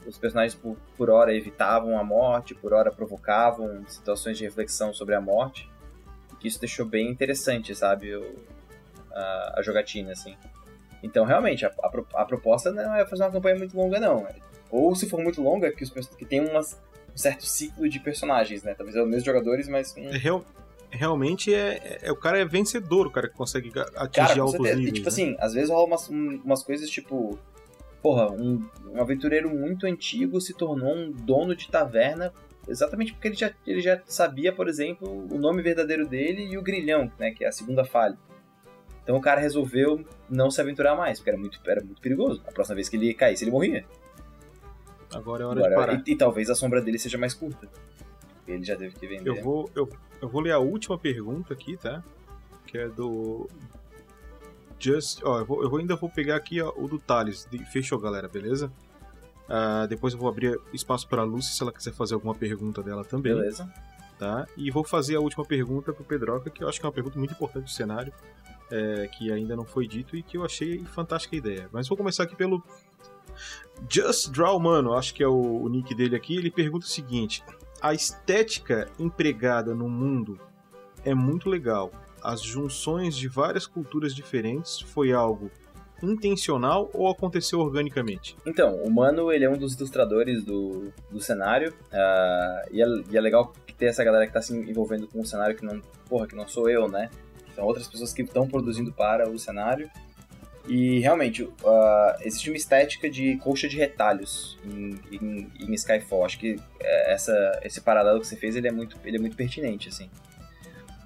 os 0.05 0.17
personagens 0.17 0.53
por, 0.53 0.77
por 0.97 1.09
hora 1.09 1.33
evitavam 1.33 1.97
a 1.97 2.03
morte, 2.03 2.53
por 2.53 2.73
hora 2.73 2.91
provocavam 2.91 3.83
situações 3.87 4.37
de 4.37 4.43
reflexão 4.43 4.93
sobre 4.93 5.15
a 5.15 5.21
morte. 5.21 5.69
Que 6.39 6.47
isso 6.47 6.59
deixou 6.59 6.85
bem 6.85 7.09
interessante, 7.09 7.73
sabe, 7.75 8.15
o, 8.15 8.35
a, 9.11 9.61
jogatina, 9.61 10.11
assim. 10.11 10.35
Então, 11.03 11.25
realmente, 11.25 11.65
a, 11.65 11.69
a, 11.69 12.21
a, 12.21 12.25
proposta 12.25 12.71
não 12.71 12.95
é 12.95 13.05
fazer 13.05 13.23
uma 13.23 13.31
campanha 13.31 13.57
muito 13.57 13.75
longa, 13.75 13.99
não. 13.99 14.27
Ou, 14.69 14.95
se 14.95 15.09
for 15.09 15.21
muito 15.21 15.41
longa, 15.41 15.71
que, 15.71 15.83
os, 15.83 15.89
que 15.89 16.25
tem 16.25 16.39
umas, 16.39 16.79
um 17.13 17.17
certo 17.17 17.45
ciclo 17.45 17.89
de 17.89 17.99
personagens, 17.99 18.63
né? 18.63 18.73
Talvez 18.75 18.95
é 18.95 19.01
os 19.01 19.07
mesmos 19.07 19.25
jogadores, 19.25 19.67
mas... 19.67 19.95
Um... 19.97 20.09
É, 20.09 20.17
real, 20.17 20.45
realmente 20.91 21.53
é, 21.53 21.79
é, 21.83 21.99
é, 22.03 22.11
o 22.11 22.15
cara 22.15 22.39
é 22.39 22.45
vencedor, 22.45 23.07
o 23.07 23.11
cara 23.11 23.27
que 23.27 23.35
consegue 23.35 23.71
atingir 23.95 24.27
cara, 24.27 24.41
altos 24.41 24.59
níveis. 24.59 24.87
E, 24.87 24.91
tipo 24.91 25.05
né? 25.05 25.07
assim, 25.07 25.35
às 25.39 25.53
vezes 25.53 25.69
rola 25.69 25.85
umas, 25.85 26.09
umas 26.09 26.63
coisas 26.63 26.89
tipo 26.89 27.37
porra, 28.01 28.31
um, 28.31 28.67
um 28.91 28.99
aventureiro 28.99 29.49
muito 29.49 29.85
antigo 29.85 30.41
se 30.41 30.53
tornou 30.53 30.93
um 30.93 31.11
dono 31.11 31.55
de 31.55 31.69
taverna 31.69 32.33
exatamente 32.67 33.13
porque 33.13 33.27
ele 33.27 33.35
já, 33.35 33.51
ele 33.65 33.81
já 33.81 34.01
sabia, 34.05 34.53
por 34.53 34.67
exemplo, 34.67 35.27
o 35.31 35.37
nome 35.37 35.61
verdadeiro 35.61 36.07
dele 36.07 36.45
e 36.45 36.57
o 36.57 36.61
grilhão, 36.61 37.11
né, 37.17 37.31
que 37.31 37.43
é 37.43 37.47
a 37.47 37.51
segunda 37.51 37.83
falha. 37.83 38.17
Então 39.11 39.19
o 39.19 39.21
cara 39.21 39.41
resolveu 39.41 40.05
não 40.29 40.49
se 40.49 40.61
aventurar 40.61 40.95
mais, 40.95 41.19
porque 41.19 41.31
era 41.31 41.37
muito, 41.37 41.59
era 41.65 41.83
muito 41.83 41.99
perigoso. 41.99 42.41
A 42.47 42.51
próxima 42.53 42.75
vez 42.75 42.87
que 42.87 42.95
ele 42.95 43.13
caísse, 43.13 43.43
ele 43.43 43.51
morria. 43.51 43.83
Agora 45.13 45.43
é 45.43 45.45
hora 45.45 45.59
Agora, 45.59 45.69
de 45.69 45.75
parar. 45.75 46.03
E, 46.07 46.11
e, 46.13 46.15
talvez 46.15 46.49
a 46.49 46.55
sombra 46.55 46.81
dele 46.81 46.97
seja 46.97 47.17
mais 47.17 47.33
curta. 47.33 47.67
Ele 48.47 48.63
já 48.63 48.77
teve 48.77 48.95
que 48.95 49.05
vender. 49.05 49.27
Eu 49.27 49.43
vou, 49.43 49.69
eu, 49.75 49.89
eu 50.21 50.29
vou 50.29 50.39
ler 50.39 50.53
a 50.53 50.59
última 50.59 50.97
pergunta 50.97 51.53
aqui, 51.53 51.75
tá? 51.75 52.01
Que 52.65 52.77
é 52.77 52.87
do 52.87 53.49
Just. 54.79 55.21
Ó, 55.25 55.39
eu, 55.39 55.45
vou, 55.45 55.61
eu 55.61 55.75
ainda 55.75 55.97
vou 55.97 56.09
pegar 56.09 56.37
aqui 56.37 56.61
ó, 56.61 56.71
o 56.77 56.87
do 56.87 56.97
Thales. 56.97 57.45
Fechou, 57.69 57.99
galera, 57.99 58.29
beleza? 58.29 58.71
Uh, 59.49 59.89
depois 59.89 60.13
eu 60.13 60.19
vou 60.21 60.29
abrir 60.29 60.57
espaço 60.71 61.05
para 61.05 61.21
a 61.21 61.25
Lucy 61.25 61.53
se 61.53 61.61
ela 61.61 61.73
quiser 61.73 61.91
fazer 61.91 62.13
alguma 62.13 62.33
pergunta 62.33 62.81
dela 62.81 63.03
também. 63.03 63.35
Beleza. 63.35 63.69
Tá? 64.17 64.47
E 64.55 64.71
vou 64.71 64.85
fazer 64.85 65.17
a 65.17 65.19
última 65.19 65.43
pergunta 65.43 65.91
pro 65.91 66.05
Pedroca, 66.05 66.49
que 66.49 66.63
eu 66.63 66.69
acho 66.69 66.79
que 66.79 66.85
é 66.85 66.87
uma 66.87 66.93
pergunta 66.93 67.19
muito 67.19 67.33
importante 67.33 67.65
do 67.65 67.71
cenário, 67.71 68.13
é, 68.71 69.07
que 69.07 69.31
ainda 69.31 69.55
não 69.55 69.65
foi 69.65 69.87
dito 69.87 70.15
e 70.15 70.23
que 70.23 70.37
eu 70.37 70.45
achei 70.45 70.83
fantástica 70.85 71.35
ideia. 71.35 71.69
Mas 71.71 71.87
vou 71.87 71.97
começar 71.97 72.23
aqui 72.23 72.35
pelo 72.35 72.63
Just 73.89 74.31
Draw 74.31 74.59
Mano, 74.59 74.93
acho 74.93 75.13
que 75.13 75.23
é 75.23 75.27
o, 75.27 75.61
o 75.61 75.69
nick 75.69 75.93
dele 75.93 76.15
aqui. 76.15 76.35
Ele 76.35 76.49
pergunta 76.49 76.85
o 76.85 76.89
seguinte: 76.89 77.43
A 77.81 77.93
estética 77.93 78.89
empregada 78.97 79.75
no 79.75 79.89
mundo 79.89 80.39
é 81.03 81.13
muito 81.13 81.49
legal 81.49 81.91
as 82.23 82.41
junções 82.41 83.15
de 83.15 83.27
várias 83.27 83.65
culturas 83.65 84.13
diferentes 84.13 84.79
foi 84.79 85.11
algo 85.11 85.49
intencional 86.01 86.89
ou 86.93 87.07
aconteceu 87.09 87.59
organicamente? 87.59 88.35
Então, 88.45 88.75
o 88.75 88.89
Mano, 88.89 89.31
ele 89.31 89.45
é 89.45 89.49
um 89.49 89.57
dos 89.57 89.75
ilustradores 89.75 90.43
do, 90.43 90.91
do 91.09 91.19
cenário, 91.19 91.71
uh, 91.71 92.69
e, 92.71 92.81
é, 92.81 92.85
e, 93.11 93.17
é, 93.17 93.21
legal 93.21 93.53
ter 93.77 93.85
essa 93.85 94.03
galera 94.03 94.25
que 94.25 94.29
está 94.29 94.41
se 94.41 94.55
envolvendo 94.55 95.07
com 95.07 95.21
o 95.21 95.25
cenário 95.25 95.55
que 95.55 95.65
não, 95.65 95.79
porra, 96.09 96.27
que 96.27 96.35
não 96.35 96.47
sou 96.47 96.69
eu, 96.69 96.87
né? 96.87 97.09
São 97.61 97.67
outras 97.67 97.87
pessoas 97.87 98.11
que 98.11 98.23
estão 98.23 98.47
produzindo 98.47 98.91
para 98.91 99.29
o 99.29 99.37
cenário. 99.37 99.87
E 100.67 100.97
realmente, 100.99 101.43
uh, 101.43 101.51
existe 102.21 102.49
uma 102.49 102.57
estética 102.57 103.07
de 103.07 103.37
colcha 103.37 103.69
de 103.69 103.77
retalhos 103.77 104.57
em, 104.65 104.99
em, 105.11 105.51
em 105.59 105.73
Skyfall. 105.75 106.25
Acho 106.25 106.39
que 106.39 106.59
é, 106.79 107.13
essa, 107.13 107.59
esse 107.63 107.79
paralelo 107.79 108.19
que 108.19 108.25
você 108.25 108.35
fez 108.35 108.55
ele 108.55 108.67
é, 108.67 108.71
muito, 108.71 108.97
ele 109.05 109.17
é 109.17 109.19
muito 109.19 109.35
pertinente, 109.35 109.89
assim. 109.89 110.09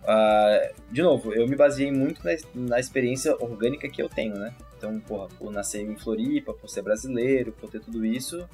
Uh, 0.03 0.73
de 0.89 1.01
novo, 1.01 1.33
eu 1.33 1.45
me 1.45 1.57
baseei 1.57 1.91
muito 1.91 2.21
na, 2.23 2.31
na, 2.53 2.79
experiência 2.79 3.35
orgânica 3.35 3.89
que 3.89 4.01
eu 4.01 4.07
tenho, 4.07 4.35
né? 4.35 4.53
Então, 4.77 4.97
porra, 5.01 5.27
por 5.37 5.51
nascer 5.51 5.81
em 5.81 5.97
Floripa, 5.97 6.53
por 6.53 6.69
ser 6.69 6.83
brasileiro, 6.83 7.51
por 7.51 7.69
ter 7.69 7.81
tudo 7.81 8.05
isso, 8.05 8.47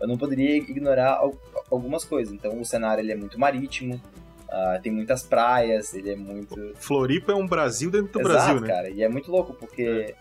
eu 0.00 0.06
não 0.06 0.16
poderia 0.16 0.56
ignorar 0.58 1.20
algumas 1.68 2.04
coisas. 2.04 2.32
Então, 2.32 2.60
o 2.60 2.64
cenário 2.64 3.02
ele 3.02 3.10
é 3.10 3.16
muito 3.16 3.38
marítimo, 3.38 4.00
uh, 4.48 4.80
tem 4.82 4.92
muitas 4.92 5.22
praias, 5.22 5.94
ele 5.94 6.10
é 6.10 6.16
muito... 6.16 6.74
Floripa 6.76 7.32
é 7.32 7.34
um 7.34 7.46
Brasil 7.46 7.90
dentro 7.90 8.12
do 8.12 8.20
Exato, 8.20 8.34
Brasil, 8.34 8.60
né? 8.60 8.66
cara, 8.66 8.90
e 8.90 9.02
é 9.02 9.08
muito 9.08 9.30
louco, 9.30 9.54
porque... 9.54 10.14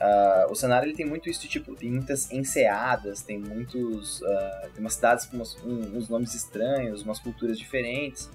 Uh, 0.00 0.50
o 0.50 0.54
cenário 0.54 0.86
ele 0.86 0.96
tem 0.96 1.04
muito 1.04 1.28
isso, 1.28 1.46
tipo, 1.46 1.74
tem 1.74 1.90
muitas 1.90 2.32
enseadas, 2.32 3.20
tem 3.20 3.38
muitos. 3.38 4.22
Uh, 4.22 4.70
tem 4.72 4.80
umas 4.80 4.94
cidades 4.94 5.26
com 5.26 5.36
umas, 5.36 5.54
um, 5.62 5.98
uns 5.98 6.08
nomes 6.08 6.34
estranhos, 6.34 7.02
umas 7.02 7.18
culturas 7.18 7.58
diferentes. 7.58 8.30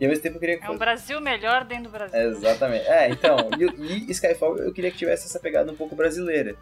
E 0.00 0.04
ao 0.04 0.08
mesmo 0.08 0.22
tempo 0.22 0.36
eu 0.36 0.40
queria 0.40 0.58
que 0.58 0.66
É 0.66 0.70
um 0.70 0.76
Brasil 0.78 1.20
melhor 1.20 1.64
dentro 1.64 1.84
do 1.84 1.90
Brasil. 1.90 2.18
exatamente. 2.18 2.86
É, 2.86 3.10
então, 3.10 3.36
e, 3.78 4.08
e, 4.08 4.10
Skyfall 4.10 4.58
eu 4.58 4.72
queria 4.72 4.90
que 4.90 4.96
tivesse 4.96 5.26
essa 5.26 5.38
pegada 5.38 5.70
um 5.70 5.76
pouco 5.76 5.94
brasileira. 5.94 6.56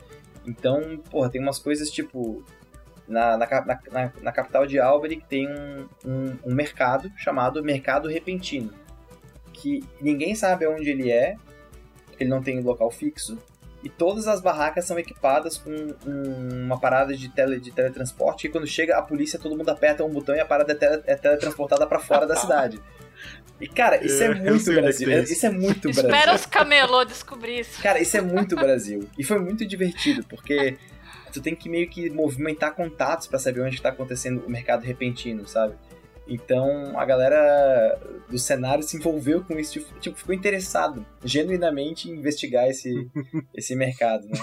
Então, 0.46 0.98
porra, 1.10 1.30
tem 1.30 1.40
umas 1.40 1.58
coisas 1.58 1.90
tipo. 1.90 2.44
Na, 3.10 3.36
na, 3.36 3.46
na, 3.90 4.12
na 4.22 4.32
capital 4.32 4.64
de 4.64 4.78
Albany 4.78 5.20
tem 5.28 5.48
um, 5.48 5.88
um, 6.06 6.38
um, 6.46 6.54
mercado 6.54 7.10
chamado 7.16 7.62
Mercado 7.62 8.08
Repentino. 8.08 8.72
Que 9.52 9.82
ninguém 10.00 10.34
sabe 10.36 10.66
onde 10.66 10.88
ele 10.88 11.10
é, 11.10 11.34
ele 12.18 12.30
não 12.30 12.40
tem 12.40 12.60
local 12.60 12.90
fixo. 12.90 13.36
E 13.82 13.88
todas 13.88 14.28
as 14.28 14.40
barracas 14.40 14.84
são 14.84 14.98
equipadas 14.98 15.58
com 15.58 15.70
um, 16.06 16.64
uma 16.66 16.78
parada 16.78 17.16
de, 17.16 17.28
tele, 17.30 17.58
de 17.58 17.72
teletransporte. 17.72 18.46
E 18.46 18.50
quando 18.50 18.66
chega 18.66 18.96
a 18.96 19.02
polícia, 19.02 19.38
todo 19.38 19.56
mundo 19.56 19.70
aperta 19.70 20.04
um 20.04 20.10
botão 20.10 20.36
e 20.36 20.40
a 20.40 20.46
parada 20.46 20.72
é, 20.72 20.74
tele, 20.76 21.02
é 21.06 21.16
teletransportada 21.16 21.86
para 21.86 21.98
fora 21.98 22.26
da 22.26 22.36
cidade. 22.36 22.80
E, 23.60 23.68
cara, 23.68 24.02
isso 24.04 24.22
é, 24.22 24.26
é 24.26 24.34
muito 24.34 24.72
Brasil. 24.72 25.10
É, 25.10 25.22
isso 25.22 25.46
é 25.46 25.50
muito 25.50 25.90
Espera 25.90 26.08
Brasil. 26.08 26.20
Espera 26.20 26.34
os 26.34 26.46
camelô 26.46 27.04
descobrir 27.04 27.60
isso. 27.60 27.82
Cara, 27.82 28.00
isso 28.00 28.16
é 28.16 28.20
muito 28.20 28.54
Brasil. 28.56 29.08
E 29.18 29.24
foi 29.24 29.38
muito 29.38 29.66
divertido, 29.66 30.24
porque 30.24 30.78
tu 31.30 31.40
tem 31.40 31.54
que 31.54 31.68
meio 31.68 31.88
que 31.88 32.10
movimentar 32.10 32.74
contatos 32.74 33.26
para 33.26 33.38
saber 33.38 33.62
onde 33.62 33.76
está 33.76 33.90
acontecendo 33.90 34.44
o 34.46 34.50
mercado 34.50 34.84
repentino, 34.84 35.46
sabe? 35.46 35.74
Então 36.28 36.98
a 36.98 37.04
galera 37.04 37.98
do 38.28 38.38
cenário 38.38 38.82
se 38.82 38.96
envolveu 38.96 39.42
com 39.42 39.58
isso, 39.58 39.72
tipo, 39.72 40.00
tipo 40.00 40.18
ficou 40.18 40.34
interessado 40.34 41.04
genuinamente 41.24 42.08
em 42.08 42.14
investigar 42.14 42.68
esse, 42.68 43.10
esse 43.54 43.74
mercado, 43.74 44.28
né? 44.28 44.38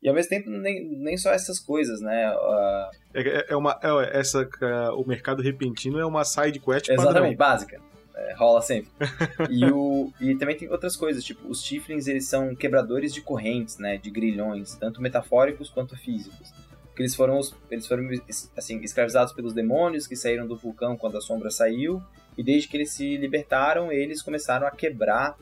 E 0.00 0.08
ao 0.08 0.14
mesmo 0.14 0.30
tempo, 0.30 0.48
nem, 0.48 0.88
nem 0.96 1.16
só 1.16 1.32
essas 1.32 1.58
coisas, 1.58 2.00
né? 2.00 2.32
Uh... 2.32 2.90
É, 3.14 3.46
é, 3.52 3.56
uma, 3.56 3.78
é, 3.82 4.18
essa, 4.18 4.42
uh, 4.42 4.94
o 4.94 5.06
mercado 5.06 5.42
repentino 5.42 5.98
é 5.98 6.06
uma 6.06 6.24
side 6.24 6.60
quest 6.60 6.88
Exatamente, 6.88 7.36
padrão. 7.36 7.36
básica. 7.36 7.80
É, 8.18 8.34
rola 8.34 8.60
sempre. 8.60 8.90
e, 9.48 9.64
o, 9.66 10.12
e 10.20 10.34
também 10.34 10.56
tem 10.56 10.68
outras 10.68 10.96
coisas, 10.96 11.22
tipo, 11.22 11.48
os 11.48 11.62
Tiflins, 11.62 12.08
eles 12.08 12.26
são 12.26 12.54
quebradores 12.54 13.14
de 13.14 13.20
correntes, 13.20 13.78
né, 13.78 13.96
de 13.96 14.10
grilhões, 14.10 14.74
tanto 14.74 15.00
metafóricos 15.00 15.70
quanto 15.70 15.96
físicos. 15.96 16.52
Porque 16.86 17.02
eles 17.02 17.14
foram, 17.14 17.38
os, 17.38 17.54
eles 17.70 17.86
foram 17.86 18.08
assim, 18.56 18.80
escravizados 18.80 19.32
pelos 19.32 19.52
demônios 19.52 20.06
que 20.06 20.16
saíram 20.16 20.48
do 20.48 20.56
vulcão 20.56 20.96
quando 20.96 21.16
a 21.16 21.20
sombra 21.20 21.48
saiu, 21.48 22.02
e 22.36 22.42
desde 22.42 22.68
que 22.68 22.76
eles 22.76 22.90
se 22.90 23.16
libertaram, 23.16 23.92
eles 23.92 24.20
começaram 24.20 24.66
a 24.66 24.70
quebrar 24.70 25.36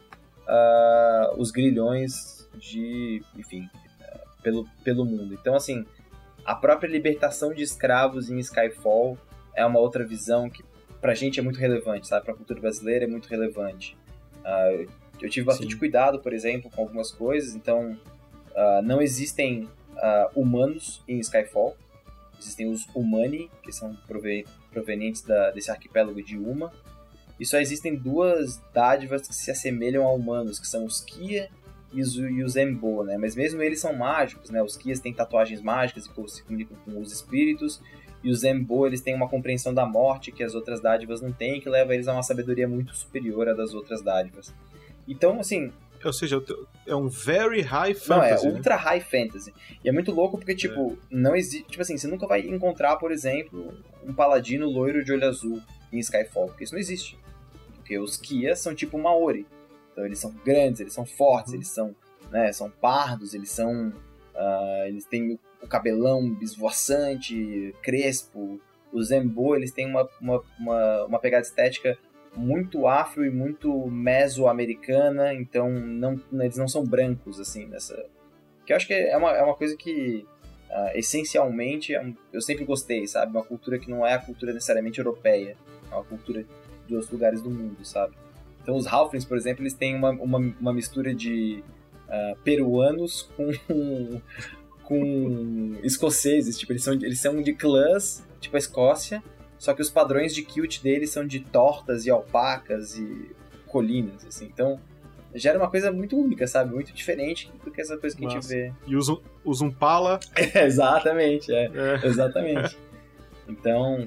uh, 0.47 1.41
os 1.41 1.51
grilhões 1.51 2.47
de, 2.55 3.23
enfim, 3.35 3.63
uh, 4.01 4.43
pelo, 4.43 4.69
pelo 4.85 5.05
mundo. 5.05 5.33
Então, 5.33 5.55
assim, 5.55 5.87
a 6.45 6.55
própria 6.55 6.89
libertação 6.89 7.55
de 7.55 7.63
escravos 7.63 8.31
em 8.31 8.39
Skyfall 8.39 9.17
é 9.55 9.65
uma 9.65 9.81
outra 9.81 10.05
visão 10.05 10.51
que 10.51 10.63
pra 11.07 11.15
gente 11.15 11.39
é 11.39 11.43
muito 11.43 11.61
relevante, 11.61 12.09
sabe? 12.09 12.25
Pra 12.25 12.35
cultura 12.35 12.61
brasileira 12.61 13.05
é 13.05 13.09
muito 13.09 13.29
relevante. 13.29 13.97
Uh, 14.41 14.91
eu 15.21 15.31
tive 15.31 15.47
bastante 15.47 15.75
Sim. 15.75 15.79
cuidado, 15.79 16.19
por 16.19 16.33
exemplo, 16.33 16.69
com 16.69 16.83
algumas 16.83 17.13
coisas, 17.13 17.55
então 17.55 17.93
uh, 17.93 18.83
não 18.83 19.01
existem 19.01 19.69
uh, 19.93 20.29
humanos 20.35 21.05
em 21.07 21.21
Skyfall. 21.21 21.77
Existem 22.41 22.69
os 22.69 22.89
Humani, 22.93 23.49
que 23.63 23.71
são 23.71 23.97
provenientes 24.73 25.23
da, 25.23 25.53
desse 25.53 25.71
arquipélago 25.71 26.21
de 26.21 26.37
Uma. 26.37 26.73
E 27.39 27.47
só 27.47 27.61
existem 27.61 27.95
duas 27.95 28.61
dádivas 28.75 29.29
que 29.29 29.35
se 29.35 29.49
assemelham 29.49 30.05
a 30.05 30.13
humanos, 30.13 30.59
que 30.59 30.67
são 30.67 30.85
os 30.85 31.01
Kia 31.03 31.49
e 31.93 32.03
os, 32.03 32.17
e 32.17 32.43
os 32.43 32.57
Embo, 32.57 33.05
né? 33.05 33.17
Mas 33.17 33.37
mesmo 33.37 33.63
eles 33.63 33.79
são 33.79 33.95
mágicos, 33.95 34.51
né? 34.51 34.61
Os 34.61 34.77
Kias 34.77 34.99
têm 34.99 35.15
tatuagens 35.15 35.63
mágicas 35.63 36.05
e 36.05 36.29
se 36.29 36.43
comunicam 36.43 36.77
com 36.85 37.01
os 37.01 37.13
espíritos. 37.13 37.81
E 38.27 38.31
os 38.31 38.41
Zembo, 38.41 38.85
eles 38.87 39.01
têm 39.01 39.15
uma 39.15 39.29
compreensão 39.29 39.73
da 39.73 39.87
morte 39.87 40.33
que 40.33 40.43
as 40.43 40.53
outras 40.53 40.81
dádivas 40.81 41.21
não 41.21 41.31
têm, 41.31 41.61
que 41.61 41.69
leva 41.69 41.95
eles 41.95 42.09
a 42.09 42.13
uma 42.13 42.23
sabedoria 42.25 42.67
muito 42.67 42.93
superior 42.97 43.49
à 43.49 43.53
das 43.53 43.73
outras 43.73 44.03
dádivas. 44.03 44.53
Então, 45.07 45.39
assim... 45.39 45.73
Ou 46.05 46.13
seja, 46.13 46.43
é 46.87 46.95
um 46.95 47.09
very 47.09 47.63
high 47.63 47.95
fantasy. 47.95 48.45
Não, 48.45 48.53
é 48.53 48.55
ultra 48.55 48.75
high 48.75 49.01
fantasy. 49.01 49.55
E 49.85 49.89
é 49.89 49.93
muito 49.93 50.11
louco 50.11 50.37
porque, 50.37 50.57
tipo, 50.57 50.93
é. 50.93 50.97
não 51.09 51.37
existe... 51.37 51.69
Tipo 51.69 51.83
assim, 51.83 51.97
você 51.97 52.09
nunca 52.09 52.27
vai 52.27 52.41
encontrar, 52.41 52.97
por 52.97 53.13
exemplo, 53.13 53.73
um 54.05 54.13
paladino 54.13 54.69
loiro 54.69 55.05
de 55.05 55.13
olho 55.13 55.27
azul 55.27 55.63
em 55.93 55.99
Skyfall, 56.01 56.49
porque 56.49 56.65
isso 56.65 56.75
não 56.75 56.81
existe. 56.81 57.17
Porque 57.77 57.97
os 57.99 58.17
Kia 58.17 58.57
são 58.57 58.75
tipo 58.75 58.99
Maori. 58.99 59.47
Então 59.93 60.05
eles 60.05 60.19
são 60.19 60.35
grandes, 60.45 60.81
eles 60.81 60.93
são 60.93 61.07
fortes, 61.07 61.53
uhum. 61.53 61.59
eles 61.59 61.69
são 61.69 61.95
né? 62.31 62.53
São 62.53 62.71
pardos, 62.71 63.35
eles 63.35 63.51
são. 63.51 63.89
Uh, 64.35 64.87
eles 64.87 65.05
têm 65.05 65.39
o 65.67 65.69
cabelão 65.69 66.37
esvoaçante, 66.41 67.75
crespo. 67.83 68.61
Os 68.93 69.09
Zembo, 69.09 69.55
eles 69.55 69.73
têm 69.73 69.87
uma, 69.87 70.09
uma, 70.21 70.43
uma, 70.59 71.05
uma 71.05 71.19
pegada 71.19 71.43
estética 71.43 71.99
muito 72.37 72.87
afro 72.87 73.25
e 73.25 73.31
muito 73.31 73.87
meso-americana, 73.89 75.33
então 75.35 75.71
não, 75.71 76.21
eles 76.33 76.57
não 76.57 76.69
são 76.69 76.85
brancos, 76.85 77.41
assim, 77.41 77.67
nessa... 77.67 78.07
Que 78.65 78.73
eu 78.73 78.77
acho 78.77 78.87
que 78.87 78.93
é 78.93 79.17
uma, 79.17 79.31
é 79.33 79.43
uma 79.43 79.55
coisa 79.55 79.77
que, 79.77 80.27
uh, 80.71 80.91
essencialmente, 80.95 81.95
é 81.95 82.13
eu 82.33 82.41
sempre 82.41 82.65
gostei, 82.65 83.07
sabe? 83.07 83.33
Uma 83.33 83.45
cultura 83.45 83.79
que 83.79 83.91
não 83.91 84.07
é 84.07 84.13
a 84.13 84.19
cultura 84.19 84.53
necessariamente 84.53 84.99
europeia, 84.99 85.57
é 85.91 85.95
uma 85.95 86.05
cultura 86.05 86.45
de 86.87 86.95
outros 86.95 87.11
lugares 87.11 87.41
do 87.41 87.51
mundo, 87.51 87.85
sabe? 87.85 88.15
Então 88.63 88.77
os 88.77 88.87
Halflings, 88.87 89.25
por 89.25 89.37
exemplo, 89.37 89.63
eles 89.63 89.75
têm 89.75 89.95
uma, 89.95 90.11
uma, 90.11 90.39
uma 90.39 90.73
mistura 90.73 91.15
de 91.15 91.63
uh, 92.09 92.37
peruanos 92.43 93.31
com, 93.37 93.51
com 94.87 95.75
escoceses, 95.83 96.57
tipo, 96.57 96.73
eles 96.73 96.85
são, 96.85 96.95
eles 96.95 97.19
são 97.19 97.43
de 97.43 97.53
clãs, 97.53 98.25
tipo 98.41 98.55
a 98.55 98.59
Escócia, 98.59 99.21
só 99.59 99.75
que 99.75 99.83
os 99.83 99.91
padrões 99.91 100.33
de 100.33 100.43
kilt 100.43 100.81
deles 100.81 101.11
são 101.11 101.27
de 101.27 101.41
tortas 101.41 102.07
e 102.07 102.11
alpacas 102.11 102.97
e 102.97 103.35
colinas, 103.67 104.25
assim. 104.25 104.47
Então, 104.47 104.79
gera 105.35 105.59
uma 105.59 105.69
coisa 105.69 105.91
muito 105.91 106.17
única, 106.17 106.47
sabe? 106.47 106.73
Muito 106.73 106.93
diferente 106.93 107.51
do 107.65 107.71
que 107.71 107.81
essa 107.81 107.99
coisa 107.99 108.15
que 108.17 108.23
Nossa. 108.23 108.39
a 108.39 108.41
gente 108.41 108.49
vê. 108.49 108.73
E 108.87 108.95
usa, 108.95 109.19
usa 109.45 109.65
um 109.65 109.73
pala. 109.73 110.21
É, 110.55 110.65
exatamente, 110.65 111.53
é. 111.53 111.65
é. 111.75 112.07
Exatamente. 112.07 112.79
Então. 113.49 114.07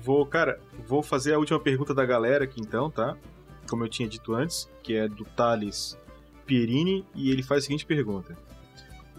Vou, 0.00 0.24
cara, 0.24 0.60
vou 0.86 1.02
fazer 1.02 1.34
a 1.34 1.38
última 1.38 1.58
pergunta 1.58 1.92
da 1.92 2.04
galera 2.04 2.44
aqui 2.44 2.60
então, 2.60 2.88
tá? 2.90 3.16
Como 3.68 3.84
eu 3.84 3.88
tinha 3.88 4.08
dito 4.08 4.34
antes, 4.34 4.68
que 4.84 4.94
é 4.94 5.08
do 5.08 5.24
Thales 5.24 5.98
Pierini, 6.46 7.04
e 7.12 7.30
ele 7.30 7.42
faz 7.42 7.64
a 7.64 7.66
seguinte 7.66 7.84
pergunta. 7.86 8.36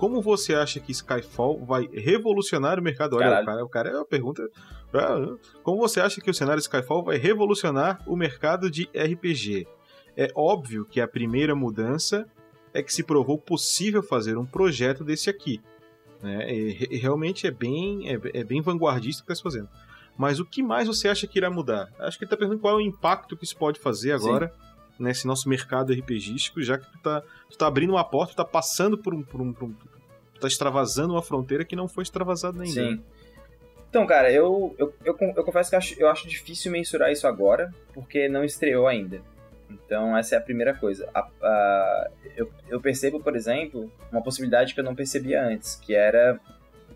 Como 0.03 0.21
você 0.21 0.53
acha 0.53 0.81
que 0.81 0.91
Skyfall 0.91 1.63
vai 1.63 1.87
revolucionar 1.87 2.77
o 2.77 2.83
mercado? 2.83 3.15
Olha, 3.15 3.41
o 3.41 3.45
cara, 3.45 3.63
o 3.63 3.69
cara 3.69 3.89
é 3.89 3.95
uma 3.95 4.05
pergunta. 4.05 4.45
Ah, 4.93 5.37
como 5.63 5.77
você 5.77 6.01
acha 6.01 6.19
que 6.19 6.29
o 6.29 6.33
cenário 6.33 6.59
Skyfall 6.59 7.05
vai 7.05 7.15
revolucionar 7.15 8.03
o 8.05 8.13
mercado 8.17 8.69
de 8.69 8.89
RPG? 8.93 9.65
É 10.17 10.27
óbvio 10.35 10.83
que 10.83 10.99
a 10.99 11.07
primeira 11.07 11.55
mudança 11.55 12.27
é 12.73 12.83
que 12.83 12.93
se 12.93 13.01
provou 13.01 13.37
possível 13.37 14.03
fazer 14.03 14.37
um 14.37 14.45
projeto 14.45 15.05
desse 15.05 15.29
aqui. 15.29 15.61
Né? 16.21 16.53
E, 16.53 16.97
realmente 16.97 17.47
é 17.47 17.51
bem, 17.51 18.09
é, 18.09 18.19
é 18.33 18.43
bem 18.43 18.61
vanguardista 18.61 19.23
o 19.23 19.25
que 19.25 19.31
está 19.31 19.41
fazendo. 19.41 19.69
Mas 20.17 20.37
o 20.37 20.43
que 20.43 20.61
mais 20.61 20.85
você 20.85 21.07
acha 21.07 21.25
que 21.25 21.39
irá 21.39 21.49
mudar? 21.49 21.89
Acho 21.97 22.17
que 22.17 22.25
ele 22.25 22.27
está 22.27 22.35
perguntando 22.35 22.59
qual 22.61 22.73
é 22.73 22.77
o 22.77 22.85
impacto 22.85 23.37
que 23.37 23.45
isso 23.45 23.55
pode 23.55 23.79
fazer 23.79 24.11
agora 24.11 24.49
Sim 24.49 24.73
nesse 24.97 25.25
nosso 25.25 25.49
mercado 25.49 25.93
RPGístico, 25.93 26.61
já 26.61 26.77
que 26.77 26.85
tu 26.85 26.97
tá, 26.99 27.21
tu 27.49 27.57
tá 27.57 27.67
abrindo 27.67 27.91
uma 27.91 28.03
porta, 28.03 28.33
tu 28.33 28.37
tá 28.37 28.45
passando 28.45 28.97
por 28.97 29.13
um, 29.13 29.23
por 29.23 29.41
um, 29.41 29.53
por 29.53 29.65
um 29.65 29.73
tá 30.43 30.47
extravasando 30.47 31.13
uma 31.13 31.21
fronteira 31.21 31.65
que 31.65 31.75
não 31.75 31.87
foi 31.87 32.03
extravasada 32.03 32.61
ainda. 32.61 32.73
Sim. 32.73 33.03
Então, 33.89 34.07
cara, 34.07 34.31
eu, 34.31 34.75
eu, 34.77 34.93
eu, 35.05 35.15
eu 35.35 35.43
confesso 35.43 35.69
que 35.69 35.75
eu 35.75 35.77
acho, 35.77 35.99
eu 35.99 36.09
acho 36.09 36.27
difícil 36.27 36.71
mensurar 36.71 37.11
isso 37.11 37.27
agora, 37.27 37.71
porque 37.93 38.27
não 38.27 38.43
estreou 38.43 38.87
ainda. 38.87 39.21
Então, 39.69 40.17
essa 40.17 40.35
é 40.35 40.37
a 40.37 40.41
primeira 40.41 40.73
coisa. 40.73 41.07
A, 41.13 41.27
a, 41.41 42.09
eu, 42.35 42.51
eu 42.67 42.81
percebo, 42.81 43.19
por 43.19 43.35
exemplo, 43.35 43.91
uma 44.11 44.21
possibilidade 44.21 44.73
que 44.73 44.79
eu 44.79 44.83
não 44.83 44.95
percebia 44.95 45.45
antes, 45.45 45.75
que 45.75 45.93
era 45.93 46.39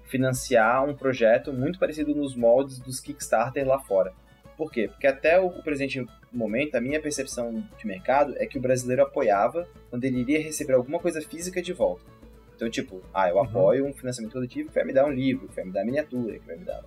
financiar 0.05 0.83
um 0.85 0.95
projeto 0.95 1.53
muito 1.53 1.77
parecido 1.77 2.15
nos 2.15 2.35
moldes 2.35 2.79
dos 2.79 2.99
Kickstarter 2.99 3.67
lá 3.67 3.79
fora. 3.79 4.13
Por 4.57 4.71
quê? 4.71 4.87
Porque 4.87 5.05
até 5.05 5.39
o 5.39 5.51
presente 5.61 6.03
momento, 6.31 6.75
a 6.75 6.81
minha 6.81 6.99
percepção 6.99 7.63
de 7.77 7.85
mercado 7.85 8.33
é 8.37 8.45
que 8.45 8.57
o 8.57 8.61
brasileiro 8.61 9.03
apoiava 9.03 9.67
quando 9.89 10.03
ele 10.03 10.19
iria 10.21 10.41
receber 10.41 10.73
alguma 10.73 10.99
coisa 10.99 11.21
física 11.21 11.61
de 11.61 11.73
volta. 11.73 12.16
Então, 12.57 12.69
tipo, 12.69 13.01
ah, 13.13 13.29
eu 13.29 13.35
uhum. 13.35 13.43
apoio 13.43 13.83
uhum. 13.85 13.91
um 13.91 13.93
financiamento 13.93 14.33
coletivo 14.33 14.67
que 14.67 14.75
vai 14.75 14.83
me 14.83 14.91
dar 14.91 15.05
um 15.05 15.11
livro, 15.11 15.47
que 15.47 15.55
vai 15.55 15.63
me 15.63 15.71
dar 15.71 15.85
miniatura, 15.85 16.37
que 16.37 16.45
vai 16.45 16.57
me 16.57 16.65
dar. 16.65 16.83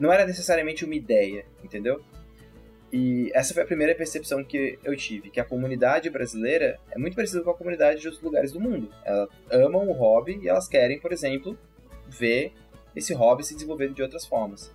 Não 0.00 0.10
era 0.10 0.26
necessariamente 0.26 0.84
uma 0.84 0.94
ideia, 0.94 1.44
entendeu? 1.62 2.02
E 2.90 3.30
essa 3.34 3.54
foi 3.54 3.62
a 3.62 3.66
primeira 3.66 3.94
percepção 3.94 4.42
que 4.42 4.78
eu 4.82 4.96
tive, 4.96 5.30
que 5.30 5.38
a 5.38 5.44
comunidade 5.44 6.10
brasileira 6.10 6.80
é 6.90 6.98
muito 6.98 7.14
parecida 7.14 7.42
com 7.42 7.50
a 7.50 7.54
comunidade 7.54 8.00
de 8.00 8.08
outros 8.08 8.24
lugares 8.24 8.50
do 8.50 8.58
mundo. 8.58 8.90
Elas 9.04 9.28
amam 9.50 9.86
o 9.88 9.92
hobby 9.92 10.40
e 10.42 10.48
elas 10.48 10.66
querem, 10.66 10.98
por 10.98 11.12
exemplo, 11.12 11.56
ver 12.08 12.52
esse 12.96 13.14
hobby 13.14 13.44
se 13.44 13.54
desenvolver 13.54 13.92
de 13.92 14.02
outras 14.02 14.26
formas 14.26 14.72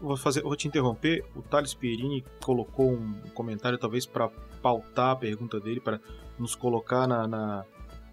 vou 0.00 0.16
fazer, 0.16 0.42
vou 0.42 0.56
te 0.56 0.66
interromper. 0.66 1.24
O 1.34 1.42
Thales 1.42 1.74
Pierini 1.74 2.24
colocou 2.42 2.92
um 2.92 3.14
comentário, 3.34 3.78
talvez 3.78 4.06
para 4.06 4.28
pautar 4.62 5.10
a 5.10 5.16
pergunta 5.16 5.60
dele, 5.60 5.80
para 5.80 6.00
nos 6.38 6.54
colocar 6.54 7.06
na, 7.06 7.26
na, 7.26 7.64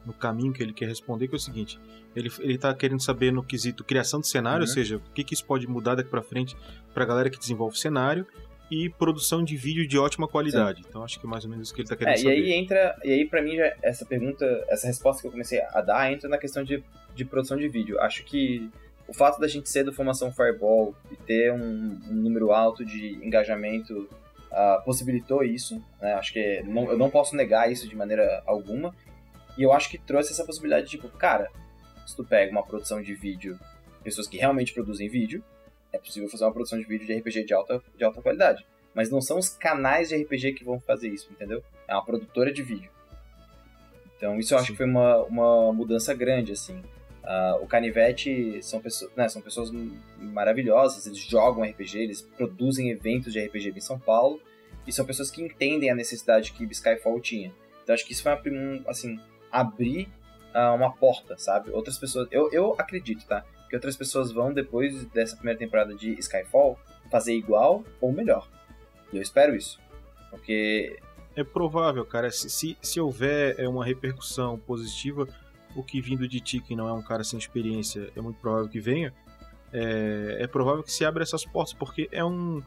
no 0.08 0.14
caminho 0.14 0.54
que 0.54 0.64
ele 0.64 0.74
quer 0.74 0.88
responder, 0.88 1.28
que 1.28 1.36
é 1.36 1.38
o 1.38 1.40
seguinte: 1.40 1.78
ele, 2.16 2.32
ele 2.40 2.58
tá 2.58 2.74
querendo 2.74 3.02
saber 3.02 3.32
no 3.32 3.44
quesito 3.44 3.84
criação 3.84 4.22
de 4.22 4.28
cenário, 4.28 4.64
uhum. 4.64 4.70
ou 4.70 4.74
seja, 4.74 4.98
o 4.98 5.02
que, 5.14 5.24
que 5.24 5.34
isso 5.34 5.46
pode 5.46 5.68
mudar 5.68 5.96
daqui 5.96 6.10
para 6.10 6.24
frente 6.24 6.56
para 6.94 7.04
a 7.04 7.08
galera 7.08 7.30
que 7.30 7.38
desenvolve 7.38 7.78
cenário 7.78 8.26
e 8.72 8.90
produção 8.90 9.44
de 9.44 9.56
vídeo 9.56 9.88
de 9.88 9.98
ótima 9.98 10.28
qualidade. 10.28 10.82
Sim. 10.82 10.88
Então 10.90 11.04
acho 11.04 11.20
que 11.20 11.26
é 11.26 11.30
mais 11.30 11.44
ou 11.44 11.50
menos 11.50 11.68
isso 11.68 11.76
que 11.76 11.82
ele 11.82 11.86
está 11.86 11.96
querendo 11.96 12.16
é, 12.16 12.18
saber. 12.18 12.40
E 12.40 12.44
aí 12.44 12.54
entra, 12.54 12.98
e 13.04 13.12
aí 13.12 13.26
para 13.26 13.42
mim 13.42 13.56
já, 13.56 13.74
essa 13.82 14.06
pergunta, 14.06 14.46
essa 14.70 14.88
resposta 14.88 15.22
que 15.22 15.28
eu 15.28 15.32
comecei 15.32 15.62
a 15.62 15.82
dar 15.82 16.12
entra 16.12 16.30
na 16.30 16.38
questão 16.38 16.64
de, 16.64 16.84
de 17.14 17.26
produção 17.26 17.58
de 17.58 17.68
vídeo. 17.68 18.00
Acho 18.00 18.24
que 18.24 18.70
o 19.08 19.14
fato 19.14 19.40
da 19.40 19.48
gente 19.48 19.70
ser 19.70 19.84
do 19.84 19.94
Formação 19.94 20.32
Fireball 20.32 20.94
e 21.12 21.16
ter 21.16 21.54
um, 21.54 21.98
um 22.10 22.14
número 22.14 22.52
alto 22.52 22.84
de 22.84 23.14
engajamento 23.26 24.10
uh, 24.52 24.84
possibilitou 24.84 25.44
isso. 25.44 25.82
Né? 26.02 26.14
Acho 26.14 26.34
que 26.34 26.62
não, 26.64 26.92
eu 26.92 26.98
não 26.98 27.10
posso 27.10 27.36
negar 27.36 27.72
isso 27.72 27.88
de 27.88 27.96
maneira 27.96 28.44
alguma. 28.46 28.94
E 29.58 29.64
eu 29.64 29.74
acho 29.74 29.90
que 29.90 29.98
trouxe 29.98 30.32
essa 30.32 30.46
possibilidade 30.46 30.86
de, 30.86 30.92
tipo, 30.92 31.10
cara, 31.10 31.50
se 32.06 32.16
tu 32.16 32.24
pega 32.24 32.52
uma 32.52 32.64
produção 32.64 33.02
de 33.02 33.14
vídeo, 33.14 33.60
pessoas 34.04 34.28
que 34.28 34.38
realmente 34.38 34.74
produzem 34.74 35.10
vídeo, 35.10 35.44
é 35.92 35.98
possível 35.98 36.30
fazer 36.30 36.46
uma 36.46 36.54
produção 36.54 36.80
de 36.80 36.86
vídeo 36.86 37.08
de 37.08 37.14
RPG 37.14 37.46
de 37.46 37.54
alta, 37.54 37.82
de 37.96 38.04
alta 38.04 38.22
qualidade. 38.22 38.66
Mas 38.94 39.10
não 39.10 39.22
são 39.22 39.38
os 39.38 39.50
canais 39.50 40.10
de 40.10 40.16
RPG 40.16 40.54
que 40.54 40.64
vão 40.64 40.80
fazer 40.80 41.10
isso, 41.10 41.28
entendeu? 41.32 41.64
É 41.88 41.94
uma 41.94 42.06
produtora 42.06 42.52
de 42.52 42.64
vídeo. 42.64 42.90
Então 44.16 44.40
isso 44.40 44.54
eu 44.54 44.58
acho 44.58 44.68
Sim. 44.68 44.74
que 44.74 44.78
foi 44.78 44.86
uma, 44.86 45.24
uma 45.24 45.74
mudança 45.74 46.14
grande, 46.14 46.52
assim. 46.52 46.82
Uh, 47.24 47.62
o 47.62 47.68
Canivete 47.68 48.60
são 48.64 48.80
pessoas, 48.80 49.12
né, 49.16 49.28
são 49.28 49.42
pessoas 49.42 49.70
maravilhosas, 50.18 51.06
eles 51.06 51.20
jogam 51.20 51.64
RPG, 51.64 52.00
eles 52.00 52.22
produzem 52.22 52.90
eventos 52.90 53.34
de 53.34 53.40
RPG 53.46 53.74
em 53.76 53.82
São 53.82 54.00
Paulo, 54.00 54.42
e 54.88 54.94
são 54.94 55.06
pessoas 55.06 55.30
que 55.30 55.42
entendem 55.42 55.90
a 55.90 55.96
necessidade 55.96 56.54
que 56.54 56.64
Skyfall 56.64 57.20
tinha. 57.20 57.54
Então 57.84 57.94
acho 57.94 58.06
que 58.06 58.14
isso 58.14 58.24
foi 58.24 58.32
uma, 58.32 58.82
assim, 58.88 59.20
abrir 59.52 60.10
uh, 60.54 60.76
uma 60.76 60.92
porta, 60.92 61.38
sabe? 61.38 61.72
Outras 61.72 61.98
pessoas, 61.98 62.28
eu, 62.32 62.50
eu 62.52 62.76
acredito, 62.78 63.26
tá? 63.26 63.44
Que 63.70 63.76
outras 63.76 63.96
pessoas 63.96 64.32
vão, 64.32 64.54
depois 64.54 65.06
dessa 65.06 65.36
primeira 65.36 65.60
temporada 65.60 65.94
de 65.94 66.14
Skyfall, 66.20 66.80
fazer 67.12 67.34
igual 67.34 67.84
ou 68.00 68.12
melhor. 68.12 68.48
E 69.12 69.18
eu 69.18 69.22
espero 69.22 69.56
isso. 69.56 69.80
Porque. 70.30 71.00
É 71.36 71.44
provável, 71.44 72.06
cara. 72.06 72.32
Se, 72.32 72.50
se, 72.50 72.78
se 72.82 73.00
houver 73.00 73.60
é, 73.60 73.68
uma 73.68 73.86
repercussão 73.86 74.58
positiva, 74.58 75.28
o 75.76 75.84
que 75.84 76.02
vindo 76.02 76.28
de 76.28 76.40
ti, 76.40 76.60
que 76.60 76.76
não 76.76 76.88
é 76.88 76.94
um 76.94 77.02
cara 77.02 77.24
sem 77.24 77.38
experiência, 77.38 78.10
é 78.16 78.22
muito 78.22 78.40
provável 78.40 78.68
que 78.68 78.80
venha, 78.80 79.14
é, 79.72 80.38
é 80.40 80.48
provável 80.48 80.84
que 80.84 80.92
se 80.92 81.06
abra 81.06 81.24
essas 81.24 81.46
portas, 81.46 81.74
porque 81.74 82.10
é 82.12 82.24
um, 82.24 82.64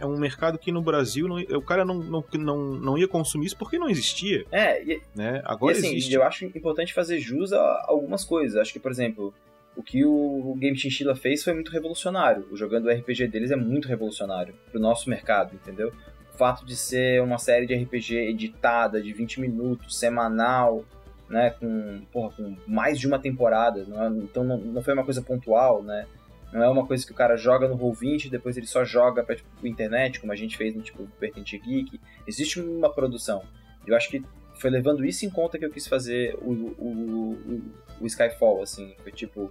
é 0.00 0.06
um 0.06 0.18
mercado 0.18 0.58
que 0.58 0.72
no 0.72 0.82
Brasil 0.82 1.28
não, 1.28 1.36
o 1.58 1.62
cara 1.62 1.84
não, 1.84 1.94
não, 1.94 2.24
não, 2.32 2.58
não 2.74 2.98
ia 2.98 3.06
consumir 3.06 3.46
isso 3.46 3.56
porque 3.56 3.78
não 3.78 3.88
existia. 3.88 4.44
É, 4.50 4.82
e, 4.82 5.00
né? 5.14 5.42
Agora 5.44 5.74
e 5.74 5.78
assim, 5.78 5.92
existe. 5.92 6.14
eu 6.14 6.22
acho 6.22 6.44
importante 6.46 6.94
fazer 6.94 7.20
jus 7.20 7.52
a 7.52 7.84
algumas 7.86 8.24
coisas. 8.24 8.56
Acho 8.56 8.72
que, 8.72 8.80
por 8.80 8.90
exemplo, 8.90 9.32
o 9.76 9.82
que 9.82 10.04
o 10.04 10.54
Game 10.58 10.76
Chinchilla 10.76 11.14
fez 11.14 11.44
foi 11.44 11.52
muito 11.52 11.70
revolucionário. 11.70 12.46
O 12.50 12.56
jogando 12.56 12.86
o 12.86 12.90
RPG 12.90 13.28
deles 13.28 13.50
é 13.50 13.56
muito 13.56 13.86
revolucionário 13.86 14.54
pro 14.70 14.80
nosso 14.80 15.08
mercado, 15.08 15.54
entendeu? 15.54 15.92
O 16.34 16.36
fato 16.38 16.64
de 16.64 16.74
ser 16.74 17.22
uma 17.22 17.38
série 17.38 17.66
de 17.66 17.74
RPG 17.74 18.16
editada 18.16 19.00
de 19.02 19.12
20 19.12 19.40
minutos, 19.40 19.98
semanal, 19.98 20.84
né, 21.28 21.50
com, 21.50 22.00
porra, 22.10 22.34
com 22.34 22.56
mais 22.66 22.98
de 22.98 23.06
uma 23.06 23.18
temporada, 23.18 23.84
não 23.86 24.02
é, 24.02 24.08
então 24.08 24.42
não, 24.42 24.56
não 24.58 24.82
foi 24.82 24.92
uma 24.94 25.04
coisa 25.04 25.22
pontual, 25.22 25.80
né, 25.82 26.06
não 26.52 26.62
é 26.62 26.68
uma 26.68 26.86
coisa 26.86 27.06
que 27.06 27.12
o 27.12 27.14
cara 27.14 27.36
joga 27.36 27.68
no 27.68 27.78
Roll20 27.78 28.26
e 28.26 28.30
depois 28.30 28.56
ele 28.56 28.66
só 28.66 28.84
joga 28.84 29.22
pra 29.22 29.36
tipo, 29.36 29.48
internet, 29.66 30.18
como 30.18 30.32
a 30.32 30.36
gente 30.36 30.56
fez 30.56 30.74
no 30.74 30.82
tipo 30.82 31.08
Vertente 31.20 31.56
Geek. 31.58 32.00
Existe 32.26 32.60
uma 32.60 32.92
produção. 32.92 33.44
Eu 33.86 33.96
acho 33.96 34.08
que 34.08 34.22
foi 34.56 34.70
levando 34.70 35.04
isso 35.04 35.24
em 35.24 35.30
conta 35.30 35.58
que 35.58 35.64
eu 35.64 35.70
quis 35.70 35.86
fazer 35.86 36.34
o, 36.42 36.50
o, 36.50 37.32
o, 37.32 37.62
o 38.00 38.06
Skyfall, 38.06 38.62
assim. 38.62 38.94
Foi 39.02 39.12
tipo, 39.12 39.50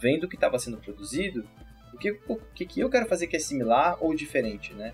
vendo 0.00 0.24
o 0.24 0.28
que 0.28 0.34
estava 0.34 0.58
sendo 0.58 0.76
produzido, 0.76 1.44
o 1.94 1.98
que, 1.98 2.18
o 2.28 2.36
que, 2.54 2.66
que 2.66 2.80
eu 2.80 2.90
quero 2.90 3.06
fazer 3.06 3.26
que 3.26 3.36
é 3.36 3.40
similar 3.40 3.96
ou 4.00 4.14
diferente, 4.14 4.74
né? 4.74 4.92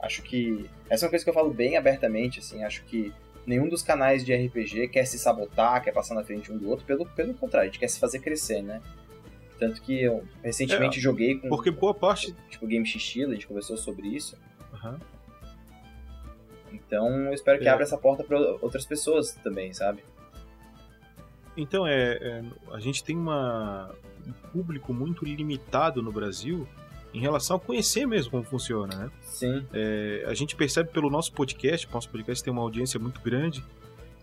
Acho 0.00 0.22
que. 0.22 0.68
Essa 0.90 1.04
é 1.04 1.06
uma 1.06 1.10
coisa 1.10 1.24
que 1.24 1.30
eu 1.30 1.34
falo 1.34 1.52
bem 1.52 1.76
abertamente, 1.76 2.40
assim. 2.40 2.62
Acho 2.64 2.84
que 2.84 3.12
nenhum 3.46 3.68
dos 3.68 3.82
canais 3.82 4.24
de 4.24 4.34
RPG 4.34 4.88
quer 4.88 5.06
se 5.06 5.18
sabotar, 5.18 5.82
quer 5.82 5.92
passar 5.92 6.14
na 6.14 6.22
frente 6.22 6.52
um 6.52 6.58
do 6.58 6.68
outro, 6.68 6.84
pelo, 6.84 7.06
pelo 7.06 7.34
contrário, 7.34 7.68
a 7.68 7.70
gente 7.70 7.80
quer 7.80 7.88
se 7.88 7.98
fazer 7.98 8.18
crescer, 8.18 8.62
né? 8.62 8.82
Tanto 9.58 9.82
que 9.82 10.00
eu 10.02 10.24
recentemente 10.42 10.98
é, 10.98 11.02
joguei 11.02 11.38
com. 11.38 11.48
Porque 11.48 11.70
boa 11.70 11.94
parte. 11.94 12.34
Tipo, 12.48 12.66
Game 12.66 12.86
Xixila, 12.86 13.32
a 13.32 13.34
gente 13.34 13.46
conversou 13.46 13.76
sobre 13.76 14.08
isso. 14.08 14.36
Uhum. 14.72 14.98
Então 16.72 17.08
eu 17.24 17.32
espero 17.32 17.58
que 17.58 17.66
é. 17.66 17.70
abra 17.70 17.82
essa 17.82 17.98
porta 17.98 18.22
para 18.22 18.38
outras 18.62 18.86
pessoas 18.86 19.32
também, 19.32 19.72
sabe? 19.72 20.02
Então, 21.56 21.84
é, 21.86 22.12
é, 22.20 22.44
a 22.70 22.78
gente 22.78 23.02
tem 23.02 23.16
uma, 23.16 23.92
um 24.24 24.32
público 24.52 24.94
muito 24.94 25.24
limitado 25.24 26.00
no 26.00 26.12
Brasil 26.12 26.68
em 27.12 27.20
relação 27.20 27.56
a 27.56 27.60
conhecer 27.60 28.06
mesmo 28.06 28.30
como 28.30 28.44
funciona, 28.44 28.94
né? 28.94 29.10
Sim. 29.22 29.66
É, 29.72 30.24
a 30.26 30.34
gente 30.34 30.54
percebe 30.54 30.90
pelo 30.90 31.10
nosso 31.10 31.32
podcast, 31.32 31.88
nosso 31.92 32.08
podcast 32.10 32.44
tem 32.44 32.52
uma 32.52 32.62
audiência 32.62 33.00
muito 33.00 33.20
grande, 33.20 33.64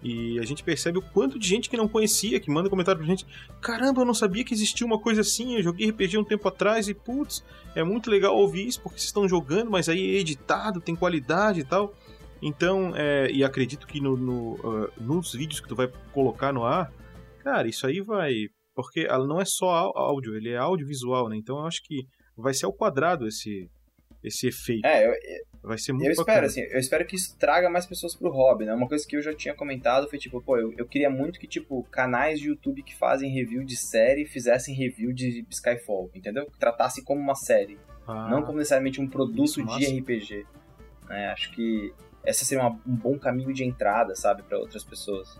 e 0.07 0.37
a 0.37 0.45
gente 0.45 0.63
percebe 0.63 0.99
o 0.99 1.01
quanto 1.01 1.39
de 1.39 1.47
gente 1.47 1.67
que 1.67 1.75
não 1.75 1.87
conhecia, 1.87 2.39
que 2.39 2.51
manda 2.51 2.69
comentário 2.69 2.99
pra 2.99 3.07
gente: 3.07 3.25
caramba, 3.59 4.01
eu 4.01 4.05
não 4.05 4.13
sabia 4.13 4.45
que 4.45 4.53
existia 4.53 4.85
uma 4.85 4.99
coisa 4.99 5.21
assim, 5.21 5.55
eu 5.55 5.63
joguei 5.63 5.89
RPG 5.89 6.15
um 6.19 6.23
tempo 6.23 6.47
atrás 6.47 6.87
e 6.87 6.93
putz, 6.93 7.43
é 7.73 7.83
muito 7.83 8.11
legal 8.11 8.37
ouvir 8.37 8.67
isso 8.67 8.79
porque 8.81 8.99
vocês 8.99 9.07
estão 9.07 9.27
jogando, 9.27 9.71
mas 9.71 9.89
aí 9.89 10.15
é 10.15 10.19
editado, 10.19 10.79
tem 10.79 10.95
qualidade 10.95 11.61
e 11.61 11.63
tal. 11.63 11.91
Então, 12.39 12.93
é, 12.95 13.31
e 13.31 13.43
acredito 13.43 13.87
que 13.87 13.99
no, 13.99 14.15
no, 14.15 14.53
uh, 14.53 14.91
nos 15.01 15.33
vídeos 15.33 15.59
que 15.59 15.67
tu 15.67 15.75
vai 15.75 15.91
colocar 16.13 16.53
no 16.53 16.63
ar, 16.63 16.93
cara, 17.39 17.67
isso 17.67 17.87
aí 17.87 17.99
vai. 17.99 18.31
Porque 18.75 19.07
ela 19.09 19.25
não 19.25 19.41
é 19.41 19.45
só 19.45 19.91
áudio, 19.95 20.35
ele 20.35 20.51
é 20.51 20.57
audiovisual, 20.57 21.29
né? 21.29 21.35
Então 21.35 21.57
eu 21.57 21.65
acho 21.65 21.81
que 21.81 22.05
vai 22.37 22.53
ser 22.53 22.67
ao 22.67 22.73
quadrado 22.73 23.27
esse, 23.27 23.67
esse 24.23 24.49
efeito. 24.49 24.85
É, 24.85 25.07
eu, 25.07 25.13
vai 25.65 25.77
ser 25.77 25.91
muito 25.93 26.05
eu 26.05 26.11
espero, 26.11 26.25
bacana. 26.27 26.47
assim, 26.47 26.61
eu 26.61 26.79
espero 26.79 27.05
que 27.05 27.15
isso 27.15 27.35
traga 27.37 27.69
mais 27.69 27.85
pessoas 27.85 28.15
pro 28.15 28.29
hobby, 28.29 28.65
né? 28.65 28.73
Uma 28.73 28.87
coisa 28.87 29.05
que 29.07 29.15
eu 29.17 29.21
já 29.21 29.33
tinha 29.33 29.53
comentado 29.53 30.07
foi 30.09 30.17
tipo, 30.19 30.41
pô, 30.41 30.57
eu, 30.57 30.73
eu 30.77 30.85
queria 30.85 31.09
muito 31.09 31.39
que, 31.39 31.47
tipo, 31.47 31.83
canais 31.91 32.39
de 32.39 32.47
YouTube 32.49 32.83
que 32.83 32.95
fazem 32.95 33.29
review 33.31 33.63
de 33.63 33.75
série 33.75 34.25
fizessem 34.25 34.75
review 34.75 35.11
de 35.13 35.45
Skyfall, 35.49 36.09
entendeu? 36.13 36.45
Que 36.45 36.57
tratasse 36.59 37.03
como 37.03 37.19
uma 37.19 37.35
série, 37.35 37.77
Ah, 38.07 38.29
não 38.29 38.43
como 38.43 38.57
necessariamente 38.57 39.01
um 39.01 39.07
produto 39.07 39.63
de. 39.77 39.99
RPG. 39.99 40.45
né? 41.07 41.27
Acho 41.29 41.51
que 41.51 41.93
essa 42.23 42.43
seria 42.45 42.63
uma- 42.63 42.79
um 42.87 42.95
bom 42.95 43.17
caminho 43.19 43.53
de 43.53 43.63
entrada, 43.63 44.15
sabe, 44.15 44.43
para 44.43 44.57
outras 44.57 44.83
pessoas. 44.83 45.39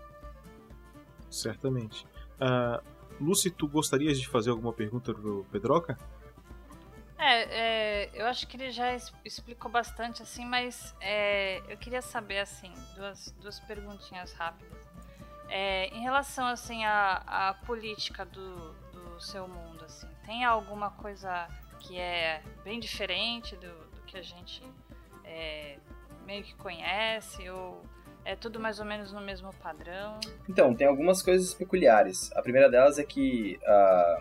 Certamente. 1.30 2.06
Ah, 2.40 2.80
Lucy, 3.20 3.50
tu 3.50 3.66
gostarias 3.66 4.18
de 4.20 4.28
fazer 4.28 4.50
alguma 4.50 4.72
pergunta 4.72 5.12
pro 5.14 5.44
Pedroca? 5.50 5.98
É, 7.18 8.04
é, 8.04 8.10
eu 8.12 8.26
acho 8.26 8.46
que 8.46 8.56
ele 8.56 8.70
já 8.70 8.94
explicou 9.24 9.70
bastante, 9.70 10.22
assim, 10.22 10.44
mas 10.44 10.94
é, 11.00 11.62
eu 11.68 11.76
queria 11.78 12.02
saber, 12.02 12.38
assim, 12.38 12.72
duas, 12.94 13.30
duas 13.40 13.58
perguntinhas 13.60 14.32
rápidas. 14.32 14.86
É, 15.48 15.86
em 15.88 16.02
relação, 16.02 16.46
assim, 16.46 16.84
à, 16.84 17.56
política 17.64 18.24
do, 18.24 18.72
do 18.92 19.20
seu 19.20 19.48
mundo, 19.48 19.84
assim, 19.84 20.08
tem 20.24 20.44
alguma 20.44 20.90
coisa 20.90 21.48
que 21.80 21.98
é 21.98 22.42
bem 22.64 22.80
diferente 22.80 23.56
do, 23.56 23.72
do 23.90 24.02
que 24.02 24.18
a 24.18 24.22
gente 24.22 24.62
é, 25.24 25.78
meio 26.26 26.42
que 26.42 26.54
conhece, 26.56 27.48
ou 27.48 27.82
é 28.24 28.34
tudo 28.34 28.58
mais 28.58 28.80
ou 28.80 28.84
menos 28.84 29.12
no 29.12 29.20
mesmo 29.20 29.54
padrão? 29.54 30.18
Então, 30.48 30.74
tem 30.74 30.86
algumas 30.86 31.22
coisas 31.22 31.54
peculiares. 31.54 32.30
A 32.32 32.42
primeira 32.42 32.68
delas 32.68 32.98
é 32.98 33.04
que 33.04 33.58
ah, 33.64 34.18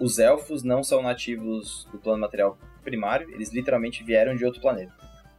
os 0.00 0.18
elfos 0.18 0.62
não 0.62 0.82
são 0.82 1.02
nativos 1.02 1.86
do 1.92 1.98
plano 1.98 2.22
material 2.22 2.58
primário, 2.82 3.30
eles 3.30 3.50
literalmente 3.50 4.02
vieram 4.02 4.34
de 4.34 4.44
outro 4.46 4.60
planeta. 4.60 4.92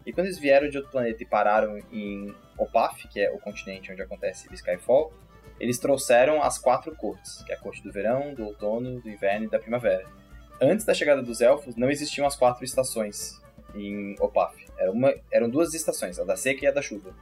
E 0.05 0.13
quando 0.13 0.27
eles 0.27 0.39
vieram 0.39 0.69
de 0.69 0.77
outro 0.77 0.91
planeta 0.91 1.21
e 1.21 1.25
pararam 1.25 1.79
em 1.91 2.33
Opaf, 2.57 3.07
que 3.07 3.19
é 3.19 3.31
o 3.31 3.39
continente 3.39 3.91
onde 3.91 4.01
acontece 4.03 4.47
Skyfall, 4.53 5.11
eles 5.59 5.79
trouxeram 5.79 6.43
as 6.43 6.59
quatro 6.59 6.95
cortes, 6.95 7.43
que 7.43 7.51
é 7.51 7.55
a 7.55 7.59
corte 7.59 7.83
do 7.83 7.91
verão, 7.91 8.33
do 8.35 8.45
outono, 8.45 9.01
do 9.01 9.09
inverno 9.09 9.45
e 9.45 9.49
da 9.49 9.59
primavera. 9.59 10.05
Antes 10.61 10.85
da 10.85 10.93
chegada 10.93 11.23
dos 11.23 11.41
elfos, 11.41 11.75
não 11.75 11.89
existiam 11.89 12.27
as 12.27 12.35
quatro 12.35 12.63
estações 12.63 13.41
em 13.73 14.15
Opaf. 14.19 14.55
Era 14.77 14.91
uma, 14.91 15.13
eram 15.31 15.49
duas 15.49 15.73
estações, 15.73 16.19
a 16.19 16.23
da 16.23 16.35
seca 16.35 16.65
e 16.65 16.67
a 16.67 16.71
da 16.71 16.83
chuva. 16.83 17.15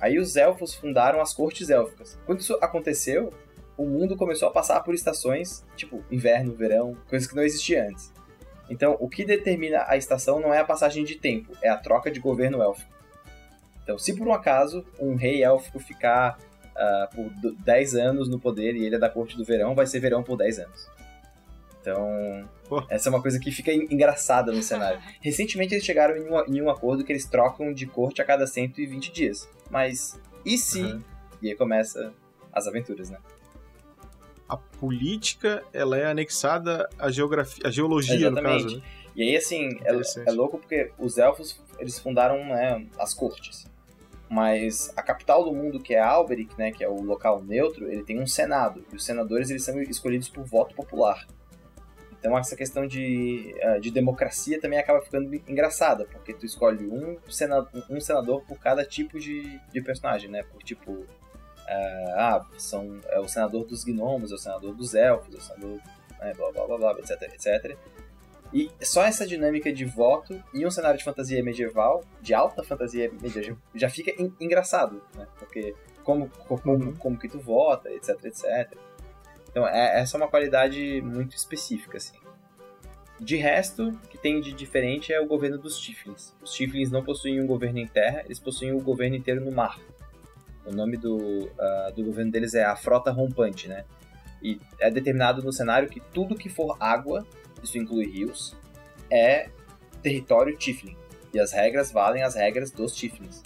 Aí 0.00 0.16
os 0.16 0.36
elfos 0.36 0.74
fundaram 0.74 1.20
as 1.20 1.34
cortes 1.34 1.70
élficas. 1.70 2.16
Quando 2.24 2.38
isso 2.40 2.56
aconteceu, 2.60 3.32
o 3.78 3.86
mundo 3.86 4.16
começou 4.16 4.48
a 4.48 4.50
passar 4.50 4.80
por 4.80 4.92
estações, 4.94 5.64
tipo 5.76 6.04
inverno, 6.10 6.52
verão, 6.54 6.94
coisas 7.08 7.26
que 7.28 7.34
não 7.34 7.42
existiam 7.42 7.88
antes. 7.88 8.12
Então, 8.68 8.96
o 9.00 9.08
que 9.08 9.24
determina 9.24 9.84
a 9.88 9.96
estação 9.96 10.40
não 10.40 10.52
é 10.52 10.58
a 10.58 10.64
passagem 10.64 11.02
de 11.04 11.14
tempo, 11.14 11.52
é 11.62 11.68
a 11.70 11.76
troca 11.78 12.10
de 12.10 12.20
governo 12.20 12.60
élfico. 12.62 12.92
Então, 13.82 13.96
se 13.96 14.14
por 14.14 14.28
um 14.28 14.34
acaso 14.34 14.84
um 15.00 15.14
rei 15.14 15.42
élfico 15.42 15.78
ficar 15.78 16.36
ah, 16.76 17.08
por 17.14 17.30
do- 17.40 17.54
10 17.54 17.94
anos 17.94 18.28
no 18.28 18.38
poder 18.38 18.74
e 18.76 18.84
ele 18.84 18.96
é 18.96 18.98
da 18.98 19.08
corte 19.08 19.36
do 19.36 19.44
verão, 19.44 19.74
vai 19.74 19.86
ser 19.86 20.00
verão 20.00 20.22
por 20.22 20.36
10 20.36 20.58
anos. 20.58 20.86
Então, 21.80 22.48
Pô. 22.68 22.84
essa 22.90 23.08
é 23.08 23.10
uma 23.10 23.22
coisa 23.22 23.38
que 23.40 23.50
fica 23.50 23.72
en- 23.72 23.86
engraçada 23.90 24.52
no 24.52 24.62
cenário. 24.62 25.00
Recentemente 25.22 25.74
eles 25.74 25.84
chegaram 25.84 26.16
em 26.16 26.28
um, 26.28 26.44
em 26.56 26.60
um 26.62 26.68
acordo 26.68 27.02
que 27.04 27.10
eles 27.12 27.24
trocam 27.24 27.72
de 27.72 27.86
corte 27.86 28.20
a 28.20 28.24
cada 28.24 28.46
120 28.46 29.10
dias. 29.12 29.48
Mas 29.70 30.20
e 30.44 30.58
se? 30.58 30.82
Uhum. 30.82 31.02
E 31.40 31.48
aí 31.48 31.54
começa 31.56 32.12
as 32.52 32.66
aventuras, 32.66 33.08
né? 33.08 33.18
A 34.48 34.56
política, 34.56 35.62
ela 35.72 35.98
é 35.98 36.06
anexada 36.06 36.88
à 36.98 37.10
geografia, 37.10 37.66
à 37.66 37.70
geologia, 37.70 38.30
no 38.30 38.38
Exatamente. 38.38 38.62
caso, 38.64 38.76
né? 38.76 38.82
E 39.14 39.22
aí, 39.22 39.36
assim, 39.36 39.78
é, 39.84 40.30
é 40.30 40.32
louco 40.32 40.58
porque 40.58 40.92
os 40.96 41.18
elfos, 41.18 41.60
eles 41.78 41.98
fundaram 41.98 42.44
né, 42.46 42.86
as 42.98 43.12
cortes. 43.12 43.66
Mas 44.30 44.92
a 44.96 45.02
capital 45.02 45.42
do 45.42 45.52
mundo, 45.52 45.80
que 45.80 45.94
é 45.94 46.00
Alberic, 46.00 46.56
né, 46.58 46.70
que 46.70 46.84
é 46.84 46.88
o 46.88 47.02
local 47.02 47.42
neutro, 47.42 47.90
ele 47.90 48.04
tem 48.04 48.20
um 48.20 48.26
senado. 48.26 48.84
E 48.92 48.96
os 48.96 49.04
senadores, 49.04 49.50
eles 49.50 49.64
são 49.64 49.80
escolhidos 49.82 50.28
por 50.28 50.44
voto 50.44 50.74
popular. 50.74 51.26
Então 52.18 52.36
essa 52.36 52.56
questão 52.56 52.86
de, 52.86 53.54
eh, 53.58 53.78
de 53.78 53.90
democracia 53.90 54.60
também 54.60 54.78
acaba 54.78 55.00
ficando 55.00 55.32
engraçada, 55.48 56.04
porque 56.04 56.34
tu 56.34 56.44
escolhe 56.44 56.86
um 56.86 57.16
senador, 57.28 57.70
um 57.88 58.00
senador 58.00 58.42
por 58.44 58.58
cada 58.58 58.84
tipo 58.84 59.18
de, 59.20 59.60
de 59.72 59.80
personagem, 59.80 60.28
né? 60.28 60.42
Por 60.42 60.62
tipo, 60.62 61.06
eh, 61.68 62.12
ah, 62.16 62.44
são, 62.56 62.98
é 63.08 63.20
o 63.20 63.28
senador 63.28 63.64
dos 63.64 63.84
gnomos, 63.84 64.32
é 64.32 64.34
o 64.34 64.38
senador 64.38 64.74
dos 64.74 64.94
elfos, 64.94 65.34
é 65.34 65.38
o 65.38 65.40
senador, 65.40 65.80
né, 66.20 66.32
blá 66.34 66.50
blá 66.52 66.66
blá 66.66 66.76
blá, 66.78 66.92
etc, 66.98 67.22
etc. 67.22 67.76
E 68.52 68.70
só 68.80 69.04
essa 69.04 69.26
dinâmica 69.26 69.70
de 69.70 69.84
voto 69.84 70.42
e 70.54 70.64
um 70.66 70.70
cenário 70.70 70.96
de 70.98 71.04
fantasia 71.04 71.42
medieval, 71.42 72.02
de 72.22 72.32
alta 72.32 72.62
fantasia 72.64 73.12
medieval, 73.20 73.58
já 73.74 73.90
fica 73.90 74.10
en- 74.20 74.32
engraçado, 74.40 75.02
né? 75.14 75.26
Porque 75.38 75.74
como, 76.02 76.30
como, 76.46 76.96
como 76.96 77.18
que 77.18 77.28
tu 77.28 77.38
vota, 77.38 77.90
etc, 77.92 78.24
etc. 78.24 78.72
Então, 79.50 79.68
é, 79.68 80.00
essa 80.00 80.16
é 80.16 80.20
uma 80.20 80.28
qualidade 80.28 81.02
muito 81.02 81.36
específica, 81.36 81.98
assim. 81.98 82.16
De 83.20 83.36
resto, 83.36 83.88
o 83.88 83.98
que 84.08 84.16
tem 84.16 84.40
de 84.40 84.52
diferente 84.52 85.12
é 85.12 85.20
o 85.20 85.26
governo 85.26 85.58
dos 85.58 85.78
Tiflins. 85.78 86.32
Os 86.40 86.52
Tiflins 86.52 86.90
não 86.90 87.04
possuem 87.04 87.40
um 87.42 87.46
governo 87.46 87.78
em 87.78 87.86
terra, 87.86 88.22
eles 88.24 88.38
possuem 88.38 88.72
o 88.72 88.80
governo 88.80 89.16
inteiro 89.16 89.44
no 89.44 89.50
mar. 89.50 89.78
O 90.68 90.74
nome 90.74 90.96
do, 90.96 91.50
ah, 91.58 91.92
do 91.94 92.04
governo 92.04 92.30
deles 92.30 92.54
é 92.54 92.64
a 92.64 92.76
Frota 92.76 93.10
Rompante, 93.10 93.68
né? 93.68 93.84
E 94.42 94.60
é 94.78 94.90
determinado 94.90 95.42
no 95.42 95.52
cenário 95.52 95.88
que 95.88 96.00
tudo 96.12 96.36
que 96.36 96.48
for 96.48 96.76
água, 96.78 97.26
isso 97.62 97.78
inclui 97.78 98.06
rios, 98.06 98.56
é 99.10 99.48
território 100.02 100.56
Tiflin. 100.56 100.96
E 101.32 101.40
as 101.40 101.52
regras 101.52 101.90
valem 101.90 102.22
as 102.22 102.34
regras 102.34 102.70
dos 102.70 102.92
Tiflins. 102.92 103.42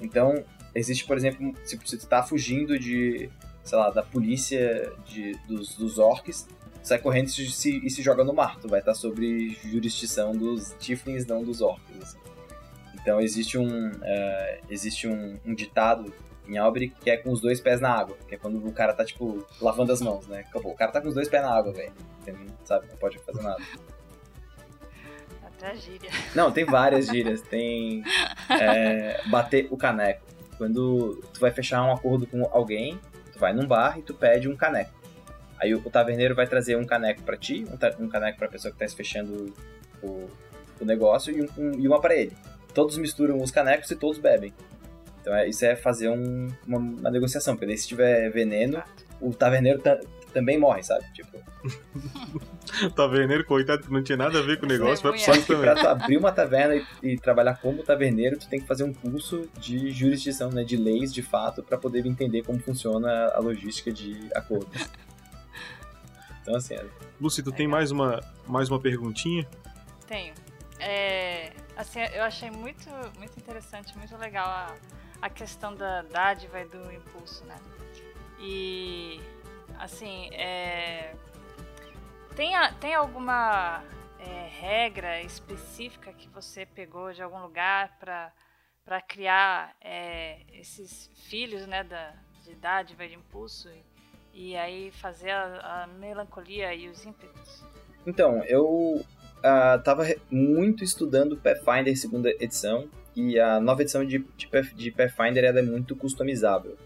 Então, 0.00 0.44
existe, 0.74 1.04
por 1.04 1.16
exemplo, 1.16 1.54
se 1.64 1.76
você 1.76 1.96
está 1.96 2.22
fugindo 2.22 2.78
de, 2.78 3.30
sei 3.62 3.78
lá, 3.78 3.90
da 3.90 4.02
polícia 4.02 4.92
de, 5.06 5.32
dos, 5.46 5.76
dos 5.76 5.98
orcs, 5.98 6.48
sai 6.82 6.98
correndo 6.98 7.28
e 7.28 7.50
se, 7.50 7.84
e 7.84 7.90
se 7.90 8.02
joga 8.02 8.24
no 8.24 8.32
mar. 8.32 8.58
Tu 8.58 8.68
vai 8.68 8.80
estar 8.80 8.94
sobre 8.94 9.50
jurisdição 9.50 10.32
dos 10.32 10.74
Tiflins, 10.78 11.26
não 11.26 11.44
dos 11.44 11.60
orcs. 11.60 12.02
assim. 12.02 12.18
Então, 12.94 13.20
existe 13.20 13.58
um, 13.58 13.90
eh, 14.02 14.60
existe 14.70 15.06
um, 15.08 15.38
um 15.44 15.54
ditado 15.54 16.12
em 16.48 16.58
Alberic 16.58 16.94
que 17.00 17.10
é 17.10 17.16
com 17.16 17.30
os 17.30 17.40
dois 17.40 17.60
pés 17.60 17.80
na 17.80 17.90
água, 17.90 18.16
que 18.28 18.34
é 18.34 18.38
quando 18.38 18.64
o 18.66 18.72
cara 18.72 18.92
tá, 18.92 19.04
tipo, 19.04 19.46
lavando 19.60 19.92
as 19.92 20.00
mãos, 20.00 20.26
né? 20.26 20.40
Acabou. 20.48 20.72
O 20.72 20.76
cara 20.76 20.90
tá 20.92 21.00
com 21.00 21.08
os 21.08 21.14
dois 21.14 21.28
pés 21.28 21.42
na 21.42 21.50
água, 21.54 21.72
velho. 21.72 21.92
Sabe? 22.64 22.86
Não 22.88 22.96
pode 22.96 23.18
fazer 23.18 23.42
nada. 23.42 23.62
Até 25.44 25.66
a 25.68 25.74
gíria. 25.74 26.10
Não, 26.34 26.50
tem 26.50 26.64
várias 26.64 27.06
gírias. 27.06 27.40
Tem 27.42 28.02
é, 28.48 29.20
bater 29.26 29.68
o 29.70 29.76
caneco. 29.76 30.22
Quando 30.58 31.22
tu 31.32 31.40
vai 31.40 31.50
fechar 31.50 31.82
um 31.84 31.92
acordo 31.92 32.26
com 32.26 32.44
alguém, 32.52 32.98
tu 33.32 33.38
vai 33.38 33.52
num 33.52 33.66
bar 33.66 33.98
e 33.98 34.02
tu 34.02 34.14
pede 34.14 34.48
um 34.48 34.56
caneco. 34.56 34.92
Aí 35.58 35.74
o, 35.74 35.78
o 35.78 35.90
taverneiro 35.90 36.34
vai 36.34 36.46
trazer 36.46 36.76
um 36.76 36.84
caneco 36.84 37.22
pra 37.22 37.36
ti, 37.36 37.64
um, 38.00 38.04
um 38.04 38.08
caneco 38.08 38.38
pra 38.38 38.48
pessoa 38.48 38.72
que 38.72 38.78
tá 38.78 38.88
fechando 38.88 39.54
o, 40.02 40.28
o 40.80 40.84
negócio 40.84 41.32
e, 41.36 41.42
um, 41.42 41.48
um- 41.58 41.78
e 41.80 41.86
uma 41.86 42.00
pra 42.00 42.14
ele. 42.16 42.36
Todos 42.74 42.96
misturam 42.96 43.40
os 43.40 43.50
canecos 43.50 43.90
e 43.90 43.96
todos 43.96 44.18
bebem. 44.18 44.52
Então 45.22 45.34
é- 45.34 45.48
isso 45.48 45.64
é 45.64 45.74
fazer 45.74 46.10
um- 46.10 46.48
uma, 46.66 46.78
uma 46.78 47.10
negociação, 47.10 47.54
porque 47.54 47.64
daí 47.66 47.78
se 47.78 47.88
tiver 47.88 48.28
veneno, 48.30 48.82
o 49.20 49.32
taverneiro 49.32 49.78
ta- 49.78 49.98
também 50.34 50.58
morre, 50.58 50.82
sabe? 50.82 51.04
Tipo, 51.14 51.38
Taverneiro, 52.96 53.44
coitado, 53.44 53.82
que 53.84 53.92
não 53.92 54.02
tinha 54.02 54.16
nada 54.16 54.38
a 54.38 54.42
ver 54.42 54.58
com 54.58 54.66
o 54.66 54.68
negócio, 54.68 55.02
vai 55.02 55.12
pro 55.12 55.20
saco 55.20 55.46
também. 55.46 55.62
pra 55.62 55.74
tu 55.76 55.88
abrir 55.88 56.16
uma 56.16 56.32
taverna 56.32 56.74
e, 56.74 56.84
e 57.02 57.18
trabalhar 57.18 57.56
como 57.60 57.82
taverneiro, 57.82 58.38
tu 58.38 58.48
tem 58.48 58.60
que 58.60 58.66
fazer 58.66 58.82
um 58.84 58.92
curso 58.92 59.48
de 59.58 59.90
jurisdição, 59.90 60.50
né, 60.50 60.64
de 60.64 60.76
leis 60.76 61.12
de 61.12 61.22
fato, 61.22 61.62
pra 61.62 61.76
poder 61.78 62.04
entender 62.06 62.42
como 62.42 62.58
funciona 62.58 63.26
a 63.28 63.38
logística 63.38 63.92
de 63.92 64.28
acordos. 64.34 64.88
Então 66.42 66.56
assim, 66.56 66.74
é- 66.74 66.84
Lucy, 67.20 67.42
tu 67.42 67.52
tem 67.52 67.68
mais 67.68 67.90
uma, 67.90 68.18
mais 68.48 68.68
uma 68.68 68.80
perguntinha? 68.80 69.46
Tenho. 70.08 70.34
É, 70.80 71.52
assim, 71.76 72.00
eu 72.14 72.22
achei 72.24 72.50
muito, 72.50 72.88
muito 73.16 73.38
interessante, 73.38 73.96
muito 73.96 74.16
legal 74.16 74.46
a, 74.46 74.74
a 75.22 75.30
questão 75.30 75.72
da 75.72 76.02
dádiva 76.02 76.60
e 76.60 76.64
do 76.64 76.92
impulso, 76.92 77.44
né? 77.44 77.56
E 78.40 79.20
assim, 79.78 80.28
é... 80.34 81.14
tem, 82.34 82.56
a, 82.56 82.72
tem 82.72 82.92
alguma 82.92 83.84
é, 84.18 84.48
regra 84.60 85.22
específica 85.22 86.12
que 86.12 86.28
você 86.28 86.66
pegou 86.66 87.12
de 87.12 87.22
algum 87.22 87.40
lugar 87.40 87.96
para 88.00 89.00
criar 89.02 89.76
é, 89.80 90.40
esses 90.52 91.08
filhos, 91.14 91.66
né, 91.68 91.84
da, 91.84 92.14
de 92.44 92.54
dádiva 92.56 93.06
de 93.06 93.14
impulso 93.14 93.68
e, 94.34 94.50
e 94.50 94.56
aí 94.56 94.90
fazer 94.90 95.30
a, 95.30 95.84
a, 95.84 95.86
melancolia 95.86 96.74
e 96.74 96.88
os 96.88 97.04
ímpetos? 97.04 97.62
Então, 98.04 98.42
eu 98.44 99.04
estava 99.76 100.02
uh, 100.02 100.20
muito 100.28 100.82
estudando 100.82 101.36
Pathfinder 101.36 101.96
segunda 101.96 102.30
edição 102.30 102.88
e 103.14 103.38
a 103.38 103.60
nova 103.60 103.82
edição 103.82 104.04
de, 104.04 104.18
de, 104.36 104.48
de 104.74 104.90
Pathfinder 104.90 105.44
é 105.44 105.62
muito 105.62 105.94
customizável. 105.94 106.76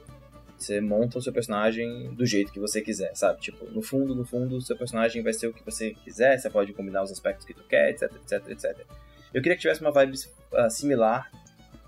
Você 0.59 0.81
monta 0.81 1.19
o 1.19 1.23
seu 1.23 1.32
personagem 1.32 2.15
do 2.15 2.24
jeito 2.24 2.51
que 2.51 2.59
você 2.59 2.81
quiser, 2.81 3.15
sabe? 3.15 3.40
Tipo, 3.40 3.66
no 3.70 3.82
fundo, 3.82 4.15
no 4.15 4.24
fundo, 4.24 4.57
o 4.57 4.61
seu 4.61 4.77
personagem 4.77 5.23
vai 5.23 5.32
ser 5.32 5.48
o 5.48 5.53
que 5.53 5.65
você 5.65 5.90
quiser, 5.93 6.39
você 6.39 6.48
pode 6.48 6.73
combinar 6.73 7.03
os 7.03 7.12
aspectos 7.12 7.44
que 7.44 7.53
tu 7.53 7.62
quer, 7.65 7.90
etc, 7.90 8.11
etc, 8.15 8.48
etc. 8.48 8.86
Eu 9.35 9.43
queria 9.43 9.55
que 9.55 9.61
tivesse 9.61 9.82
uma 9.82 9.90
vibe 9.90 10.16
uh, 10.53 10.70
similar 10.70 11.31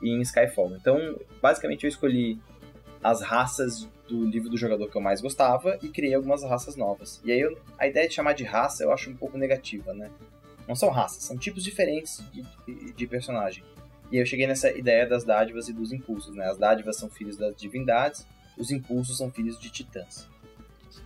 em 0.03 0.21
Skyfall. 0.21 0.77
Então, 0.77 1.19
basicamente, 1.41 1.85
eu 1.85 1.89
escolhi 1.89 2.39
as 3.03 3.23
raças 3.23 3.89
do 4.07 4.25
livro 4.25 4.51
do 4.51 4.57
jogador 4.57 4.89
que 4.91 4.97
eu 4.97 5.01
mais 5.01 5.21
gostava 5.21 5.79
e 5.83 5.89
criei 5.89 6.15
algumas 6.15 6.43
raças 6.43 6.77
novas. 6.77 7.23
E 7.25 7.33
aí, 7.33 7.41
eu, 7.41 7.59
a 7.79 7.87
ideia 7.87 8.07
de 8.07 8.15
chamar 8.15 8.35
de 8.35 8.45
raça 8.45 8.85
eu 8.85 8.93
acho 8.93 9.09
um 9.09 9.17
pouco 9.17 9.39
negativa, 9.39 9.95
né? 9.95 10.11
Não 10.67 10.75
são 10.75 10.91
raças, 10.91 11.25
são 11.25 11.39
tipos 11.39 11.65
diferentes 11.65 12.23
de, 12.31 12.43
de, 12.67 12.93
de 12.93 13.07
personagem. 13.07 13.65
E 14.11 14.17
eu 14.17 14.27
cheguei 14.27 14.47
nessa 14.47 14.71
ideia 14.71 15.07
das 15.07 15.25
dádivas 15.25 15.69
e 15.69 15.73
dos 15.73 15.93
impulsos, 15.93 16.35
né? 16.35 16.47
As 16.47 16.57
dádivas 16.57 16.97
são 16.97 17.11
filhos 17.11 17.37
das 17.37 17.55
divindades, 17.57 18.27
os 18.57 18.71
impulsos 18.71 19.19
são 19.19 19.31
filhos 19.31 19.59
de 19.59 19.71
titãs. 19.71 20.29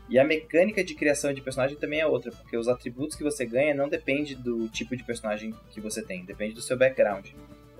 E 0.09 0.19
a 0.19 0.24
mecânica 0.24 0.85
de 0.85 0.95
criação 0.95 1.33
de 1.33 1.41
personagem 1.41 1.77
também 1.77 2.01
é 2.01 2.07
outra, 2.07 2.31
porque 2.31 2.57
os 2.57 2.69
atributos 2.69 3.16
que 3.16 3.24
você 3.24 3.45
ganha 3.45 3.74
não 3.74 3.89
depende 3.89 4.35
do 4.35 4.69
tipo 4.69 4.97
de 4.97 5.03
personagem 5.03 5.55
que 5.70 5.81
você 5.81 6.03
tem, 6.03 6.24
depende 6.24 6.55
do 6.55 6.61
seu 6.61 6.77
background. 6.77 7.29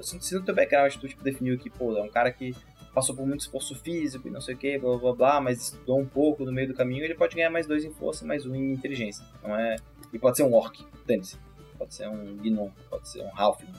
Se 0.01 0.35
no 0.35 0.43
teu 0.43 0.55
background 0.55 0.94
tu 0.94 1.07
tipo, 1.07 1.23
definiu 1.23 1.59
que, 1.59 1.70
pô, 1.70 1.97
é 1.97 2.03
um 2.03 2.09
cara 2.09 2.32
que 2.32 2.55
passou 2.93 3.15
por 3.15 3.27
muito 3.27 3.40
esforço 3.40 3.74
físico 3.74 4.28
e 4.28 4.31
não 4.31 4.40
sei 4.40 4.55
o 4.55 4.59
que, 4.59 4.78
blá 4.78 4.97
blá 4.99 5.12
blá, 5.15 5.40
mas 5.40 5.62
estudou 5.62 6.01
um 6.01 6.07
pouco 6.07 6.44
no 6.44 6.53
meio 6.53 6.69
do 6.69 6.74
caminho, 6.74 7.05
ele 7.05 7.15
pode 7.15 7.36
ganhar 7.36 7.51
mais 7.51 7.66
dois 7.66 7.85
em 7.85 7.93
força, 7.93 8.24
mais 8.24 8.44
um 8.44 8.55
em 8.55 8.73
inteligência. 8.73 9.24
Não 9.43 9.57
é... 9.57 9.77
E 10.12 10.19
pode 10.19 10.36
ser 10.36 10.43
um 10.43 10.53
orc, 10.53 10.85
dane-se. 11.07 11.39
Pode 11.78 11.94
ser 11.94 12.09
um 12.09 12.36
gnom, 12.36 12.70
pode 12.90 13.09
ser 13.09 13.23
um 13.23 13.31
halfling. 13.35 13.73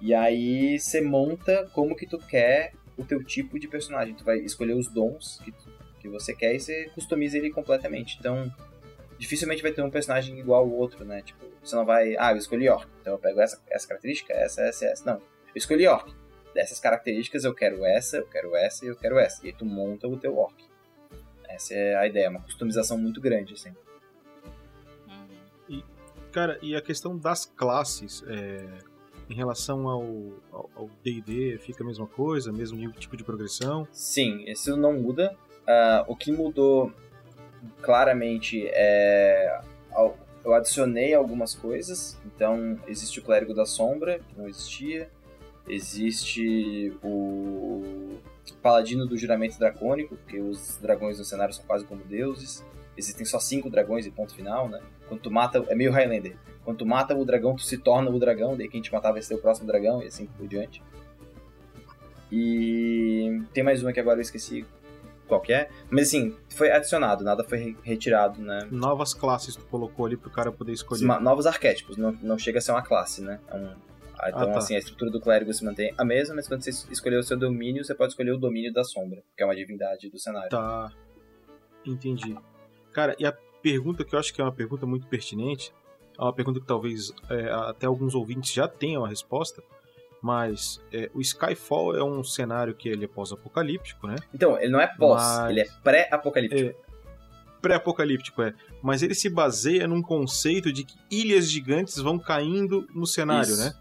E 0.00 0.14
aí 0.14 0.78
você 0.78 1.00
monta 1.00 1.68
como 1.72 1.96
que 1.96 2.06
tu 2.06 2.18
quer 2.18 2.72
o 2.96 3.04
teu 3.04 3.22
tipo 3.22 3.58
de 3.58 3.68
personagem. 3.68 4.14
Tu 4.14 4.24
vai 4.24 4.38
escolher 4.38 4.74
os 4.74 4.88
dons 4.88 5.40
que, 5.44 5.52
tu, 5.52 5.70
que 6.00 6.08
você 6.08 6.34
quer 6.34 6.54
e 6.54 6.60
você 6.60 6.90
customiza 6.94 7.38
ele 7.38 7.50
completamente. 7.50 8.16
Então, 8.18 8.52
dificilmente 9.18 9.62
vai 9.62 9.72
ter 9.72 9.82
um 9.82 9.90
personagem 9.90 10.38
igual 10.38 10.62
ao 10.62 10.70
outro, 10.70 11.04
né? 11.04 11.22
Tipo, 11.22 11.46
você 11.62 11.74
não 11.74 11.84
vai, 11.84 12.16
ah, 12.16 12.32
eu 12.32 12.36
escolhi 12.36 12.68
orc, 12.68 12.88
então 13.00 13.14
eu 13.14 13.18
pego 13.18 13.40
essa, 13.40 13.60
essa 13.68 13.86
característica, 13.86 14.32
essa, 14.32 14.62
essa, 14.62 14.86
essa. 14.86 15.04
Não, 15.04 15.16
eu 15.16 15.56
escolhi 15.56 15.86
orc. 15.86 16.12
Dessas 16.54 16.80
características 16.80 17.44
eu 17.44 17.54
quero 17.54 17.84
essa, 17.84 18.16
eu 18.16 18.26
quero 18.26 18.56
essa 18.56 18.84
e 18.84 18.88
eu 18.88 18.96
quero 18.96 19.18
essa. 19.18 19.44
E 19.44 19.48
aí 19.48 19.52
tu 19.52 19.64
monta 19.64 20.08
o 20.08 20.16
teu 20.16 20.36
orc. 20.36 20.64
Essa 21.48 21.74
é 21.74 21.94
a 21.96 22.06
ideia, 22.06 22.30
uma 22.30 22.42
customização 22.42 22.96
muito 22.98 23.20
grande, 23.20 23.54
assim. 23.54 23.70
Uhum. 25.06 25.28
E, 25.68 25.84
cara, 26.32 26.58
e 26.62 26.74
a 26.74 26.80
questão 26.80 27.16
das 27.16 27.44
classes, 27.44 28.24
é, 28.26 28.64
em 29.28 29.34
relação 29.34 29.88
ao 29.88 30.90
D&D, 31.02 31.58
fica 31.58 31.82
a 31.82 31.86
mesma 31.86 32.06
coisa, 32.06 32.52
mesmo 32.52 32.90
tipo 32.92 33.16
de 33.16 33.24
progressão? 33.24 33.86
Sim, 33.92 34.44
isso 34.46 34.76
não 34.76 34.92
muda. 34.94 35.36
Uh, 35.62 36.04
o 36.06 36.16
que 36.16 36.32
mudou 36.32 36.92
claramente 37.82 38.66
é 38.68 39.60
eu 40.48 40.54
adicionei 40.54 41.12
algumas 41.14 41.54
coisas. 41.54 42.18
Então, 42.24 42.78
existe 42.86 43.18
o 43.18 43.22
Clérigo 43.22 43.52
da 43.52 43.66
Sombra, 43.66 44.18
que 44.18 44.38
não 44.38 44.48
existia. 44.48 45.10
Existe 45.68 46.96
o 47.02 47.82
Paladino 48.62 49.06
do 49.06 49.16
Juramento 49.16 49.58
Dracônico, 49.58 50.16
porque 50.16 50.40
os 50.40 50.78
dragões 50.78 51.18
no 51.18 51.24
cenário 51.24 51.52
são 51.52 51.64
quase 51.64 51.84
como 51.84 52.02
deuses. 52.04 52.64
Existem 52.96 53.26
só 53.26 53.38
cinco 53.38 53.68
dragões 53.68 54.06
e 54.06 54.10
ponto 54.10 54.34
final, 54.34 54.68
né? 54.68 54.80
Quando 55.06 55.20
tu 55.20 55.30
mata, 55.30 55.62
é 55.68 55.74
meio 55.74 55.92
Highlander. 55.92 56.36
Quando 56.68 56.80
tu 56.80 56.84
mata 56.84 57.16
o 57.16 57.24
dragão, 57.24 57.56
tu 57.56 57.62
se 57.62 57.78
torna 57.78 58.10
o 58.10 58.18
dragão, 58.18 58.54
daí 58.54 58.68
quem 58.68 58.82
te 58.82 58.92
matar 58.92 59.10
vai 59.10 59.22
ser 59.22 59.34
o 59.36 59.38
próximo 59.38 59.66
dragão, 59.66 60.02
e 60.02 60.06
assim 60.08 60.26
por 60.26 60.46
diante. 60.46 60.82
E 62.30 63.40
tem 63.54 63.64
mais 63.64 63.82
uma 63.82 63.90
que 63.90 63.98
agora 63.98 64.18
eu 64.18 64.20
esqueci 64.20 64.66
qualquer. 65.26 65.70
Mas 65.88 66.08
assim, 66.08 66.36
foi 66.50 66.70
adicionado, 66.70 67.24
nada 67.24 67.42
foi 67.42 67.74
retirado, 67.82 68.42
né? 68.42 68.68
Novas 68.70 69.14
classes 69.14 69.56
tu 69.56 69.64
colocou 69.64 70.04
ali 70.04 70.18
pro 70.18 70.28
cara 70.28 70.52
poder 70.52 70.72
escolher. 70.72 71.06
novos 71.22 71.46
arquétipos, 71.46 71.96
não, 71.96 72.12
não 72.20 72.36
chega 72.36 72.58
a 72.58 72.60
ser 72.60 72.72
uma 72.72 72.82
classe, 72.82 73.22
né? 73.22 73.40
É 73.48 73.56
um, 73.56 73.74
ah, 74.18 74.28
então, 74.28 74.42
ah, 74.42 74.52
tá. 74.52 74.58
assim, 74.58 74.74
a 74.74 74.78
estrutura 74.78 75.10
do 75.10 75.22
clérigo 75.22 75.50
se 75.54 75.64
mantém 75.64 75.94
a 75.96 76.04
mesma, 76.04 76.34
mas 76.34 76.46
quando 76.46 76.62
você 76.62 76.68
escolher 76.92 77.16
o 77.16 77.22
seu 77.22 77.38
domínio, 77.38 77.82
você 77.82 77.94
pode 77.94 78.12
escolher 78.12 78.32
o 78.32 78.38
domínio 78.38 78.74
da 78.74 78.84
sombra, 78.84 79.22
que 79.34 79.42
é 79.42 79.46
uma 79.46 79.56
divindade 79.56 80.10
do 80.10 80.18
cenário. 80.18 80.50
Tá. 80.50 80.92
Entendi. 81.86 82.36
Cara, 82.92 83.16
e 83.18 83.24
a 83.24 83.32
pergunta 83.62 84.04
que 84.04 84.14
eu 84.14 84.18
acho 84.18 84.34
que 84.34 84.42
é 84.42 84.44
uma 84.44 84.52
pergunta 84.52 84.84
muito 84.84 85.06
pertinente, 85.06 85.72
é 86.18 86.22
uma 86.22 86.32
pergunta 86.32 86.58
que 86.58 86.66
talvez 86.66 87.12
é, 87.30 87.50
até 87.50 87.86
alguns 87.86 88.14
ouvintes 88.14 88.52
já 88.52 88.66
tenham 88.66 89.04
a 89.04 89.08
resposta, 89.08 89.62
mas 90.20 90.80
é, 90.92 91.08
o 91.14 91.20
Skyfall 91.20 91.96
é 91.96 92.02
um 92.02 92.24
cenário 92.24 92.74
que 92.74 92.88
ele 92.88 93.04
é 93.04 93.08
pós-apocalíptico, 93.08 94.08
né? 94.08 94.16
Então, 94.34 94.58
ele 94.58 94.72
não 94.72 94.80
é 94.80 94.88
pós, 94.88 95.22
mas... 95.22 95.50
ele 95.50 95.60
é 95.60 95.68
pré-apocalíptico. 95.84 96.70
É, 96.70 96.74
pré-apocalíptico, 97.62 98.42
é. 98.42 98.52
Mas 98.82 99.02
ele 99.02 99.14
se 99.14 99.28
baseia 99.28 99.86
num 99.86 100.02
conceito 100.02 100.72
de 100.72 100.84
que 100.84 100.96
ilhas 101.08 101.48
gigantes 101.48 101.96
vão 101.98 102.18
caindo 102.18 102.88
no 102.92 103.06
cenário, 103.06 103.52
Isso. 103.52 103.62
né? 103.64 103.74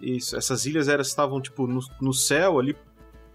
Isso. 0.00 0.36
Essas 0.36 0.66
ilhas 0.66 0.88
elas 0.88 1.06
estavam, 1.06 1.40
tipo, 1.40 1.66
no, 1.66 1.80
no 2.00 2.12
céu 2.12 2.58
ali, 2.58 2.76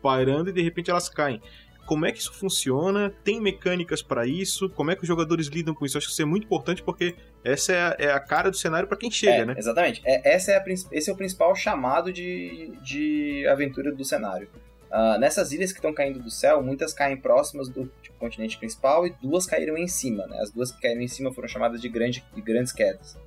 pairando, 0.02 0.52
e 0.52 0.53
de 0.53 0.61
repente 0.61 0.91
elas 0.91 1.10
caem 1.10 1.41
como 1.90 2.06
é 2.06 2.11
que 2.11 2.20
isso 2.20 2.32
funciona, 2.32 3.11
tem 3.24 3.41
mecânicas 3.41 4.03
para 4.03 4.28
isso, 4.28 4.70
como 4.70 4.91
é 4.91 4.95
que 4.95 5.02
os 5.02 5.07
jogadores 5.07 5.48
lidam 5.48 5.74
com 5.74 5.88
isso. 5.88 5.98
Eu 5.98 5.98
acho 5.98 6.06
que 6.06 6.14
isso 6.14 6.22
é 6.22 6.26
muito 6.26 6.44
importante 6.44 6.84
porque 6.84 7.16
essa 7.44 7.74
é 7.74 7.82
a, 7.82 7.95
é 7.98 8.11
a 8.11 8.20
cara 8.20 8.52
do 8.52 8.56
cenário 8.56 8.88
para 8.88 8.95
quem 8.95 9.10
chega, 9.10 9.41
é, 9.41 9.45
né? 9.45 9.56
Exatamente. 9.57 9.99
É, 10.06 10.36
essa 10.36 10.52
é 10.52 10.57
a, 10.57 10.64
esse 10.91 11.10
é 11.10 11.11
o 11.11 11.16
principal 11.16 11.56
chamado 11.56 12.14
de, 12.14 12.72
de 12.84 13.44
aventura 13.48 13.91
do 13.91 14.06
cenário. 14.06 14.48
Uh, 14.91 15.18
nessas 15.20 15.52
ilhas 15.52 15.72
que 15.72 15.80
estão 15.80 15.91
caindo 15.91 16.20
do 16.20 16.30
céu, 16.30 16.61
muitas 16.61 16.94
caem 16.94 17.18
próximas 17.18 17.68
do 17.70 17.91
tipo, 18.03 18.20
continente 18.20 18.60
principal 18.60 19.07
e 19.07 19.16
duas 19.20 19.48
caíram 19.48 19.76
em 19.76 19.88
cima. 19.88 20.28
Né? 20.28 20.38
As 20.44 20.52
duas 20.52 20.72
que 20.72 20.80
caíram 20.80 21.02
em 21.02 21.07
cima 21.07 21.34
foram 21.34 21.48
chamadas 21.48 21.82
de, 21.82 21.90
grande, 21.90 22.24
de 22.36 22.41
grandes 22.41 22.72
quedas. 22.72 23.18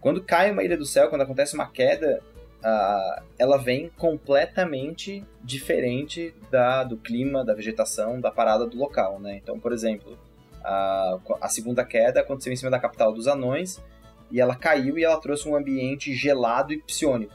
Quando 0.00 0.22
cai 0.22 0.52
uma 0.52 0.62
ilha 0.62 0.76
do 0.76 0.86
céu, 0.86 1.08
quando 1.08 1.22
acontece 1.22 1.56
uma 1.56 1.68
queda, 1.68 2.22
uh, 2.62 3.22
ela 3.38 3.56
vem 3.56 3.90
completamente 3.96 5.24
diferente 5.42 6.34
da, 6.50 6.84
do 6.84 6.96
clima, 6.96 7.44
da 7.44 7.54
vegetação, 7.54 8.20
da 8.20 8.30
parada 8.30 8.66
do 8.66 8.76
local, 8.76 9.20
né? 9.20 9.36
Então, 9.42 9.58
por 9.58 9.72
exemplo, 9.72 10.18
a, 10.64 11.18
a 11.40 11.48
segunda 11.48 11.84
queda 11.84 12.20
aconteceu 12.20 12.52
em 12.52 12.56
cima 12.56 12.70
da 12.70 12.78
capital 12.78 13.12
dos 13.12 13.26
anões 13.26 13.82
e 14.30 14.40
ela 14.40 14.56
caiu 14.56 14.98
e 14.98 15.04
ela 15.04 15.20
trouxe 15.20 15.48
um 15.48 15.56
ambiente 15.56 16.14
gelado 16.14 16.72
e 16.72 16.80
psionico. 16.82 17.34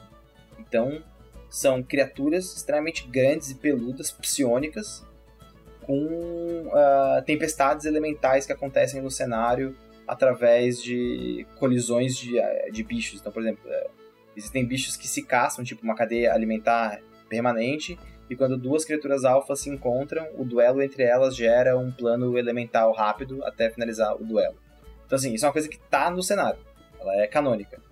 Então, 0.58 1.02
são 1.48 1.82
criaturas 1.82 2.56
extremamente 2.56 3.06
grandes 3.06 3.50
e 3.50 3.54
peludas, 3.54 4.10
psionicas, 4.10 5.06
com 5.82 6.04
uh, 6.66 7.22
tempestades 7.24 7.86
elementais 7.86 8.44
que 8.44 8.52
acontecem 8.52 9.00
no 9.00 9.10
cenário 9.10 9.74
através 10.06 10.82
de 10.82 11.46
colisões 11.58 12.16
de, 12.16 12.38
de 12.72 12.82
bichos. 12.82 13.20
Então, 13.20 13.32
por 13.32 13.42
exemplo, 13.42 13.62
Existem 14.38 14.64
bichos 14.64 14.96
que 14.96 15.08
se 15.08 15.24
caçam, 15.24 15.64
tipo 15.64 15.82
uma 15.82 15.96
cadeia 15.96 16.32
alimentar 16.32 17.00
permanente, 17.28 17.98
e 18.30 18.36
quando 18.36 18.56
duas 18.56 18.84
criaturas 18.84 19.24
alfa 19.24 19.56
se 19.56 19.68
encontram, 19.68 20.28
o 20.36 20.44
duelo 20.44 20.80
entre 20.80 21.02
elas 21.02 21.34
gera 21.34 21.76
um 21.76 21.90
plano 21.90 22.38
elemental 22.38 22.92
rápido 22.92 23.44
até 23.44 23.68
finalizar 23.68 24.14
o 24.14 24.24
duelo. 24.24 24.56
Então, 25.04 25.16
assim, 25.16 25.34
isso 25.34 25.44
é 25.44 25.48
uma 25.48 25.52
coisa 25.52 25.68
que 25.68 25.76
tá 25.76 26.08
no 26.08 26.22
cenário, 26.22 26.60
ela 27.00 27.16
é 27.16 27.26
canônica. 27.26 27.82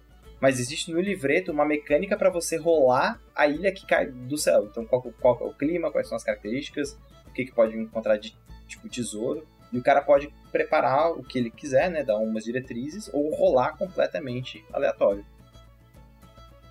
Mas 0.40 0.60
existe 0.60 0.92
no 0.92 1.00
livreto 1.00 1.50
uma 1.50 1.64
mecânica 1.64 2.16
para 2.16 2.30
você 2.30 2.56
rolar 2.56 3.20
a 3.34 3.48
ilha 3.48 3.72
que 3.72 3.84
cai 3.84 4.06
do 4.06 4.38
céu. 4.38 4.68
Então, 4.70 4.84
qual, 4.86 5.02
qual 5.02 5.38
é 5.40 5.44
o 5.44 5.52
clima, 5.52 5.90
quais 5.90 6.06
são 6.06 6.14
as 6.14 6.22
características, 6.22 6.96
o 7.26 7.32
que, 7.32 7.44
que 7.44 7.52
pode 7.52 7.76
encontrar 7.76 8.18
de 8.18 8.36
tipo 8.68 8.88
tesouro. 8.88 9.44
E 9.72 9.78
o 9.78 9.82
cara 9.82 10.00
pode 10.00 10.32
preparar 10.52 11.10
o 11.10 11.24
que 11.24 11.38
ele 11.38 11.50
quiser, 11.50 11.90
né? 11.90 12.04
Dar 12.04 12.18
umas 12.18 12.44
diretrizes 12.44 13.10
ou 13.12 13.34
rolar 13.34 13.76
completamente 13.76 14.64
aleatório. 14.72 15.24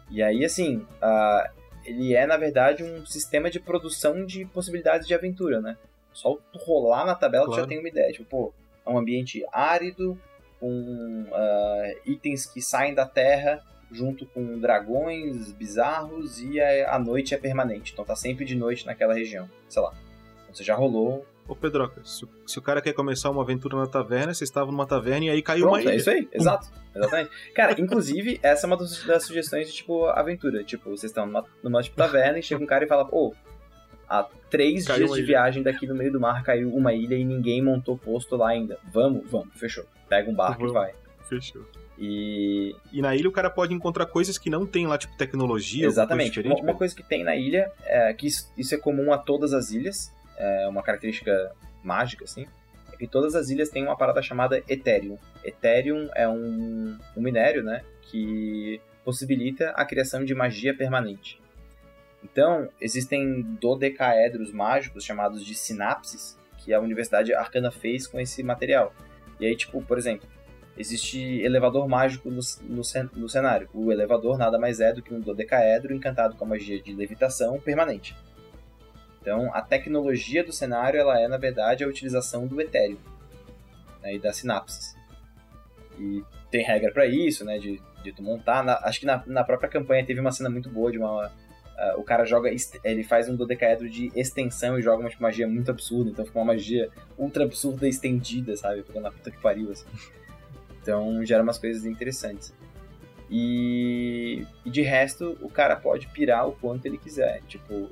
E 0.09 0.21
aí, 0.21 0.45
assim, 0.45 0.77
uh, 0.77 1.49
ele 1.83 2.15
é, 2.15 2.25
na 2.25 2.37
verdade, 2.37 2.83
um 2.83 3.05
sistema 3.05 3.49
de 3.49 3.59
produção 3.59 4.25
de 4.25 4.45
possibilidades 4.45 5.07
de 5.07 5.13
aventura, 5.13 5.61
né? 5.61 5.77
Só 6.13 6.37
tu 6.51 6.59
rolar 6.59 7.05
na 7.05 7.15
tabela 7.15 7.45
claro. 7.45 7.61
tu 7.61 7.63
já 7.63 7.67
tem 7.67 7.79
uma 7.79 7.89
ideia. 7.89 8.11
Tipo, 8.11 8.25
pô, 8.25 8.53
é 8.85 8.89
um 8.89 8.97
ambiente 8.97 9.43
árido, 9.51 10.17
com 10.59 11.25
uh, 11.29 11.99
itens 12.05 12.45
que 12.45 12.61
saem 12.61 12.93
da 12.93 13.05
terra 13.05 13.63
junto 13.91 14.25
com 14.25 14.59
dragões 14.59 15.51
bizarros 15.51 16.41
e 16.41 16.59
a, 16.59 16.95
a, 16.95 16.99
noite 16.99 17.33
é 17.33 17.37
permanente. 17.37 17.93
Então 17.93 18.03
tá 18.03 18.15
sempre 18.15 18.45
de 18.45 18.55
noite 18.55 18.85
naquela 18.85 19.13
região. 19.13 19.49
Sei 19.69 19.81
lá. 19.81 19.93
Então 20.43 20.55
você 20.55 20.63
já 20.63 20.75
rolou 20.75 21.25
Ô 21.47 21.55
Pedroca, 21.55 22.01
se, 22.03 22.27
se, 22.47 22.57
o 22.57 22.61
cara 22.61 22.81
quer 22.81 22.93
começar 22.93 23.29
uma 23.29 23.43
aventura 23.43 23.77
na 23.77 23.85
taverna, 23.85 24.33
você 24.33 24.43
estava 24.43 24.71
numa 24.71 24.85
taverna 24.87 25.25
e 25.25 25.29
aí 25.29 25.41
caiu 25.41 25.65
Pronto, 25.65 25.75
uma 25.75 25.81
ilha. 25.81 25.91
É 25.91 25.95
isso 25.97 26.09
aí, 26.09 26.27
exato. 26.33 26.67
Exatamente. 26.95 27.29
Cara, 27.53 27.79
inclusive, 27.79 28.39
essa 28.41 28.65
é 28.65 28.67
uma 28.67 28.77
das, 28.77 29.23
sugestões 29.23 29.67
de, 29.67 29.73
tipo, 29.73 30.05
aventura. 30.07 30.63
Tipo, 30.63 30.89
vocês 30.89 31.11
estão 31.11 31.25
numa, 31.25 31.45
numa 31.61 31.83
tipo, 31.83 31.95
taverna 31.95 32.39
e 32.39 32.43
chega 32.43 32.63
um 32.63 32.65
cara 32.65 32.85
e 32.85 32.87
fala, 32.87 33.07
ô, 33.11 33.33
há 34.09 34.27
três 34.49 34.87
caiu 34.87 35.05
dias 35.05 35.11
de 35.11 35.17
ilha. 35.19 35.27
viagem 35.27 35.61
daqui 35.61 35.85
no 35.85 35.93
meio 35.93 36.11
do 36.11 36.19
mar 36.19 36.43
caiu 36.43 36.73
uma 36.73 36.93
ilha 36.93 37.15
e 37.15 37.23
ninguém 37.23 37.61
montou 37.61 37.97
posto 37.97 38.35
lá 38.35 38.49
ainda. 38.49 38.79
Vamos? 38.91 39.29
Vamos, 39.29 39.49
fechou. 39.55 39.85
Pega 40.09 40.29
um 40.29 40.33
barco 40.33 40.59
Vamos. 40.59 40.71
e 40.71 40.73
vai. 40.73 40.93
Fechou. 41.27 41.65
E... 41.97 42.75
e 42.91 43.01
na 43.01 43.15
ilha 43.15 43.29
o 43.29 43.31
cara 43.31 43.49
pode 43.49 43.73
encontrar 43.73 44.05
coisas 44.05 44.37
que 44.37 44.49
não 44.49 44.65
tem 44.65 44.85
lá, 44.85 44.97
tipo 44.97 45.15
tecnologia. 45.17 45.85
Exatamente. 45.85 46.41
Coisa 46.41 46.49
uma, 46.49 46.71
uma, 46.71 46.75
coisa 46.75 46.95
que 46.95 47.03
tem 47.03 47.23
na 47.23 47.35
ilha, 47.35 47.71
é 47.85 48.13
que 48.13 48.27
isso, 48.27 48.51
isso 48.57 48.75
é 48.75 48.77
comum 48.77 49.13
a 49.13 49.17
todas 49.17 49.53
as 49.53 49.71
ilhas, 49.71 50.13
é 50.37 50.67
uma 50.67 50.83
característica 50.83 51.51
mágica, 51.83 52.23
assim, 52.23 52.45
é 52.91 52.97
que 52.97 53.07
todas 53.07 53.35
as 53.35 53.49
ilhas 53.49 53.69
têm 53.69 53.83
uma 53.83 53.97
parada 53.97 54.21
chamada 54.21 54.63
Ethereum. 54.67 55.17
Ethereum 55.43 56.09
é 56.15 56.27
um, 56.27 56.97
um 57.15 57.21
minério, 57.21 57.63
né, 57.63 57.83
que 58.01 58.81
possibilita 59.03 59.69
a 59.71 59.85
criação 59.85 60.25
de 60.25 60.33
magia 60.33 60.75
permanente. 60.75 61.39
Então, 62.23 62.67
existem 62.81 63.41
dodecaedros 63.61 64.51
mágicos 64.51 65.03
chamados 65.03 65.45
de 65.45 65.53
sinapses 65.53 66.37
que 66.57 66.73
a 66.73 66.79
Universidade 66.79 67.33
Arcana 67.33 67.69
fez 67.69 68.07
com 68.07 68.19
esse 68.19 68.41
material. 68.41 68.93
E 69.39 69.45
aí, 69.45 69.55
tipo, 69.55 69.79
por 69.83 69.97
exemplo, 69.97 70.27
existe 70.75 71.19
elevador 71.19 71.87
mágico 71.87 72.29
no, 72.31 72.39
no, 72.63 72.81
no, 73.15 73.29
cenário. 73.29 73.69
O 73.73 73.91
elevador 73.91 74.37
nada 74.37 74.57
mais 74.57 74.79
é 74.79 74.91
do 74.91 75.03
que 75.03 75.13
um 75.13 75.19
dodecaedro 75.19 75.93
encantado 75.93 76.35
com 76.35 76.45
a 76.45 76.47
magia 76.47 76.81
de 76.81 76.93
levitação 76.93 77.59
permanente. 77.59 78.15
Então, 79.25 79.51
a 79.55 79.61
tecnologia 79.63 80.43
do 80.43 80.51
cenário 80.51 80.99
ela 80.99 81.19
é, 81.19 81.27
na 81.27 81.37
verdade, 81.37 81.83
a 81.83 81.87
utilização 81.87 82.45
do 82.45 82.61
Ethereum 82.61 82.99
né, 83.99 84.13
e 84.13 84.19
das 84.19 84.37
sinapses. 84.37 84.95
E 85.97 86.23
tem 86.51 86.63
regra 86.63 86.91
para 86.91 87.07
isso, 87.07 87.43
né, 87.43 87.57
de, 87.57 87.81
de 88.03 88.11
tu 88.11 88.21
montar. 88.21 88.63
Na, 88.63 88.75
acho 88.83 88.99
que 88.99 89.05
na, 89.07 89.23
na 89.25 89.43
própria 89.43 89.67
campanha 89.67 90.05
teve 90.05 90.19
uma 90.19 90.31
cena 90.31 90.47
muito 90.47 90.69
boa 90.69 90.91
de 90.91 90.99
uma... 90.99 91.25
Uh, 91.25 91.99
o 91.99 92.03
cara 92.03 92.23
joga, 92.23 92.51
ele 92.83 93.03
faz 93.03 93.27
um 93.27 93.35
dodecaedro 93.35 93.89
de 93.89 94.11
extensão 94.15 94.77
e 94.77 94.81
joga 94.83 95.01
uma 95.01 95.09
tipo, 95.09 95.23
magia 95.23 95.47
muito 95.47 95.71
absurda, 95.71 96.11
então 96.11 96.23
fica 96.23 96.37
uma 96.37 96.45
magia 96.45 96.89
ultra 97.17 97.45
absurda 97.45 97.87
estendida, 97.87 98.55
sabe? 98.55 98.83
Ficando 98.83 99.01
na 99.01 99.11
puta 99.11 99.31
que 99.31 99.41
pariu, 99.41 99.71
assim. 99.71 99.87
Então 100.83 101.25
gera 101.25 101.41
umas 101.41 101.57
coisas 101.57 101.83
interessantes. 101.83 102.53
E, 103.29 104.45
e, 104.63 104.69
de 104.69 104.81
resto, 104.81 105.37
o 105.41 105.49
cara 105.49 105.75
pode 105.75 106.07
pirar 106.07 106.47
o 106.47 106.53
quanto 106.53 106.85
ele 106.85 106.97
quiser. 106.97 107.41
Tipo, 107.47 107.89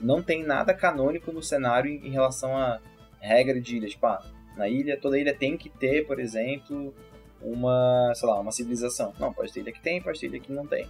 não 0.00 0.22
tem 0.22 0.44
nada 0.44 0.72
canônico 0.72 1.32
no 1.32 1.42
cenário 1.42 1.90
em, 1.90 2.06
em 2.06 2.10
relação 2.10 2.56
a 2.56 2.80
regra 3.20 3.60
de 3.60 3.76
ilha. 3.76 3.88
Tipo, 3.88 4.06
ah, 4.06 4.24
na 4.56 4.68
ilha, 4.68 4.98
toda 4.98 5.18
ilha 5.18 5.34
tem 5.34 5.56
que 5.56 5.68
ter, 5.68 6.06
por 6.06 6.20
exemplo, 6.20 6.94
uma, 7.40 8.12
sei 8.14 8.28
lá, 8.28 8.40
uma 8.40 8.52
civilização. 8.52 9.12
Não, 9.18 9.32
pode 9.32 9.52
ter 9.52 9.60
ilha 9.60 9.72
que 9.72 9.80
tem, 9.80 10.00
pode 10.00 10.20
ter 10.20 10.26
ilha 10.26 10.40
que 10.40 10.52
não 10.52 10.66
tem. 10.66 10.88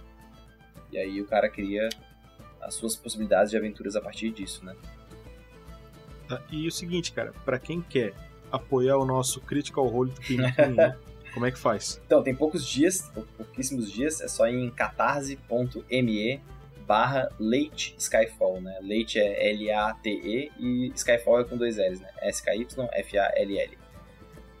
E 0.91 0.97
aí 0.97 1.19
o 1.19 1.25
cara 1.25 1.49
cria 1.49 1.89
as 2.61 2.75
suas 2.75 2.95
possibilidades 2.95 3.49
de 3.51 3.57
aventuras 3.57 3.95
a 3.95 4.01
partir 4.01 4.29
disso, 4.31 4.63
né? 4.63 4.75
E 6.51 6.67
o 6.67 6.71
seguinte, 6.71 7.11
cara, 7.11 7.33
para 7.45 7.57
quem 7.57 7.81
quer 7.81 8.13
apoiar 8.51 8.97
o 8.97 9.05
nosso 9.05 9.39
Critical 9.41 9.87
Role 9.87 10.11
do 10.11 10.21
Pinguim, 10.21 10.43
como 11.37 11.45
é 11.45 11.51
que 11.51 11.59
faz? 11.59 12.01
Então, 12.03 12.23
tem 12.23 12.33
poucos 12.33 12.67
dias, 12.67 13.11
pouquíssimos 13.37 13.91
dias, 13.91 14.21
é 14.21 14.27
só 14.27 14.47
em 14.47 14.71
catarse.me 14.71 16.41
barra 16.87 17.29
Late 17.39 17.95
Skyfall, 17.95 18.59
né? 18.59 18.79
Late 18.81 19.19
é 19.19 19.51
L-A-T-E 19.51 20.51
e 20.57 20.91
Skyfall 20.95 21.41
é 21.41 21.43
com 21.43 21.55
dois 21.55 21.77
L's, 21.77 21.99
né? 21.99 22.09
S-K-Y-F-A-L-L. 22.21 23.77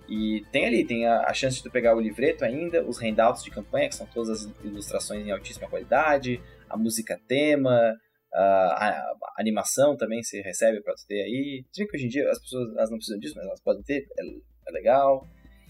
E 0.07 0.45
tem 0.51 0.67
ali, 0.67 0.85
tem 0.85 1.07
a, 1.07 1.21
a, 1.21 1.33
chance 1.33 1.57
de 1.57 1.63
tu 1.63 1.71
pegar 1.71 1.95
o 1.95 1.99
livreto 1.99 2.45
ainda, 2.45 2.85
os 2.85 2.99
handouts 2.99 3.43
de 3.43 3.49
campanha, 3.49 3.89
que 3.89 3.95
são 3.95 4.05
todas 4.05 4.45
as 4.45 4.63
ilustrações 4.63 5.25
em 5.25 5.31
altíssima 5.31 5.67
qualidade, 5.67 6.39
a 6.69 6.77
música 6.77 7.19
tema, 7.27 7.97
a, 8.31 8.41
a, 8.41 8.89
a 8.89 9.41
animação 9.41 9.97
também 9.97 10.21
você 10.21 10.41
recebe 10.41 10.81
pra 10.81 10.93
tu 10.93 11.07
ter 11.07 11.23
aí. 11.23 11.65
Se 11.71 11.87
que 11.87 11.97
hoje 11.97 12.05
em 12.05 12.09
dia 12.09 12.29
as 12.29 12.39
pessoas 12.39 12.69
elas 12.75 12.91
não 12.91 12.97
precisam 12.97 13.19
disso, 13.19 13.33
mas 13.35 13.45
elas 13.45 13.61
podem 13.61 13.83
ter, 13.83 14.05
é, 14.19 14.23
é 14.69 14.71
legal. 14.71 15.27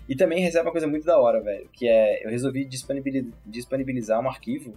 E 0.07 0.15
também 0.15 0.39
recebe 0.39 0.65
uma 0.65 0.71
coisa 0.71 0.87
muito 0.87 1.05
da 1.05 1.19
hora, 1.19 1.41
velho, 1.41 1.69
que 1.71 1.87
é 1.87 2.25
eu 2.25 2.29
resolvi 2.29 2.65
disponibilizar, 2.65 4.21
um 4.21 4.29
arquivo 4.29 4.73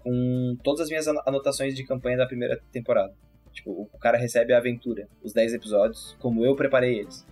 com 0.00 0.56
todas 0.62 0.82
as 0.82 0.88
minhas 0.88 1.06
anotações 1.06 1.74
de 1.74 1.84
campanha 1.84 2.16
da 2.16 2.26
primeira 2.26 2.60
temporada. 2.72 3.14
Tipo, 3.52 3.88
o 3.92 3.98
cara 3.98 4.16
recebe 4.16 4.52
a 4.52 4.58
aventura, 4.58 5.08
os 5.22 5.32
10 5.32 5.54
episódios, 5.54 6.16
como 6.20 6.44
eu 6.44 6.56
preparei 6.56 7.00
eles. 7.00 7.26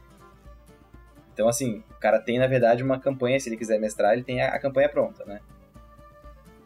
Então, 1.33 1.49
assim, 1.49 1.85
o 1.91 2.01
cara 2.01 2.21
tem, 2.21 2.39
na 2.39 2.47
verdade, 2.47 2.83
uma 2.83 2.99
campanha, 2.99 3.39
se 3.39 3.49
ele 3.49 3.57
quiser 3.57 3.79
mestrar, 3.79 4.13
ele 4.13 4.25
tem 4.25 4.43
a, 4.43 4.49
a 4.49 4.59
campanha 4.59 4.89
pronta, 4.89 5.25
né? 5.25 5.41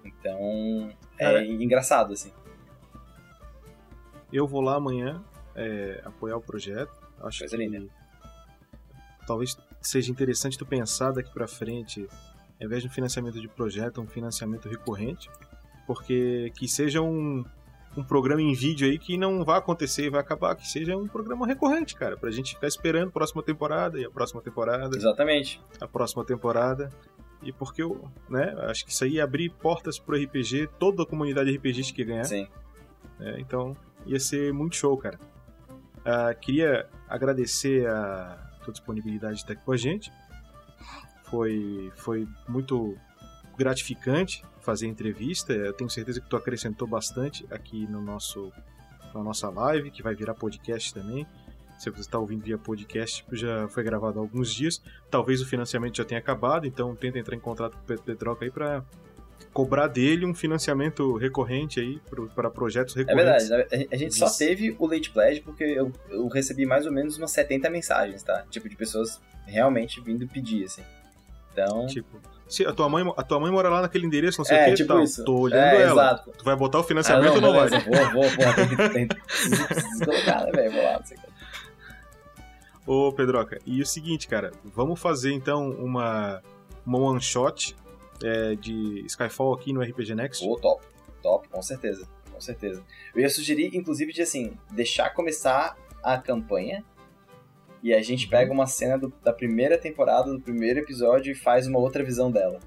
Então, 0.05 0.91
é, 1.19 1.27
é 1.27 1.45
engraçado, 1.45 2.13
assim. 2.15 2.33
Eu 4.33 4.47
vou 4.47 4.63
lá 4.63 4.77
amanhã 4.77 5.23
é, 5.55 6.01
apoiar 6.05 6.37
o 6.37 6.41
projeto. 6.41 6.93
Acho 7.23 7.41
Coisa 7.41 7.57
que 7.57 7.67
linda. 7.67 8.02
Talvez 9.27 9.57
seja 9.81 10.11
interessante 10.11 10.57
tu 10.57 10.65
pensar 10.65 11.13
daqui 11.13 11.33
para 11.33 11.47
frente, 11.47 12.09
ao 12.61 12.67
invés 12.67 12.83
de 12.83 12.89
um 12.89 12.93
financiamento 12.93 13.41
de 13.41 13.49
projeto, 13.49 14.01
um 14.01 14.07
financiamento 14.07 14.69
recorrente, 14.69 15.29
porque 15.87 16.53
que 16.57 16.69
seja 16.69 17.01
um, 17.01 17.45
um 17.97 18.03
programa 18.03 18.41
em 18.41 18.55
vídeo 18.55 18.89
aí 18.89 18.99
que 18.99 19.17
não 19.17 19.45
vai 19.45 19.59
acontecer 19.59 20.05
e 20.05 20.11
vai 20.11 20.21
acabar, 20.21 20.55
que 20.55 20.67
seja 20.67 20.97
um 20.97 21.07
programa 21.07 21.47
recorrente, 21.47 21.95
cara, 21.95 22.17
pra 22.17 22.31
gente 22.31 22.55
ficar 22.55 22.69
esperando 22.69 23.09
a 23.09 23.13
próxima 23.13 23.43
temporada 23.43 23.99
e 23.99 24.05
a 24.05 24.11
próxima 24.11 24.41
temporada. 24.41 24.97
Exatamente. 24.97 25.61
A 25.81 25.89
próxima 25.89 26.25
temporada. 26.25 26.91
E 27.43 27.53
porque 27.53 27.83
eu, 27.83 28.09
né, 28.31 28.55
acho 28.69 28.85
que 28.85 28.93
isso 28.93 29.03
aí 29.03 29.15
ia 29.15 29.25
abrir 29.25 29.51
portas 29.51 29.99
pro 29.99 30.17
RPG, 30.17 30.69
toda 30.79 31.03
a 31.03 31.07
comunidade 31.07 31.51
RPGista 31.51 31.93
que 31.93 32.05
ganhar. 32.05 32.25
Sim. 32.25 32.47
É, 33.19 33.41
então, 33.41 33.77
ia 34.07 34.21
ser 34.21 34.53
muito 34.53 34.77
show, 34.77 34.97
cara. 34.97 35.19
Uh, 35.99 36.39
queria 36.41 36.89
agradecer 37.09 37.87
a 37.89 38.52
tua 38.63 38.73
disponibilidade 38.73 39.35
de 39.35 39.41
estar 39.43 39.53
aqui 39.53 39.65
com 39.65 39.73
a 39.73 39.77
gente. 39.77 40.13
Foi, 41.25 41.93
foi 41.97 42.29
muito 42.49 42.97
gratificante 43.57 44.45
fazer 44.61 44.87
a 44.87 44.89
entrevista. 44.89 45.53
Eu 45.53 45.73
tenho 45.73 45.91
certeza 45.91 46.21
que 46.21 46.29
tu 46.29 46.37
acrescentou 46.37 46.87
bastante 46.87 47.47
aqui 47.51 47.87
no 47.87 48.01
nosso 48.01 48.53
na 49.15 49.23
nossa 49.23 49.51
live, 49.51 49.91
que 49.91 50.03
vai 50.03 50.15
virar 50.15 50.35
podcast 50.35 50.95
também. 50.95 51.27
Se 51.79 51.91
você 51.91 52.01
está 52.01 52.19
ouvindo 52.19 52.45
via 52.45 52.57
podcast, 52.57 53.25
já 53.33 53.69
foi 53.69 53.83
gravado 53.83 54.19
há 54.19 54.23
alguns 54.23 54.55
dias. 54.55 54.81
Talvez 55.11 55.43
o 55.43 55.47
financiamento 55.47 55.97
já 55.97 56.05
tenha 56.05 56.21
acabado, 56.21 56.67
então 56.67 56.95
tenta 56.95 57.19
entrar 57.19 57.37
em 57.37 57.41
contato 57.41 57.77
com 57.77 57.93
o 57.93 57.99
Pedroca 57.99 58.45
aí 58.45 58.51
para 58.51 58.85
cobrar 59.53 59.89
dele 59.89 60.27
um 60.27 60.35
financiamento 60.35 61.17
recorrente 61.17 61.81
aí 61.81 62.01
para 62.35 62.51
projetos 62.51 62.95
recorrentes. 62.95 63.51
É 63.51 63.57
verdade, 63.57 63.89
a 63.91 63.97
gente 63.97 64.15
só 64.15 64.29
teve 64.29 64.77
o 64.79 64.87
Late 64.87 65.11
Pledge 65.11 65.41
porque 65.41 65.65
eu, 65.65 65.93
eu 66.11 66.29
recebi 66.29 66.67
mais 66.67 66.87
ou 66.87 66.93
menos 66.93 67.17
umas 67.19 67.31
70 67.31 67.71
mensagens, 67.71 68.23
tá? 68.23 68.45
Tipo, 68.51 68.69
de 68.69 68.77
pessoas 68.77 69.21
realmente 69.47 70.01
vindo 70.01 70.27
pedir, 70.27 70.65
assim. 70.65 70.83
Então... 71.53 71.87
Tipo, 71.87 72.21
se 72.53 72.67
a 72.67 72.73
tua 72.73 72.89
mãe, 72.89 73.03
a 73.17 73.23
tua 73.23 73.41
mãe 73.41 73.51
mora 73.51 73.71
lá 73.71 73.81
naquele 73.81 74.07
endereço, 74.07 74.39
não 74.39 74.45
sei 74.45 74.59
é, 74.59 74.63
o 74.63 74.71
que, 74.71 74.75
tipo 74.75 74.93
tá, 74.93 75.03
isso. 75.03 75.25
tô 75.25 75.39
olhando 75.39 75.63
é, 75.63 75.83
ela. 75.83 76.03
Exato. 76.03 76.33
Tu 76.37 76.45
vai 76.45 76.55
botar 76.55 76.81
o 76.81 76.85
financiamento 76.85 77.39
ah, 77.39 77.41
não, 77.41 77.49
ou 77.49 77.55
não 77.55 77.69
vai? 77.69 77.81
Vou, 77.81 78.13
vou, 78.13 78.29
vou. 78.29 78.55
Tem 78.55 78.69
que, 78.69 78.89
tem, 78.91 79.07
preciso, 79.09 79.69
preciso 79.69 80.05
colocar, 80.05 80.45
né, 80.45 80.53
velho? 80.53 80.73
Vou 80.73 80.85
lá, 80.85 80.99
não 80.99 81.07
sei 81.07 81.17
o 81.17 81.21
que. 81.21 81.33
Ô, 82.85 83.13
Pedroca, 83.13 83.59
e 83.65 83.81
o 83.81 83.87
seguinte, 83.87 84.29
cara, 84.29 84.51
vamos 84.65 85.01
fazer 85.01 85.33
então 85.33 85.71
uma, 85.71 86.43
uma 86.85 86.99
one 86.99 87.21
shot 87.21 87.75
é, 88.25 88.55
de 88.55 89.05
Skyfall 89.07 89.55
aqui 89.55 89.73
no 89.73 89.83
RPG 89.83 90.15
Next? 90.15 90.45
Pô, 90.45 90.57
top, 90.59 90.85
top, 91.23 91.49
com 91.49 91.63
certeza, 91.63 92.09
com 92.33 92.41
certeza. 92.41 92.83
Eu 93.15 93.23
ia 93.23 93.31
sugerir, 93.31 93.77
inclusive, 93.77 94.13
de 94.13 94.23
assim, 94.23 94.57
deixar 94.71 95.11
começar 95.11 95.77
a 96.03 96.19
campanha 96.19 96.85
e 97.83 97.93
a 97.93 98.01
gente 98.03 98.29
pega 98.29 98.53
uma 98.53 98.67
cena 98.67 98.97
do, 98.97 99.13
da 99.23 99.33
primeira 99.33 99.77
temporada, 99.77 100.33
do 100.33 100.41
primeiro 100.41 100.79
episódio 100.79 101.33
e 101.33 101.35
faz 101.35 101.67
uma 101.67 101.79
outra 101.79 102.05
visão 102.05 102.31
dela. 102.31 102.61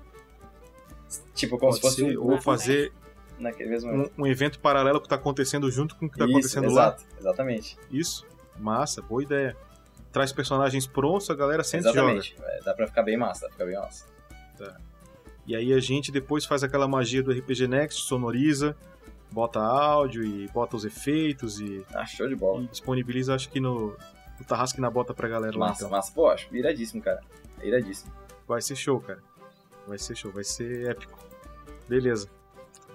Tipo, 1.34 1.58
como 1.58 1.72
Pode 1.72 1.76
se 1.76 1.82
fosse 1.82 1.96
ser, 1.96 2.18
um 2.18 2.32
ou 2.32 2.42
fazer 2.42 2.92
naquele 3.40 3.70
mesmo 3.70 3.92
um, 3.92 4.10
um 4.20 4.28
evento 4.28 4.60
paralelo 4.60 5.00
que 5.02 5.08
tá 5.08 5.16
acontecendo 5.16 5.70
junto 5.70 5.96
com 5.96 6.06
o 6.06 6.10
que 6.10 6.18
tá 6.18 6.26
Isso, 6.26 6.34
acontecendo 6.34 6.66
exato, 6.68 7.04
exatamente. 7.18 7.78
lá. 7.78 7.84
Isso, 7.92 8.26
massa, 8.58 9.02
boa 9.02 9.24
ideia. 9.24 9.56
Traz 10.12 10.32
personagens 10.32 10.88
prontos, 10.88 11.30
a 11.30 11.36
galera 11.36 11.64
sente 11.64 11.84
joga. 11.84 12.14
Exatamente. 12.14 12.36
É, 12.42 12.60
dá 12.64 12.74
pra 12.74 12.88
ficar 12.88 13.04
bem 13.04 13.18
massa, 13.18 13.42
dá 13.42 13.48
pra 13.48 13.54
ficar 13.54 13.66
bem 13.66 13.76
massa. 13.76 14.06
E 15.46 15.56
aí 15.56 15.74
a 15.74 15.80
gente 15.80 16.12
depois 16.12 16.46
faz 16.46 16.64
aquela 16.64 16.88
magia 16.88 17.22
do 17.22 17.32
RPG 17.32 17.68
Next, 17.68 18.02
sonoriza, 18.04 18.76
bota 19.32 19.60
áudio 19.60 20.24
e 20.24 20.48
bota 20.50 20.76
os 20.76 20.86
efeitos 20.86 21.60
e, 21.60 21.86
Ah, 21.94 22.06
show 22.06 22.28
de 22.28 22.36
bola. 22.36 22.64
e 22.64 22.68
disponibiliza, 22.68 23.36
acho 23.36 23.50
que 23.50 23.60
no, 23.60 23.96
no 24.40 24.46
Tarrasque 24.48 24.82
na 24.82 24.90
Bota 24.90 25.14
pra 25.14 25.28
galera 25.28 25.54
lá. 25.58 25.68
Massa, 25.68 25.82
Então. 25.86 25.90
massa. 25.92 26.12
Pô, 26.14 26.28
acho 26.30 26.54
iradíssimo, 26.56 27.02
cara. 27.02 27.22
Iradíssimo. 27.64 28.12
Vai 28.48 28.62
ser 28.62 28.76
show, 28.76 29.00
cara. 29.00 29.22
Vai 29.88 29.98
ser 30.00 30.16
show, 30.16 30.32
vai 30.32 30.44
ser 30.44 30.90
épico. 30.90 31.18
Beleza. 31.88 32.28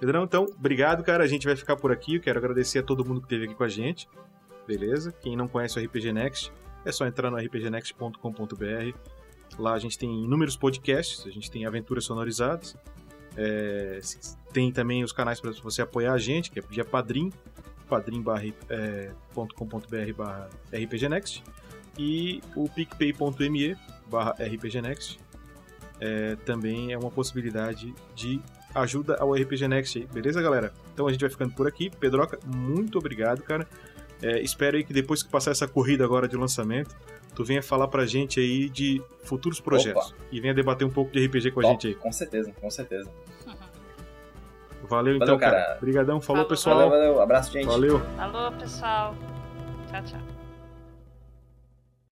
Pedrão, 0.01 0.24
então, 0.24 0.44
obrigado, 0.59 1.05
cara. 1.05 1.22
A 1.22 1.27
gente 1.27 1.47
vai 1.47 1.55
ficar 1.55 1.77
por 1.77 1.93
aqui. 1.93 2.16
Eu 2.16 2.20
quero 2.20 2.39
agradecer 2.39 2.78
a 2.81 2.82
todo 2.82 3.05
mundo 3.05 3.20
que 3.20 3.27
esteve 3.27 3.44
aqui 3.44 3.55
com 3.55 3.62
a 3.64 3.68
gente. 3.68 4.09
Beleza? 4.66 5.12
Quem 5.12 5.36
não 5.36 5.47
conhece 5.47 5.78
o 5.78 5.85
RPG 5.85 6.12
Next, 6.12 6.52
é 6.85 6.90
só 6.90 7.06
entrar 7.06 7.31
no 7.31 7.36
rpgnext.com.br. 7.36 8.94
Lá 9.61 9.74
a 9.74 9.78
gente 9.78 9.99
tem 9.99 10.24
inúmeros 10.24 10.57
podcasts, 10.57 11.27
a 11.27 11.31
gente 11.31 11.51
tem 11.51 11.66
aventuras 11.66 12.05
sonorizadas. 12.05 12.77
É, 13.37 14.01
tem 14.53 14.73
também 14.73 15.05
os 15.05 15.12
canais 15.12 15.41
para 15.41 15.53
você 15.53 15.82
apoiar 15.82 16.12
a 16.15 16.19
gente, 16.19 16.51
que 16.51 16.59
é 16.59 16.62
via 16.62 16.85
Padrim, 16.85 17.32
padrim.com.br 17.89 18.55
barra 20.16 20.49
rpgnext 20.73 21.43
e 21.99 22.41
o 22.57 22.69
picpay.me 22.69 23.77
barra 24.09 24.35
rpgnext 24.39 25.19
é, 26.01 26.35
também 26.47 26.93
é 26.93 26.99
uma 26.99 27.11
possibilidade 27.11 27.95
de 28.15 28.41
ajuda 28.74 29.16
ao 29.16 29.35
RPG 29.35 29.69
Next 29.69 29.99
aí, 29.99 30.07
beleza, 30.07 30.41
galera? 30.41 30.73
Então 30.95 31.07
a 31.07 31.12
gente 31.12 31.20
vai 31.20 31.31
ficando 31.31 31.53
por 31.55 31.66
aqui. 31.66 31.91
Pedroca, 31.91 32.39
muito 32.47 32.99
obrigado, 32.99 33.43
cara. 33.43 33.69
É, 34.23 34.41
espero 34.41 34.77
aí 34.77 34.85
que 34.85 34.93
depois 34.93 35.23
que 35.23 35.28
passar 35.28 35.51
essa 35.51 35.69
corrida 35.69 36.05
agora 36.05 36.27
de 36.27 36.37
lançamento, 36.37 36.97
tu 37.35 37.44
venha 37.44 37.62
falar 37.62 37.89
pra 37.89 38.07
gente 38.07 38.40
aí 38.40 38.69
de 38.69 39.02
futuros 39.23 39.61
projetos. 39.61 40.09
Opa. 40.09 40.16
E 40.31 40.40
venha 40.40 40.55
debater 40.55 40.86
um 40.86 40.90
pouco 40.90 41.12
de 41.12 41.24
RPG 41.24 41.51
com 41.51 41.61
Top, 41.61 41.66
a 41.66 41.73
gente 41.73 41.86
aí. 41.89 41.94
Com 41.94 42.12
certeza, 42.12 42.52
com 42.61 42.70
certeza. 42.70 43.11
Valeu, 44.89 45.16
então, 45.16 45.39
cara. 45.39 45.77
Obrigadão. 45.77 46.20
Falou, 46.20 46.43
falou, 46.43 46.48
pessoal. 46.48 46.77
Valeu, 46.77 46.90
valeu. 46.90 47.23
Abraço, 47.23 47.52
gente. 47.52 47.66
Valeu. 47.66 48.01
Falou, 48.16 48.52
pessoal. 48.52 49.15
Tchau, 49.89 50.02
tchau. 50.02 50.40